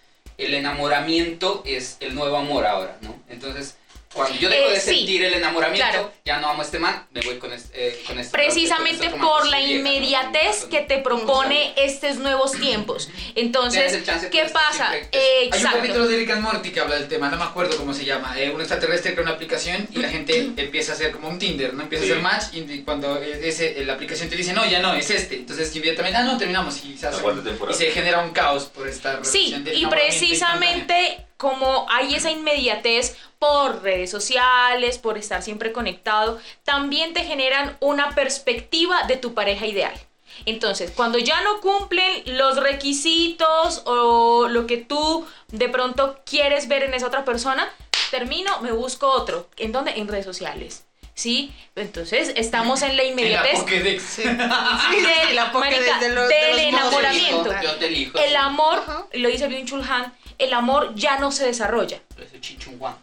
el 0.44 0.54
enamoramiento 0.54 1.62
es 1.64 1.96
el 2.00 2.14
nuevo 2.14 2.36
amor 2.36 2.66
ahora, 2.66 2.98
¿no? 3.02 3.14
Entonces, 3.28 3.76
cuando 4.12 4.38
yo 4.38 4.48
dejo 4.48 4.68
Eh, 4.68 4.72
de 4.74 4.80
sí, 4.80 4.96
sentir 4.96 5.24
el 5.24 5.34
enamoramiento, 5.34 5.88
claro. 5.90 6.12
ya 6.24 6.38
no 6.40 6.48
amo 6.50 6.62
a 6.62 6.64
este 6.64 6.78
man, 6.78 7.06
me 7.12 7.20
voy 7.22 7.38
con 7.38 7.52
este, 7.52 7.88
eh, 7.88 8.02
con 8.06 8.18
este 8.18 8.32
Precisamente 8.36 9.06
con 9.10 9.14
este 9.14 9.20
por 9.20 9.46
la 9.46 9.58
pues, 9.58 9.70
inmediatez 9.70 10.64
que 10.70 10.80
te 10.80 10.98
propone 10.98 11.72
estos 11.76 12.16
nuevos 12.16 12.52
tiempos. 12.52 13.08
Entonces, 13.34 14.02
¿qué 14.30 14.40
pues, 14.40 14.52
pasa? 14.52 14.90
siempre- 14.90 15.08
Eh, 15.12 15.48
Hay 15.52 15.64
un 15.64 15.70
capítulo 15.72 16.06
de 16.08 16.16
Rick 16.16 16.30
and 16.30 16.42
Morty 16.42 16.70
que 16.70 16.80
habla 16.80 16.96
del 16.96 17.08
tema, 17.08 17.28
no 17.30 17.36
me 17.36 17.44
acuerdo 17.44 17.76
cómo 17.76 17.94
se 17.94 18.04
llama. 18.04 18.38
eh, 18.38 18.50
un 18.50 18.60
extraterrestre 18.60 19.12
crea 19.12 19.24
una 19.24 19.32
aplicación 19.34 19.88
y 19.92 19.98
la 19.98 20.08
gente 20.08 20.36
empieza 20.56 20.92
a 20.92 20.94
hacer 20.94 21.12
como 21.12 21.28
un 21.28 21.38
Tinder, 21.38 21.74
¿no? 21.74 21.82
Empieza 21.82 22.04
Sí. 22.04 22.10
a 22.10 22.14
hacer 22.14 22.22
match 22.22 22.44
y 22.54 22.82
cuando 22.82 23.18
ese, 23.20 23.84
la 23.84 23.94
aplicación 23.94 24.28
te 24.28 24.36
dice, 24.36 24.52
no, 24.52 24.64
ya 24.68 24.80
no, 24.80 24.94
es 24.94 25.10
este. 25.10 25.36
Entonces 25.36 25.74
inmediatamente, 25.74 26.18
ah, 26.18 26.22
no, 26.24 26.38
terminamos 26.38 26.84
y 26.84 26.96
se, 26.96 27.06
hace- 27.06 27.22
y 27.70 27.74
se 27.74 27.90
genera 27.90 28.20
un 28.24 28.30
caos 28.32 28.64
por 28.64 28.88
esta 28.88 29.22
Sí, 29.24 29.38
relación 29.54 29.64
de 29.64 29.74
y 29.74 29.86
precisamente 29.86 31.26
como 31.42 31.86
hay 31.90 32.14
esa 32.14 32.30
inmediatez 32.30 33.16
por 33.40 33.82
redes 33.82 34.08
sociales, 34.12 34.98
por 34.98 35.18
estar 35.18 35.42
siempre 35.42 35.72
conectado, 35.72 36.38
también 36.62 37.12
te 37.14 37.24
generan 37.24 37.76
una 37.80 38.14
perspectiva 38.14 39.02
de 39.08 39.16
tu 39.16 39.34
pareja 39.34 39.66
ideal. 39.66 39.92
Entonces, 40.46 40.92
cuando 40.92 41.18
ya 41.18 41.40
no 41.42 41.60
cumplen 41.60 42.22
los 42.38 42.56
requisitos 42.58 43.82
o 43.86 44.46
lo 44.48 44.68
que 44.68 44.76
tú 44.76 45.26
de 45.48 45.68
pronto 45.68 46.20
quieres 46.24 46.68
ver 46.68 46.84
en 46.84 46.94
esa 46.94 47.08
otra 47.08 47.24
persona, 47.24 47.68
termino, 48.12 48.60
me 48.60 48.70
busco 48.70 49.08
otro. 49.10 49.48
¿En 49.56 49.72
dónde? 49.72 49.92
En 49.96 50.06
redes 50.06 50.24
sociales. 50.24 50.84
¿Sí? 51.14 51.52
Entonces, 51.76 52.32
estamos 52.36 52.80
en 52.82 52.96
la. 52.96 53.02
En 53.02 53.16
la 53.16 53.22
inmediatez 53.22 53.58
Pokédex. 53.60 54.02
Sí, 54.02 54.22
sí, 54.22 54.28
sí, 54.28 55.00
del, 55.26 55.36
la 55.36 55.52
Pokédex 55.52 55.76
marica, 55.80 55.98
de 55.98 56.08
los- 56.08 56.28
de 56.28 56.34
del 56.36 56.50
los 56.52 56.60
enamoramiento. 56.80 57.52
Yo 57.62 57.74
te 57.74 57.86
elijo. 57.88 58.18
El 58.18 58.36
amor, 58.36 58.78
Ajá. 58.78 59.06
lo 59.12 59.28
dice 59.28 59.46
Byung 59.48 59.66
Chul 59.66 59.82
Han, 59.82 60.12
el 60.44 60.52
amor 60.52 60.94
ya 60.94 61.18
no 61.18 61.30
se 61.32 61.44
desarrolla. 61.46 62.00
Chichunguán. 62.40 62.94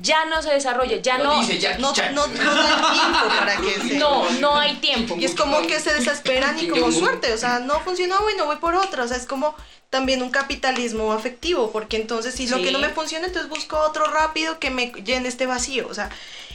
Ya 0.00 0.24
no 0.24 0.40
se 0.40 0.50
desarrolla, 0.54 0.96
ya 1.02 1.18
Lo 1.18 1.24
no. 1.24 1.40
dice 1.40 1.58
Jackie 1.58 1.82
No, 1.82 1.92
Chan. 1.92 2.14
no, 2.14 2.26
no 2.26 2.54
da 2.54 2.92
tiempo 2.92 3.28
para 3.28 3.56
que 3.58 3.88
se... 3.88 3.94
No, 3.98 4.30
no 4.40 4.56
hay 4.56 4.76
tiempo. 4.76 5.16
Y 5.18 5.26
es 5.26 5.34
como 5.34 5.60
que 5.66 5.78
se 5.80 5.92
desesperan 5.92 6.58
y 6.58 6.68
como 6.68 6.90
suerte, 6.90 7.30
o 7.34 7.36
sea, 7.36 7.58
no 7.58 7.78
funcionó, 7.80 8.18
bueno, 8.22 8.46
voy 8.46 8.56
por 8.56 8.74
otra, 8.74 9.04
o 9.04 9.08
sea, 9.08 9.18
es 9.18 9.26
como 9.26 9.54
también 9.90 10.22
un 10.22 10.30
capitalismo 10.30 11.12
afectivo, 11.12 11.70
porque 11.72 11.98
entonces 11.98 12.34
si 12.34 12.46
lo 12.46 12.56
Sí. 12.56 12.64
que 12.64 12.72
no 12.72 12.78
me 12.78 12.88
funciona, 12.88 13.26
entonces 13.26 13.50
busco 13.50 13.78
otro 13.80 14.06
rápido 14.06 14.58
que 14.58 14.70
me 14.70 14.86
llene 15.04 15.28
este 15.28 15.44
vacío, 15.44 15.86
o 15.90 15.92
sea, 15.94 16.08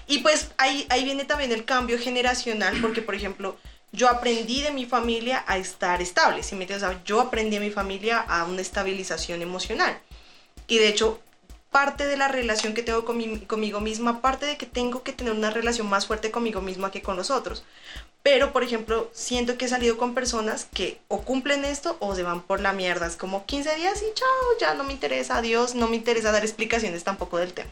y 0.08 0.20
pues 0.20 0.50
ahí, 0.58 0.88
ahí 0.90 1.04
viene 1.04 1.24
también 1.24 1.52
el 1.52 1.64
cambio 1.64 2.00
generacional, 2.00 2.76
porque 2.82 3.04
por 3.04 3.14
ejemplo, 3.14 3.56
yo 3.92 4.10
aprendí 4.10 4.64
de 4.64 4.72
mi 4.72 4.88
familia 4.88 5.44
a 5.46 5.58
estar 5.60 6.02
estable, 6.02 6.42
¿sí 6.42 6.56
me 6.56 6.64
entiendes? 6.64 6.90
O 6.90 6.92
sea, 6.92 7.02
yo 7.06 7.22
aprendí 7.22 7.58
de 7.60 7.66
mi 7.66 7.70
familia 7.72 8.18
a 8.28 8.46
una 8.46 8.62
estabilización 8.62 9.44
emocional. 9.44 10.00
Y 10.68 10.78
de 10.80 10.88
hecho, 10.90 11.20
parte 11.72 12.06
de 12.06 12.18
la 12.18 12.28
relación 12.28 12.74
que 12.74 12.84
tengo 12.84 13.06
con 13.06 13.18
mi- 13.18 13.40
conmigo 13.42 13.80
misma, 13.80 14.22
parte 14.22 14.46
de 14.46 14.58
que 14.58 14.66
tengo 14.66 15.04
que 15.04 15.14
tener 15.14 15.34
una 15.34 15.50
relación 15.50 15.88
más 15.88 16.08
fuerte 16.08 16.32
conmigo 16.32 16.62
misma 16.62 16.92
que 16.92 17.02
con 17.02 17.16
los 17.16 17.30
otros. 17.32 17.64
Pero, 18.24 18.52
por 18.52 18.64
ejemplo, 18.64 19.10
siento 19.14 19.58
que 19.58 19.66
he 19.66 19.70
salido 19.70 19.96
con 19.98 20.14
personas 20.14 20.68
que 20.74 21.00
o 21.08 21.22
cumplen 21.22 21.64
esto 21.64 21.96
o 22.00 22.14
se 22.16 22.24
van 22.24 22.42
por 22.42 22.60
la 22.60 22.74
mierda. 22.74 23.08
Es 23.08 23.16
como 23.16 23.46
15 23.46 23.76
días 23.76 24.02
y 24.02 24.14
chao, 24.14 24.28
ya 24.60 24.74
no 24.74 24.84
me 24.84 24.92
interesa, 24.94 25.38
adiós, 25.38 25.76
no 25.76 25.88
me 25.88 25.96
interesa 25.96 26.32
dar 26.32 26.44
explicaciones 26.44 27.04
tampoco 27.04 27.38
del 27.38 27.54
tema. 27.54 27.70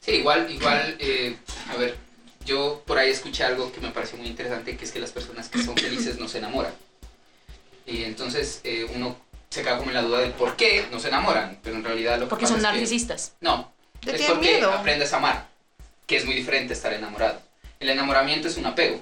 Sí, 0.00 0.12
igual, 0.12 0.50
igual, 0.50 0.96
eh, 0.98 1.36
a 1.70 1.76
ver, 1.76 1.96
yo 2.44 2.82
por 2.86 2.98
ahí 2.98 3.10
escuché 3.10 3.44
algo 3.44 3.70
que 3.72 3.80
me 3.80 3.90
pareció 3.90 4.18
muy 4.18 4.26
interesante, 4.28 4.76
que 4.76 4.84
es 4.84 4.92
que 4.92 4.98
las 4.98 5.12
personas 5.12 5.48
que 5.48 5.62
son 5.62 5.76
felices 5.76 6.18
no 6.18 6.28
se 6.28 6.38
enamoran. 6.38 6.72
Y 7.86 8.04
entonces 8.04 8.60
eh, 8.64 8.86
uno 8.94 9.16
se 9.50 9.62
queda 9.62 9.78
como 9.78 9.90
en 9.90 9.94
la 9.94 10.02
duda 10.02 10.20
de 10.20 10.28
por 10.30 10.54
qué 10.56 10.86
no 10.92 11.00
se 11.00 11.08
enamoran, 11.08 11.58
pero 11.62 11.74
en 11.76 11.82
realidad 11.84 12.18
lo 12.18 12.26
que 12.26 12.30
Porque 12.30 12.42
pasa 12.44 12.54
son 12.54 12.60
es 12.64 12.66
que- 12.66 12.72
narcisistas. 12.78 13.32
no, 13.40 13.72
es 14.06 14.22
porque 14.22 14.52
miedo. 14.52 14.72
aprendes 14.72 15.12
a 15.12 15.16
amar, 15.16 15.46
que 16.06 16.16
es 16.18 16.24
muy 16.24 16.34
diferente 16.36 16.72
estar 16.72 16.92
enamorado. 16.92 17.42
El 17.80 17.90
enamoramiento 17.90 18.46
es 18.46 18.56
un 18.56 18.66
apego, 18.66 19.00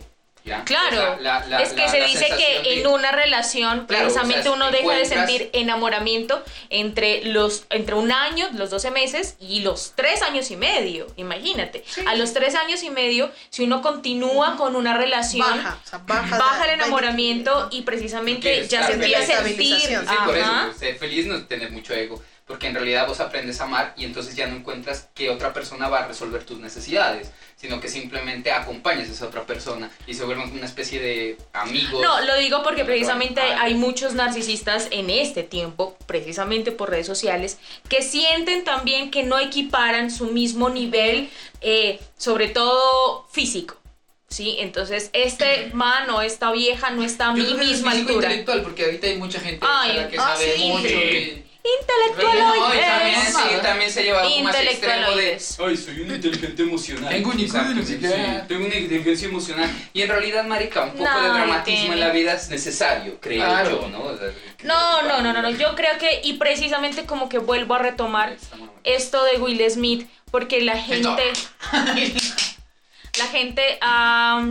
¿ya? 0.48 0.64
Claro, 0.64 1.14
Es, 1.14 1.20
la- 1.22 1.46
la- 1.46 1.62
es 1.62 1.68
que 1.70 1.76
la- 1.82 1.88
se 1.88 1.98
la 2.00 2.06
dice 2.06 2.26
que 2.36 2.62
de- 2.68 2.80
en 2.80 2.86
una 2.86 3.12
relación 3.12 3.86
Claro, 3.86 4.04
precisamente 4.04 4.40
o 4.40 4.42
sea, 4.42 4.52
uno 4.52 4.70
deja 4.70 4.92
de 4.94 5.04
sentir 5.04 5.50
enamoramiento 5.52 6.42
entre 6.70 7.24
los 7.24 7.64
entre 7.70 7.94
un 7.94 8.10
año, 8.12 8.48
los 8.54 8.70
12 8.70 8.90
meses 8.90 9.36
y 9.40 9.60
los 9.60 9.92
3 9.94 10.22
años 10.22 10.50
y 10.50 10.56
medio, 10.56 11.06
imagínate. 11.16 11.84
A 12.06 12.14
los 12.14 12.32
3 12.34 12.54
años 12.54 12.82
y 12.82 12.90
medio, 12.90 13.30
si 13.50 13.64
uno 13.64 13.82
continúa 13.82 14.56
con 14.56 14.74
una 14.76 14.96
relación, 14.96 15.48
Baja, 15.48 15.78
o 15.84 15.88
sea, 15.88 15.98
baja. 16.06 16.38
baja 16.38 16.64
el 16.64 16.70
enamoramiento 16.80 17.68
y 17.70 17.82
precisamente 17.82 18.66
ya 18.68 18.86
se 18.86 18.92
empieza 18.94 19.18
a 19.38 19.42
sentir. 19.42 19.72
Estabilización. 19.74 20.06
Sí, 20.08 20.14
por 20.24 20.36
eso, 20.36 20.46
Ajá. 20.46 20.64
pues, 20.66 20.78
ser 20.78 20.96
feliz 20.98 21.26
no 21.26 21.36
es 21.36 21.48
tener 21.48 21.70
mucho 21.70 21.94
ego, 21.94 22.22
porque 22.48 22.66
en 22.66 22.74
realidad 22.74 23.06
vos 23.06 23.20
aprendes 23.20 23.60
a 23.60 23.64
amar 23.64 23.92
y 23.96 24.04
entonces 24.06 24.34
ya 24.34 24.46
no 24.46 24.56
encuentras 24.56 25.08
que 25.14 25.28
otra 25.28 25.52
persona 25.52 25.88
va 25.88 26.00
a 26.00 26.08
resolver 26.08 26.44
tus 26.44 26.58
necesidades, 26.58 27.30
sino 27.56 27.78
que 27.78 27.88
simplemente 27.88 28.50
acompañas 28.50 29.08
a 29.10 29.12
esa 29.12 29.26
otra 29.26 29.44
persona 29.44 29.90
y 30.06 30.14
se 30.14 30.24
vuelven 30.24 30.50
una 30.50 30.64
especie 30.64 30.98
de 30.98 31.36
amigos. 31.52 32.00
No, 32.02 32.20
lo 32.22 32.36
digo 32.38 32.62
porque 32.62 32.86
precisamente 32.86 33.42
hay 33.42 33.74
muchos 33.74 34.14
narcisistas 34.14 34.88
en 34.90 35.10
este 35.10 35.42
tiempo, 35.42 35.96
precisamente 36.06 36.72
por 36.72 36.88
redes 36.88 37.06
sociales, 37.06 37.58
que 37.88 38.00
sienten 38.00 38.64
también 38.64 39.10
que 39.10 39.24
no 39.24 39.38
equiparan 39.38 40.10
su 40.10 40.28
mismo 40.28 40.70
nivel, 40.70 41.28
eh, 41.60 42.00
sobre 42.16 42.48
todo 42.48 43.26
físico. 43.30 43.76
¿Sí? 44.30 44.56
Entonces, 44.58 45.08
este 45.14 45.70
man 45.72 46.10
o 46.10 46.20
esta 46.20 46.52
vieja 46.52 46.90
no 46.90 47.02
está 47.02 47.30
a 47.30 47.34
Yo 47.34 47.44
mi 47.44 47.54
misma 47.54 47.92
altura. 47.92 48.14
intelectual, 48.28 48.60
porque 48.62 48.84
ahorita 48.84 49.06
hay 49.06 49.16
mucha 49.16 49.40
gente 49.40 49.64
Ay, 49.66 50.06
que 50.10 50.18
ah, 50.18 50.22
sabe 50.22 50.54
sí. 50.54 50.64
mucho. 50.66 50.86
Sí. 50.86 50.94
y- 50.94 51.47
Intelectual 51.62 52.38
No, 52.38 52.56
y 52.56 52.58
hoy 52.60 52.78
también, 52.80 53.14
es. 53.20 53.34
sí, 53.34 53.42
también 53.62 53.90
se 53.90 54.02
lleva 54.02 54.22
algo 54.22 54.40
más 54.40 54.54
extremo 54.54 54.62
de 54.62 54.72
Intelectualoides. 54.74 55.58
Ay, 55.60 55.76
soy 55.76 56.00
un 56.00 56.14
inteligente 56.14 56.62
emocional. 56.62 57.08
Tengo 57.10 57.30
un 57.30 57.36
de 57.36 57.44
qué. 57.98 58.08
Sí, 58.08 58.14
tengo 58.48 58.66
una 58.66 58.74
inteligencia 58.76 59.28
emocional. 59.28 59.70
Y 59.92 60.02
en 60.02 60.08
realidad, 60.08 60.44
marica, 60.44 60.84
un 60.84 60.92
poco 60.92 61.02
de 61.20 61.28
dramatismo 61.28 61.64
tiene. 61.80 61.94
en 61.94 62.00
la 62.00 62.10
vida 62.10 62.32
es 62.34 62.48
necesario, 62.48 63.18
creo 63.20 63.44
Claro. 63.44 63.82
yo, 63.82 63.88
¿no? 63.88 64.02
O 64.04 64.16
sea, 64.16 64.28
que- 64.28 64.64
No, 64.66 65.02
no, 65.02 65.20
no, 65.20 65.32
no, 65.32 65.42
no. 65.42 65.50
Yo 65.50 65.74
creo 65.74 65.98
que, 65.98 66.20
y 66.24 66.34
precisamente 66.34 67.04
como 67.04 67.28
que 67.28 67.38
vuelvo 67.38 67.74
a 67.74 67.78
retomar 67.80 68.36
esto 68.84 69.22
de 69.24 69.38
Will 69.38 69.62
Smith, 69.70 70.08
porque 70.30 70.60
la 70.62 70.78
gente, 70.78 71.22
la 73.18 73.26
gente 73.26 73.78
ha, 73.80 74.44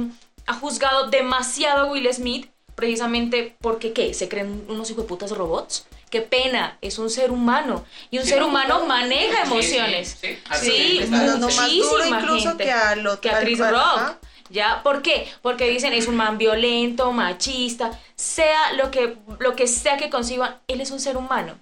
ha 0.46 0.54
juzgado 0.54 1.10
demasiado 1.10 1.88
a 1.88 1.92
Will 1.92 2.12
Smith, 2.14 2.48
precisamente 2.76 3.56
porque, 3.62 3.94
¿qué? 3.94 4.14
¿Se 4.14 4.28
creen 4.30 4.66
unos 4.68 4.90
hijueputas 4.92 5.32
robots? 5.32 5.86
Qué 6.10 6.22
pena, 6.22 6.78
es 6.82 7.00
un 7.00 7.10
ser 7.10 7.32
humano. 7.32 7.84
Y 8.12 8.18
un 8.20 8.24
Sí, 8.24 8.30
ser 8.30 8.40
no, 8.40 8.48
humano 8.48 8.80
no, 8.80 8.86
maneja 8.86 9.44
emociones. 9.44 10.18
sí, 10.22 10.38
sí. 10.60 10.70
Sí, 10.72 11.00
muchísima 11.10 12.20
incluso 12.22 12.50
gente. 12.50 12.64
que 12.64 12.72
a 12.72 12.96
lo 12.96 13.20
que 13.20 13.30
a 13.30 13.40
Chris 13.42 13.60
Rock. 13.60 13.72
ajá. 13.76 14.20
¿Ya? 14.50 14.82
¿Por 14.82 15.02
qué? 15.02 15.28
Porque 15.42 15.68
dicen 15.70 15.92
es 15.92 16.08
un 16.08 16.16
man 16.16 16.38
violento, 16.38 17.12
machista, 17.12 17.92
sea 18.16 18.72
lo 18.74 18.92
que, 18.92 19.18
lo 19.40 19.58
que 19.58 19.68
sea 19.68 19.98
que 19.98 20.10
conciban, 20.10 20.56
él 20.70 20.80
es 20.80 20.92
un 20.92 21.02
ser 21.02 21.18
humano. 21.18 21.56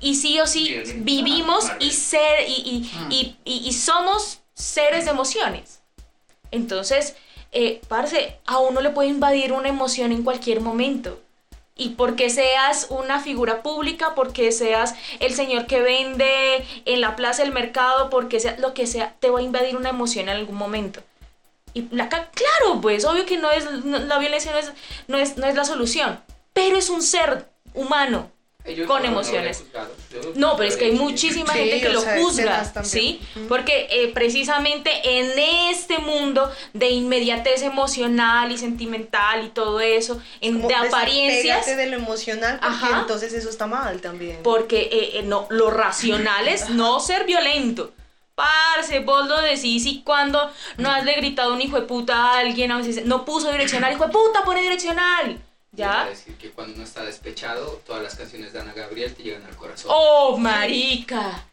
Y 0.00 0.14
sí 0.14 0.38
o 0.38 0.46
sí 0.46 0.80
vivimos 0.98 1.64
Ah, 1.68 1.76
y, 1.80 1.90
ser, 1.90 2.48
y, 2.48 2.52
y, 2.52 2.90
y, 3.10 3.36
y- 3.44 3.68
y 3.68 3.72
somos 3.72 4.38
seres 4.54 5.06
de 5.06 5.10
emociones. 5.10 5.80
Entonces, 6.52 7.16
eh, 7.50 7.80
parce, 7.88 8.38
a 8.46 8.58
uno 8.58 8.80
le 8.80 8.90
puede 8.90 9.08
invadir 9.08 9.52
una 9.52 9.68
emoción 9.68 10.12
en 10.12 10.22
cualquier 10.22 10.60
momento. 10.60 11.20
Y 11.78 11.90
porque 11.90 12.28
seas 12.28 12.88
una 12.90 13.20
figura 13.20 13.62
pública, 13.62 14.14
porque 14.14 14.52
seas 14.52 14.94
el 15.20 15.32
señor 15.32 15.66
que 15.66 15.80
vende 15.80 16.66
en 16.84 17.00
la 17.00 17.14
plaza 17.16 17.42
del 17.44 17.52
mercado, 17.52 18.10
porque 18.10 18.40
sea 18.40 18.56
lo 18.58 18.74
que 18.74 18.86
sea, 18.86 19.14
te 19.20 19.30
va 19.30 19.38
a 19.38 19.42
invadir 19.42 19.76
una 19.76 19.88
emoción 19.90 20.28
en 20.28 20.36
algún 20.36 20.56
momento. 20.56 21.00
Y 21.74 21.82
la, 21.90 22.08
claro, 22.08 22.80
pues 22.82 23.04
obvio 23.04 23.24
que 23.26 23.36
no 23.38 23.50
es 23.52 23.70
no- 23.84 24.00
la 24.00 24.18
violencia 24.18 24.50
no 24.52 24.58
es, 24.58 24.72
no 25.06 25.18
es 25.18 25.36
no 25.36 25.46
es 25.46 25.54
la 25.54 25.64
solución, 25.64 26.18
pero 26.52 26.76
es 26.76 26.90
un 26.90 27.00
ser 27.02 27.46
humano. 27.74 28.30
Con 28.86 29.02
emociones. 29.04 29.62
No, 30.34 30.56
pero 30.56 30.68
es 30.68 30.76
que 30.76 30.86
hay 30.86 30.92
muchísima 30.92 31.52
Sí, 31.52 31.58
gente 31.58 31.80
que 31.80 31.88
lo 31.90 32.00
sea, 32.00 32.18
juzga. 32.18 32.84
¿sí? 32.84 33.20
Porque 33.48 33.88
eh, 33.90 34.08
precisamente 34.14 34.90
en 35.18 35.38
este 35.70 35.98
mundo 35.98 36.50
de 36.72 36.88
inmediatez 36.90 37.62
emocional 37.62 38.50
y 38.50 38.58
sentimental 38.58 39.44
y 39.44 39.48
todo 39.50 39.80
eso, 39.80 40.20
en, 40.40 40.66
de 40.66 40.74
apariencias, 40.74 41.66
de 41.66 41.86
lo 41.86 41.96
emocional, 41.96 42.58
porque 42.60 42.74
Ajá. 42.86 43.00
entonces 43.00 43.32
eso 43.32 43.50
está 43.50 43.66
mal 43.66 44.00
también. 44.00 44.38
porque 44.42 44.88
eh, 44.90 45.18
eh, 45.18 45.22
no, 45.24 45.46
lo 45.50 45.70
racional 45.70 46.48
es 46.48 46.68
no 46.70 47.00
ser 47.00 47.24
violento. 47.24 47.92
Parce, 48.34 49.00
vos 49.00 49.26
lo 49.26 49.40
decís 49.40 49.84
y 49.84 50.02
cuando 50.02 50.50
no 50.76 50.90
has 50.92 51.04
le 51.04 51.14
gritado 51.16 51.52
un 51.52 51.60
hijo 51.60 51.74
de 51.80 51.86
puta 51.86 52.14
a 52.14 52.38
alguien, 52.38 52.70
a 52.70 52.76
veces 52.78 53.04
no 53.04 53.24
puso 53.24 53.50
direccional, 53.50 53.92
hijo 53.92 54.06
de 54.06 54.12
puta, 54.12 54.44
pone 54.44 54.62
direccional. 54.62 55.38
A 55.78 56.04
¿Ya? 56.04 56.04
decir 56.10 56.34
que 56.36 56.50
cuando 56.50 56.74
uno 56.74 56.84
está 56.84 57.04
despechado, 57.04 57.80
todas 57.86 58.02
las 58.02 58.14
canciones 58.16 58.52
de 58.52 58.60
Ana 58.60 58.72
Gabriel 58.74 59.14
te 59.14 59.22
llegan 59.22 59.44
al 59.44 59.56
corazón. 59.56 59.90
Oh, 59.94 60.36
marica. 60.38 61.44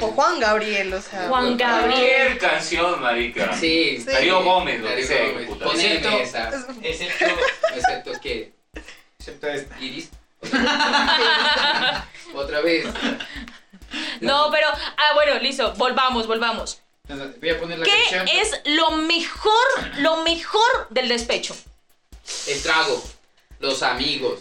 O 0.00 0.06
Juan 0.08 0.40
Gabriel, 0.40 0.92
o 0.94 1.00
sea. 1.02 1.28
Juan 1.28 1.56
Gabriel. 1.58 1.90
Cualquier 1.92 2.38
canción, 2.38 3.00
marica. 3.02 3.54
Sí, 3.56 3.98
Sí. 3.98 4.04
Darío 4.04 4.42
Gómez, 4.42 4.80
lo 4.80 4.88
Darío 4.88 5.06
Gómez. 5.32 5.46
puta. 5.48 5.64
Excepto- 5.66 6.08
esa. 6.18 6.48
Excepto, 6.82 7.24
Excepto 7.74 8.12
que 8.20 8.52
excepto 9.18 9.46
esta. 9.48 9.78
Iris. 9.80 10.08
Otra 12.34 12.60
vez. 12.62 12.86
No, 14.20 14.50
pero, 14.50 14.68
ah, 14.72 15.14
bueno, 15.14 15.38
listo, 15.40 15.72
volvamos, 15.74 16.26
volvamos. 16.26 16.80
Voy 17.40 17.50
a 17.50 17.60
poner 17.60 17.78
la 17.78 17.84
¿Qué 17.84 17.92
canción. 18.10 18.28
es 18.28 18.60
lo 18.64 18.90
mejor, 18.92 19.52
lo 19.98 20.22
mejor 20.24 20.88
del 20.90 21.08
despecho? 21.08 21.54
El 22.48 22.62
trago. 22.62 23.02
Los 23.60 23.82
amigos. 23.82 24.40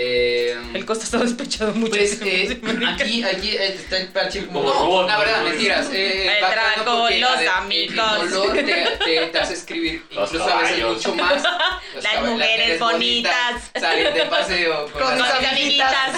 Eh, 0.00 0.56
Costa 0.86 1.02
está 1.04 1.18
despechado 1.18 1.72
mucho. 1.74 1.90
Pues 1.90 2.20
eh, 2.22 2.60
aquí, 2.86 3.24
aquí 3.24 3.56
eh, 3.56 3.74
está 3.74 3.96
el 3.98 4.08
parche 4.08 4.46
como. 4.46 4.62
Robot, 4.62 5.08
la 5.08 5.18
verdad, 5.18 5.42
¿no? 5.42 5.48
mentiras. 5.48 5.88
Eh, 5.92 6.28
El 6.38 6.38
trago, 6.52 7.08
los 7.10 7.48
amigos. 7.56 8.22
El 8.22 8.30
dolor 8.30 8.54
te, 8.54 8.62
te, 9.04 9.26
te 9.26 9.38
hace 9.40 9.54
escribir 9.54 10.04
Los 10.12 10.32
incluso 10.32 10.48
a 10.54 10.60
veces 10.60 10.76
caballos. 10.78 10.96
mucho 10.98 11.14
más. 11.16 11.42
Los 11.96 12.04
Las 12.04 12.22
mujeres 12.24 12.78
bonitas. 12.78 13.70
Salir 13.80 14.12
de 14.12 14.22
paseo 14.26 14.84
con, 14.92 15.02
Con 15.02 15.18
las 15.18 15.18
sus 15.18 15.34
Con 15.34 15.42
las 15.42 15.52
amiguitas. 15.52 16.14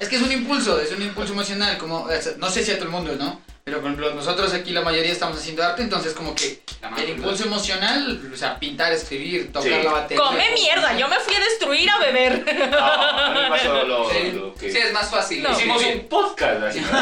Es 0.00 0.08
que 0.10 0.16
es 0.16 0.22
un 0.22 0.32
impulso, 0.32 0.78
es 0.78 0.92
un 0.92 1.00
impulso 1.02 1.32
emocional, 1.32 1.78
como, 1.78 2.10
es- 2.10 2.36
no 2.36 2.50
sé 2.50 2.62
si 2.64 2.70
a 2.72 2.74
todo 2.74 2.84
el 2.84 2.90
mundo, 2.90 3.16
¿no? 3.16 3.40
Pero 3.64 3.78
por 3.80 3.86
ejemplo, 3.90 4.12
nosotros 4.14 4.52
aquí 4.54 4.72
la 4.72 4.80
mayoría 4.82 5.12
estamos 5.12 5.38
haciendo 5.38 5.62
arte, 5.62 5.82
entonces 5.82 6.14
como 6.14 6.34
que 6.34 6.60
el 6.98 7.10
impulso 7.10 7.44
emocional, 7.44 8.20
o 8.32 8.36
sea, 8.36 8.58
pintar, 8.58 8.92
escribir, 8.92 9.52
tocar 9.52 9.70
Sí. 9.70 9.82
la 9.84 9.92
batería. 9.92 10.24
Come 10.24 10.50
mierda, 10.52 10.98
yo 10.98 11.06
me 11.06 11.20
fui 11.20 11.34
a 11.36 11.40
destruir 11.40 11.88
a 11.88 11.98
beber. 11.98 12.44
No, 12.70 12.78
a 12.78 13.30
mí 13.30 13.40
me 13.40 13.48
pasó 13.48 13.84
lo, 13.84 14.10
Sí, 14.10 14.32
lo 14.32 14.54
que... 14.54 14.72
sí, 14.72 14.78
es 14.78 14.92
más 14.92 15.08
fácil. 15.08 15.42
No. 15.44 15.52
Hicimos 15.52 15.80
un 15.84 16.08
podcast 16.08 16.62
así. 16.64 16.82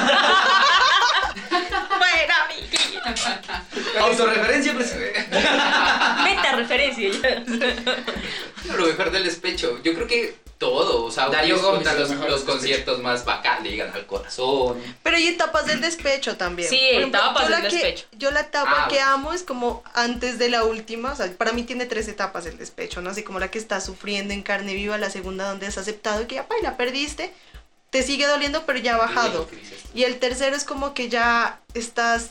Bueno, 2.01 2.35
amiguita. 2.45 3.65
Autorreferencia, 4.01 4.75
pues. 4.75 4.95
Meta 4.97 6.53
referencia. 6.57 7.11
Lo 8.77 8.87
mejor 8.87 9.11
del 9.11 9.25
despecho. 9.25 9.81
Yo 9.83 9.95
creo 9.95 10.07
que 10.07 10.35
todo. 10.61 11.05
O 11.07 11.11
sea, 11.11 11.25
uno 11.25 11.33
Darío 11.33 11.59
Gómez 11.61 11.89
los, 12.29 12.43
conciertos 12.43 13.01
más 13.01 13.25
bacanos, 13.25 13.65
le 13.65 13.71
llegan 13.71 13.93
al 13.95 14.07
corazón. 14.07 14.79
Pero 15.03 15.17
hay 15.17 15.27
etapas 15.29 15.67
del 15.67 15.81
despecho 15.81 16.37
también. 16.37 16.69
Sí, 16.69 16.77
ejemplo, 16.79 17.19
etapas 17.19 17.49
del 17.49 17.57
que- 17.63 17.69
despecho. 17.71 18.05
yo 18.13 18.31
la 18.31 18.41
etapa 18.41 18.85
Ah, 18.85 18.89
que 18.89 19.01
amo 19.01 19.33
es 19.33 19.43
como 19.43 19.83
antes 19.95 20.39
de 20.39 20.51
la 20.51 20.65
última, 20.65 21.13
o 21.13 21.17
sea, 21.17 21.33
para 21.33 21.53
mí 21.53 21.63
tiene 21.63 21.87
tres 21.87 22.07
etapas 22.09 22.45
el 22.45 22.59
despecho, 22.59 23.01
¿no? 23.01 23.09
Así 23.11 23.23
como 23.23 23.41
la 23.41 23.51
que 23.51 23.59
estás 23.59 23.85
sufriendo 23.87 24.35
en 24.35 24.43
carne 24.43 24.75
viva, 24.75 24.99
la 24.99 25.09
segunda 25.11 25.49
donde 25.49 25.67
has 25.67 25.79
aceptado 25.79 26.27
que 26.29 26.35
ya, 26.37 26.47
pa, 26.47 26.55
y 26.59 26.63
la 26.63 26.77
perdiste, 26.77 27.33
te 27.89 28.03
sigue 28.03 28.27
doliendo, 28.27 28.65
pero 28.67 28.79
ya 28.79 28.95
ha 28.97 28.99
bajado. 28.99 29.49
Y 29.95 30.01
Y 30.03 30.05
el 30.05 30.19
tercero 30.19 30.55
es 30.55 30.65
como 30.65 30.93
que 30.95 31.09
ya 31.09 31.59
estás 31.75 32.31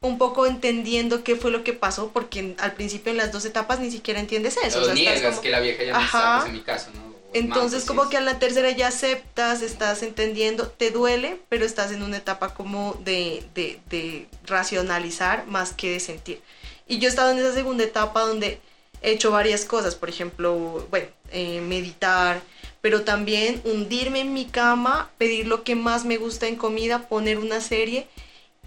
un 0.00 0.18
poco 0.18 0.44
entendiendo 0.46 1.22
qué 1.24 1.36
fue 1.36 1.50
lo 1.52 1.62
que 1.64 1.72
pasó, 1.72 2.10
porque 2.12 2.40
en- 2.40 2.56
al 2.58 2.72
principio 2.72 3.12
en 3.12 3.16
las 3.16 3.30
dos 3.32 3.44
etapas 3.44 3.78
ni 3.78 3.90
siquiera 3.92 4.18
entiendes 4.20 4.56
eso. 4.62 4.80
o 4.82 4.84
sea, 4.84 4.92
niegas 4.94 5.22
como- 5.22 5.40
que 5.40 5.50
la 5.50 5.60
vieja 5.60 5.84
ya 5.84 5.92
no 5.94 6.04
está, 6.04 6.36
pues 6.40 6.48
en 6.48 6.52
mi 6.56 6.60
caso, 6.62 6.90
¿no? 6.94 7.13
Entonces 7.34 7.84
como 7.84 8.04
sí, 8.04 8.10
que 8.10 8.16
a 8.16 8.20
la 8.20 8.38
tercera 8.38 8.70
ya 8.70 8.88
aceptas, 8.88 9.60
estás 9.60 10.04
entendiendo, 10.04 10.68
te 10.68 10.92
duele, 10.92 11.40
pero 11.48 11.64
estás 11.64 11.90
en 11.90 12.02
una 12.02 12.16
etapa 12.16 12.54
como 12.54 12.94
de, 13.04 13.44
de, 13.54 13.80
de 13.90 14.28
racionalizar 14.46 15.44
más 15.48 15.72
que 15.72 15.90
de 15.90 16.00
sentir. 16.00 16.40
Y 16.86 16.98
yo 16.98 17.08
he 17.08 17.10
estado 17.10 17.32
en 17.32 17.38
esa 17.38 17.52
segunda 17.52 17.82
etapa 17.82 18.20
donde 18.20 18.60
he 19.02 19.10
hecho 19.10 19.32
varias 19.32 19.64
cosas, 19.64 19.96
por 19.96 20.08
ejemplo, 20.08 20.86
bueno, 20.90 21.08
eh, 21.32 21.60
meditar, 21.60 22.40
pero 22.80 23.02
también 23.02 23.60
hundirme 23.64 24.20
en 24.20 24.32
mi 24.32 24.44
cama, 24.44 25.10
pedir 25.18 25.48
lo 25.48 25.64
que 25.64 25.74
más 25.74 26.04
me 26.04 26.18
gusta 26.18 26.46
en 26.46 26.54
comida, 26.54 27.08
poner 27.08 27.38
una 27.38 27.60
serie 27.60 28.06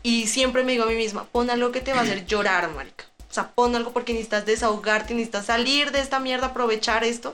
y 0.03 0.27
siempre 0.27 0.63
me 0.63 0.73
digo 0.73 0.83
a 0.83 0.87
mí 0.87 0.95
misma, 0.95 1.23
pon 1.25 1.49
algo 1.49 1.71
que 1.71 1.79
te 1.79 1.93
va 1.93 1.99
a 1.99 2.03
hacer 2.03 2.25
llorar, 2.27 2.69
marica. 2.71 3.05
O 3.29 3.33
sea, 3.33 3.51
pon 3.51 3.75
algo 3.75 3.93
porque 3.93 4.13
necesitas 4.13 4.45
desahogarte, 4.45 5.13
necesitas 5.13 5.45
salir 5.45 5.91
de 5.91 5.99
esta 6.01 6.19
mierda, 6.19 6.47
aprovechar 6.47 7.03
esto 7.03 7.33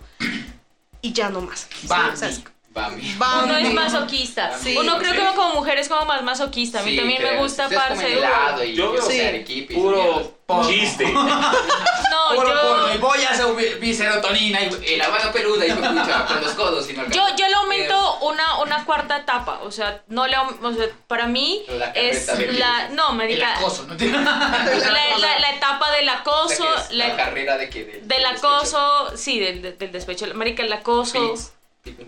y 1.04 1.14
ya 1.14 1.30
no 1.30 1.42
más. 1.42 1.68
Sí, 1.80 1.86
Bambi. 1.88 2.14
o 2.14 2.18
sea, 2.18 2.30
es- 2.30 2.42
Bambi. 2.74 3.14
Bambi. 3.18 3.50
Uno 3.52 3.58
es 3.60 3.74
masoquista. 3.74 4.58
Sí. 4.58 4.76
Uno 4.76 4.98
creo 4.98 5.12
Sí. 5.14 5.20
que 5.20 5.26
como 5.36 5.54
mujer 5.54 5.78
es 5.78 5.88
como 5.88 6.06
más 6.06 6.24
masoquista. 6.24 6.80
A 6.80 6.84
mí 6.84 6.92
Sí, 6.92 6.98
también 6.98 7.22
me 7.22 7.28
creo. 7.30 7.42
gusta, 7.42 7.64
Ustedes 7.66 7.84
comen 7.84 7.98
parce. 8.00 8.14
helado 8.18 8.64
y 8.64 8.74
Yo 8.76 8.92
veo- 8.94 9.06
arequipe 9.28 9.74
Puro 9.76 10.38
Porno. 10.48 10.70
chiste. 10.70 11.06
No, 11.14 12.36
Puro 12.36 12.48
porno, 12.62 12.90
y 12.90 12.94
yo, 12.96 13.00
voy 13.00 13.22
a 13.24 13.30
hacer 13.32 13.80
mi 13.80 13.94
serotonina 13.94 14.62
y... 14.62 14.94
Y 14.94 14.96
la 14.98 15.10
mano 15.10 15.32
peluda 15.32 15.66
y 15.66 15.72
me 15.74 15.82
escucha 15.88 16.26
con 16.26 16.42
los 16.42 16.52
codos 16.54 16.90
y 16.90 16.94
no 16.94 17.04
yo, 17.10 17.24
yo 17.38 17.48
le 17.48 17.54
aumento 17.56 18.18
una, 18.22 18.60
una 18.62 18.86
cuarta 18.86 19.18
etapa. 19.18 19.60
O 19.64 19.72
sea, 19.72 20.02
no 20.08 20.26
le 20.28 20.36
o 20.38 20.74
sea, 20.74 20.88
para 21.08 21.28
mí 21.28 21.64
La 21.70 21.88
es 21.92 22.28
la. 22.58 22.90
No, 22.90 23.12
El 23.12 23.16
marica. 23.18 23.56
acoso, 23.58 23.84
¿no? 23.88 23.94
La, 24.00 25.18
la- 25.20 25.40
la 25.40 25.52
etapa 25.56 25.92
del 25.92 26.08
O 26.08 26.12
sea, 26.12 26.20
acoso. 26.22 26.64
que 26.76 26.82
es 26.82 26.92
la, 26.92 27.08
la- 27.10 27.16
carrera 27.18 27.58
de 27.58 27.70
que 27.70 27.84
del, 27.84 27.92
del 28.00 28.08
del 28.08 28.26
acoso. 28.26 29.12
Sí, 29.18 29.40
del, 29.40 29.78
del- 29.78 29.92
despecho. 29.92 30.26
Marica, 30.34 30.64
el 30.64 30.74
acoso. 30.74 31.20
despecho. 31.84 32.04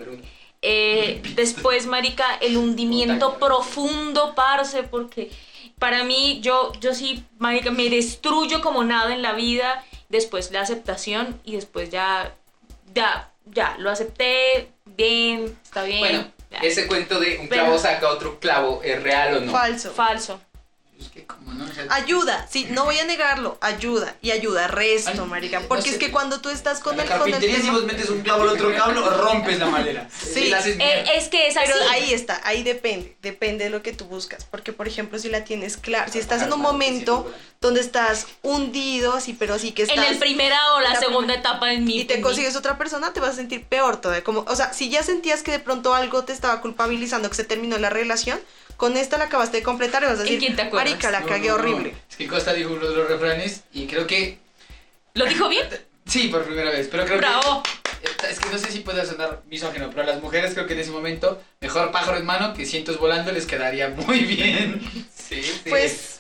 Eh, 0.68 1.22
después, 1.36 1.86
marica, 1.86 2.26
el 2.42 2.58
hundimiento 2.58 3.38
profundo, 3.38 4.34
parce, 4.34 4.82
porque 4.82 5.30
para 5.78 6.04
mí, 6.04 6.40
yo, 6.42 6.72
yo 6.80 6.96
sí, 6.96 7.24
marica, 7.38 7.70
me 7.70 7.88
destruyo 7.88 8.62
como 8.62 8.84
nada 8.84 9.14
en 9.14 9.22
la 9.22 9.34
vida, 9.34 9.84
después 10.10 10.50
la 10.52 10.62
aceptación 10.62 11.40
y 11.44 11.52
después 11.54 11.92
ya, 11.92 12.34
ya, 12.96 13.32
ya, 13.46 13.76
lo 13.78 13.92
acepté, 13.92 14.72
bien, 14.86 15.56
está 15.64 15.84
bien. 15.84 16.00
Bueno, 16.00 16.32
Ya. 16.50 16.60
ese 16.60 16.88
cuento 16.88 17.20
de 17.20 17.38
un 17.38 17.48
Pero- 17.50 17.64
clavo 17.66 17.78
saca 17.78 18.10
otro 18.10 18.40
clavo, 18.40 18.82
¿es 18.84 19.04
real 19.04 19.38
o 19.38 19.42
no? 19.42 19.52
Falso. 19.52 19.92
Falso. 19.94 20.40
Es 21.06 21.12
que 21.12 21.26
como 21.26 21.54
no, 21.54 21.66
Ayuda, 21.90 22.48
sí, 22.50 22.68
no 22.72 22.86
voy 22.86 22.98
a 23.00 23.06
negarlo, 23.06 23.58
ayuda 23.62 24.16
y 24.22 24.32
ayuda 24.32 24.68
resto, 24.68 25.12
Ay, 25.12 25.30
marica, 25.30 25.60
no 25.60 25.68
porque 25.68 25.84
sé. 25.84 25.90
es 25.92 25.98
que 25.98 26.12
cuando 26.12 26.42
tú 26.42 26.50
estás 26.50 26.80
con 26.80 26.98
la 26.98 27.04
el, 27.04 27.10
con 27.10 27.18
el 27.18 27.24
carpintería 27.34 27.56
si 27.58 27.62
tema, 27.62 27.74
vos 27.74 27.86
metes 27.86 28.10
un 28.10 28.22
clavo 28.22 28.44
al 28.44 28.50
otro 28.50 28.74
cable, 28.76 29.02
rompes 29.02 29.60
la 29.60 29.68
madera. 29.68 30.10
Sí. 30.10 30.50
La 30.50 30.60
Eh, 30.66 31.06
es 31.16 31.30
que 31.30 31.48
es 31.48 31.58
así. 31.58 31.68
pero 31.72 31.90
ahí 31.92 32.14
está, 32.14 32.42
ahí 32.44 32.64
depende, 32.64 33.16
depende 33.22 33.66
de 33.66 33.70
lo 33.70 33.82
que 33.82 33.94
tú 33.94 34.06
buscas, 34.06 34.46
porque 34.46 34.74
por 34.74 34.88
ejemplo 34.88 35.20
si 35.20 35.30
la 35.30 35.44
tienes 35.44 35.78
clara, 35.78 36.12
si 36.12 36.20
estás 36.20 36.42
en 36.42 36.52
un 36.52 36.62
momento 36.62 37.32
donde 37.62 37.82
estás 37.82 38.28
hundido, 38.42 39.14
así, 39.14 39.34
pero 39.34 39.54
así 39.56 39.72
que 39.72 39.84
en 39.84 39.90
estás 39.90 40.12
el 40.12 40.18
primera 40.18 40.60
o 40.76 40.82
la 40.82 40.94
la 40.94 41.00
segunda 41.00 41.34
etapa 41.34 41.74
en 41.74 41.84
mi 41.86 42.00
y 42.02 42.06
te 42.06 42.16
en 42.16 42.22
consigues 42.22 42.56
otra 42.56 42.78
persona, 42.78 43.14
te 43.14 43.20
vas 43.20 43.32
a 43.32 43.36
sentir 43.36 43.64
peor 43.64 43.98
todavía. 43.98 44.24
Como, 44.24 44.42
o 44.48 44.56
sea, 44.56 44.74
si 44.74 44.90
ya 44.90 45.04
sentías 45.04 45.42
que 45.44 45.52
de 45.52 45.60
pronto 45.60 45.94
algo 45.94 46.24
te 46.26 46.34
estaba 46.34 46.62
culpabilizando, 46.62 47.30
que 47.30 47.36
se 47.36 47.44
terminó 47.44 47.78
la 47.78 47.90
relación, 47.90 48.40
con 48.78 48.98
esta 48.98 49.18
la 49.18 49.26
acabaste 49.26 49.58
de 49.58 49.64
completar 49.64 50.04
y 50.04 50.08
vas 50.08 50.20
a 50.20 50.24
decir, 50.24 50.40
quién 50.40 50.56
te 50.56 50.64
acuerdas? 50.64 50.90
marica, 50.92 51.12
la 51.12 51.22
No, 51.22 51.28
cagué 51.28 51.48
no, 51.50 51.58
no. 51.58 51.64
horrible. 51.64 51.96
Es 52.10 52.16
que 52.18 52.28
Costa 52.28 52.54
dijo 52.54 52.72
uno 52.74 52.88
de 52.88 52.96
los 52.96 53.08
refranes 53.08 53.64
y 53.74 53.88
creo 53.88 54.06
que. 54.08 54.40
¿Lo 55.14 55.26
dijo 55.26 55.48
bien? 55.50 55.68
Sí, 56.06 56.28
por 56.28 56.44
primera 56.44 56.70
vez, 56.72 56.88
pero 56.92 57.06
creo 57.06 57.18
Bravo. 57.18 57.64
que. 57.64 57.86
Es 58.30 58.40
que 58.40 58.50
no 58.50 58.58
sé 58.60 58.72
si 58.72 58.80
puede 58.82 59.04
sonar 59.06 59.42
misógino, 59.48 59.90
pero 59.90 60.04
a 60.04 60.06
las 60.06 60.22
mujeres 60.22 60.54
creo 60.54 60.68
que 60.68 60.74
en 60.74 60.80
ese 60.80 60.92
momento, 60.92 61.42
mejor 61.62 61.92
pájaro 61.92 62.18
en 62.18 62.26
mano 62.26 62.54
que 62.54 62.66
cientos 62.66 63.00
volando 63.00 63.32
les 63.32 63.46
quedaría 63.48 63.90
muy 63.90 64.20
bien. 64.20 64.82
Sí, 65.26 65.42
sí. 65.42 65.62
Pues, 65.70 66.20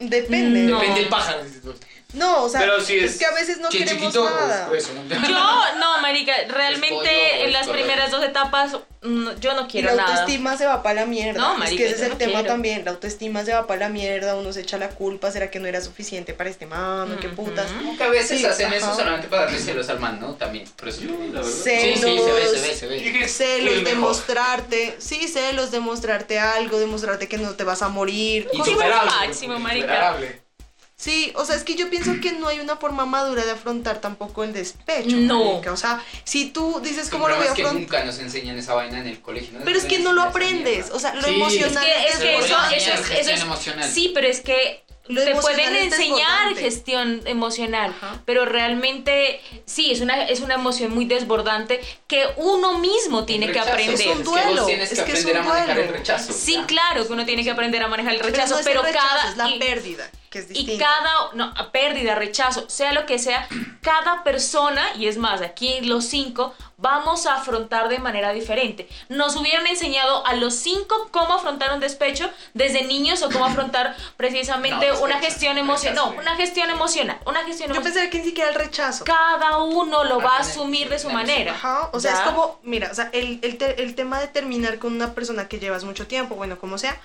depende. 0.00 0.62
No. 0.62 0.80
Depende 0.80 1.00
del 1.02 1.08
pájaro, 1.08 1.44
dices 1.44 1.62
tú. 1.62 1.72
No, 2.14 2.44
o 2.44 2.48
sea, 2.48 2.60
Pero 2.60 2.80
sí 2.80 2.96
es, 2.98 3.12
es- 3.12 3.18
que 3.18 3.26
a 3.26 3.32
veces 3.32 3.58
no 3.58 3.70
Si 3.70 3.78
es 3.78 3.84
queremos 3.84 4.12
chiquito, 4.12 4.30
nada. 4.30 4.66
pues, 4.68 4.88
¿no? 4.92 5.02
Yo, 5.28 5.78
no, 5.78 6.00
marica, 6.00 6.32
pollo 6.42 6.54
realmente 6.54 7.40
en 7.42 7.46
es 7.48 7.52
las 7.52 7.68
primeras 7.68 8.10
dos 8.10 8.22
etapas 8.24 8.76
mm, 9.02 9.28
yo 9.40 9.54
no 9.54 9.62
Y 9.64 9.66
quiero 9.66 9.88
la 9.90 9.96
nada. 9.96 10.08
autoestima 10.12 10.56
se 10.56 10.64
va 10.66 10.82
para 10.82 11.00
la 11.00 11.06
mierda. 11.06 11.40
No, 11.40 11.52
es 11.54 11.58
marica, 11.58 11.76
que 11.76 11.86
ese 11.90 11.94
es 11.96 12.02
el 12.02 12.08
no 12.10 12.16
tema 12.16 12.32
quiero. 12.34 12.48
también. 12.48 12.84
La 12.84 12.92
autoestima 12.92 13.44
se 13.44 13.52
va 13.52 13.66
para 13.66 13.80
la 13.80 13.88
mierda, 13.88 14.36
uno 14.36 14.52
se 14.52 14.60
echa 14.60 14.78
la 14.78 14.88
culpa, 14.90 15.30
¿será 15.30 15.50
que 15.50 15.58
no 15.58 15.66
era 15.66 15.80
suficiente 15.80 16.34
para 16.34 16.48
este 16.50 16.66
mano? 16.66 17.16
¿Qué 17.20 17.26
Ujú. 17.26 17.36
putas? 17.44 17.70
Como 17.72 17.96
que 17.96 18.04
a 18.04 18.08
veces 18.08 18.38
Sí, 18.40 18.46
hacen 18.46 18.66
ajá. 18.68 18.76
eso 18.76 18.94
solamente 18.94 19.28
para 19.28 19.42
darle 19.44 19.58
celos 19.58 19.88
al 19.88 19.98
man, 20.00 20.18
¿no? 20.20 20.34
También, 20.34 20.66
por 20.76 20.88
eso. 20.88 21.00
Yo, 21.02 21.10
la 21.32 21.40
verdad. 21.40 21.42
Celos, 21.50 22.00
Sí, 22.00 22.18
sí, 22.18 22.18
se 22.24 22.32
ve, 22.32 22.46
se 22.46 22.60
ve, 22.60 22.74
se 22.74 22.86
ve. 22.86 23.28
Celos, 23.28 23.84
demostrarte, 23.84 24.94
sí, 24.98 25.26
celos, 25.28 25.70
demostrarte 25.70 26.38
algo, 26.38 26.78
demostrarte 26.78 27.28
que 27.28 27.38
no 27.38 27.50
te 27.54 27.64
vas 27.64 27.82
a 27.82 27.88
morir. 27.88 28.48
Insuperable. 28.52 29.10
máximo, 29.10 29.58
marica. 29.58 30.16
Sí, 31.04 31.32
o 31.36 31.44
sea, 31.44 31.54
es 31.56 31.64
que 31.64 31.74
yo 31.74 31.90
pienso 31.90 32.12
que 32.22 32.32
no 32.32 32.48
hay 32.48 32.60
una 32.60 32.76
forma 32.76 33.04
madura 33.04 33.44
de 33.44 33.50
afrontar 33.50 34.00
tampoco 34.00 34.42
el 34.42 34.54
despecho. 34.54 35.16
No. 35.16 35.44
marica. 35.52 35.72
O 35.72 35.76
sea, 35.76 36.02
si 36.24 36.46
tú 36.46 36.80
dices 36.82 37.10
cómo 37.10 37.28
lo 37.28 37.36
voy 37.36 37.44
a 37.46 37.48
es 37.50 37.54
que 37.54 37.62
afrontar. 37.62 37.82
nunca 37.82 38.04
nos 38.04 38.18
enseñan 38.20 38.56
esa 38.56 38.72
vaina 38.72 38.98
en 39.00 39.06
el 39.08 39.20
colegio. 39.20 39.58
Pero 39.62 39.78
es 39.78 39.84
que 39.84 39.98
no 39.98 40.14
lo 40.14 40.22
aprendes, 40.22 40.90
o 40.90 40.98
sea, 40.98 41.14
lo 41.14 41.28
Sí. 41.28 41.34
emocional 41.34 41.84
Es 41.86 41.92
que, 41.92 42.08
es 42.08 42.14
es 42.14 42.20
que 42.20 42.36
eso, 42.38 42.56
eso, 42.74 42.92
es- 43.02 43.10
eso 43.20 43.30
es- 43.32 43.42
emocional. 43.42 43.90
Sí, 43.90 44.12
pero 44.14 44.26
es 44.28 44.40
que 44.40 44.82
Lo 45.06 45.22
te 45.22 45.34
pueden 45.34 45.76
es 45.76 45.92
enseñar 45.92 46.54
gestión 46.56 47.20
emocional, 47.26 47.90
Ajá. 48.00 48.22
pero 48.24 48.46
realmente 48.46 49.42
sí, 49.66 49.90
es 49.92 50.00
una, 50.00 50.24
es 50.28 50.40
una 50.40 50.54
emoción 50.54 50.94
muy 50.94 51.04
desbordante 51.04 51.82
que 52.08 52.24
uno 52.36 52.78
mismo 52.78 53.26
tiene 53.26 53.52
que 53.52 53.58
aprender. 53.58 53.94
Es 54.00 54.06
un 54.06 54.18
que 54.18 54.22
duelo, 54.24 54.56
vos 54.62 54.66
tienes 54.66 54.90
es 54.92 54.98
que 55.00 55.04
que 55.04 55.12
es 55.12 55.18
aprender 55.20 55.42
un 55.42 55.48
a 55.48 55.52
manejar 55.52 55.74
duelo. 55.76 55.90
el 55.92 55.96
rechazo. 55.98 56.32
Sí, 56.32 56.54
¿ya? 56.54 56.66
claro 56.66 57.06
que 57.06 57.12
uno 57.12 57.26
tiene 57.26 57.44
que 57.44 57.50
aprender 57.50 57.82
a 57.82 57.88
manejar 57.88 58.14
el 58.14 58.20
Pero 58.20 58.30
rechazo, 58.32 58.54
no 58.54 58.60
es 58.60 58.64
pero, 58.66 58.80
el 58.80 58.86
rechazo, 58.86 59.06
cada 59.06 59.30
es 59.30 59.36
la 59.36 59.50
y- 59.50 59.58
pérdida, 59.58 60.10
que 60.34 60.40
es 60.40 60.48
distinto. 60.48 60.72
y 60.72 60.78
cada, 60.78 61.10
no, 61.34 61.54
pérdida, 61.70 62.16
rechazo, 62.16 62.68
sea 62.68 62.92
lo 62.92 63.06
que 63.06 63.18
sea, 63.20 63.46
cada 63.80 64.24
persona, 64.24 64.82
y 64.98 65.06
es 65.06 65.16
más, 65.16 65.40
aquí 65.42 65.80
los 65.82 66.04
cinco, 66.06 66.52
vamos 66.76 67.26
a 67.26 67.34
afrontar 67.36 67.88
de 67.88 68.00
manera 68.00 68.32
diferente. 68.32 68.88
Nos 69.08 69.36
hubieran 69.36 69.66
enseñado 69.68 70.26
a 70.26 70.34
los 70.34 70.54
cinco 70.54 71.08
cómo 71.12 71.34
afrontar 71.34 71.72
un 71.72 71.78
despecho 71.80 72.28
desde 72.52 72.82
niños 72.82 73.22
o 73.22 73.30
cómo 73.30 73.44
afrontar 73.44 73.96
precisamente 74.16 74.88
No, 74.92 75.00
una 75.02 75.20
gestión 75.20 75.56
emocional. 75.56 75.94
No, 75.94 76.20
una 76.20 76.34
gestión 76.34 76.68
emocional. 76.68 77.18
Una 77.26 77.44
gestión 77.44 77.72
Yo 77.72 77.80
pensé 77.80 78.10
que 78.10 78.18
ni 78.18 78.24
siquiera 78.24 78.50
el 78.50 78.56
rechazo. 78.56 79.04
Cada 79.04 79.58
uno 79.62 80.02
lo 80.02 80.18
va 80.20 80.36
a 80.36 80.40
asumir 80.40 80.88
de 80.88 80.98
su 80.98 81.10
manera. 81.10 81.52
Ajá, 81.52 81.90
o 81.92 82.00
sea, 82.00 82.12
¿Ya? 82.12 82.18
es 82.18 82.24
como, 82.24 82.58
mira, 82.64 82.88
o 82.90 82.94
sea, 82.94 83.08
el, 83.12 83.38
el, 83.42 83.56
te- 83.56 83.80
el 83.82 83.94
tema 83.94 84.18
de 84.20 84.26
terminar 84.26 84.80
con 84.80 84.92
una 84.94 85.14
persona 85.14 85.46
que 85.46 85.60
llevas 85.60 85.84
mucho 85.84 86.08
tiempo, 86.08 86.34
bueno, 86.34 86.58
como 86.58 86.76
sea, 86.76 87.00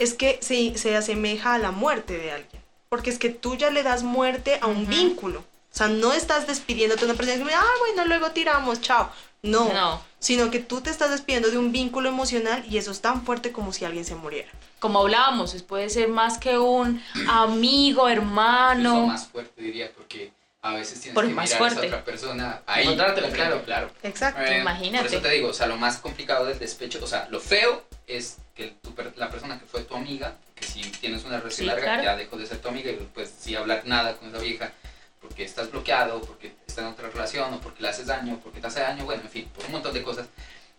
es 0.00 0.12
que 0.14 0.40
se, 0.42 0.76
se 0.76 0.96
asemeja 0.96 1.54
a 1.54 1.58
la 1.58 1.70
muerte 1.70 2.18
de 2.18 2.32
alguien. 2.32 2.63
Porque 2.94 3.10
es 3.10 3.18
que 3.18 3.28
tú 3.28 3.56
ya 3.56 3.70
le 3.70 3.82
das 3.82 4.04
muerte 4.04 4.60
a 4.62 4.68
un 4.68 4.82
Ujú. 4.82 4.86
vínculo. 4.86 5.40
O 5.40 5.76
sea, 5.76 5.88
no 5.88 6.12
estás 6.12 6.46
despidiéndote 6.46 7.00
de 7.00 7.10
una 7.10 7.16
persona 7.18 7.44
que, 7.44 7.52
ah, 7.52 7.64
bueno, 7.80 8.04
luego 8.06 8.30
tiramos, 8.30 8.80
chao. 8.80 9.10
No, 9.42 9.72
No. 9.72 10.00
sino 10.20 10.48
que 10.52 10.60
tú 10.60 10.80
te 10.80 10.90
estás 10.90 11.10
despidiendo 11.10 11.50
de 11.50 11.58
un 11.58 11.72
vínculo 11.72 12.08
emocional 12.08 12.64
y 12.70 12.78
eso 12.78 12.92
es 12.92 13.00
tan 13.00 13.24
fuerte 13.26 13.50
como 13.50 13.72
si 13.72 13.84
alguien 13.84 14.04
se 14.04 14.14
muriera. 14.14 14.48
Como 14.78 15.00
hablábamos, 15.00 15.54
es- 15.54 15.64
puede 15.64 15.90
ser 15.90 16.06
más 16.06 16.38
que 16.38 16.56
un 16.56 17.02
amigo, 17.28 18.08
hermano. 18.08 19.08
más 19.08 19.26
fuerte, 19.26 19.60
diría, 19.60 19.90
porque 19.92 20.30
a 20.64 20.72
veces 20.72 20.98
tienes 20.98 21.14
Por 21.14 21.28
que 21.28 21.34
más 21.34 21.50
mirar 21.50 21.62
a 21.62 21.66
esa 21.68 21.80
otra 21.82 22.04
persona 22.04 22.62
ahí. 22.64 22.84
Encontrártela, 22.84 23.28
claro, 23.28 23.62
claro. 23.64 23.90
Exacto. 24.02 24.40
Eh, 24.40 24.60
Imagínate. 24.60 25.04
Por 25.04 25.12
eso 25.12 25.22
te 25.22 25.30
digo, 25.30 25.48
o 25.48 25.52
sea, 25.52 25.66
lo 25.66 25.76
más 25.76 25.98
complicado 25.98 26.46
del 26.46 26.58
despecho, 26.58 26.98
o 27.02 27.06
sea, 27.06 27.28
lo 27.28 27.38
feo 27.38 27.84
es 28.06 28.38
que 28.54 28.74
tu 28.82 28.94
la 29.16 29.28
persona 29.28 29.58
que 29.58 29.66
fue 29.66 29.82
tu 29.82 29.94
amiga, 29.94 30.36
que 30.54 30.64
si 30.64 30.80
tienes 30.80 31.22
una 31.24 31.36
relación 31.36 31.58
Sí, 31.58 31.64
larga, 31.66 31.82
claro. 31.84 32.02
ya 32.02 32.16
dejó 32.16 32.38
de 32.38 32.46
ser 32.46 32.58
tu 32.58 32.68
amiga 32.68 32.90
y 32.90 32.94
pues 33.12 33.30
sí 33.38 33.54
hablar 33.54 33.82
nada 33.84 34.16
con 34.16 34.30
esa 34.30 34.38
vieja 34.38 34.72
porque 35.20 35.44
estás 35.44 35.70
bloqueado, 35.70 36.22
porque 36.22 36.54
está 36.66 36.80
en 36.80 36.86
otra 36.88 37.10
relación, 37.10 37.52
o 37.52 37.60
porque 37.60 37.82
le 37.82 37.88
haces 37.88 38.06
daño, 38.06 38.40
porque 38.42 38.60
te 38.60 38.66
hace 38.66 38.80
daño, 38.80 39.04
bueno, 39.04 39.22
en 39.22 39.30
fin, 39.30 39.48
por 39.54 39.66
un 39.66 39.72
montón 39.72 39.92
de 39.92 40.02
cosas. 40.02 40.26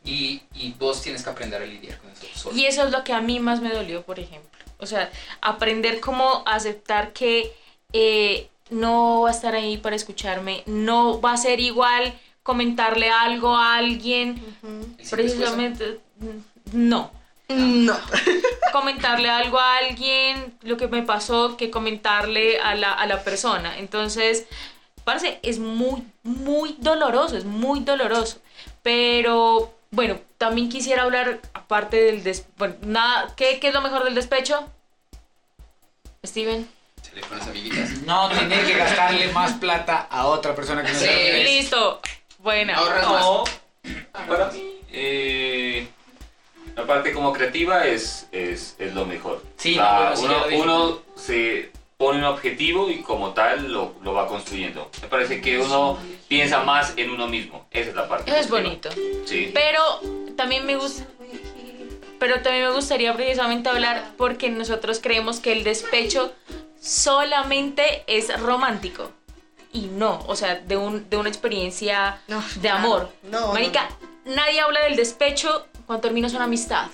Y, 0.04 0.42
y 0.56 0.72
vos 0.80 1.02
tienes 1.04 1.24
que 1.24 1.30
aprender 1.30 1.62
a 1.62 1.66
lidiar 1.66 2.00
con 2.00 2.10
eso 2.12 2.26
solo. 2.34 2.56
Y 2.58 2.66
eso 2.66 2.86
es 2.86 2.92
lo 2.92 3.04
que 3.04 3.14
a 3.14 3.22
mí 3.22 3.40
más 3.40 3.62
me 3.62 3.70
dolió, 3.70 4.02
por 4.04 4.20
ejemplo. 4.20 4.50
O 4.80 4.86
sea, 4.88 5.12
aprender 5.42 6.00
cómo 6.00 6.44
aceptar 6.48 7.12
que 7.14 7.54
eh, 7.94 8.50
no 8.70 9.22
va 9.22 9.30
a 9.30 9.32
estar 9.32 9.56
ahí 9.56 9.78
para 9.78 9.96
escucharme, 9.96 10.64
no 10.66 11.22
va 11.22 11.34
a 11.34 11.38
ser 11.38 11.60
igual 11.60 12.14
comentarle 12.44 13.10
algo 13.10 13.56
a 13.56 13.76
alguien, 13.76 14.32
Ujú. 14.62 14.96
¿Y 15.00 15.06
sientes 15.06 15.10
precisamente, 15.10 16.00
mm, 16.20 16.88
no. 16.88 17.12
No. 17.48 17.96
Comentarle 18.72 19.30
algo 19.30 19.60
a 19.60 19.78
alguien, 19.78 20.58
lo 20.64 20.78
que 20.78 20.88
me 20.88 21.04
pasó, 21.04 21.58
que 21.58 21.70
comentarle 21.70 22.60
a 22.60 22.74
la, 22.76 22.92
a 22.94 23.06
la 23.06 23.24
persona. 23.24 23.78
Entonces, 23.78 24.48
parece, 25.04 25.40
es 25.44 25.60
muy, 25.60 26.04
muy 26.24 26.76
doloroso, 26.80 27.38
es 27.38 27.46
muy 27.46 27.82
doloroso. 27.82 28.40
Pero, 28.82 29.74
bueno, 29.92 30.20
también 30.38 30.70
quisiera 30.70 31.04
hablar, 31.04 31.40
aparte 31.54 31.98
del 31.98 32.24
des 32.24 32.46
bueno, 32.58 32.76
nada, 32.82 33.34
¿qué, 33.36 33.60
qué 33.60 33.68
es 33.68 33.74
lo 33.74 33.82
mejor 33.82 34.04
del 34.04 34.16
despecho? 34.16 34.68
Steven. 36.26 36.68
Se 37.16 37.22
le 37.22 37.28
con 37.28 37.38
las 37.38 37.48
amiguitas. 37.48 37.90
No 38.06 38.30
tener 38.30 38.66
que 38.66 38.74
gastarle 38.74 39.32
más 39.32 39.54
plata 39.54 40.08
a 40.10 40.28
otra 40.28 40.54
persona 40.54 40.84
que 40.84 40.92
no 40.92 41.00
Sí. 41.00 41.08
Listo. 41.44 42.02
Buena. 42.40 42.76
Ahorras 42.76 43.08
más. 43.08 43.22
No, 43.24 43.44
para 44.28 44.52
mí, 44.52 44.62
eh, 44.92 45.88
la 46.76 46.86
parte 46.86 47.14
como 47.14 47.32
creativa 47.32 47.86
es, 47.86 48.28
es, 48.32 48.76
es 48.80 48.94
lo 48.94 49.06
mejor. 49.06 49.42
Sí, 49.58 49.78
no, 49.78 50.14
uno, 50.18 50.44
uno 50.54 51.00
se 51.16 51.72
pone 51.98 52.20
un 52.20 52.26
objetivo 52.26 52.90
y 52.90 53.02
como 53.02 53.32
tal 53.34 53.72
lo, 53.72 53.96
lo 54.04 54.14
va 54.14 54.28
construyendo. 54.28 54.92
Me 55.02 55.08
parece 55.08 55.40
que 55.40 55.60
uno 55.60 55.98
piensa 56.28 56.64
más 56.64 56.94
en 56.98 57.12
uno 57.12 57.28
mismo. 57.28 57.66
Esa 57.72 57.92
es 57.92 57.96
la 57.96 58.10
parte. 58.10 58.30
Eso 58.30 58.40
es 58.40 58.50
bonito. 58.50 58.90
Sí. 59.26 59.52
Pero 59.54 59.82
también 60.36 60.66
me 60.66 60.76
gusta. 60.76 61.06
Pero 62.20 62.42
también 62.42 62.66
me 62.68 62.74
gustaría 62.74 63.14
precisamente 63.14 63.70
hablar 63.70 64.12
porque 64.18 64.50
nosotros 64.50 65.00
creemos 65.02 65.40
que 65.40 65.52
el 65.52 65.64
despecho 65.64 66.34
solamente 66.80 68.04
es 68.08 68.40
romántico. 68.40 69.12
Y 69.74 69.88
no, 69.88 70.24
o 70.28 70.36
sea, 70.36 70.56
de, 70.56 70.78
un, 70.78 71.10
de 71.10 71.18
una 71.18 71.28
experiencia 71.30 72.22
No, 72.28 72.42
de 72.62 72.70
amor. 72.70 73.12
No, 73.24 73.52
Marica, 73.54 73.90
nadie 74.24 74.62
habla 74.62 74.82
del 74.86 74.96
despecho 74.96 75.68
cuando 75.86 76.02
terminas 76.02 76.34
una 76.34 76.46
amistad. 76.46 76.88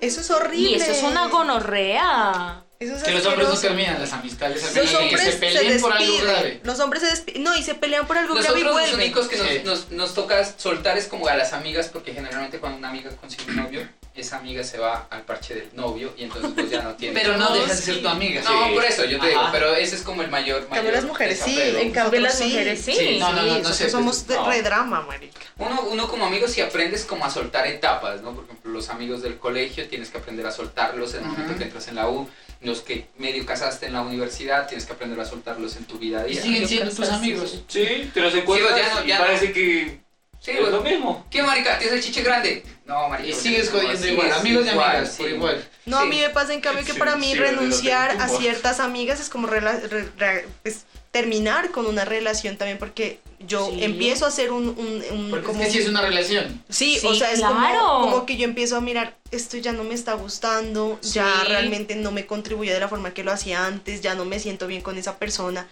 Eso 0.00 0.20
es 0.20 0.30
horrible. 0.30 0.70
Y 0.70 0.74
eso 0.74 0.90
es 0.90 1.02
una 1.04 1.28
gonorrea. 1.28 2.62
Eso 2.80 2.96
es 2.96 3.02
Que 3.04 3.12
los 3.12 3.24
hombres 3.24 3.48
no 3.48 3.56
terminan 3.56 4.00
las 4.00 4.12
amistades, 4.12 4.60
Los 4.62 4.74
de 4.74 4.80
que 4.82 4.96
hombres 4.96 5.20
se 5.22 5.32
se, 5.32 5.38
peleen 5.38 5.80
por 5.80 5.92
algo 5.92 6.04
despiden. 6.04 6.26
grave. 6.34 6.60
Los 6.64 6.80
hombres 6.80 7.02
se 7.02 7.10
despiden. 7.10 7.42
No, 7.44 7.56
y 7.56 7.62
se 7.62 7.74
pelean 7.76 8.06
por 8.06 8.18
algo 8.18 8.34
grave 8.34 8.48
y 8.48 8.62
Nosotros 8.64 8.64
los 8.82 8.90
vuelven. 8.90 9.00
únicos 9.06 9.28
que 9.28 9.36
nos, 9.36 9.46
Sí. 9.48 9.60
nos, 9.64 9.90
nos 9.92 10.14
toca 10.14 10.44
soltar 10.44 10.98
es 10.98 11.06
como 11.06 11.28
a 11.28 11.36
las 11.36 11.52
amigas, 11.52 11.88
porque 11.88 12.12
generalmente 12.12 12.58
cuando 12.58 12.78
una 12.78 12.88
amiga 12.88 13.10
consigue 13.16 13.44
un 13.52 13.56
novio, 13.56 13.88
esa 14.14 14.38
amiga 14.38 14.62
se 14.62 14.78
va 14.78 15.08
al 15.10 15.22
parche 15.22 15.54
del 15.54 15.70
novio 15.74 16.14
y 16.16 16.22
entonces 16.24 16.52
pues 16.54 16.70
ya 16.70 16.82
no 16.82 16.94
tiene. 16.96 17.18
Pero 17.20 17.36
no 17.36 17.48
No, 17.48 17.54
deja 17.54 17.66
de 17.74 17.76
sí. 17.76 17.82
ser 17.82 18.02
tu 18.02 18.08
amiga. 18.08 18.42
No, 18.42 18.66
Sí. 18.68 18.74
por 18.74 18.84
eso 18.84 19.04
yo 19.06 19.18
te 19.20 19.28
digo, 19.28 19.42
pero 19.50 19.74
ese 19.74 19.96
es 19.96 20.02
como 20.02 20.22
el 20.22 20.30
mayor. 20.30 20.58
En 20.58 20.62
cambio, 20.68 20.82
mayor 20.82 20.94
las 20.94 21.04
mujeres 21.04 21.40
sí. 21.44 21.58
En 21.60 21.90
cambio, 21.90 22.20
las 22.20 22.40
mujeres 22.40 22.80
sí. 22.80 22.92
Sí, 22.96 23.16
no, 23.18 23.32
no, 23.32 23.42
no, 23.42 23.58
no 23.58 23.68
sé, 23.72 23.90
somos 23.90 24.16
pues, 24.18 24.28
de 24.28 24.34
no. 24.36 24.48
redrama, 24.50 25.02
marica. 25.02 25.40
Uno, 25.58 25.82
uno 25.90 26.08
como 26.08 26.26
amigo 26.26 26.46
si 26.48 26.60
aprendes 26.60 27.04
como 27.04 27.24
a 27.24 27.30
soltar 27.30 27.66
etapas, 27.66 28.22
¿no? 28.22 28.32
Por 28.34 28.44
ejemplo, 28.44 28.70
los 28.72 28.88
amigos 28.88 29.22
del 29.22 29.38
colegio 29.38 29.88
tienes 29.88 30.10
que 30.10 30.18
aprender 30.18 30.46
a 30.46 30.52
soltarlos 30.52 31.14
en 31.14 31.22
el 31.24 31.26
momento 31.30 31.56
que 31.58 31.64
entras 31.64 31.88
en 31.88 31.96
la 31.96 32.08
U. 32.08 32.28
Los 32.60 32.80
que 32.80 33.08
medio 33.18 33.44
casaste 33.44 33.86
en 33.86 33.92
la 33.92 34.00
universidad 34.02 34.66
tienes 34.68 34.86
que 34.86 34.92
aprender 34.94 35.20
a 35.20 35.26
soltarlos 35.26 35.76
en 35.76 35.84
tu 35.84 35.98
vida 35.98 36.22
a 36.22 36.26
Y 36.28 36.32
día. 36.32 36.42
siguen 36.42 36.68
siendo 36.68 36.94
tus 36.94 37.06
sí, 37.08 37.14
amigos. 37.14 37.50
sí. 37.50 37.64
Sí, 37.68 38.10
te 38.14 38.20
los 38.20 38.34
encuentras 38.34 38.72
Sí, 38.74 38.80
ya 38.86 38.94
no- 38.94 39.04
y 39.04 39.08
ya 39.08 39.18
no. 39.18 39.24
parece 39.24 39.52
que 39.52 40.00
Sí, 40.44 40.50
es 40.50 40.58
pues, 40.60 40.72
lo 40.72 40.82
mismo. 40.82 41.26
¿Qué 41.30 41.42
marica? 41.42 41.78
¿Tienes 41.78 41.96
el 41.96 42.02
chiche 42.02 42.22
grande? 42.22 42.62
No, 42.84 43.08
marica. 43.08 43.30
Y 43.30 43.32
sigues 43.32 43.70
jodiendo 43.70 44.06
igual, 44.06 44.30
amigos 44.32 44.66
y 44.66 44.68
amigas, 44.68 45.12
sí. 45.12 45.22
por 45.22 45.30
igual. 45.30 45.68
No, 45.86 45.98
a 46.00 46.04
mí 46.04 46.18
me 46.20 46.28
pasa 46.30 46.52
en 46.52 46.60
cambio 46.60 46.84
que 46.84 46.92
Sí, 46.92 46.98
para 46.98 47.16
mí 47.16 47.34
renunciar 47.34 48.10
a 48.20 48.28
ciertas 48.28 48.78
amigas 48.80 49.20
es 49.20 49.30
como 49.30 49.48
rela- 49.48 49.80
re- 49.88 50.08
re- 50.18 50.46
es 50.64 50.84
terminar 51.10 51.70
con 51.70 51.86
una 51.86 52.04
relación 52.04 52.56
también 52.58 52.76
porque 52.78 53.20
yo 53.40 53.70
Sí. 53.70 53.84
empiezo 53.84 54.26
a 54.26 54.28
hacer 54.28 54.50
un, 54.52 54.68
un, 54.68 55.02
un- 55.32 55.42
como 55.42 55.60
es 55.62 55.66
que 55.68 55.72
sí 55.72 55.78
es 55.78 55.88
una 55.88 56.02
relación. 56.02 56.62
Sí, 56.68 56.98
Sí, 57.00 57.06
o 57.06 57.14
sea, 57.14 57.30
es 57.32 57.38
claro. 57.38 57.54
como, 57.86 58.10
como 58.10 58.26
que 58.26 58.36
yo 58.36 58.44
empiezo 58.44 58.76
a 58.76 58.80
mirar, 58.82 59.16
esto 59.30 59.56
ya 59.56 59.72
no 59.72 59.82
me 59.84 59.94
está 59.94 60.12
gustando, 60.14 60.98
ya 61.02 61.40
Sí. 61.40 61.48
realmente 61.48 61.94
no 61.96 62.10
me 62.12 62.26
contribuye 62.26 62.72
de 62.72 62.80
la 62.80 62.88
forma 62.88 63.14
que 63.14 63.24
lo 63.24 63.32
hacía 63.32 63.64
antes, 63.66 64.02
ya 64.02 64.14
no 64.14 64.24
me 64.26 64.38
siento 64.40 64.66
bien 64.66 64.82
con 64.82 64.98
esa 64.98 65.16
persona. 65.18 65.66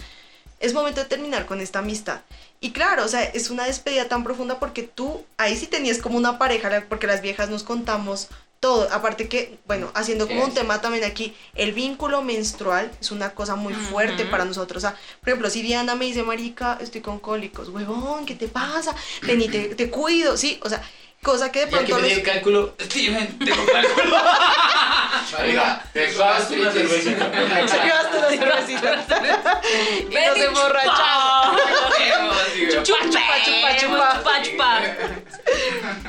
Es 0.62 0.72
momento 0.72 1.00
de 1.00 1.06
terminar 1.06 1.44
con 1.44 1.60
esta 1.60 1.80
amistad. 1.80 2.20
Y 2.60 2.70
claro, 2.70 3.04
o 3.04 3.08
sea, 3.08 3.22
es 3.24 3.50
una 3.50 3.64
despedida 3.64 4.08
tan 4.08 4.24
profunda 4.24 4.58
porque 4.58 4.84
tú 4.84 5.22
ahí 5.36 5.56
sí 5.56 5.66
tenías 5.66 5.98
como 5.98 6.16
una 6.16 6.38
pareja, 6.38 6.84
porque 6.88 7.06
las 7.06 7.20
viejas 7.20 7.50
nos 7.50 7.64
contamos 7.64 8.28
todo. 8.60 8.88
Aparte 8.92 9.28
que, 9.28 9.58
bueno, 9.66 9.90
haciendo 9.94 10.28
como 10.28 10.44
un 10.44 10.54
tema 10.54 10.80
también 10.80 11.02
aquí, 11.02 11.34
el 11.56 11.72
vínculo 11.72 12.22
menstrual 12.22 12.92
es 13.00 13.10
una 13.10 13.34
cosa 13.34 13.56
muy 13.56 13.74
fuerte 13.74 14.24
para 14.24 14.44
nosotros. 14.44 14.84
O 14.84 14.88
sea, 14.88 14.96
por 15.18 15.30
ejemplo, 15.30 15.50
si 15.50 15.62
Diana 15.62 15.96
me 15.96 16.04
dice, 16.04 16.22
Marica, 16.22 16.78
estoy 16.80 17.00
con 17.00 17.18
cólicos, 17.18 17.68
huevón, 17.68 18.24
¿qué 18.24 18.36
te 18.36 18.46
pasa? 18.46 18.94
Vení, 19.22 19.48
te, 19.48 19.74
te 19.74 19.90
cuido, 19.90 20.36
sí, 20.36 20.60
o 20.62 20.68
sea, 20.68 20.80
cosa 21.22 21.52
que 21.52 21.60
de 21.60 21.64
que 21.66 21.70
pronto 21.70 21.96
me 21.96 22.02
di 22.02 22.08
los- 22.08 22.18
el 22.18 22.24
cálculo, 22.24 22.74
Steven, 22.80 23.38
tengo 23.38 23.64
cálculo. 23.66 24.16
Oiga, 25.40 25.84
te 25.92 26.12
vas 26.16 26.50
una 26.50 26.70
cervecita. 26.72 27.30
Llevaste 27.32 28.18
la 28.20 28.28
cervecita. 28.28 29.60
y 30.10 30.14
nos 30.14 30.36
emborrachamos. 30.36 31.60
Chupa, 32.82 32.98
chupa, 33.04 33.44
chupa, 33.44 33.76
chupa. 33.76 34.18
chupa, 34.18 34.42
chupa. 34.42 34.80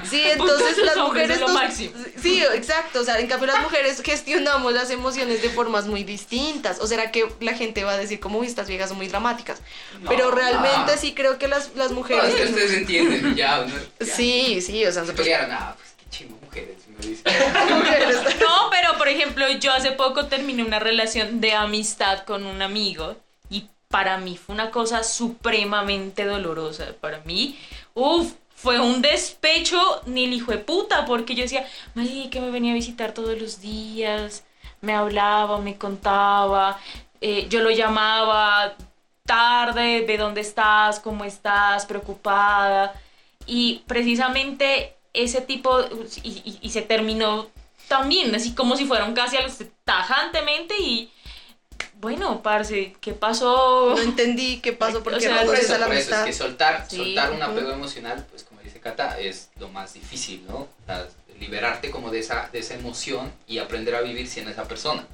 Sí, 0.09 0.23
entonces 0.25 0.77
las 0.79 0.97
mujeres 0.97 1.39
lo 1.39 1.47
máximo. 1.49 1.91
Sí, 2.21 2.43
exacto, 2.53 3.01
o 3.01 3.03
sea, 3.03 3.19
en 3.19 3.27
cambio 3.27 3.47
las 3.47 3.61
mujeres 3.61 4.01
gestionamos 4.03 4.73
las 4.73 4.89
emociones 4.89 5.41
de 5.41 5.49
formas 5.49 5.85
muy 5.85 6.03
distintas. 6.03 6.79
O 6.79 6.87
será 6.87 7.11
que 7.11 7.27
la 7.39 7.53
gente 7.53 7.83
va 7.83 7.91
a 7.93 7.97
decir 7.97 8.19
como 8.19 8.39
"Uy, 8.39 8.47
estas 8.47 8.67
viejas 8.67 8.89
son 8.89 8.97
muy 8.97 9.07
dramáticas. 9.09 9.59
Pero 10.07 10.31
realmente 10.31 10.97
sí 10.97 11.13
creo 11.13 11.37
que 11.37 11.47
las, 11.47 11.71
las 11.75 11.91
No, 11.91 11.97
mujeres 11.97 12.25
es 12.25 12.35
que 12.35 12.43
ustedes 12.45 12.73
entienden, 12.73 13.35
ya. 13.35 13.61
uno- 13.61 13.75
ya. 13.99 14.05
Sí, 14.05 14.59
sí, 14.61 14.85
o 14.85 14.91
sea, 14.91 15.02
Se 15.05 15.13
pelearon, 15.13 15.51
ah, 15.51 15.75
pues 15.77 15.93
qué 15.97 16.09
chingo, 16.09 16.37
mujeres, 16.41 16.77
me 16.87 17.05
dice. 17.05 17.23
No, 18.39 18.69
pero 18.69 18.97
por 18.97 19.07
ejemplo, 19.07 19.47
yo 19.59 19.71
hace 19.71 19.91
poco 19.91 20.27
terminé 20.27 20.63
una 20.63 20.79
relación 20.79 21.41
de 21.41 21.53
amistad 21.53 22.23
con 22.25 22.45
un 22.45 22.61
amigo 22.61 23.17
y 23.49 23.67
para 23.87 24.17
mí 24.17 24.37
fue 24.37 24.53
una 24.55 24.71
cosa 24.71 25.03
supremamente 25.03 26.25
dolorosa. 26.25 26.93
Para 26.99 27.19
mí, 27.25 27.59
uff, 27.93 28.33
fue 28.55 28.79
un 28.79 29.01
despecho 29.01 30.01
ni 30.05 30.25
el 30.25 30.33
hijo 30.33 30.51
de 30.51 30.57
puta, 30.57 31.05
porque 31.05 31.35
yo 31.35 31.43
decía, 31.43 31.67
que 32.31 32.39
me 32.39 32.49
venía 32.49 32.71
a 32.71 32.75
visitar 32.75 33.13
todos 33.13 33.39
los 33.39 33.59
días, 33.59 34.43
me 34.81 34.93
hablaba, 34.93 35.59
me 35.59 35.77
contaba, 35.77 36.79
eh, 37.19 37.47
yo 37.49 37.61
lo 37.61 37.71
llamaba 37.71 38.75
tarde, 39.25 40.05
ve 40.05 40.17
dónde 40.17 40.41
estás, 40.41 40.99
cómo 40.99 41.23
estás, 41.25 41.85
preocupada. 41.85 42.93
Y 43.45 43.83
precisamente 43.87 44.92
ese 45.13 45.41
tipo, 45.41 45.81
y, 46.23 46.29
y- 46.29 46.59
y 46.61 46.69
se 46.71 46.81
terminó 46.81 47.47
también, 47.87 48.33
así 48.33 48.53
como 48.55 48.75
si 48.75 48.85
fueran 48.85 49.13
casi 49.13 49.37
algo 49.37 49.53
tajantemente 49.83 50.75
y 50.79 51.11
bueno, 51.99 52.41
parce, 52.41 52.95
¿qué 52.99 53.13
pasó? 53.13 53.93
No 53.95 54.01
entendí 54.01 54.59
qué 54.59 54.73
pasó 54.73 54.99
O 54.99 55.03
porque 55.03 55.21
sea, 55.21 55.41
no 55.41 55.45
por 55.45 55.55
eso, 55.55 55.75
a 55.75 55.77
la 55.77 55.85
por 55.87 55.95
eso, 55.95 56.13
es 56.15 56.21
que 56.25 56.33
soltar, 56.33 56.85
Sí, 56.89 56.97
soltar 56.97 57.31
un 57.31 57.41
apego 57.41 57.71
emocional, 57.71 58.25
pues 58.29 58.43
como 58.43 58.59
dice 58.61 58.79
Cata, 58.81 59.19
es 59.19 59.49
lo 59.57 59.69
más 59.69 59.93
difícil, 59.93 60.43
¿no? 60.47 60.55
O 60.57 60.67
sea, 60.85 61.07
liberarte 61.39 61.91
como 61.91 62.09
de 62.11 62.19
esa, 62.19 62.49
de 62.51 62.59
esa 62.59 62.73
emoción 62.73 63.31
y 63.47 63.57
aprender 63.59 63.95
a 63.95 64.01
vivir 64.01 64.27
sin 64.27 64.47
esa 64.49 64.63
persona. 64.65 65.05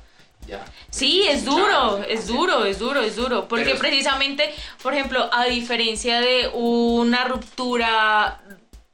¿ya? 0.48 0.64
Sí, 0.90 1.24
es 1.28 1.46
duro, 1.46 2.04
es 2.08 2.26
duro, 2.28 2.66
es 2.66 2.80
duro, 2.80 3.02
es 3.02 3.16
duro. 3.16 3.48
Porque 3.48 3.66
Pero- 3.66 3.80
precisamente, 3.80 4.52
por 4.82 4.94
ejemplo, 4.94 5.30
a 5.32 5.46
diferencia 5.46 6.22
de 6.22 6.50
una 6.54 7.26
ruptura 7.26 8.42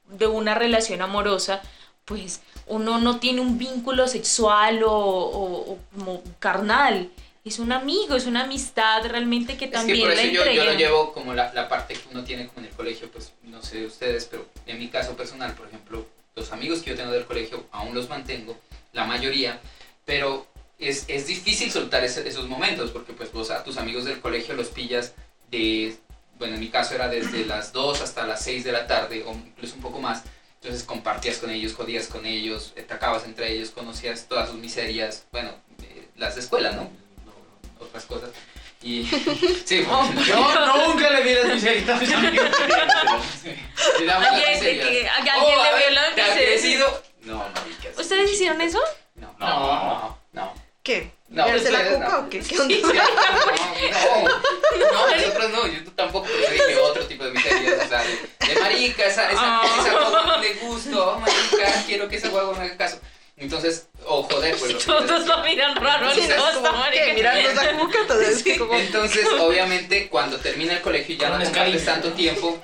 de 0.10 0.28
una 0.28 0.56
relación 0.56 1.02
amorosa, 1.02 1.62
pues 2.06 2.42
uno 2.68 3.00
no 3.00 3.20
tiene 3.20 3.42
un 3.42 3.58
vínculo 3.58 4.08
sexual 4.08 4.84
o, 4.84 4.92
o- 4.94 5.72
o 5.74 5.78
como 5.94 6.24
carnal. 6.40 7.10
Es 7.44 7.60
un 7.60 7.72
amigo, 7.72 8.16
es 8.16 8.26
una 8.26 8.44
amistad 8.46 9.06
realmente 9.06 9.56
que 9.58 9.66
Es 9.66 9.72
también 9.72 10.00
que 10.00 10.04
por 10.06 10.12
eso 10.14 10.24
le 10.24 10.34
yo, 10.34 10.46
yo 10.52 10.64
lo 10.66 10.74
llevo 10.74 11.14
como 11.14 11.34
la, 11.34 11.54
la 11.54 11.70
parte 11.70 11.94
que 11.94 12.02
uno 12.12 12.24
tiene 12.24 12.48
como 12.48 12.60
en 12.62 12.66
el 12.66 12.72
colegio, 12.72 13.10
pues 13.12 13.34
no 13.44 13.62
sé 13.62 13.86
ustedes, 13.86 14.26
pero 14.26 14.46
en 14.66 14.80
mi 14.80 14.88
caso 14.90 15.16
personal, 15.16 15.54
por 15.54 15.68
ejemplo, 15.68 16.06
los 16.36 16.52
amigos 16.52 16.80
que 16.82 16.90
yo 16.92 16.96
tengo 16.96 17.12
del 17.12 17.26
colegio 17.26 17.66
aún 17.72 17.94
los 17.94 18.10
mantengo, 18.10 18.58
la 18.94 19.06
mayoría, 19.06 19.60
pero 20.06 20.48
es, 20.80 21.06
es 21.08 21.28
difícil 21.28 21.72
soltar 21.72 22.04
ese- 22.04 22.28
esos 22.28 22.48
momentos 22.50 22.90
porque 22.92 23.14
pues 23.14 23.32
vos 23.32 23.52
a 23.52 23.64
tus 23.64 23.78
amigos 23.78 24.06
del 24.06 24.20
colegio 24.22 24.56
los 24.56 24.68
pillas 24.70 25.14
de, 25.52 25.96
bueno, 26.38 26.56
en 26.56 26.60
mi 26.60 26.70
caso 26.70 26.96
era 26.96 27.08
desde 27.08 27.46
las 27.46 27.72
2 27.74 28.02
hasta 28.02 28.26
las 28.26 28.42
6 28.44 28.64
de 28.64 28.72
la 28.72 28.88
tarde 28.88 29.24
o 29.26 29.32
incluso 29.34 29.76
un 29.76 29.82
poco 29.82 30.00
más. 30.00 30.24
Entonces 30.62 30.84
compartías 30.84 31.38
con 31.38 31.52
ellos, 31.52 31.74
jodías 31.74 32.08
con 32.08 32.26
ellos, 32.26 32.74
te 32.76 32.92
acabas 32.94 33.24
entre 33.26 33.52
ellos, 33.52 33.70
conocías 33.70 34.28
todas 34.28 34.50
sus 34.50 34.58
miserias, 34.58 35.26
bueno, 35.32 35.52
eh, 35.84 36.08
las 36.16 36.36
de 36.36 36.42
escuela, 36.42 36.72
¿no? 36.72 36.84
No, 37.26 37.86
Otras 37.86 38.06
cosas. 38.06 38.32
Y 38.82 39.04
sí, 39.66 39.84
Yo 40.28 40.88
nunca 40.88 41.10
le 41.12 41.22
vi 41.24 41.34
las 41.36 41.46
miserias 41.54 41.90
a 41.90 41.96
mis 41.96 42.12
amigos. 42.14 42.48
Le 44.00 44.06
las 44.06 44.26
Alguien- 44.28 44.50
miserias. 44.54 44.88
que- 44.88 45.08
a- 45.08 45.16
alguien 45.16 45.36
Oh, 45.40 45.50
le. 45.50 45.56
No, 47.22 47.38
maricas. 47.40 47.98
¿Ustedes 48.00 48.32
hicieron 48.32 48.62
eso? 48.62 48.80
No, 49.16 49.36
No. 49.40 49.48
no, 49.48 50.18
no. 50.34 50.54
¿Qué? 50.84 51.12
No, 51.28 51.46
¿Verse 51.46 51.72
la 51.72 51.80
ustedes 51.80 51.98
coca 51.98 52.08
no. 52.10 52.20
o 52.20 52.30
qué? 52.30 52.40
¿Qué 52.40 52.44
Sí, 52.46 52.58
onda? 52.60 52.76
sí, 52.76 52.82
no, 54.80 54.92
no, 54.92 55.08
no, 55.08 55.16
nosotros 55.16 55.50
no, 55.52 55.68
yo 55.68 55.92
tampoco, 55.96 56.28
pero 56.28 56.52
dije 56.54 56.80
otro 56.80 57.06
tipo 57.08 57.24
de 57.26 57.32
miserias, 57.32 57.86
o 57.86 57.90
sea, 57.90 58.04
de, 58.04 58.54
de 58.54 58.60
marica, 58.62 59.04
esa, 59.06 59.32
esa, 59.32 59.42
Ah. 59.42 59.62
esa 59.80 59.92
guagua 59.92 60.38
le 60.38 60.54
gusto, 60.54 61.14
oh, 61.16 61.20
marica, 61.20 61.84
quiero 61.88 62.08
que 62.08 62.18
esa 62.18 62.30
guagua 62.30 62.56
me 62.58 62.66
haga 62.66 62.78
caso. 62.78 63.00
Entonces, 63.38 63.88
o 64.06 64.24
joder, 64.24 64.56
pues 64.56 64.72
lo 64.74 64.78
que 64.80 64.86
Todos 64.86 65.26
lo 65.28 65.44
miran 65.44 65.76
raro, 65.76 66.10
Sí, 66.14 66.22
no, 66.22 66.38
no, 66.38 66.48
es 66.50 66.56
está 66.56 66.70
como, 66.70 66.84
¿qué? 66.84 67.00
marica. 67.00 67.14
Mirando 67.16 67.50
esa 67.50 67.72
cuca, 67.78 67.98
entonces 68.02 68.42
Sí, 68.42 68.58
como... 68.58 68.74
Entonces, 68.76 69.28
obviamente, 69.40 70.08
cuando 70.10 70.38
termina 70.38 70.74
el 70.74 70.82
colegio 70.82 71.16
y 71.16 71.18
ya 71.18 71.30
no 71.30 71.44
compartes 71.44 71.84
tanto 71.86 72.14
tiempo. 72.14 72.62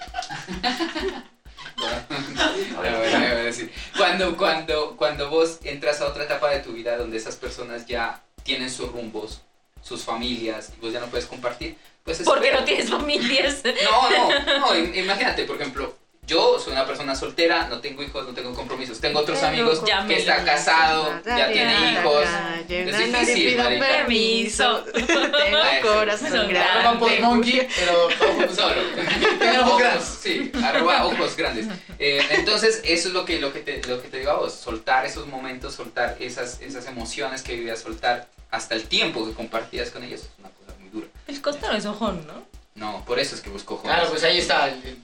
Cuando, 3.98 4.38
cuando, 4.38 4.96
cuando 4.98 5.30
vos 5.30 5.60
entras 5.64 6.00
a 6.02 6.08
otra 6.08 6.24
etapa 6.24 6.50
de 6.52 6.60
tu 6.60 6.72
vida 6.74 6.96
donde 6.98 7.18
esas 7.18 7.36
personas 7.36 7.86
ya 7.86 8.22
tienen 8.44 8.70
sus 8.70 8.92
rumbos, 8.92 9.42
sus 9.84 10.04
familias, 10.04 10.72
y 10.78 10.82
vos 10.82 10.94
ya 10.94 11.00
no 11.00 11.08
puedes 11.08 11.26
compartir, 11.26 11.76
pues 12.04 12.20
es 12.20 12.26
Porque 12.26 12.52
no 12.52 12.64
tienes 12.64 12.90
familias. 12.90 13.64
No, 13.84 14.10
no, 14.10 14.60
no, 14.60 14.76
im- 14.76 14.96
imagínate, 14.96 15.44
por 15.46 15.56
ejemplo, 15.58 15.96
yo 16.28 16.58
soy 16.60 16.72
una 16.74 16.86
persona 16.86 17.14
soltera, 17.16 17.68
no 17.68 17.82
tengo 17.82 18.02
hijos, 18.04 18.26
no 18.26 18.34
tengo 18.34 18.54
compromisos. 18.54 19.00
Tengo 19.02 19.20
otros 19.20 19.38
Pero 19.40 19.50
amigos 19.50 19.84
ya 19.86 20.02
me 20.02 20.14
que 20.14 20.20
está 20.22 20.46
casado, 20.46 21.20
ya 21.26 21.52
tiene 21.52 21.92
hijos. 21.92 22.26
Es 22.70 22.98
difícil, 22.98 23.50
pido 23.52 23.64
permiso. 23.80 24.84
Tengo 24.94 25.60
corazón 25.82 26.32
grande. 26.32 26.60
Arroba 26.60 27.00
postmonkey, 27.00 27.68
pero 27.76 28.06
ojos 28.06 28.56
Solo. 28.56 28.82
Tiene 29.40 29.60
ojos 29.60 29.80
grandes. 29.80 30.08
Sí, 30.22 30.52
arroba 30.64 31.06
ojos 31.08 31.36
grandes. 31.36 31.66
Eh, 32.00 32.26
entonces, 32.30 32.82
eso 32.86 33.10
es 33.10 33.14
lo 33.14 33.26
que, 33.26 33.40
lo, 33.40 33.52
que 33.52 33.60
te, 33.60 33.82
lo 33.90 34.02
que 34.02 34.08
te 34.08 34.20
digo 34.20 34.32
a 34.32 34.36
vos, 34.36 34.54
soltar 34.54 35.06
esos 35.06 35.28
momentos, 35.28 35.74
soltar 35.76 36.16
esas, 36.20 36.62
esas 36.62 36.86
emociones 36.86 37.42
que 37.42 37.56
vivías, 37.56 37.80
soltar 37.80 38.28
hasta 38.52 38.76
el 38.76 38.84
tiempo 38.84 39.26
que 39.26 39.34
compartías 39.34 39.90
con 39.90 40.04
ellos, 40.04 40.22
es 40.22 40.30
una 40.40 40.50
cosa 40.50 40.78
muy 40.80 40.90
dura. 40.90 41.08
El 41.28 41.42
costero 41.42 41.74
es 41.74 41.86
ojón, 41.86 42.26
¿no? 42.26 42.46
No, 42.76 43.04
por 43.06 43.20
eso 43.20 43.36
es 43.36 43.42
que 43.42 43.50
busco 43.50 43.76
jóvenes. 43.76 43.96
Claro, 43.98 44.10
pues 44.12 44.24
ahí 44.24 44.38
está 44.40 44.70
el- 44.70 44.98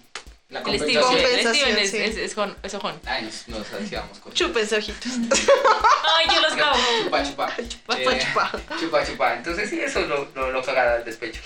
la 0.49 0.61
El 0.61 0.79
Steven, 0.79 1.01
compensación. 1.01 1.37
el 1.37 1.55
Steven 1.55 1.77
es, 1.77 1.91
sí. 1.91 1.97
es, 1.97 2.17
es, 2.17 2.35
jon- 2.35 2.55
es 2.63 2.73
ojón. 2.73 2.99
Ay, 3.05 3.23
nos, 3.23 3.47
nos 3.49 3.73
hacíamos 3.73 4.17
cosas. 4.19 4.37
Chúpense 4.39 4.77
ojitos. 4.77 5.11
Ay, 6.17 6.25
yo 6.33 6.41
los 6.41 6.53
cago. 6.53 6.77
Chupa, 7.03 7.23
chupa. 7.23 7.55
Chupa, 7.67 7.95
Eh, 7.97 8.19
chupa. 8.25 8.51
Chupa, 8.79 9.05
chupa. 9.05 9.33
Entonces 9.35 9.69
sí, 9.69 9.79
eso 9.81 9.99
es 9.99 10.07
lo, 10.07 10.27
lo, 10.35 10.51
lo 10.51 10.63
cagada 10.63 10.95
del 10.95 11.05
despecho. 11.05 11.41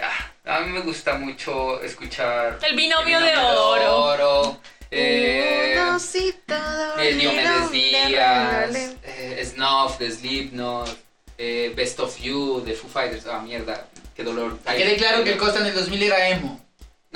Ah, 0.00 0.30
A 0.44 0.60
mí 0.60 0.70
me 0.72 0.80
gusta 0.80 1.14
mucho 1.14 1.80
escuchar... 1.82 2.58
El 2.62 2.76
binomio 2.76 3.18
El 3.18 3.24
de 3.24 3.36
oro. 3.36 3.96
oro, 4.04 4.60
eh, 4.90 5.76
de 5.76 7.08
el 7.08 7.18
Diomedes 7.18 7.70
de 7.70 7.76
Díaz, 7.78 8.70
eh, 9.02 9.42
Snuff 9.44 9.98
de 9.98 10.10
Slipknot, 10.12 10.98
eh, 11.36 11.72
Best 11.76 11.98
of 12.00 12.16
You 12.20 12.62
de 12.64 12.74
Foo 12.74 12.88
Fighters. 12.88 13.26
Ah, 13.26 13.40
mierda, 13.40 13.86
qué 14.14 14.22
dolor. 14.22 14.58
Que 14.60 14.76
quede 14.76 14.96
claro 14.96 15.24
que 15.24 15.32
el 15.32 15.38
Costa 15.38 15.60
en 15.60 15.66
el 15.66 15.74
2000 15.74 16.02
era 16.02 16.28
emo. 16.28 16.64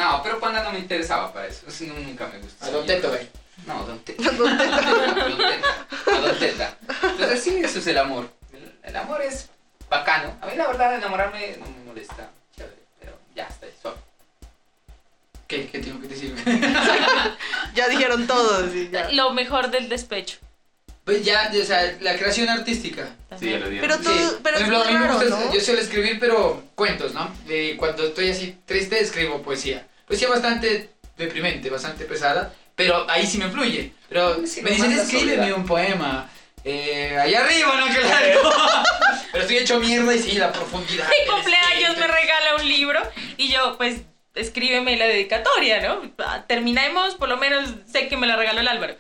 No, 0.03 0.23
pero 0.23 0.41
Panda 0.41 0.63
no 0.65 0.73
me 0.73 0.79
interesaba 0.81 1.33
para 1.33 1.47
eso. 1.47 1.67
Eso 1.69 1.85
nunca 1.85 2.27
me 2.27 2.39
gustó. 2.39 2.65
A 2.65 2.71
Don 2.71 2.87
Teto, 2.87 3.09
güey. 3.09 3.29
No, 3.67 3.85
Don 3.85 3.99
Teta. 4.01 4.31
Don 4.33 4.59
Teta. 4.59 5.87
A 6.07 6.19
Don 6.21 6.39
Teta. 6.39 6.77
Entonces 7.03 7.43
sí, 7.43 7.57
eso 7.63 7.79
es 7.79 7.87
el 7.87 7.99
amor. 7.99 8.29
El, 8.53 8.73
el 8.91 8.97
amor 8.97 9.23
es 9.23 9.49
bacano. 9.89 10.35
A 10.41 10.47
mí 10.47 10.57
la 10.57 10.67
verdad 10.67 10.95
enamorarme 10.97 11.57
no 11.59 11.67
me 11.67 11.85
molesta. 11.85 12.31
Chévere, 12.57 12.75
pero 12.99 13.17
ya 13.37 13.45
está, 13.45 13.67
suave. 13.81 13.99
¿Qué, 15.47 15.69
qué 15.69 15.79
tengo 15.81 16.01
que 16.01 16.09
decir? 16.09 16.35
Ya 17.75 17.89
dijeron 17.89 18.27
todos. 18.27 18.71
ya. 18.91 19.11
Lo 19.13 19.33
mejor 19.33 19.71
del 19.71 19.89
despecho. 19.89 20.39
Pues 21.05 21.25
ya, 21.25 21.51
o 21.61 21.65
sea, 21.65 21.97
la 22.01 22.17
creación 22.17 22.49
artística. 22.49 23.09
Sí, 23.39 23.51
ya 23.51 23.59
lo 23.59 23.69
dieron. 23.71 23.89
Pero 23.89 24.03
todo, 24.03 24.15
Sí. 24.15 24.37
pero 24.43 24.43
Por 24.43 24.53
es 24.55 24.61
ejemplo, 24.61 24.83
a 24.83 24.85
mí 24.87 24.99
me 24.99 25.13
gusta, 25.13 25.25
¿no? 25.47 25.53
yo 25.55 25.61
suelo 25.61 25.81
escribir, 25.81 26.19
pero 26.21 26.63
cuentos, 26.75 27.13
¿no? 27.15 27.35
Eh, 27.49 27.77
cuando 27.79 28.05
estoy 28.07 28.31
así 28.31 28.57
triste, 28.67 29.01
escribo 29.01 29.43
poesía. 29.43 29.87
Poesía 30.13 30.29
bastante 30.29 30.91
deprimente, 31.17 31.71
bastante 31.71 32.05
pesada, 32.05 32.53
pero 32.77 33.09
ahí 33.11 33.27
sí 33.27 33.39
me 33.39 33.49
fluye. 33.49 33.93
Pero 34.11 34.47
Sí, 34.47 34.61
me 34.61 34.73
dicen, 34.73 34.93
escríbeme 34.93 35.37
soledad. 35.37 35.57
un 35.57 35.65
poema. 35.65 36.31
Eh, 36.65 37.17
allá 37.19 37.45
arriba, 37.47 37.75
¿no? 37.81 37.87
Que 37.95 38.01
largo. 38.03 38.51
pero 39.33 39.43
estoy 39.43 39.57
hecho 39.57 39.81
mierda 39.81 40.15
y 40.15 40.19
sí, 40.19 40.33
la 40.33 40.53
profundidad. 40.53 41.09
Mi 41.09 41.33
cumpleaños 41.33 41.97
me 41.97 42.07
regala 42.07 42.57
un 42.57 42.69
libro 42.69 43.01
y 43.39 43.49
yo, 43.49 43.79
pues, 43.79 44.03
escríbeme 44.35 44.99
la 44.99 45.07
dedicatoria, 45.07 45.81
¿no? 45.81 46.13
Ah, 46.19 46.45
Terminemos, 46.47 47.15
por 47.15 47.31
lo 47.31 47.39
menos 47.39 47.71
sé 47.91 48.09
que 48.09 48.19
me 48.19 48.27
la 48.27 48.37
regaló 48.37 48.61
el 48.61 48.69
Álvaro. 48.69 48.95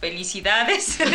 Felicidades. 0.00 0.98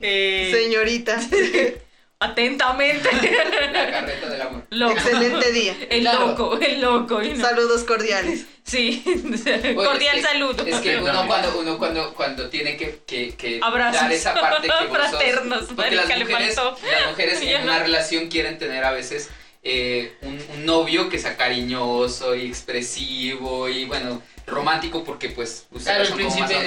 Eh, 0.00 0.52
Señorita, 0.54 1.18
atentamente. 2.20 3.08
La 3.72 3.90
carreta 3.90 4.28
del 4.28 4.42
amor. 4.42 4.64
Loco. 4.70 4.92
excelente 4.92 5.52
día. 5.52 5.76
El 5.90 6.00
Claro. 6.00 6.26
loco, 6.28 6.58
el 6.60 6.80
loco. 6.80 7.22
y 7.22 7.30
no- 7.34 7.44
Saludos 7.48 7.84
cordiales. 7.84 8.46
Sí, 8.64 9.02
Bueno, 9.74 9.90
cordial 9.90 10.18
es 10.18 10.26
que- 10.26 10.32
saludo. 10.32 10.66
Es 10.66 10.76
que 10.80 10.98
uno 10.98 11.26
cuando, 11.26 11.58
uno 11.58 11.78
cuando, 11.78 12.14
cuando 12.14 12.48
tiene 12.50 12.76
que, 12.76 13.00
que, 13.06 13.34
que 13.34 13.60
Abrazos. 13.62 14.02
dar 14.02 14.12
esa 14.12 14.34
parte 14.34 14.68
que 14.68 14.86
vos 14.86 14.98
sos- 14.98 15.08
Fraternos, 15.10 15.64
porque 15.74 15.94
las 15.96 16.06
mujeres, 16.18 16.56
las 16.56 17.42
en 17.42 17.62
una 17.62 17.78
relación 17.78 18.28
quieren 18.28 18.58
tener 18.58 18.84
a 18.84 18.92
veces 18.92 19.30
eh, 19.62 20.12
un, 20.22 20.38
un 20.54 20.66
novio 20.66 21.08
que 21.08 21.18
sea 21.18 21.36
cariñoso 21.36 22.34
y 22.34 22.46
expresivo 22.46 23.68
y 23.68 23.84
bueno 23.86 24.22
romántico 24.48 25.04
porque 25.04 25.30
pues 25.30 25.66
ustedes 25.70 25.84
Claro, 25.84 26.04
el 26.04 26.14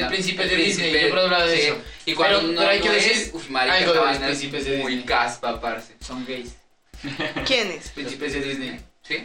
príncipe, 0.08 0.44
el 0.44 0.50
de 0.50 0.56
Disney, 0.56 0.92
príncipe, 0.92 1.10
yo 1.10 1.16
he 1.18 1.22
hablado 1.22 1.48
de 1.48 1.56
sí. 1.58 1.62
eso. 1.64 1.78
y 2.06 2.14
cuando 2.14 2.40
Pero- 2.40 2.52
no, 2.54 2.60
pero 2.60 2.70
hay 2.72 2.80
no 2.80 2.84
que 2.86 2.98
es, 2.98 3.04
decir 3.06 3.30
uf, 3.34 3.50
marica, 3.50 3.76
algo 3.78 3.92
de 3.94 3.98
esta 4.00 4.06
los 4.12 4.20
vaina 4.20 4.30
es 4.32 4.38
príncipes 4.40 4.66
de 4.66 4.78
muy 4.78 4.92
Disney. 4.96 5.06
caspa 5.08 5.62
parce 5.62 5.94
Son 6.00 6.26
gays. 6.26 6.56
¿Quiénes? 7.46 7.90
Príncipes 7.90 8.34
de 8.34 8.42
Disney. 8.42 8.80
¿sí? 9.02 9.18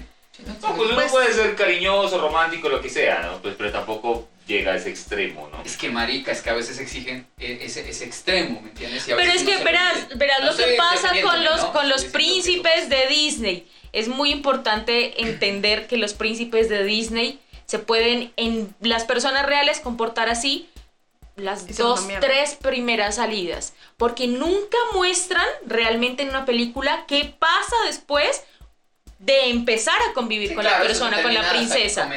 No, 0.47 0.55
pues 0.77 0.89
uno 0.91 0.95
Pues- 0.97 1.11
puede 1.13 1.33
ser 1.33 1.55
cariñoso, 1.55 2.21
romántico, 2.21 2.69
lo 2.69 2.81
que 2.81 2.91
sea, 2.91 3.23
¿no? 3.23 3.41
Pues, 3.43 3.55
pero 3.57 3.73
tampoco 3.73 4.29
llega 4.47 4.73
a 4.73 4.77
ese 4.77 4.91
extremo, 4.91 5.49
¿no? 5.51 5.63
Es 5.65 5.77
que 5.77 5.89
marica, 5.89 6.31
es 6.31 6.41
que 6.43 6.51
a 6.51 6.55
veces 6.55 6.79
exigen 6.79 7.27
e- 7.39 7.59
ese, 7.63 7.89
ese 7.89 8.05
extremo, 8.05 8.61
¿me 8.61 8.69
entiendes? 8.69 9.09
Y 9.09 9.13
a 9.13 9.17
Pero 9.17 9.33
veces 9.33 9.49
es 9.49 9.57
que 9.59 9.65
verás, 9.65 10.09
verás 10.17 10.41
No 10.41 10.53
lo 10.53 10.57
que 10.57 10.75
pasa 10.77 11.11
con 11.23 11.43
los, 11.45 11.63
¿no? 11.63 11.73
con 11.73 11.89
los 11.89 12.05
príncipes 12.05 12.89
de 12.89 13.07
Disney. 13.09 13.67
Es 13.93 14.09
muy 14.09 14.31
importante 14.31 15.23
entender 15.23 15.87
que 15.87 15.97
los 15.97 16.13
príncipes 16.13 16.69
de 16.69 16.85
Disney 16.85 17.41
se 17.67 17.79
pueden 17.79 18.33
en 18.37 18.75
las 18.81 19.05
personas 19.05 19.45
reales 19.47 19.81
comportar 19.81 20.29
así 20.29 20.69
las 21.37 21.77
dos, 21.77 22.07
tres 22.21 22.55
primeras 22.55 23.17
salidas. 23.17 23.75
Porque 23.97 24.27
nunca 24.27 24.79
muestran 24.95 25.47
realmente 25.67 26.23
en 26.23 26.31
una 26.31 26.45
película 26.47 27.05
qué 27.07 27.35
pasa 27.39 27.77
después 27.87 28.45
de 29.19 29.49
empezar 29.51 29.97
a 30.11 30.13
convivir 30.13 30.51
Sí, 30.51 30.55
con 30.55 30.63
claro, 30.63 30.79
la 30.79 30.87
persona, 30.87 31.23
con 31.23 31.33
la 31.35 31.49
princesa. 31.51 32.09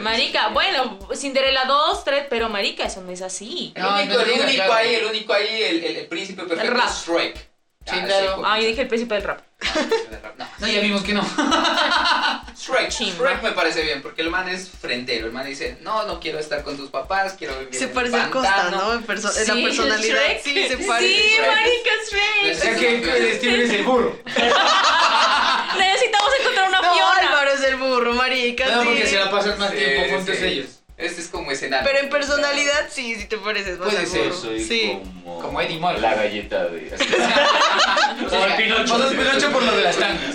Marica, 0.00 0.48
bueno, 0.48 0.98
Cinderella 1.14 1.64
2, 1.66 2.04
3, 2.04 2.26
pero 2.28 2.48
marica, 2.48 2.84
eso 2.84 3.00
no 3.02 3.10
es 3.10 3.22
así. 3.22 3.72
El 3.74 3.84
único, 3.84 4.14
no 4.14 4.20
el 4.20 4.30
único 4.32 4.54
claro. 4.54 4.72
ahí, 4.74 4.94
el 4.94 5.04
único 5.04 5.32
ahí, 5.32 5.62
el, 5.62 5.84
el, 5.84 5.96
el 5.96 6.06
príncipe 6.06 6.42
perfecto 6.44 6.78
es 6.78 7.06
Shrek. 7.06 7.36
Sí, 7.36 7.96
Ah, 7.96 8.04
claro. 8.04 8.42
Ah, 8.44 8.60
yo 8.60 8.66
dije 8.66 8.82
el 8.82 8.88
príncipe 8.88 9.14
del 9.14 9.24
rap. 9.24 9.40
No, 10.38 10.46
No, 10.58 10.66
ya 10.68 10.80
vimos 10.80 11.02
que 11.02 11.14
no. 11.14 11.22
Shrek, 12.68 13.42
me 13.42 13.52
parece 13.52 13.82
bien, 13.82 14.02
porque 14.02 14.22
el 14.22 14.30
man 14.30 14.48
es 14.48 14.68
frentero. 14.68 15.26
El 15.26 15.32
man 15.32 15.46
dice, 15.46 15.78
no, 15.80 16.04
no 16.04 16.20
quiero 16.20 16.38
estar 16.38 16.62
con 16.62 16.76
tus 16.76 16.90
papás, 16.90 17.34
quiero 17.38 17.58
vivir 17.58 17.74
Se 17.74 17.84
en 17.84 17.88
el 17.90 17.94
parece 17.94 18.16
a 18.20 18.30
Costa, 18.30 18.54
pantano". 18.54 18.76
¿no? 18.86 18.92
En, 18.94 19.06
perso- 19.06 19.30
Sí, 19.32 19.46
la 19.46 19.54
personalidad. 19.54 20.18
Shrek. 20.22 20.42
Sí, 20.42 20.68
se 20.68 20.76
parece. 20.78 21.08
Sí, 21.22 21.28
Shrek. 21.36 21.46
marica, 21.48 21.90
O 22.00 22.44
Shrek. 22.46 22.54
sea 22.58 22.76
que 22.76 23.34
Steven 23.36 23.60
es 23.62 23.70
el 23.70 23.82
burro. 23.84 24.18
Necesitamos 25.78 26.30
encontrar 26.40 26.68
una 26.68 26.82
No, 26.82 26.92
Fiona. 26.94 27.18
Álvaro 27.28 27.50
es 27.52 27.62
el 27.62 27.76
burro, 27.76 28.12
marica. 28.14 28.66
No, 28.68 28.82
sí. 28.82 28.88
porque 28.88 29.06
se 29.06 29.18
la 29.18 29.30
pasan 29.30 29.58
más 29.58 29.70
Sí, 29.70 29.76
tiempo 29.76 30.16
juntos 30.16 30.36
sí. 30.38 30.44
ellos. 30.44 30.66
Este 30.96 31.20
es 31.20 31.28
como 31.28 31.52
escenario. 31.52 31.86
Pero 31.88 32.02
en 32.04 32.10
personalidad, 32.10 32.88
sí, 32.90 33.14
sí 33.14 33.26
te 33.26 33.38
pareces 33.38 33.78
más 33.78 33.88
Puede 33.92 34.04
ser, 34.04 34.32
soy 34.34 34.58
Sí. 34.64 34.98
como... 35.22 35.40
Como 35.40 35.60
Eddie 35.60 35.78
Murphy. 35.78 36.00
La 36.00 36.14
galleta 36.16 36.64
de... 36.66 36.90
Como 38.28 38.44
el 38.46 38.56
Pinocho. 38.56 38.94
Vos 38.94 39.02
sos 39.02 39.12
Pinocho 39.14 39.50
por 39.52 39.62
lo 39.62 39.76
de 39.76 39.82
las 39.84 39.96
tangas. 39.96 40.34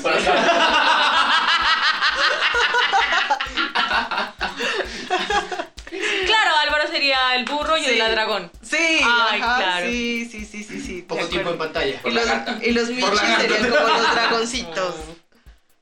Álvaro 6.62 6.88
sería 6.90 7.36
el 7.36 7.46
burro 7.46 7.78
y 7.78 7.84
Sí. 7.84 8.00
el 8.00 8.12
dragón. 8.12 8.52
Sí, 8.62 8.78
Ay, 8.78 9.42
ajá, 9.42 9.58
claro. 9.58 9.88
sí, 9.88 10.28
sí, 10.32 10.46
sí, 10.46 10.64
sí, 10.64 10.82
sí. 10.82 11.02
Poco 11.02 11.28
tiempo 11.28 11.50
en 11.52 11.58
pantalla. 11.58 12.00
Y 12.06 12.12
los, 12.12 12.26
y 12.62 12.72
los 12.72 12.90
Por 12.90 13.12
michis 13.12 13.38
serían 13.40 13.70
como 13.70 13.88
los 13.88 14.12
dragoncitos. 14.16 14.96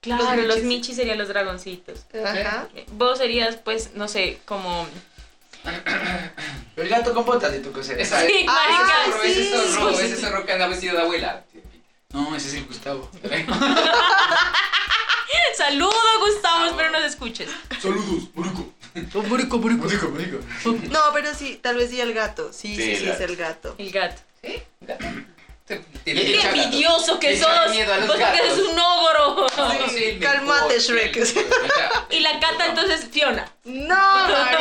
Claro, 0.02 0.36
Los 0.42 0.48
los 0.56 0.64
michis. 0.64 0.96
serían 0.96 1.18
los 1.20 1.28
dragoncitos. 1.28 2.00
Ajá. 2.26 2.68
Vos 2.94 3.18
serías, 3.20 3.56
pues, 3.58 3.92
no 3.96 4.08
sé, 4.08 4.40
como... 4.46 4.88
El 6.76 6.90
gato 6.90 7.14
con 7.14 7.24
botas 7.24 7.52
de 7.52 7.60
tu 7.60 7.72
cosera. 7.72 8.04
Sí, 8.04 8.46
Ah, 8.48 8.68
marica. 8.68 9.12
Zorro, 9.12 9.24
ese 9.24 9.44
sí, 9.44 9.52
zorro, 9.74 9.94
sí, 9.96 10.06
ese 10.06 10.16
zorro 10.18 10.44
que 10.46 10.54
anda 10.54 10.68
vestido 10.68 10.96
de 10.96 11.02
abuela. 11.04 11.44
No, 12.14 12.36
ese 12.36 12.48
es 12.48 12.54
el 12.56 12.66
Gustavo. 12.66 13.10
Saludo, 15.56 15.92
Gustavo, 16.20 16.66
espero 16.66 16.90
nos 16.92 17.04
escuches. 17.04 17.50
Saludos, 17.80 18.24
Murico. 19.14 19.22
Murico, 19.24 19.58
Murico. 19.58 20.10
Murico, 20.10 20.10
Murico. 20.10 20.40
No, 20.92 21.00
pero 21.14 21.34
sí, 21.34 21.60
tal 21.62 21.78
vez 21.78 21.90
sí 21.90 22.00
el 22.02 22.14
gato. 22.14 22.52
Sí, 22.54 22.76
Sí, 22.76 22.82
sí, 22.84 22.92
el 22.92 22.98
sí, 22.98 23.06
gato. 23.06 23.24
es 23.24 23.30
el 23.30 23.36
gato. 23.38 23.76
El 23.78 23.92
gato. 23.92 24.22
¿Sí? 24.44 24.64
Tiene 26.04 26.22
Qué 26.24 26.42
envidioso 26.42 27.18
que 27.18 27.40
sos. 27.40 27.48
porque 27.48 28.24
eres 28.24 28.58
un 28.58 28.78
ogro. 28.78 29.48
No, 29.56 29.72
Sí, 29.90 30.20
corta, 30.20 30.76
Shrek. 30.78 31.16
Y 32.10 32.20
la 32.20 32.40
cata 32.42 32.66
entonces 32.68 33.08
Fiona. 33.10 33.46
No, 33.64 34.28
marica. 34.28 34.60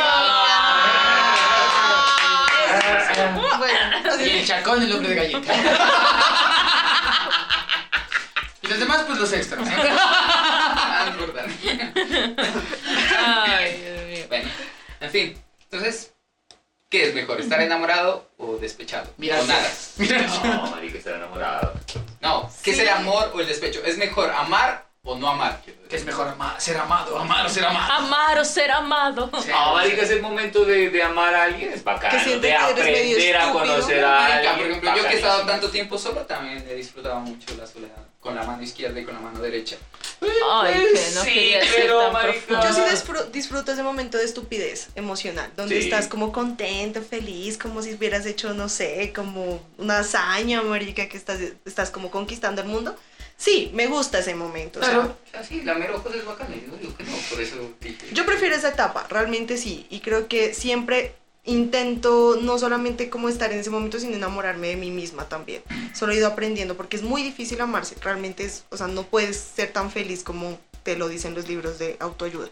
Bueno, 3.57 4.23
Y 4.25 4.29
el 4.29 4.47
chacón, 4.47 4.81
el 4.81 4.93
hombre 4.93 5.09
de 5.09 5.15
galleta. 5.15 5.53
Y 8.61 8.67
los 8.67 8.79
demás, 8.79 9.03
pues 9.05 9.19
los 9.19 9.33
extras. 9.33 9.67
Verdad. 11.19 11.45
Ay, 13.19 13.90
en 15.01 15.09
fin. 15.11 15.43
Entonces, 15.63 16.13
¿qué 16.89 17.07
es 17.07 17.13
mejor? 17.15 17.39
¿Estar 17.41 17.61
enamorado 17.61 18.27
o 18.37 18.57
despechado? 18.57 19.11
Mira, 19.17 19.41
o 19.41 19.45
nada. 19.45 19.69
No, 20.43 20.71
marica, 20.71 20.97
está 20.97 21.15
enamorado. 21.15 21.73
No, 22.21 22.49
¿qué 22.63 22.71
es 22.71 22.79
el 22.79 22.89
amor 22.89 23.31
o 23.33 23.39
el 23.41 23.47
despecho? 23.47 23.83
¿Es 23.83 23.97
mejor 23.97 24.29
amar 24.31 24.85
o 25.03 25.15
no 25.17 25.29
amar? 25.29 25.61
Que 25.89 25.95
es 25.95 26.05
mejor 26.05 26.27
amar, 26.27 26.59
ser 26.61 26.77
amado, 26.77 27.17
amar 27.17 27.45
o 27.45 27.49
ser 27.49 27.65
amado. 27.65 27.91
Amar 27.93 28.37
o 28.39 28.45
ser 28.45 28.71
amado. 28.71 29.29
No, 29.31 29.73
marica, 29.73 30.03
es 30.03 30.11
el 30.11 30.21
momento 30.21 30.63
de, 30.63 30.89
de 30.89 31.03
amar 31.03 31.33
a 31.33 31.43
alguien, 31.45 31.73
es 31.73 31.83
bacano. 31.83 32.17
Que 32.17 32.23
sientes 32.23 32.41
De 32.41 32.49
que 32.49 32.81
eres 32.81 32.85
medio 32.85 33.15
aprender 33.17 33.35
a 33.35 33.39
estúpido. 33.45 33.73
conocer 33.73 34.05
a 34.05 34.09
Marica, 34.11 34.35
alguien. 34.37 34.55
por 34.57 34.65
ejemplo, 34.67 34.95
yo 34.95 35.01
que 35.07 35.13
he 35.13 35.15
estado 35.17 35.33
bacanísimo. 35.39 35.51
tanto 35.51 35.69
tiempo 35.71 35.97
solo, 35.97 36.21
también 36.21 36.65
he 36.69 36.75
disfrutado 36.75 37.19
mucho 37.19 37.55
la 37.57 37.65
soledad. 37.67 37.95
Con 38.19 38.35
la 38.35 38.43
mano 38.43 38.61
izquierda 38.61 38.99
y 38.99 39.03
con 39.03 39.15
la 39.15 39.19
mano 39.21 39.39
derecha. 39.39 39.75
Ay, 40.21 40.73
que 40.93 41.11
no 41.15 41.23
Sí, 41.23 41.33
quería 41.33 41.61
ser 41.61 41.71
pero, 41.81 41.99
tan 41.99 42.13
marica. 42.13 42.61
Yo 42.63 42.73
sí 42.73 42.81
disfr- 42.81 43.31
disfruto 43.31 43.71
ese 43.71 43.83
momento 43.83 44.17
de 44.17 44.25
estupidez 44.25 44.89
emocional, 44.95 45.49
donde 45.55 45.79
Sí. 45.79 45.85
estás 45.87 46.07
como 46.07 46.31
contento, 46.31 47.01
feliz, 47.01 47.57
como 47.57 47.81
si 47.81 47.93
hubieras 47.93 48.25
hecho, 48.25 48.53
no 48.53 48.69
sé, 48.69 49.11
como 49.15 49.65
una 49.77 49.99
hazaña, 49.99 50.61
marica, 50.61 51.07
que 51.09 51.17
estás, 51.17 51.39
estás 51.65 51.89
como 51.89 52.11
conquistando 52.11 52.61
el 52.61 52.67
mundo. 52.67 52.95
Sí, 53.37 53.71
me 53.73 53.87
gusta 53.87 54.19
ese 54.19 54.35
momento. 54.35 54.79
Claro. 54.79 55.17
O 55.27 55.31
sea, 55.31 55.43
sí, 55.43 55.63
la 55.63 55.73
mero 55.73 55.95
ojos 55.97 56.13
es 56.13 56.23
bacana. 56.23 56.55
Yo 56.55 56.77
digo 56.77 56.95
que 56.95 57.03
no, 57.03 57.15
por 57.29 57.41
eso 57.41 57.55
dije. 57.81 58.05
yo 58.11 58.23
prefiero 58.25 58.55
esa 58.55 58.69
etapa, 58.69 59.07
realmente 59.09 59.57
sí, 59.57 59.87
y 59.89 59.99
creo 60.01 60.27
que 60.27 60.53
siempre 60.53 61.15
intento 61.43 62.37
no 62.41 62.59
solamente 62.59 63.09
como 63.09 63.29
estar 63.29 63.51
en 63.51 63.59
ese 63.59 63.69
momento, 63.69 63.99
sino 63.99 64.15
enamorarme 64.15 64.69
de 64.69 64.75
mí 64.75 64.91
misma 64.91 65.27
también. 65.27 65.63
Solo 65.93 66.13
he 66.13 66.17
ido 66.17 66.27
aprendiendo, 66.27 66.77
porque 66.77 66.97
es 66.97 67.03
muy 67.03 67.23
difícil 67.23 67.61
amarse, 67.61 67.95
realmente 68.01 68.43
es, 68.43 68.65
o 68.69 68.77
sea, 68.77 68.87
no 68.87 69.03
puedes 69.03 69.37
ser 69.37 69.71
tan 69.73 69.91
feliz 69.91 70.23
como 70.23 70.59
te 70.83 70.95
lo 70.95 71.09
dicen 71.09 71.35
los 71.35 71.47
libros 71.47 71.79
de 71.79 71.97
autoayuda. 71.99 72.49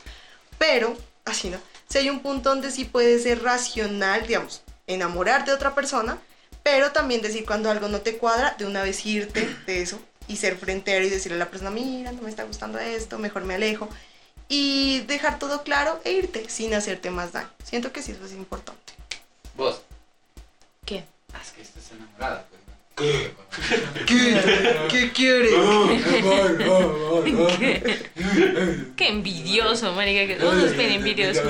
Pero, 0.57 0.95
así 1.25 1.49
no, 1.49 1.57
si 1.87 1.97
hay 1.99 2.09
un 2.09 2.19
punto 2.19 2.49
donde 2.49 2.71
sí 2.71 2.85
puedes 2.85 3.23
ser 3.23 3.43
racional, 3.43 4.27
digamos, 4.27 4.63
enamorarte 4.87 5.51
de 5.51 5.55
otra 5.55 5.75
persona, 5.75 6.19
pero 6.63 6.91
también 6.91 7.21
decir 7.21 7.45
cuando 7.45 7.69
algo 7.69 7.87
no 7.87 8.01
te 8.01 8.17
cuadra, 8.17 8.55
de 8.57 8.65
una 8.65 8.83
vez 8.83 9.05
irte 9.05 9.55
de 9.65 9.81
eso 9.81 9.99
y 10.27 10.35
ser 10.37 10.57
frentero 10.57 11.05
y 11.05 11.09
decirle 11.09 11.37
a 11.37 11.39
la 11.39 11.49
persona, 11.49 11.71
mira, 11.71 12.11
no 12.11 12.21
me 12.21 12.29
está 12.29 12.43
gustando 12.43 12.77
esto, 12.79 13.17
mejor 13.17 13.45
me 13.45 13.55
alejo. 13.55 13.89
Y 14.51 15.01
dejar 15.01 15.37
todo 15.39 15.63
claro 15.63 16.01
e 16.03 16.11
irte 16.13 16.49
sin 16.49 16.73
hacerte 16.73 17.11
más 17.11 17.31
daño. 17.31 17.49
Siento 17.63 17.91
que 17.91 18.01
sí, 18.01 18.11
eso 18.13 18.25
es 18.25 18.33
importante. 18.33 18.93
Vos. 19.55 19.81
¿Qué? 20.85 21.03
Ah, 21.33 21.39
es 21.43 21.51
que 21.51 21.61
estás 21.61 21.83
enamorada, 21.91 22.45
pues. 22.49 22.59
¿no? 22.65 22.73
¿Qué? 24.05 24.87
¿Qué 24.89 25.11
quieres? 25.13 25.53
Qué 28.95 29.07
envidioso, 29.07 29.93
marica, 29.93 30.27
que 30.27 30.35
todos 30.39 30.63
es 30.63 30.75
bien 30.77 30.91
envidioso. 30.91 31.41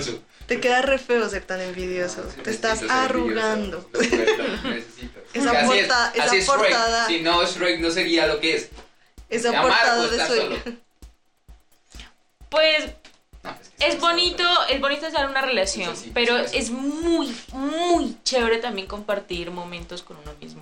Te 0.48 0.60
queda 0.60 0.82
re 0.82 0.98
feo 0.98 1.30
ser 1.30 1.44
tan 1.44 1.62
envidioso. 1.62 2.22
Te 2.44 2.50
estás 2.52 2.82
arrugando. 2.90 3.88
Esa 5.34 5.52
Así 5.52 5.78
es, 5.78 5.88
portada, 5.88 6.08
así 6.08 6.18
esa 6.20 6.36
es 6.36 6.46
Shrek. 6.46 6.58
portada, 6.58 7.08
Si 7.08 7.22
no, 7.22 7.46
Shrek 7.46 7.80
no 7.80 7.92
sería 7.92 8.26
lo 8.26 8.40
que 8.40 8.56
es. 8.56 8.70
esa 9.30 9.62
portada 9.62 10.08
de 10.08 10.26
sueño. 10.28 10.58
Pues 12.50 12.86
No, 13.44 13.52
que 13.78 13.86
es 13.88 14.00
bonito, 14.00 14.44
es 14.70 14.82
bonito 14.82 15.06
estar 15.08 15.24
en 15.26 15.32
una 15.32 15.42
relación, 15.42 15.96
sí, 15.96 16.12
pero 16.14 16.48
sí. 16.48 16.58
es 16.58 16.72
muy, 16.72 17.34
muy 17.54 18.18
chévere 18.24 18.58
también 18.58 18.88
compartir 18.88 19.52
momentos 19.52 20.04
con 20.04 20.18
uno 20.18 20.34
mismo. 20.42 20.62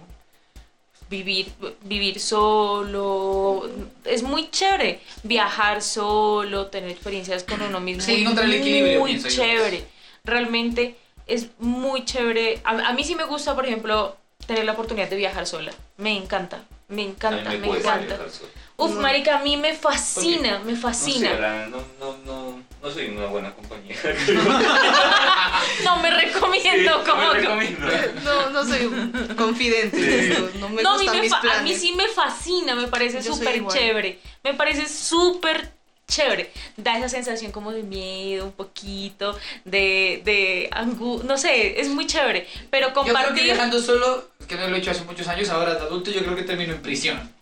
Vivir, 1.10 1.48
vivir 1.84 2.20
solo, 2.20 3.70
es 4.04 4.24
muy 4.24 4.50
chévere. 4.52 5.00
Viajar 5.24 5.82
solo, 5.82 6.68
tener 6.68 6.90
experiencias 6.90 7.46
con 7.46 7.62
uno 7.62 7.80
mismo. 7.80 8.04
Sí, 8.04 8.22
encontrar 8.22 8.46
el 8.48 8.56
equilibrio, 8.56 9.00
Muy 9.00 9.24
chévere. 9.24 9.86
Realmente 10.26 10.98
es 11.26 11.48
muy 11.60 12.04
chévere. 12.04 12.60
A, 12.66 12.90
a 12.90 12.94
mí 12.94 13.06
sí 13.06 13.16
me 13.16 13.24
gusta, 13.24 13.56
por 13.56 13.66
ejemplo, 13.66 14.18
tener 14.48 14.66
la 14.66 14.74
oportunidad 14.74 15.10
de 15.10 15.16
viajar 15.16 15.48
sola. 15.48 15.72
Me 15.96 16.18
encanta, 16.18 16.64
me 16.90 17.04
encanta, 17.04 17.52
me 17.52 17.58
me 17.58 17.68
encanta. 17.68 18.06
viajar 18.06 18.30
solo. 18.30 18.50
Uf, 18.80 18.94
No. 18.94 19.02
marica, 19.02 19.40
a 19.40 19.44
mí 19.44 19.58
me 19.58 19.74
fascina, 19.74 20.60
me 20.60 20.74
No 20.74 20.76
sé, 20.76 20.82
fascina. 20.82 21.34
la- 21.34 21.66
no, 21.68 21.78
no, 22.00 22.16
no, 22.26 22.64
no 22.84 22.92
soy 22.92 23.08
una 23.08 23.26
buena 23.26 23.52
compañía. 23.54 23.96
No 25.84 25.98
me 26.02 26.12
recomiendo 26.12 27.00
Sí, 27.04 27.10
como 27.10 27.22
no 27.24 27.34
me 27.34 27.40
que- 27.42 27.48
recomiendo. 27.48 27.88
No, 28.24 28.50
no 28.52 28.66
soy 28.66 28.86
un 28.86 29.12
confidente 29.36 29.98
en 29.98 30.32
esto. 30.32 30.50
No 30.60 30.70
me 30.70 30.82
No, 30.84 30.94
a 30.94 30.98
mí, 31.00 31.10
me 31.10 31.22
mis 31.22 31.32
fa- 31.32 31.38
a 31.38 31.42
planes. 31.42 31.64
mí 31.64 31.76
sí 31.76 31.94
me 31.94 32.08
fascina, 32.08 32.76
me 32.76 32.88
parece 32.88 33.22
súper 33.24 33.66
chévere. 33.68 34.20
Me 34.44 34.54
parece 34.54 34.88
súper 34.88 35.72
chévere. 36.08 36.52
Da 36.78 36.98
esa 36.98 37.10
sensación 37.10 37.52
como 37.52 37.72
de 37.72 37.84
miedo, 37.84 38.46
un 38.46 38.52
poquito, 38.54 39.38
de, 39.66 40.22
de 40.24 40.70
angu... 40.72 41.22
No 41.24 41.38
sé, 41.38 41.80
es 41.82 41.90
muy 41.90 42.06
chévere. 42.06 42.48
Pero 42.70 42.88
Yo 42.90 42.94
creo 42.94 43.06
que 43.06 43.12
compartir... 43.12 43.44
viajando 43.44 43.82
solo, 43.82 44.30
que 44.48 44.56
no 44.56 44.68
lo 44.68 44.76
he 44.76 44.80
hecho 44.80 44.92
hace 44.92 45.04
muchos 45.04 45.28
años, 45.28 45.50
ahora 45.50 45.74
de 45.76 45.82
adulto, 45.82 46.12
yo 46.12 46.22
creo 46.22 46.36
que 46.36 46.44
termino 46.44 46.74
en 46.74 46.82
prisión. 46.82 47.37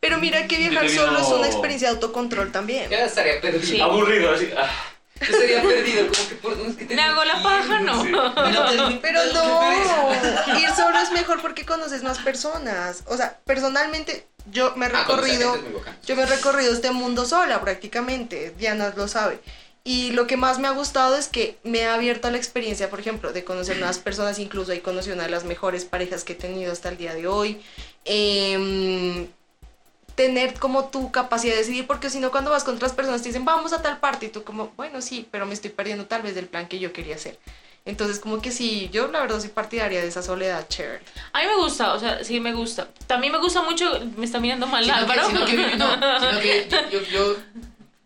Pero 0.00 0.18
mira 0.18 0.46
que 0.46 0.56
viajar 0.58 0.88
solo 0.88 1.18
es 1.18 1.28
una 1.28 1.46
experiencia 1.46 1.88
de 1.88 1.94
autocontrol 1.94 2.52
también. 2.52 2.88
Ya 2.90 3.04
estaría 3.06 3.40
perdido. 3.40 3.64
Sí. 3.66 3.80
Aburrido, 3.80 4.32
así. 4.34 4.50
ah. 4.56 4.70
Yo 5.18 5.32
estaría 5.32 5.62
perdido, 5.62 6.06
como 6.08 6.28
que 6.28 6.34
por 6.36 6.58
dónde 6.58 6.70
es 6.72 6.76
que 6.76 6.94
Me 6.94 7.02
tengo 7.02 7.12
hago 7.20 7.24
la 7.24 7.42
paja, 7.42 7.80
no. 7.80 8.04
Sí. 8.04 8.98
Pero 9.02 9.20
no, 9.32 10.58
ir 10.58 10.68
solo 10.76 10.98
es 10.98 11.10
mejor 11.12 11.40
porque 11.40 11.64
conoces 11.64 12.02
más 12.02 12.18
personas. 12.18 13.02
O 13.06 13.16
sea, 13.16 13.38
personalmente 13.44 14.26
yo 14.50 14.74
me 14.76 14.86
he 14.86 14.88
Ah, 14.92 15.00
recorrido, 15.00 15.56
yo 16.04 16.16
me 16.16 16.22
he 16.22 16.26
recorrido 16.26 16.72
este 16.72 16.90
mundo 16.90 17.24
sola 17.24 17.60
prácticamente. 17.62 18.52
Diana 18.58 18.92
lo 18.94 19.08
sabe. 19.08 19.40
Y 19.84 20.10
lo 20.10 20.26
que 20.26 20.36
más 20.36 20.58
me 20.58 20.66
ha 20.68 20.72
gustado 20.72 21.16
es 21.16 21.28
que 21.28 21.56
me 21.62 21.86
ha 21.86 21.94
abierto 21.94 22.28
a 22.28 22.30
la 22.32 22.36
experiencia, 22.36 22.90
por 22.90 23.00
ejemplo, 23.00 23.32
de 23.32 23.44
conocer 23.44 23.78
nuevas 23.78 23.98
personas. 23.98 24.38
Incluso 24.38 24.72
ahí 24.72 24.80
conocí 24.80 25.10
una 25.12 25.22
de 25.22 25.30
las 25.30 25.44
mejores 25.44 25.84
parejas 25.86 26.24
que 26.24 26.32
he 26.34 26.36
tenido 26.36 26.72
hasta 26.72 26.88
el 26.90 26.96
día 26.98 27.14
de 27.14 27.26
hoy. 27.26 27.62
Em, 28.04 29.28
tener 30.16 30.54
como 30.58 30.86
tu 30.86 31.12
capacidad 31.12 31.52
de 31.52 31.60
decidir, 31.60 31.86
porque 31.86 32.10
si 32.10 32.18
no 32.18 32.30
cuando 32.32 32.50
vas 32.50 32.64
con 32.64 32.74
otras 32.74 32.92
personas 32.92 33.22
te 33.22 33.28
dicen 33.28 33.44
vamos 33.44 33.72
a 33.72 33.82
tal 33.82 33.98
parte 33.98 34.26
y 34.26 34.28
tú 34.30 34.42
como, 34.42 34.72
bueno 34.76 35.00
sí, 35.02 35.28
pero 35.30 35.46
me 35.46 35.54
estoy 35.54 35.70
perdiendo 35.70 36.06
tal 36.06 36.22
vez 36.22 36.34
del 36.34 36.46
plan 36.46 36.66
que 36.66 36.78
yo 36.80 36.92
quería 36.92 37.14
hacer. 37.14 37.38
Entonces 37.84 38.18
como 38.18 38.40
que 38.42 38.50
sí, 38.50 38.88
yo 38.92 39.06
la 39.08 39.20
verdad 39.20 39.38
soy 39.38 39.50
partidaria 39.50 40.00
de 40.00 40.08
esa 40.08 40.20
soledad 40.22 40.66
chévere. 40.68 41.04
A 41.32 41.40
mí 41.42 41.46
me 41.46 41.56
gusta, 41.56 41.92
o 41.94 42.00
sea, 42.00 42.24
sí 42.24 42.40
me 42.40 42.52
gusta. 42.52 42.88
También 43.06 43.32
me 43.32 43.38
gusta 43.38 43.62
mucho... 43.62 44.00
Me 44.16 44.24
está 44.24 44.40
mirando 44.40 44.66
mal 44.66 44.82
Sino 44.84 44.96
que, 44.96 45.02
Álvaro. 45.02 45.26
sino 45.28 45.44
que- 45.46 45.76
no, 45.76 46.20
sino 46.20 46.40
que 46.40 46.68
yo, 46.90 47.00
yo- 47.02 47.36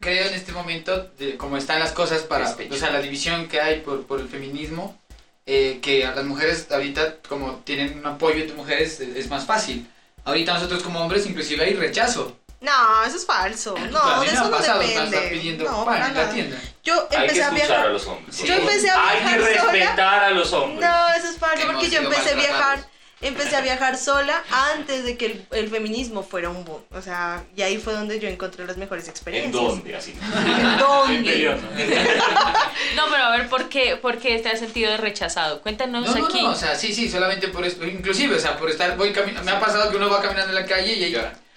creo 0.00 0.26
en 0.28 0.34
este 0.34 0.52
momento, 0.52 1.10
de 1.18 1.36
cómo 1.36 1.56
están 1.56 1.78
las 1.78 1.92
cosas 1.92 2.22
para, 2.22 2.46
Despecho. 2.48 2.74
o 2.74 2.76
sea, 2.76 2.90
la 2.90 3.00
división 3.00 3.48
que 3.48 3.60
hay 3.60 3.80
por, 3.80 4.04
por 4.04 4.20
el 4.20 4.28
feminismo, 4.28 4.98
eh, 5.46 5.78
que 5.82 6.04
a 6.06 6.14
las 6.14 6.24
mujeres 6.24 6.66
ahorita, 6.70 7.16
como 7.28 7.56
tienen 7.64 7.98
un 7.98 8.06
apoyo 8.06 8.36
entre 8.40 8.56
mujeres, 8.56 9.00
es, 9.00 9.14
es 9.16 9.28
más 9.30 9.44
fácil. 9.46 9.86
Ahorita 10.24 10.54
nosotros 10.54 10.82
como 10.82 11.00
hombres 11.00 11.26
inclusive 11.26 11.64
hay 11.64 11.74
rechazo. 11.74 12.36
No, 12.60 13.04
eso 13.06 13.16
es 13.16 13.24
falso. 13.24 13.74
A 13.76 13.80
No, 13.80 14.20
mí 14.20 14.26
de 14.26 14.32
eso 14.34 14.44
no 14.44 14.50
pasado, 14.50 14.80
depende. 14.80 15.18
pidiendo 15.30 15.64
no, 15.64 15.76
pan 15.84 15.94
para 15.94 16.06
en 16.08 16.14
la 16.14 16.20
nada. 16.20 16.34
tienda. 16.34 16.58
Yo 16.84 16.94
Hay 17.02 17.08
que 17.08 17.16
empecé 17.16 17.42
a 17.42 17.50
viajar. 17.50 17.86
a 17.86 17.88
los 17.88 18.06
hombres. 18.06 18.38
Yo 18.42 18.54
empecé 18.54 18.90
a 18.90 19.08
Hay 19.08 19.18
que 19.18 19.24
viajar 19.24 19.40
sola. 19.60 19.72
respetar 19.72 20.24
a 20.24 20.30
los 20.30 20.52
hombres. 20.52 20.90
No, 20.90 21.08
eso 21.14 21.28
es 21.30 21.38
falso 21.38 21.66
porque 21.66 21.88
yo 21.88 22.00
empecé 22.00 22.30
a 22.30 22.34
viajar. 22.34 22.86
Empecé 23.20 23.56
a 23.56 23.60
viajar 23.60 23.96
sola 23.98 24.42
antes 24.50 25.04
de 25.04 25.16
que 25.16 25.26
el, 25.26 25.46
el 25.52 25.68
feminismo 25.68 26.22
fuera 26.22 26.48
un 26.50 26.64
boom. 26.64 26.82
O 26.92 27.02
sea, 27.02 27.44
y 27.56 27.62
ahí 27.62 27.78
fue 27.78 27.92
donde 27.92 28.18
yo 28.18 28.28
encontré 28.28 28.66
las 28.66 28.76
mejores 28.76 29.04
¿En 29.04 29.10
experiencias. 29.10 29.52
dónde? 29.62 29.96
Así. 29.96 30.12
¿En 30.60 30.78
dónde? 30.78 31.46
En. 31.50 31.60
No, 32.96 33.04
pero 33.10 33.24
a 33.24 33.30
ver, 33.36 33.48
¿por 33.48 33.68
qué, 33.68 33.96
por 33.96 34.18
qué 34.18 34.34
este 34.36 34.56
sentido 34.56 34.90
de 34.90 34.96
rechazado? 34.96 35.60
Cuéntanos 35.60 36.06
No, 36.06 36.14
no, 36.14 36.26
aquí. 36.26 36.42
no, 36.42 36.50
o 36.50 36.54
sea, 36.54 36.74
sí, 36.74 36.92
sí, 36.94 37.08
solamente 37.08 37.48
por 37.48 37.64
esto, 37.64 37.84
inclusive, 37.86 38.36
o 38.36 38.38
sea, 38.40 38.56
por 38.56 38.70
estar, 38.70 38.96
voy 38.96 39.12
me 39.44 39.50
ha 39.50 39.60
pasado 39.60 39.90
que 39.90 39.96
uno 39.96 40.08
va 40.10 40.20
caminando 40.22 40.48
en 40.48 40.54
la 40.62 40.66
calle 40.66 40.94
y 40.94 41.04
hay, 41.04 41.16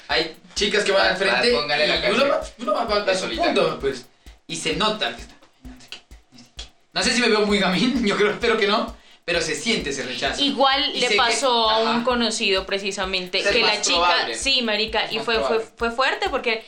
hay 0.10 0.38
chicas 0.54 0.84
que 0.84 0.92
van 0.92 1.08
Ah, 1.08 1.10
al 1.12 1.18
frente 1.18 1.56
ah, 1.56 1.60
póngale 1.62 1.88
la 1.88 2.10
y 2.10 2.12
uno 2.14 2.28
va, 2.28 2.42
uno 2.60 2.74
va 2.74 2.96
a 2.96 3.00
De 3.02 3.14
su 3.16 3.22
solita. 3.22 3.44
punto, 3.46 3.80
pues, 3.80 4.06
y 4.48 4.56
se 4.56 4.76
nota 4.76 5.16
que 5.16 5.22
está. 5.22 5.34
No 6.94 7.02
sé 7.02 7.12
si 7.14 7.22
me 7.22 7.30
veo 7.30 7.46
muy 7.46 7.58
gamín, 7.60 8.06
yo 8.06 8.16
creo, 8.16 8.32
espero 8.32 8.58
que 8.58 8.68
no, 8.68 8.96
pero 9.26 9.42
se 9.42 9.56
siente 9.56 9.92
ese 9.92 10.04
rechazo. 10.04 10.42
Igual 10.44 10.92
Y 10.96 11.00
le 11.00 11.08
que- 11.10 11.16
pasó 11.16 11.70
a 11.70 11.80
un 11.80 11.88
ajá. 11.88 12.04
conocido 12.04 12.66
precisamente 12.66 13.40
Es 13.40 13.48
que 13.48 13.62
la 13.62 13.82
chica, 13.82 13.98
probable. 14.00 14.36
sí, 14.36 14.62
marica, 14.62 15.06
Es 15.06 15.14
y 15.14 15.20
fue, 15.20 15.40
fue, 15.40 15.60
fue 15.60 15.92
fuerte 15.92 16.30
porque 16.30 16.66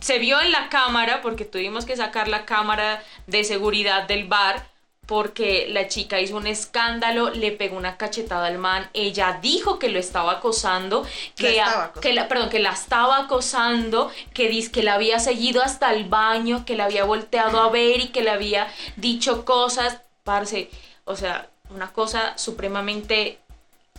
se 0.00 0.18
vio 0.18 0.40
en 0.40 0.52
la 0.52 0.68
cámara, 0.68 1.20
porque 1.20 1.44
tuvimos 1.44 1.84
que 1.84 1.96
sacar 1.96 2.28
la 2.28 2.44
cámara 2.46 3.02
de 3.26 3.44
seguridad 3.44 4.04
del 4.04 4.26
bar, 4.28 4.68
porque 5.06 5.66
la 5.68 5.88
chica 5.88 6.20
hizo 6.20 6.36
un 6.36 6.46
escándalo, 6.46 7.30
le 7.30 7.50
pegó 7.50 7.76
una 7.76 7.96
cachetada 7.96 8.46
al 8.46 8.58
man, 8.58 8.88
ella 8.94 9.40
dijo 9.42 9.80
que 9.80 9.88
lo 9.88 9.98
estaba 9.98 10.30
acosando, 10.34 11.04
que, 11.34 11.42
La 11.42 11.50
estaba 11.50 11.70
acosando. 11.86 12.00
que 12.00 12.12
la, 12.12 12.28
perdón, 12.28 12.48
que 12.50 12.60
la 12.60 12.70
estaba 12.70 13.18
acosando, 13.18 14.12
que 14.32 14.48
dice 14.48 14.70
que 14.70 14.84
la 14.84 14.94
había 14.94 15.18
seguido 15.18 15.62
hasta 15.62 15.92
el 15.92 16.04
baño, 16.04 16.64
que 16.64 16.76
la 16.76 16.84
había 16.84 17.02
volteado 17.02 17.60
a 17.60 17.68
ver 17.70 17.98
y 18.00 18.08
que 18.08 18.22
le 18.22 18.30
había 18.30 18.72
dicho 18.94 19.44
cosas, 19.44 19.98
parce, 20.22 20.70
o 21.04 21.16
sea, 21.16 21.50
una 21.74 21.92
cosa 21.92 22.36
supremamente 22.38 23.38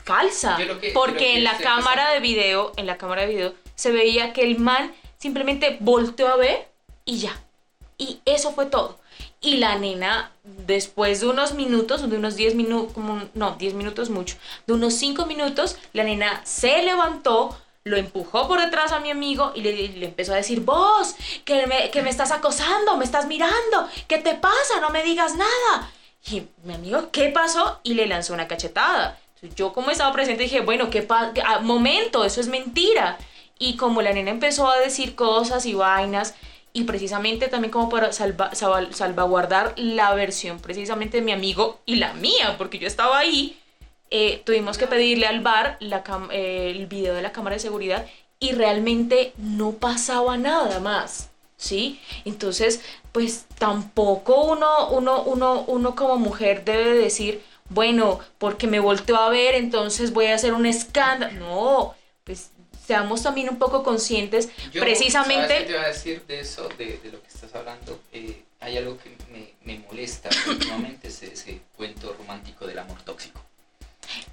falsa, 0.04 0.58
que- 0.80 0.92
porque 0.94 1.38
en 1.38 1.44
la 1.44 1.52
cámara 1.64 2.10
de 2.12 2.20
video, 2.20 2.72
en 2.78 2.86
la 2.88 2.98
cámara 2.98 3.22
de 3.22 3.28
video 3.28 3.54
se 3.76 3.92
veía 3.92 4.34
que 4.34 4.42
el 4.44 4.60
man 4.60 4.94
simplemente 5.18 5.78
volteó 5.80 6.28
a 6.28 6.36
ver 6.38 6.68
y 7.06 7.20
ya. 7.20 7.40
Y 7.98 8.20
eso 8.26 8.54
fue 8.54 8.66
todo. 8.66 9.00
Y 9.42 9.58
la 9.58 9.76
nena, 9.78 10.32
después 10.44 11.20
de 11.22 11.28
unos 11.28 11.54
minutos, 11.54 12.08
de 12.10 12.18
unos 12.18 12.36
10 12.36 12.56
minutos, 12.56 12.94
como, 12.94 13.22
no, 13.36 13.52
10 13.58 13.74
minutos 13.76 14.10
mucho, 14.10 14.36
de 14.66 14.74
unos 14.74 14.96
5 14.96 15.26
minutos, 15.28 15.78
la 15.94 16.04
nena 16.04 16.42
se 16.44 16.82
levantó, 16.84 17.56
lo 17.84 17.98
empujó 17.98 18.48
por 18.48 18.60
detrás 18.62 18.92
a 18.92 19.00
mi 19.00 19.10
amigo 19.12 19.52
y 19.56 19.62
le, 19.62 19.74
le 19.90 20.06
empezó 20.08 20.34
a 20.34 20.38
decir, 20.38 20.62
vos, 20.62 21.16
que 21.46 21.66
me, 21.68 21.90
que 21.92 22.02
me 22.02 22.10
estás 22.10 22.32
acosando, 22.32 22.98
me 22.98 23.06
estás 23.06 23.26
mirando, 23.28 23.88
¿qué 24.08 24.18
te 24.20 24.34
pasa? 24.36 24.80
No 24.82 24.90
me 24.90 25.04
digas 25.04 25.36
nada. 25.36 25.92
Y 26.30 26.44
mi 26.64 26.74
amigo, 26.76 27.10
¿qué 27.12 27.30
pasó? 27.30 27.80
Y 27.84 27.94
le 27.96 28.06
lanzó 28.08 28.34
una 28.34 28.48
cachetada. 28.48 29.18
Yo 29.56 29.74
como 29.74 29.90
estaba 29.90 30.12
presente 30.14 30.44
dije, 30.44 30.62
bueno, 30.62 30.90
¿qué 30.90 31.02
pasa? 31.02 31.60
Momento, 31.62 32.24
eso 32.24 32.42
es 32.42 32.48
mentira. 32.48 33.18
Y 33.58 33.76
como 33.76 34.02
la 34.02 34.14
nena 34.14 34.30
empezó 34.30 34.70
a 34.70 34.78
decir 34.80 35.16
cosas 35.16 35.66
y 35.66 35.74
vainas, 35.74 36.36
y 36.74 36.84
precisamente 36.84 37.48
también 37.48 37.72
como 37.72 37.90
para 37.90 38.12
salva- 38.14 38.54
salva- 38.54 38.94
salvaguardar 38.94 39.74
la 39.78 40.14
versión 40.14 40.60
precisamente 40.60 41.18
de 41.18 41.24
mi 41.24 41.32
amigo 41.32 41.80
y 41.86 41.96
la 41.96 42.14
mía, 42.14 42.56
porque 42.58 42.80
yo 42.80 42.88
estaba 42.88 43.18
ahí, 43.18 43.60
eh, 44.10 44.42
tuvimos 44.46 44.78
que 44.78 44.88
pedirle 44.88 45.26
al 45.26 45.42
bar 45.42 45.76
la 45.80 46.04
eh, 46.32 46.72
el 46.76 46.86
video 46.86 47.14
de 47.16 47.22
la 47.24 47.32
cámara 47.32 47.56
de 47.56 47.60
seguridad 47.60 48.06
y 48.40 48.52
realmente 48.54 49.34
no 49.38 49.72
pasaba 49.72 50.38
nada 50.38 50.80
más, 50.80 51.30
¿sí? 51.62 52.02
Entonces, 52.26 52.82
pues 53.12 53.46
tampoco 53.58 54.44
uno, 54.46 54.90
uno, 54.90 55.22
uno, 55.24 55.64
uno 55.68 55.96
como 55.96 56.18
mujer 56.18 56.66
debe 56.66 56.96
decir, 56.96 57.44
bueno, 57.70 58.20
porque 58.40 58.68
me 58.68 58.80
volteó 58.80 59.16
a 59.18 59.30
ver, 59.30 59.56
entonces 59.56 60.12
voy 60.12 60.26
a 60.26 60.36
hacer 60.36 60.54
un 60.54 60.66
escándalo. 60.66 61.40
No, 61.40 61.96
pues 62.24 62.50
seamos 62.86 63.22
también 63.22 63.50
un 63.50 63.60
poco 63.60 63.84
conscientes, 63.84 64.50
Yo, 64.74 64.82
precisamente... 64.82 65.48
¿sabes 65.48 65.60
qué 65.60 65.66
te 65.66 65.72
iba 65.72 65.82
a 65.84 65.88
decir 65.88 66.24
de 66.28 66.40
eso, 66.40 66.68
de, 66.78 66.98
de 66.98 67.12
lo 67.12 67.22
que 67.22 67.28
estás 67.28 67.54
hablando? 67.54 68.00
Eh, 68.12 68.44
hay 68.60 68.78
algo 68.78 68.98
que 68.98 69.16
me, 69.32 69.54
me 69.64 69.80
molesta 69.86 70.30
últimamente, 70.48 71.10
es 71.10 71.22
ese 71.22 71.62
cuento 71.78 72.14
romántico 72.18 72.66
del 72.66 72.80
amor 72.80 73.02
tóxico. 73.04 73.40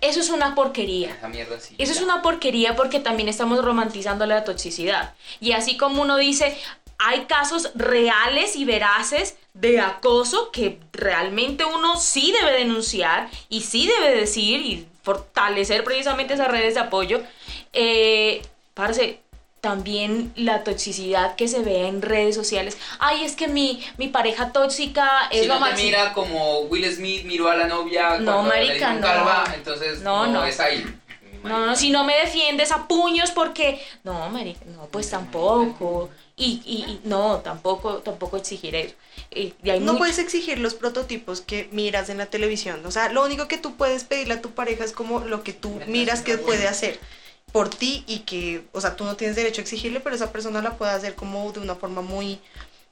Eso 0.00 0.20
es 0.20 0.30
una 0.30 0.54
porquería. 0.54 1.14
Esa 1.14 1.28
mierda 1.28 1.60
sí. 1.60 1.74
Eso 1.78 1.92
es 1.92 1.98
ya. 1.98 2.04
una 2.04 2.22
porquería 2.22 2.74
porque 2.74 3.00
también 3.00 3.28
estamos 3.28 3.62
romantizando 3.64 4.26
la 4.26 4.42
toxicidad. 4.44 5.14
Y 5.40 5.52
así 5.52 5.76
como 5.76 6.02
uno 6.02 6.16
dice, 6.16 6.56
hay 6.98 7.24
casos 7.26 7.70
reales 7.74 8.56
y 8.56 8.64
veraces 8.64 9.36
de 9.54 9.80
acoso 9.80 10.50
que 10.52 10.80
realmente 10.92 11.64
uno 11.64 11.96
sí 11.96 12.32
debe 12.32 12.52
denunciar 12.58 13.28
y 13.48 13.62
sí 13.62 13.86
debe 13.86 14.14
decir 14.16 14.60
y 14.60 14.86
fortalecer 15.02 15.84
precisamente 15.84 16.34
esas 16.34 16.48
redes 16.48 16.74
de 16.74 16.80
apoyo. 16.80 17.20
Eh, 17.72 18.42
parce, 18.74 19.20
también 19.60 20.32
la 20.36 20.62
toxicidad 20.64 21.34
que 21.34 21.48
se 21.48 21.60
ve 21.62 21.88
en 21.88 22.00
redes 22.02 22.34
sociales. 22.36 22.78
Ay, 23.00 23.24
es 23.24 23.34
que 23.34 23.48
mi, 23.48 23.84
mi 23.96 24.08
pareja 24.08 24.52
tóxica 24.52 25.28
es 25.32 25.42
Si 25.42 25.46
lo 25.48 25.54
no 25.54 25.60
máximo. 25.60 25.86
mira 25.86 26.12
como 26.12 26.60
Will 26.60 26.84
Smith 26.94 27.24
miró 27.24 27.48
a 27.48 27.56
la 27.56 27.66
novia 27.66 28.18
No, 28.18 28.42
marica, 28.44 28.92
no. 28.94 29.00
calva, 29.00 29.52
entonces 29.54 30.00
No, 30.00 30.26
no, 30.26 30.32
no. 30.40 30.44
es 30.44 30.60
ahí. 30.60 30.84
No, 31.42 31.66
no, 31.66 31.74
si 31.76 31.90
no 31.90 32.04
me 32.04 32.16
defiendes 32.18 32.70
a 32.72 32.86
puños 32.88 33.30
porque... 33.30 33.80
No, 34.04 34.28
marica, 34.30 34.64
no, 34.66 34.86
pues 34.86 35.08
tampoco. 35.10 36.10
Y, 36.38 36.62
y, 36.64 36.90
y 36.92 37.00
no, 37.04 37.40
tampoco, 37.40 37.96
tampoco 37.98 38.36
exigir 38.36 38.76
eso. 38.76 38.94
Hay 39.32 39.80
No 39.80 39.98
puedes 39.98 40.18
exigir 40.18 40.58
los 40.60 40.74
prototipos 40.74 41.40
que 41.40 41.68
miras 41.72 42.08
en 42.10 42.18
la 42.18 42.26
televisión. 42.26 42.86
O 42.86 42.92
sea, 42.92 43.12
lo 43.12 43.24
único 43.24 43.48
que 43.48 43.58
tú 43.58 43.76
puedes 43.76 44.04
pedirle 44.04 44.34
a 44.34 44.40
tu 44.40 44.52
pareja 44.52 44.84
es 44.84 44.92
como 44.92 45.20
lo 45.20 45.42
que 45.42 45.52
tú 45.52 45.80
miras 45.88 46.22
que 46.22 46.38
puede 46.38 46.68
hacer 46.68 47.00
por 47.52 47.68
ti 47.70 48.04
y 48.06 48.20
que, 48.20 48.62
o 48.72 48.80
sea, 48.80 48.94
tú 48.96 49.04
no 49.04 49.16
tienes 49.16 49.36
derecho 49.36 49.60
a 49.60 49.64
exigirle, 49.64 50.00
pero 50.00 50.14
esa 50.14 50.30
persona 50.32 50.62
la 50.62 50.76
puede 50.78 50.92
hacer 50.92 51.14
como 51.16 51.50
de 51.52 51.60
una 51.60 51.74
forma 51.74 52.02
muy, 52.02 52.40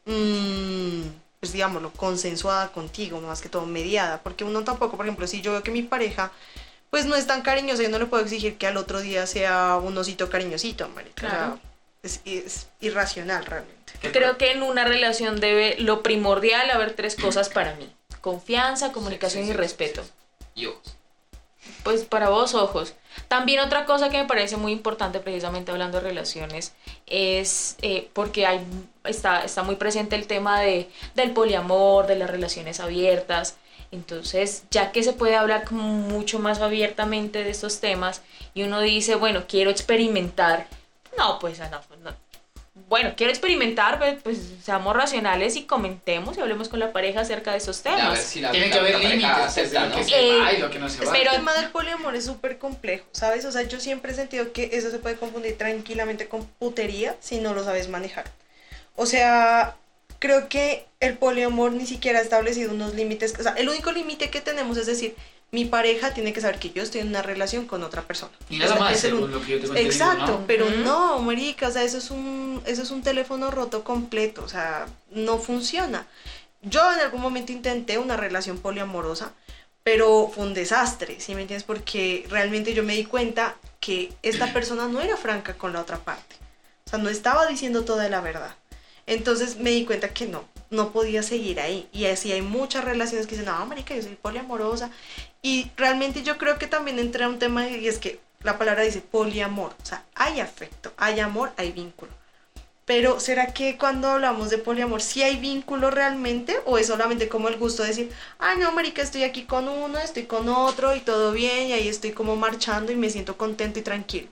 mm, 0.07 1.03
pues 1.41 1.53
digámoslo, 1.53 1.93
consensuada 1.93 2.73
contigo, 2.73 3.21
más 3.21 3.41
que 3.43 3.49
todo 3.49 3.67
mediada. 3.67 4.23
Porque 4.23 4.45
uno 4.45 4.65
tampoco, 4.65 4.97
por 4.97 5.07
ejemplo, 5.07 5.27
si 5.27 5.41
yo 5.41 5.53
veo 5.53 5.63
que 5.63 5.71
mi 5.71 5.83
pareja 5.83 6.33
pues 6.91 7.07
no 7.07 7.17
es 7.17 7.27
tan 7.27 7.43
cariñosa, 7.43 7.83
yo 7.83 7.89
no 7.91 7.99
le 7.99 8.07
puedo 8.07 8.23
exigir 8.23 8.59
que 8.59 8.67
al 8.67 8.77
otro 8.77 9.01
día 9.01 9.27
sea 9.27 9.77
un 9.83 9.97
osito 9.99 10.31
cariñosito, 10.31 10.89
marica. 10.91 11.27
O 11.27 11.29
sea, 11.29 11.57
Claro. 11.57 11.61
Es, 12.07 12.21
es 12.25 12.69
irracional 12.81 13.45
realmente. 13.45 13.93
Creo 14.13 14.39
que 14.39 14.53
en 14.53 14.63
una 14.63 14.85
relación 14.85 15.41
debe 15.41 15.77
lo 15.79 16.03
primordial 16.03 16.71
haber 16.71 16.95
tres 16.95 17.17
cosas 17.21 17.49
para 17.49 17.75
mí. 17.75 17.93
Confianza, 18.21 18.93
comunicación 18.93 19.45
Sí, 19.45 19.49
sí, 19.51 19.55
y 19.55 19.57
respeto. 19.57 20.03
sí, 20.03 20.09
sí. 20.09 20.61
Y 20.63 20.67
ojos. 20.67 20.97
Pues 21.83 22.05
para 22.05 22.31
vos, 22.31 22.55
ojos. 22.55 22.95
También 23.29 23.61
otra 23.61 23.87
cosa 23.87 24.09
que 24.09 24.19
me 24.19 24.27
parece 24.29 24.57
muy 24.57 24.73
importante, 24.73 25.21
precisamente 25.21 25.73
hablando 25.73 25.99
de 26.01 26.05
relaciones, 26.09 26.75
es 27.07 27.77
eh, 27.83 28.09
porque 28.13 28.47
hay, 28.47 28.61
está, 29.05 29.45
está 29.45 29.63
muy 29.63 29.77
presente 29.77 30.17
el 30.17 30.27
tema 30.27 30.61
de, 30.61 30.89
del 31.15 31.33
poliamor, 31.33 32.07
de 32.07 32.17
las 32.17 32.31
relaciones 32.31 32.79
abiertas. 32.81 33.57
Entonces, 33.91 34.65
ya 34.71 34.93
que 34.93 35.03
se 35.03 35.13
puede 35.13 35.37
hablar 35.37 35.65
como 35.65 35.83
mucho 35.83 36.39
más 36.39 36.61
abiertamente 36.61 37.43
de 37.45 37.51
estos 37.51 37.81
temas 37.81 38.23
y 38.55 38.63
uno 38.63 38.81
dice, 38.81 39.15
bueno, 39.15 39.45
quiero 39.49 39.71
experimentar, 39.71 40.67
no, 41.17 41.39
pues 41.39 41.59
no, 41.59 41.69
no. 42.03 42.15
Bueno, 42.89 43.15
quiero 43.17 43.33
experimentar, 43.33 43.99
pues, 43.99 44.19
pues, 44.23 44.39
seamos 44.63 44.95
racionales 44.95 45.57
y 45.57 45.63
comentemos 45.65 46.37
y 46.37 46.43
hablemos 46.43 46.69
con 46.69 46.79
la 46.79 46.93
pareja 46.93 47.21
acerca 47.23 47.53
de 47.53 47.57
esos 47.57 47.85
A 47.87 47.91
ver 47.91 47.99
temas. 47.99 48.21
si 48.21 48.41
la- 48.41 48.51
Tiene 48.51 48.67
la- 48.69 48.73
que 48.75 48.79
haber 48.79 49.01
límites, 49.01 49.25
acepta, 49.31 49.81
lo 49.85 49.89
¿no? 49.89 49.97
que 49.97 50.05
se 50.05 50.21
Eh, 50.21 50.39
va 50.41 50.53
y 50.53 50.59
lo 50.59 50.71
que 50.71 50.79
no 50.79 50.89
se 50.91 51.03
va. 51.05 51.11
pero- 51.11 51.31
el 51.31 51.37
tema 51.39 51.55
del 51.55 51.71
poliamor 51.71 52.15
es 52.15 52.27
súper 52.27 52.59
complejo, 52.59 53.07
¿sabes? 53.13 53.47
O 53.47 53.53
sea, 53.53 53.63
yo 53.63 53.81
siempre 53.81 54.13
he 54.13 54.15
sentido 54.15 54.53
que 54.53 54.69
eso 54.75 54.91
se 54.91 54.99
puede 54.99 55.17
confundir 55.17 55.57
tranquilamente 55.57 56.29
con 56.29 56.45
putería 56.45 57.17
si 57.19 57.39
no 57.41 57.55
lo 57.55 57.65
sabes 57.65 57.89
manejar. 57.89 58.27
O 58.95 59.07
sea, 59.07 59.77
creo 60.19 60.51
que 60.51 60.87
el 61.01 61.17
poliamor 61.17 61.73
ni 61.73 61.87
siquiera 61.87 62.19
ha 62.19 62.23
establecido 62.23 62.73
unos 62.73 62.95
límites. 62.95 63.35
O 63.39 63.43
sea, 63.43 63.53
el 63.53 63.71
único 63.71 63.91
límite 63.91 64.29
que 64.29 64.43
tenemos 64.43 64.77
es 64.77 64.85
decir, 64.87 65.17
mi 65.53 65.65
pareja 65.65 66.13
tiene 66.13 66.33
que 66.33 66.41
saber 66.41 66.59
que 66.59 66.71
yo 66.71 66.83
estoy 66.83 67.01
en 67.03 67.09
una 67.09 67.23
relación 67.23 67.67
con 67.67 67.83
otra 67.85 68.03
persona. 68.03 68.33
Y 68.51 68.59
nada 68.59 68.73
O 68.73 68.75
sea, 68.75 68.85
más, 68.85 68.95
es 68.97 69.05
el 69.05 69.11
según 69.13 69.25
un- 69.25 69.31
lo 69.33 69.43
que 69.43 69.61
yo 69.61 69.75
Exacto, 69.75 70.27
¿no? 70.41 70.45
pero 70.47 70.69
no, 70.71 71.19
marica, 71.21 71.69
o 71.69 71.71
sea, 71.71 71.83
eso 71.85 71.99
es 71.99 72.11
un 72.11 72.61
eso 72.67 72.83
es 72.83 72.91
un 72.91 73.03
teléfono 73.03 73.51
roto 73.51 73.85
completo, 73.85 74.43
o 74.45 74.49
sea, 74.49 74.87
no 75.11 75.39
funciona. 75.39 76.07
Yo 76.63 76.93
en 76.93 77.01
algún 77.01 77.21
momento 77.21 77.53
intenté 77.53 77.97
una 77.99 78.17
relación 78.17 78.59
poliamorosa, 78.59 79.33
pero 79.85 80.31
fue 80.35 80.45
un 80.45 80.53
desastre, 80.55 81.21
¿sí 81.21 81.35
me 81.37 81.43
entiendes? 81.43 81.63
Porque 81.65 82.27
realmente 82.29 82.75
yo 82.75 82.83
me 82.83 82.97
di 82.97 83.05
cuenta 83.05 83.55
que 83.79 84.13
esta 84.23 84.53
persona 84.53 84.89
no 84.89 85.01
era 85.01 85.17
franca 85.17 85.55
con 85.55 85.73
la 85.73 85.81
otra 85.81 85.99
parte. 85.99 86.35
O 86.87 86.91
sea, 86.91 86.99
no 86.99 87.09
estaba 87.09 87.47
diciendo 87.47 87.85
toda 87.85 88.09
la 88.09 88.21
verdad. 88.21 88.55
Entonces 89.07 89.59
me 89.59 89.71
di 89.71 89.85
cuenta 89.85 90.09
que 90.09 90.27
no, 90.27 90.45
no 90.71 90.91
podía 90.91 91.23
seguir 91.23 91.61
ahí. 91.61 91.89
Y 91.93 92.07
así 92.07 92.33
hay 92.33 92.43
muchas 92.43 92.85
relaciones 92.85 93.27
que 93.27 93.37
dicen, 93.37 93.47
no, 93.47 93.67
marica, 93.67 93.95
yo 93.95 94.03
soy 94.03 94.15
poliamorosa. 94.15 94.91
Y 95.43 95.71
realmente 95.77 96.23
yo 96.23 96.39
creo 96.39 96.59
que 96.59 96.67
también 96.67 96.99
entra 96.99 97.29
un 97.29 97.39
tema 97.39 97.69
y 97.69 97.87
es 97.87 97.99
que 97.99 98.21
la 98.43 98.59
palabra 98.59 98.83
dice 98.83 99.01
poliamor. 99.01 99.73
O 99.83 99.87
sea, 99.87 100.05
hay 100.15 100.41
afecto, 100.41 100.93
hay 100.97 101.21
amor, 101.21 101.53
hay 101.57 101.73
vínculo. 101.73 102.13
Pero 102.85 103.19
¿será 103.19 103.53
que 103.53 103.77
cuando 103.77 104.09
hablamos 104.09 104.49
de 104.49 104.59
poliamor 104.59 105.03
sí 105.03 105.23
hay 105.25 105.37
vínculo 105.37 105.91
realmente? 105.91 106.57
¿O 106.67 106.79
es 106.79 106.87
solamente 106.87 107.29
como 107.29 107.49
el 107.49 107.59
gusto 107.59 107.83
de 107.83 107.89
decir, 107.89 108.13
ah, 108.39 108.55
no, 108.57 108.71
marica, 108.71 109.03
estoy 109.03 109.25
aquí 109.25 109.43
con 109.43 109.69
uno, 109.69 109.99
estoy 109.99 110.27
con 110.27 110.49
otro 110.49 110.95
y 110.95 111.01
todo 111.01 111.33
bien 111.33 111.67
y 111.67 111.73
ahí 111.73 111.89
estoy 111.89 112.13
como 112.13 112.37
marchando 112.37 112.93
y 112.93 112.97
me 112.97 113.11
siento 113.11 113.37
contento 113.37 113.81
y 113.81 113.83
tranquilo? 113.83 114.29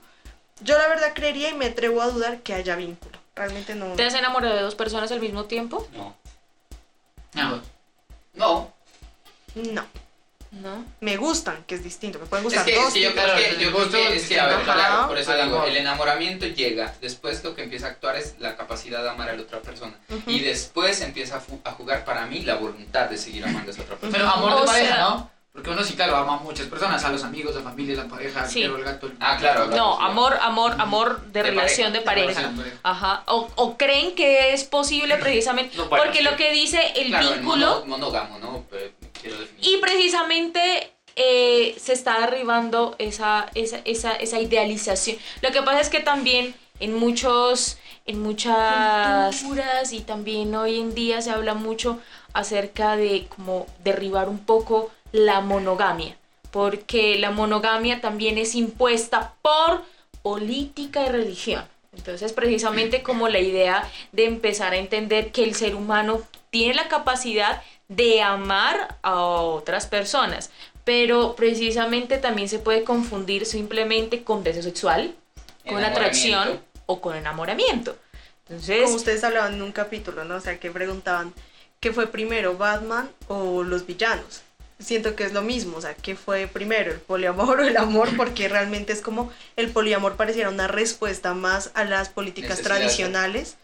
Yo 0.61 0.77
la 0.77 0.87
verdad 0.87 1.11
creería 1.13 1.49
y 1.49 1.53
me 1.53 1.65
atrevo 1.65 2.01
a 2.01 2.07
dudar 2.07 2.39
que 2.39 2.53
haya 2.53 2.77
vínculo. 2.77 3.19
Realmente 3.35 3.75
no. 3.75 3.87
¿Te 3.95 4.05
has 4.05 4.13
enamorado 4.13 4.55
de 4.55 4.61
dos 4.61 4.75
personas 4.75 5.11
al 5.11 5.19
mismo 5.19 5.43
tiempo? 5.43 5.85
No. 5.93 6.15
No. 7.35 7.61
No. 8.33 8.73
No. 9.55 9.85
No. 10.51 10.85
Me 11.01 11.17
gustan, 11.17 11.63
que 11.67 11.75
es 11.75 11.83
distinto. 11.83 12.17
Me 12.17 12.27
pueden 12.27 12.45
Es 12.45 12.53
gustar 12.53 12.65
que, 12.65 12.75
dos. 12.75 12.87
es 12.87 12.93
que 12.93 13.01
yo 13.01 13.11
creo 13.11 13.23
claro, 13.25 13.39
que, 13.39 13.49
el 13.49 13.59
yo 13.59 13.71
creo 13.71 13.71
gusto 13.83 13.97
que, 13.97 14.15
es 14.15 14.27
que, 14.27 14.39
a 14.39 14.47
ver, 14.47 14.61
claro, 14.63 15.07
por 15.09 15.17
eso 15.17 15.35
digo, 15.35 15.65
el 15.65 15.75
enamoramiento 15.75 16.45
llega, 16.45 16.93
después 17.01 17.43
lo 17.43 17.53
que 17.55 17.63
empieza 17.63 17.87
a 17.87 17.89
actuar 17.89 18.15
es 18.15 18.35
la 18.39 18.55
capacidad 18.55 19.03
de 19.03 19.09
amar 19.09 19.29
a 19.29 19.33
la 19.35 19.41
otra 19.41 19.61
persona. 19.61 19.93
Y 20.27 20.39
después 20.39 21.01
empieza 21.01 21.41
a, 21.65 21.71
jugar 21.71 22.05
para 22.05 22.25
mí 22.27 22.41
la 22.43 22.55
voluntad 22.55 23.09
de 23.09 23.17
seguir 23.17 23.43
amando 23.43 23.69
a 23.69 23.73
esa 23.73 23.81
otra 23.83 23.95
persona. 23.97 24.17
Pero 24.17 24.31
amor 24.31 24.55
de 24.55 24.61
O 24.61 24.65
pareja, 24.65 24.87
sea- 24.95 24.99
¿no? 25.09 25.31
Porque 25.55 25.69
uno 25.69 25.83
sí, 25.85 25.93
claro, 25.95 26.17
ama 26.17 26.33
a 26.33 26.39
muchas 26.41 26.67
personas, 26.67 27.01
a 27.05 27.09
los 27.09 27.23
amigos, 27.23 27.55
a 27.55 27.59
la 27.59 27.63
familia, 27.63 27.99
a 27.99 28.03
la 28.03 28.09
pareja, 28.09 28.41
al 28.43 28.49
Sí. 28.49 28.61
perro, 28.61 28.75
el 28.77 28.83
gato. 28.83 29.07
el- 29.07 29.13
Ah, 29.21 29.37
claro, 29.39 29.67
claro. 29.67 29.77
No, 29.81 29.95
sí. 29.97 30.03
amor, 30.03 30.37
amor, 30.41 30.75
amor 30.79 31.21
de, 31.27 31.31
De 31.43 31.49
relación 31.49 31.93
de 31.93 32.01
pareja, 32.01 32.27
de 32.27 32.33
pareja. 32.35 32.55
pareja. 32.57 32.77
Ajá. 32.83 33.23
O, 33.27 33.47
o 33.55 33.77
creen 33.77 34.13
que 34.15 34.53
es 34.53 34.65
posible 34.65 35.15
precisamente. 35.15 35.77
No, 35.77 35.87
porque 35.89 36.21
lo 36.23 36.35
que 36.35 36.51
dice 36.51 36.81
el 36.97 37.07
Claro, 37.07 37.29
el 37.29 37.39
vínculo. 37.39 37.67
mono- 37.67 37.85
monógamo, 37.85 38.37
¿no? 38.39 38.65
Pero 38.69 38.91
quiero 39.21 39.39
definir. 39.39 39.65
Y 39.65 39.77
precisamente 39.77 40.91
eh, 41.15 41.73
se 41.79 41.93
está 41.93 42.19
derribando 42.19 42.93
esa, 42.99 43.45
esa, 43.55 43.77
esa, 43.85 44.11
esa 44.17 44.39
idealización. 44.41 45.15
Lo 45.41 45.51
que 45.53 45.61
pasa 45.61 45.79
es 45.79 45.87
que 45.87 46.01
también 46.01 46.53
en 46.81 46.93
muchos, 46.93 47.77
en 48.05 48.21
muchas 48.21 49.33
culturas 49.37 49.93
y 49.93 50.01
también 50.01 50.53
hoy 50.55 50.79
en 50.81 50.93
día 50.93 51.21
se 51.21 51.31
habla 51.31 51.53
mucho 51.53 51.99
acerca 52.33 52.97
de 52.97 53.27
como 53.33 53.65
derribar 53.85 54.27
un 54.27 54.39
poco 54.39 54.91
la 55.15 55.41
monogamia. 55.41 56.17
Porque 56.51 57.17
la 57.17 57.31
monogamia 57.31 58.01
también 58.01 58.37
es 58.37 58.55
impuesta 58.55 59.33
por 59.41 59.83
política 60.21 61.05
y 61.05 61.09
religión. 61.09 61.63
Entonces, 61.95 62.33
precisamente 62.33 63.01
como 63.01 63.29
la 63.29 63.39
idea 63.39 63.89
de 64.11 64.25
empezar 64.25 64.73
a 64.73 64.77
entender 64.77 65.31
que 65.31 65.43
el 65.43 65.55
ser 65.55 65.75
humano 65.75 66.21
tiene 66.49 66.73
la 66.73 66.87
capacidad 66.87 67.61
de 67.87 68.21
amar 68.21 68.97
a 69.01 69.21
otras 69.21 69.87
personas, 69.87 70.49
pero 70.83 71.35
precisamente 71.35 72.17
también 72.17 72.49
se 72.49 72.59
puede 72.59 72.83
confundir 72.83 73.45
simplemente 73.45 74.23
con 74.23 74.43
deseo 74.43 74.63
sexual, 74.63 75.15
con 75.67 75.83
atracción 75.83 76.59
o 76.85 76.99
con 76.99 77.15
enamoramiento. 77.15 77.95
Entonces, 78.47 78.83
Como 78.83 78.95
ustedes 78.95 79.23
hablaban 79.23 79.55
en 79.55 79.61
un 79.61 79.71
capítulo, 79.71 80.23
¿no? 80.25 80.35
O 80.35 80.41
sea, 80.41 80.59
que 80.59 80.69
preguntaban 80.69 81.33
qué 81.79 81.91
fue 81.91 82.07
primero, 82.07 82.57
Batman 82.57 83.09
o 83.27 83.63
los 83.63 83.85
villanos. 83.85 84.41
Siento 84.77 85.15
que 85.15 85.23
es 85.23 85.31
lo 85.31 85.41
mismo, 85.41 85.77
o 85.77 85.81
sea, 85.81 85.93
qué 85.93 86.15
fue 86.15 86.47
primero, 86.47 86.91
el 86.91 86.99
poliamor 86.99 87.59
o 87.61 87.63
el 87.63 87.77
amor, 87.77 88.09
porque 88.17 88.47
realmente 88.49 88.91
es 88.93 89.01
como 89.01 89.31
el 89.55 89.69
poliamor 89.69 90.15
pareciera 90.15 90.49
una 90.49 90.67
respuesta 90.67 91.33
más 91.33 91.71
a 91.75 91.85
las 91.85 92.09
políticas 92.09 92.57
Necesidad. 92.57 92.75
tradicionales, 92.77 93.55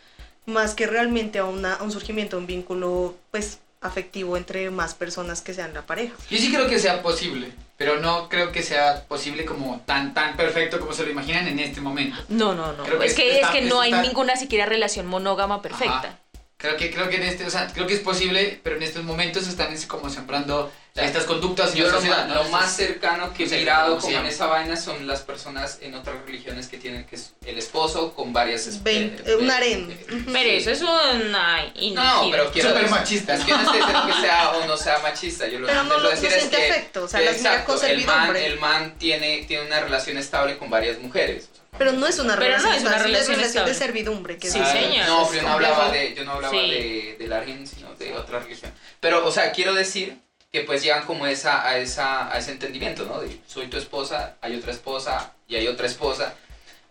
más 0.45 0.73
que 0.73 0.87
realmente 0.87 1.39
a, 1.39 1.45
una, 1.45 1.73
a 1.75 1.83
un 1.83 1.91
surgimiento, 1.91 2.37
a 2.37 2.39
un 2.39 2.47
vínculo, 2.47 3.15
pues, 3.29 3.59
afectivo 3.81 4.37
entre 4.37 4.69
más 4.69 4.93
personas 4.93 5.41
que 5.41 5.53
sean 5.55 5.73
la 5.73 5.81
pareja. 5.85 6.13
Yo 6.29 6.37
sí 6.37 6.51
creo 6.53 6.67
que 6.69 6.77
sea 6.79 7.01
posible, 7.01 7.51
pero 7.77 7.99
no 7.99 8.29
creo 8.29 8.51
que 8.51 8.61
sea 8.61 9.05
posible 9.07 9.43
como 9.43 9.81
tan 9.87 10.13
tan 10.13 10.37
perfecto 10.37 10.79
como 10.79 10.93
se 10.93 11.03
lo 11.03 11.09
imaginan 11.09 11.47
en 11.47 11.57
este 11.59 11.81
momento. 11.81 12.15
no, 12.29 12.53
no, 12.53 12.73
no. 12.73 12.83
Creo 12.83 12.99
que 12.99 13.07
es 13.07 13.15
que, 13.15 13.35
está- 13.37 13.47
es 13.47 13.55
que 13.55 13.61
no 13.67 13.81
hay 13.81 13.89
está- 13.91 14.03
ninguna 14.03 14.35
siquiera 14.35 14.67
relación 14.67 15.07
monógama 15.07 15.63
perfecta. 15.63 15.97
Ajá. 15.97 16.19
Creo 16.61 16.77
que 16.77 16.91
creo 16.91 17.09
que 17.09 17.15
en 17.15 17.23
este, 17.23 17.43
o 17.45 17.49
sea, 17.49 17.67
creo 17.73 17.87
que 17.87 17.95
es 17.95 17.99
posible, 18.01 18.59
pero 18.61 18.75
en 18.77 18.83
estos 18.83 19.03
momentos 19.03 19.47
están 19.47 19.73
es 19.73 19.87
como 19.87 20.09
sembrando 20.11 20.71
estas 20.93 21.23
conductas 21.23 21.71
en 21.71 21.77
Yo 21.77 21.85
la 21.85 21.91
lo, 21.91 21.97
sociedad, 21.97 22.27
ma- 22.27 22.35
¿no? 22.35 22.43
lo 22.43 22.49
más 22.49 22.75
cercano 22.75 23.33
que 23.33 23.45
he 23.45 23.47
mirado 23.47 23.95
¿cómo 23.95 24.01
se 24.01 24.07
como 24.07 24.19
en 24.19 24.25
esa 24.27 24.45
vaina 24.45 24.75
son 24.75 25.07
las 25.07 25.21
personas 25.21 25.79
en 25.81 25.95
otras 25.95 26.17
religiones 26.25 26.67
que 26.67 26.77
tienen 26.77 27.05
que 27.05 27.15
es 27.15 27.33
el 27.45 27.57
esposo 27.57 28.13
con 28.13 28.31
varias 28.33 28.67
esp- 28.67 28.83
Vein- 28.83 29.15
eh, 29.17 29.23
eh, 29.25 29.35
un 29.37 29.49
eh, 29.49 29.53
harén. 29.53 29.89
eh, 29.91 30.05
Ujú. 30.15 30.31
Pero 30.33 30.49
eso 30.51 30.69
es 30.69 30.81
una 30.81 31.63
No, 31.93 32.25
no, 32.25 32.29
pero 32.31 32.51
quiero 32.51 32.73
decir- 32.73 32.89
machista, 32.89 33.33
Es 33.35 33.43
que 33.45 33.51
no 33.53 33.61
estoy 33.61 33.77
diciendo 33.79 34.05
que 34.05 34.21
sea 34.21 34.51
o 34.51 34.65
no 34.67 34.77
sea 34.77 34.99
machista. 34.99 35.47
Yo 35.47 35.59
lo 35.59 35.67
Pero 35.67 35.81
que 35.81 35.87
no 35.87 35.97
lo- 35.97 36.09
decir 36.09 36.29
no 36.29 36.35
es 36.35 36.43
que, 36.49 36.69
afecto, 36.71 37.03
o 37.05 37.07
sea, 37.07 37.21
las 37.21 37.37
exacto, 37.37 37.81
el 37.83 38.05
man, 38.05 38.35
el 38.35 38.59
man 38.59 38.95
tiene, 38.99 39.45
tiene 39.47 39.65
una 39.65 39.79
relación 39.79 40.17
estable 40.17 40.57
con 40.57 40.69
varias 40.69 40.99
mujeres. 40.99 41.47
o 41.51 41.55
sea, 41.55 41.60
Pero 41.77 41.93
no 41.93 42.05
es 42.07 42.19
una 42.19 42.35
Pero 42.37 42.57
no 42.57 42.63
relación, 42.63 42.73
es 42.75 42.81
una 42.81 42.97
es 42.97 43.03
relación 43.27 43.65
de 43.65 43.73
servidumbre. 43.73 44.37
Que 44.37 44.49
Sí, 44.49 44.59
es- 44.59 44.65
Ah, 44.67 44.71
señor. 44.73 45.07
No, 45.07 45.27
pero 45.29 45.41
yo 45.41 45.47
no 45.47 45.53
hablaba 45.53 45.91
de, 45.91 46.13
yo 46.15 46.23
no 46.25 46.31
hablaba 46.33 46.53
Sí. 46.53 46.69
de, 46.69 47.15
de 47.19 47.27
la 47.27 47.39
religión, 47.39 47.65
sino 47.67 47.93
de 47.95 48.13
otra 48.13 48.39
religión. 48.39 48.71
Pero, 48.99 49.25
o 49.25 49.31
sea, 49.31 49.51
quiero 49.51 49.73
decir 49.73 50.17
que 50.51 50.61
pues 50.61 50.83
llegan 50.83 51.05
como 51.05 51.25
esa, 51.27 51.65
a, 51.67 51.77
esa, 51.77 52.31
a 52.31 52.37
ese 52.37 52.51
entendimiento, 52.51 53.05
¿no? 53.05 53.21
De 53.21 53.39
soy 53.47 53.67
tu 53.67 53.77
esposa, 53.77 54.35
hay 54.41 54.55
otra 54.55 54.71
esposa 54.71 55.33
y 55.47 55.55
hay 55.55 55.67
otra 55.67 55.87
esposa. 55.87 56.35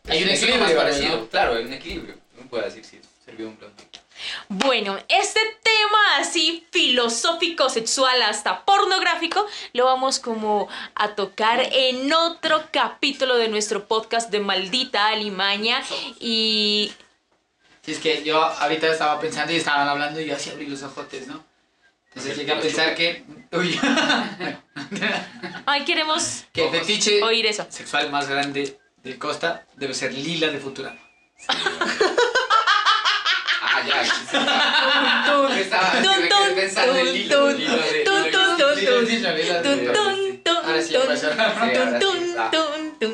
Hay 0.09 0.23
un 0.23 0.31
equilibrio, 0.31 0.61
más 0.65 0.73
parecido. 0.73 1.17
¿no? 1.19 1.29
Claro, 1.29 1.55
hay 1.57 1.65
un 1.65 1.73
equilibrio. 1.75 2.15
No 2.39 2.47
puedo 2.49 2.65
decir 2.65 2.85
si 2.85 2.99
un 3.43 3.57
plan. 3.57 3.71
Bueno, 4.49 4.99
este 5.09 5.41
tema 5.63 6.17
así 6.19 6.67
filosófico, 6.71 7.69
sexual, 7.69 8.23
hasta 8.23 8.65
pornográfico, 8.65 9.47
lo 9.73 9.85
vamos 9.85 10.19
como 10.19 10.69
a 10.95 11.15
tocar 11.15 11.61
en 11.73 12.13
otro 12.13 12.65
capítulo 12.73 13.37
de 13.37 13.49
nuestro 13.49 13.87
podcast 13.87 14.31
de 14.31 14.41
Maldita 14.41 15.09
Alimaña. 15.09 15.83
Y 16.19 16.93
Si 17.83 17.93
es 17.93 17.99
que 17.99 18.23
yo 18.23 18.43
ahorita 18.43 18.89
estaba 18.89 19.21
pensando 19.21 19.53
y 19.53 19.57
estaban 19.57 19.89
hablando 19.89 20.21
y 20.21 20.27
yo 20.27 20.37
así 20.37 20.51
abrí 20.51 20.67
los 20.67 20.83
ojotes, 20.83 21.27
¿no? 21.27 21.45
Entonces 22.09 22.37
llegué 22.37 22.53
a 22.53 22.61
pensar 22.61 22.95
que. 22.95 23.25
Uy. 23.53 23.79
ay, 25.67 25.85
queremos 25.85 26.45
que 26.53 26.67
el 26.67 26.71
fetiche 26.71 27.23
oír 27.23 27.47
eso. 27.47 27.67
sexual 27.69 28.11
más 28.11 28.29
grande 28.29 28.79
de 29.03 29.19
Costa 29.19 29.65
debe 29.77 29.95
ser 29.95 30.13
Lila 30.13 30.49
de 30.49 30.59
Futurama. 30.59 31.01
Ah, 33.73 33.83
ya. 33.87 34.03
Estaba 35.61 36.49
pensando 36.55 36.99
en. 36.99 37.29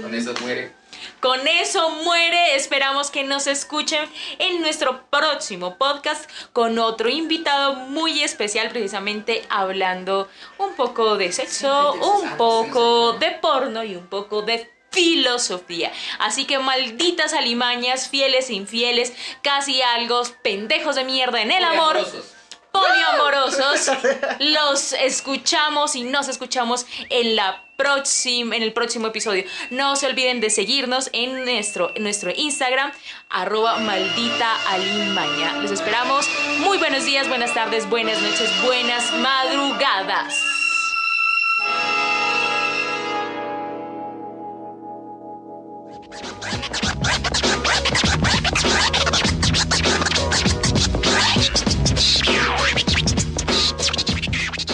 Con 0.02 0.14
eso 0.14 0.34
muere. 0.40 0.72
Con 1.20 1.46
eso 1.46 1.90
muere. 1.90 2.56
Esperamos 2.56 3.10
que 3.10 3.24
nos 3.24 3.46
escuchen 3.46 4.08
en 4.38 4.60
nuestro 4.60 5.04
próximo 5.10 5.76
podcast 5.76 6.30
con 6.52 6.78
otro 6.78 7.08
invitado 7.08 7.74
muy 7.74 8.22
especial, 8.22 8.70
precisamente 8.70 9.44
hablando 9.48 10.28
un 10.58 10.74
poco 10.74 11.16
de 11.16 11.32
sexo, 11.32 11.94
un 11.94 12.36
poco 12.36 13.14
de 13.14 13.30
porno 13.32 13.84
y 13.84 13.96
un 13.96 14.06
poco 14.06 14.42
de 14.42 14.70
filosofía. 14.96 15.92
Así 16.18 16.46
que 16.46 16.58
malditas 16.58 17.34
alimañas, 17.34 18.08
fieles 18.08 18.48
e 18.48 18.54
infieles, 18.54 19.12
casi 19.42 19.82
algo, 19.82 20.22
pendejos 20.42 20.96
de 20.96 21.04
mierda 21.04 21.42
en 21.42 21.52
el 21.52 21.62
amor 21.62 21.98
Poliamorosos. 21.98 22.32
poliamorosos. 22.72 23.90
Los 24.40 24.92
escuchamos 24.94 25.94
y 25.96 26.04
nos 26.04 26.28
escuchamos 26.28 26.86
en 27.10 27.36
la 27.36 27.62
próxima, 27.76 28.56
en 28.56 28.62
el 28.62 28.72
próximo 28.72 29.08
episodio. 29.08 29.44
No 29.70 29.96
se 29.96 30.06
olviden 30.06 30.40
de 30.40 30.48
seguirnos 30.48 31.10
en 31.12 31.44
nuestro, 31.44 31.92
en 31.94 32.02
nuestro 32.02 32.32
Instagram, 32.34 32.90
arroba 33.28 33.78
maldita 33.78 34.56
alimaña. 34.68 35.60
Los 35.60 35.72
esperamos. 35.72 36.26
Muy 36.60 36.78
buenos 36.78 37.04
días, 37.04 37.28
buenas 37.28 37.52
tardes, 37.52 37.88
buenas 37.90 38.20
noches, 38.22 38.50
buenas 38.64 39.12
madrugadas. 39.12 40.55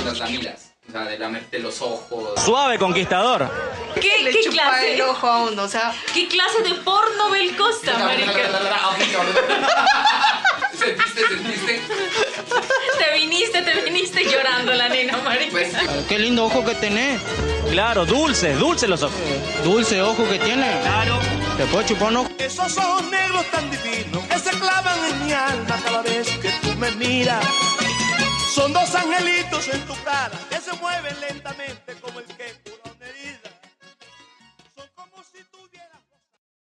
Las 0.04 0.18
damilas. 0.18 0.72
O 0.88 0.92
sea, 0.92 1.04
de 1.04 1.18
lamerte 1.18 1.58
los 1.58 1.80
ojos. 1.80 2.42
Suave, 2.44 2.78
conquistador. 2.78 3.48
¿Qué, 4.00 4.22
Le 4.22 4.30
qué 4.30 4.44
chupa 4.44 4.52
clase, 4.54 4.94
el 4.94 5.02
ojo 5.02 5.26
a 5.26 5.42
uno, 5.44 5.62
o 5.62 5.68
sea, 5.68 5.94
¿Qué 6.12 6.26
clase 6.26 6.62
de 6.62 6.74
porno 6.76 7.30
ve 7.30 7.42
el 7.42 7.56
Costa, 7.56 7.96
marica? 7.98 8.32
¿Sentiste, 10.72 11.28
sentiste? 11.28 11.80
Te 12.98 13.18
viniste, 13.18 13.62
te 13.62 13.80
viniste 13.82 14.24
llorando 14.24 14.72
la 14.72 14.88
nena, 14.88 15.18
marica. 15.18 15.50
Pues, 15.52 15.72
Qué 16.08 16.18
lindo 16.18 16.44
ojo 16.46 16.64
que 16.64 16.74
tenés. 16.74 17.20
Claro, 17.70 18.04
dulce, 18.04 18.54
dulce 18.54 18.88
los 18.88 19.02
ojos. 19.02 19.16
Dulce 19.62 20.02
ojo 20.02 20.28
que 20.28 20.38
tiene. 20.38 20.80
Claro. 20.82 21.18
Te 21.56 21.66
puedo. 21.66 22.26
Esos 22.38 22.78
ojos 22.78 23.10
negros 23.10 23.44
tan 23.50 23.70
divinos 23.70 24.24
que 24.24 24.38
se 24.38 24.50
clavan 24.58 24.98
en 25.10 25.26
mi 25.26 25.32
alma 25.32 25.78
cada 25.84 26.02
vez 26.02 26.28
que 26.38 26.50
tú 26.62 26.74
me 26.78 26.90
miras. 26.92 27.44
Son 28.54 28.72
dos 28.72 28.94
angelitos 28.94 29.68
en 29.68 29.80
tu 29.82 29.94
cara 30.02 30.38
que 30.48 30.56
se 30.58 30.72
mueven 30.74 31.14
lentamente 31.20 31.94
como 32.00 32.11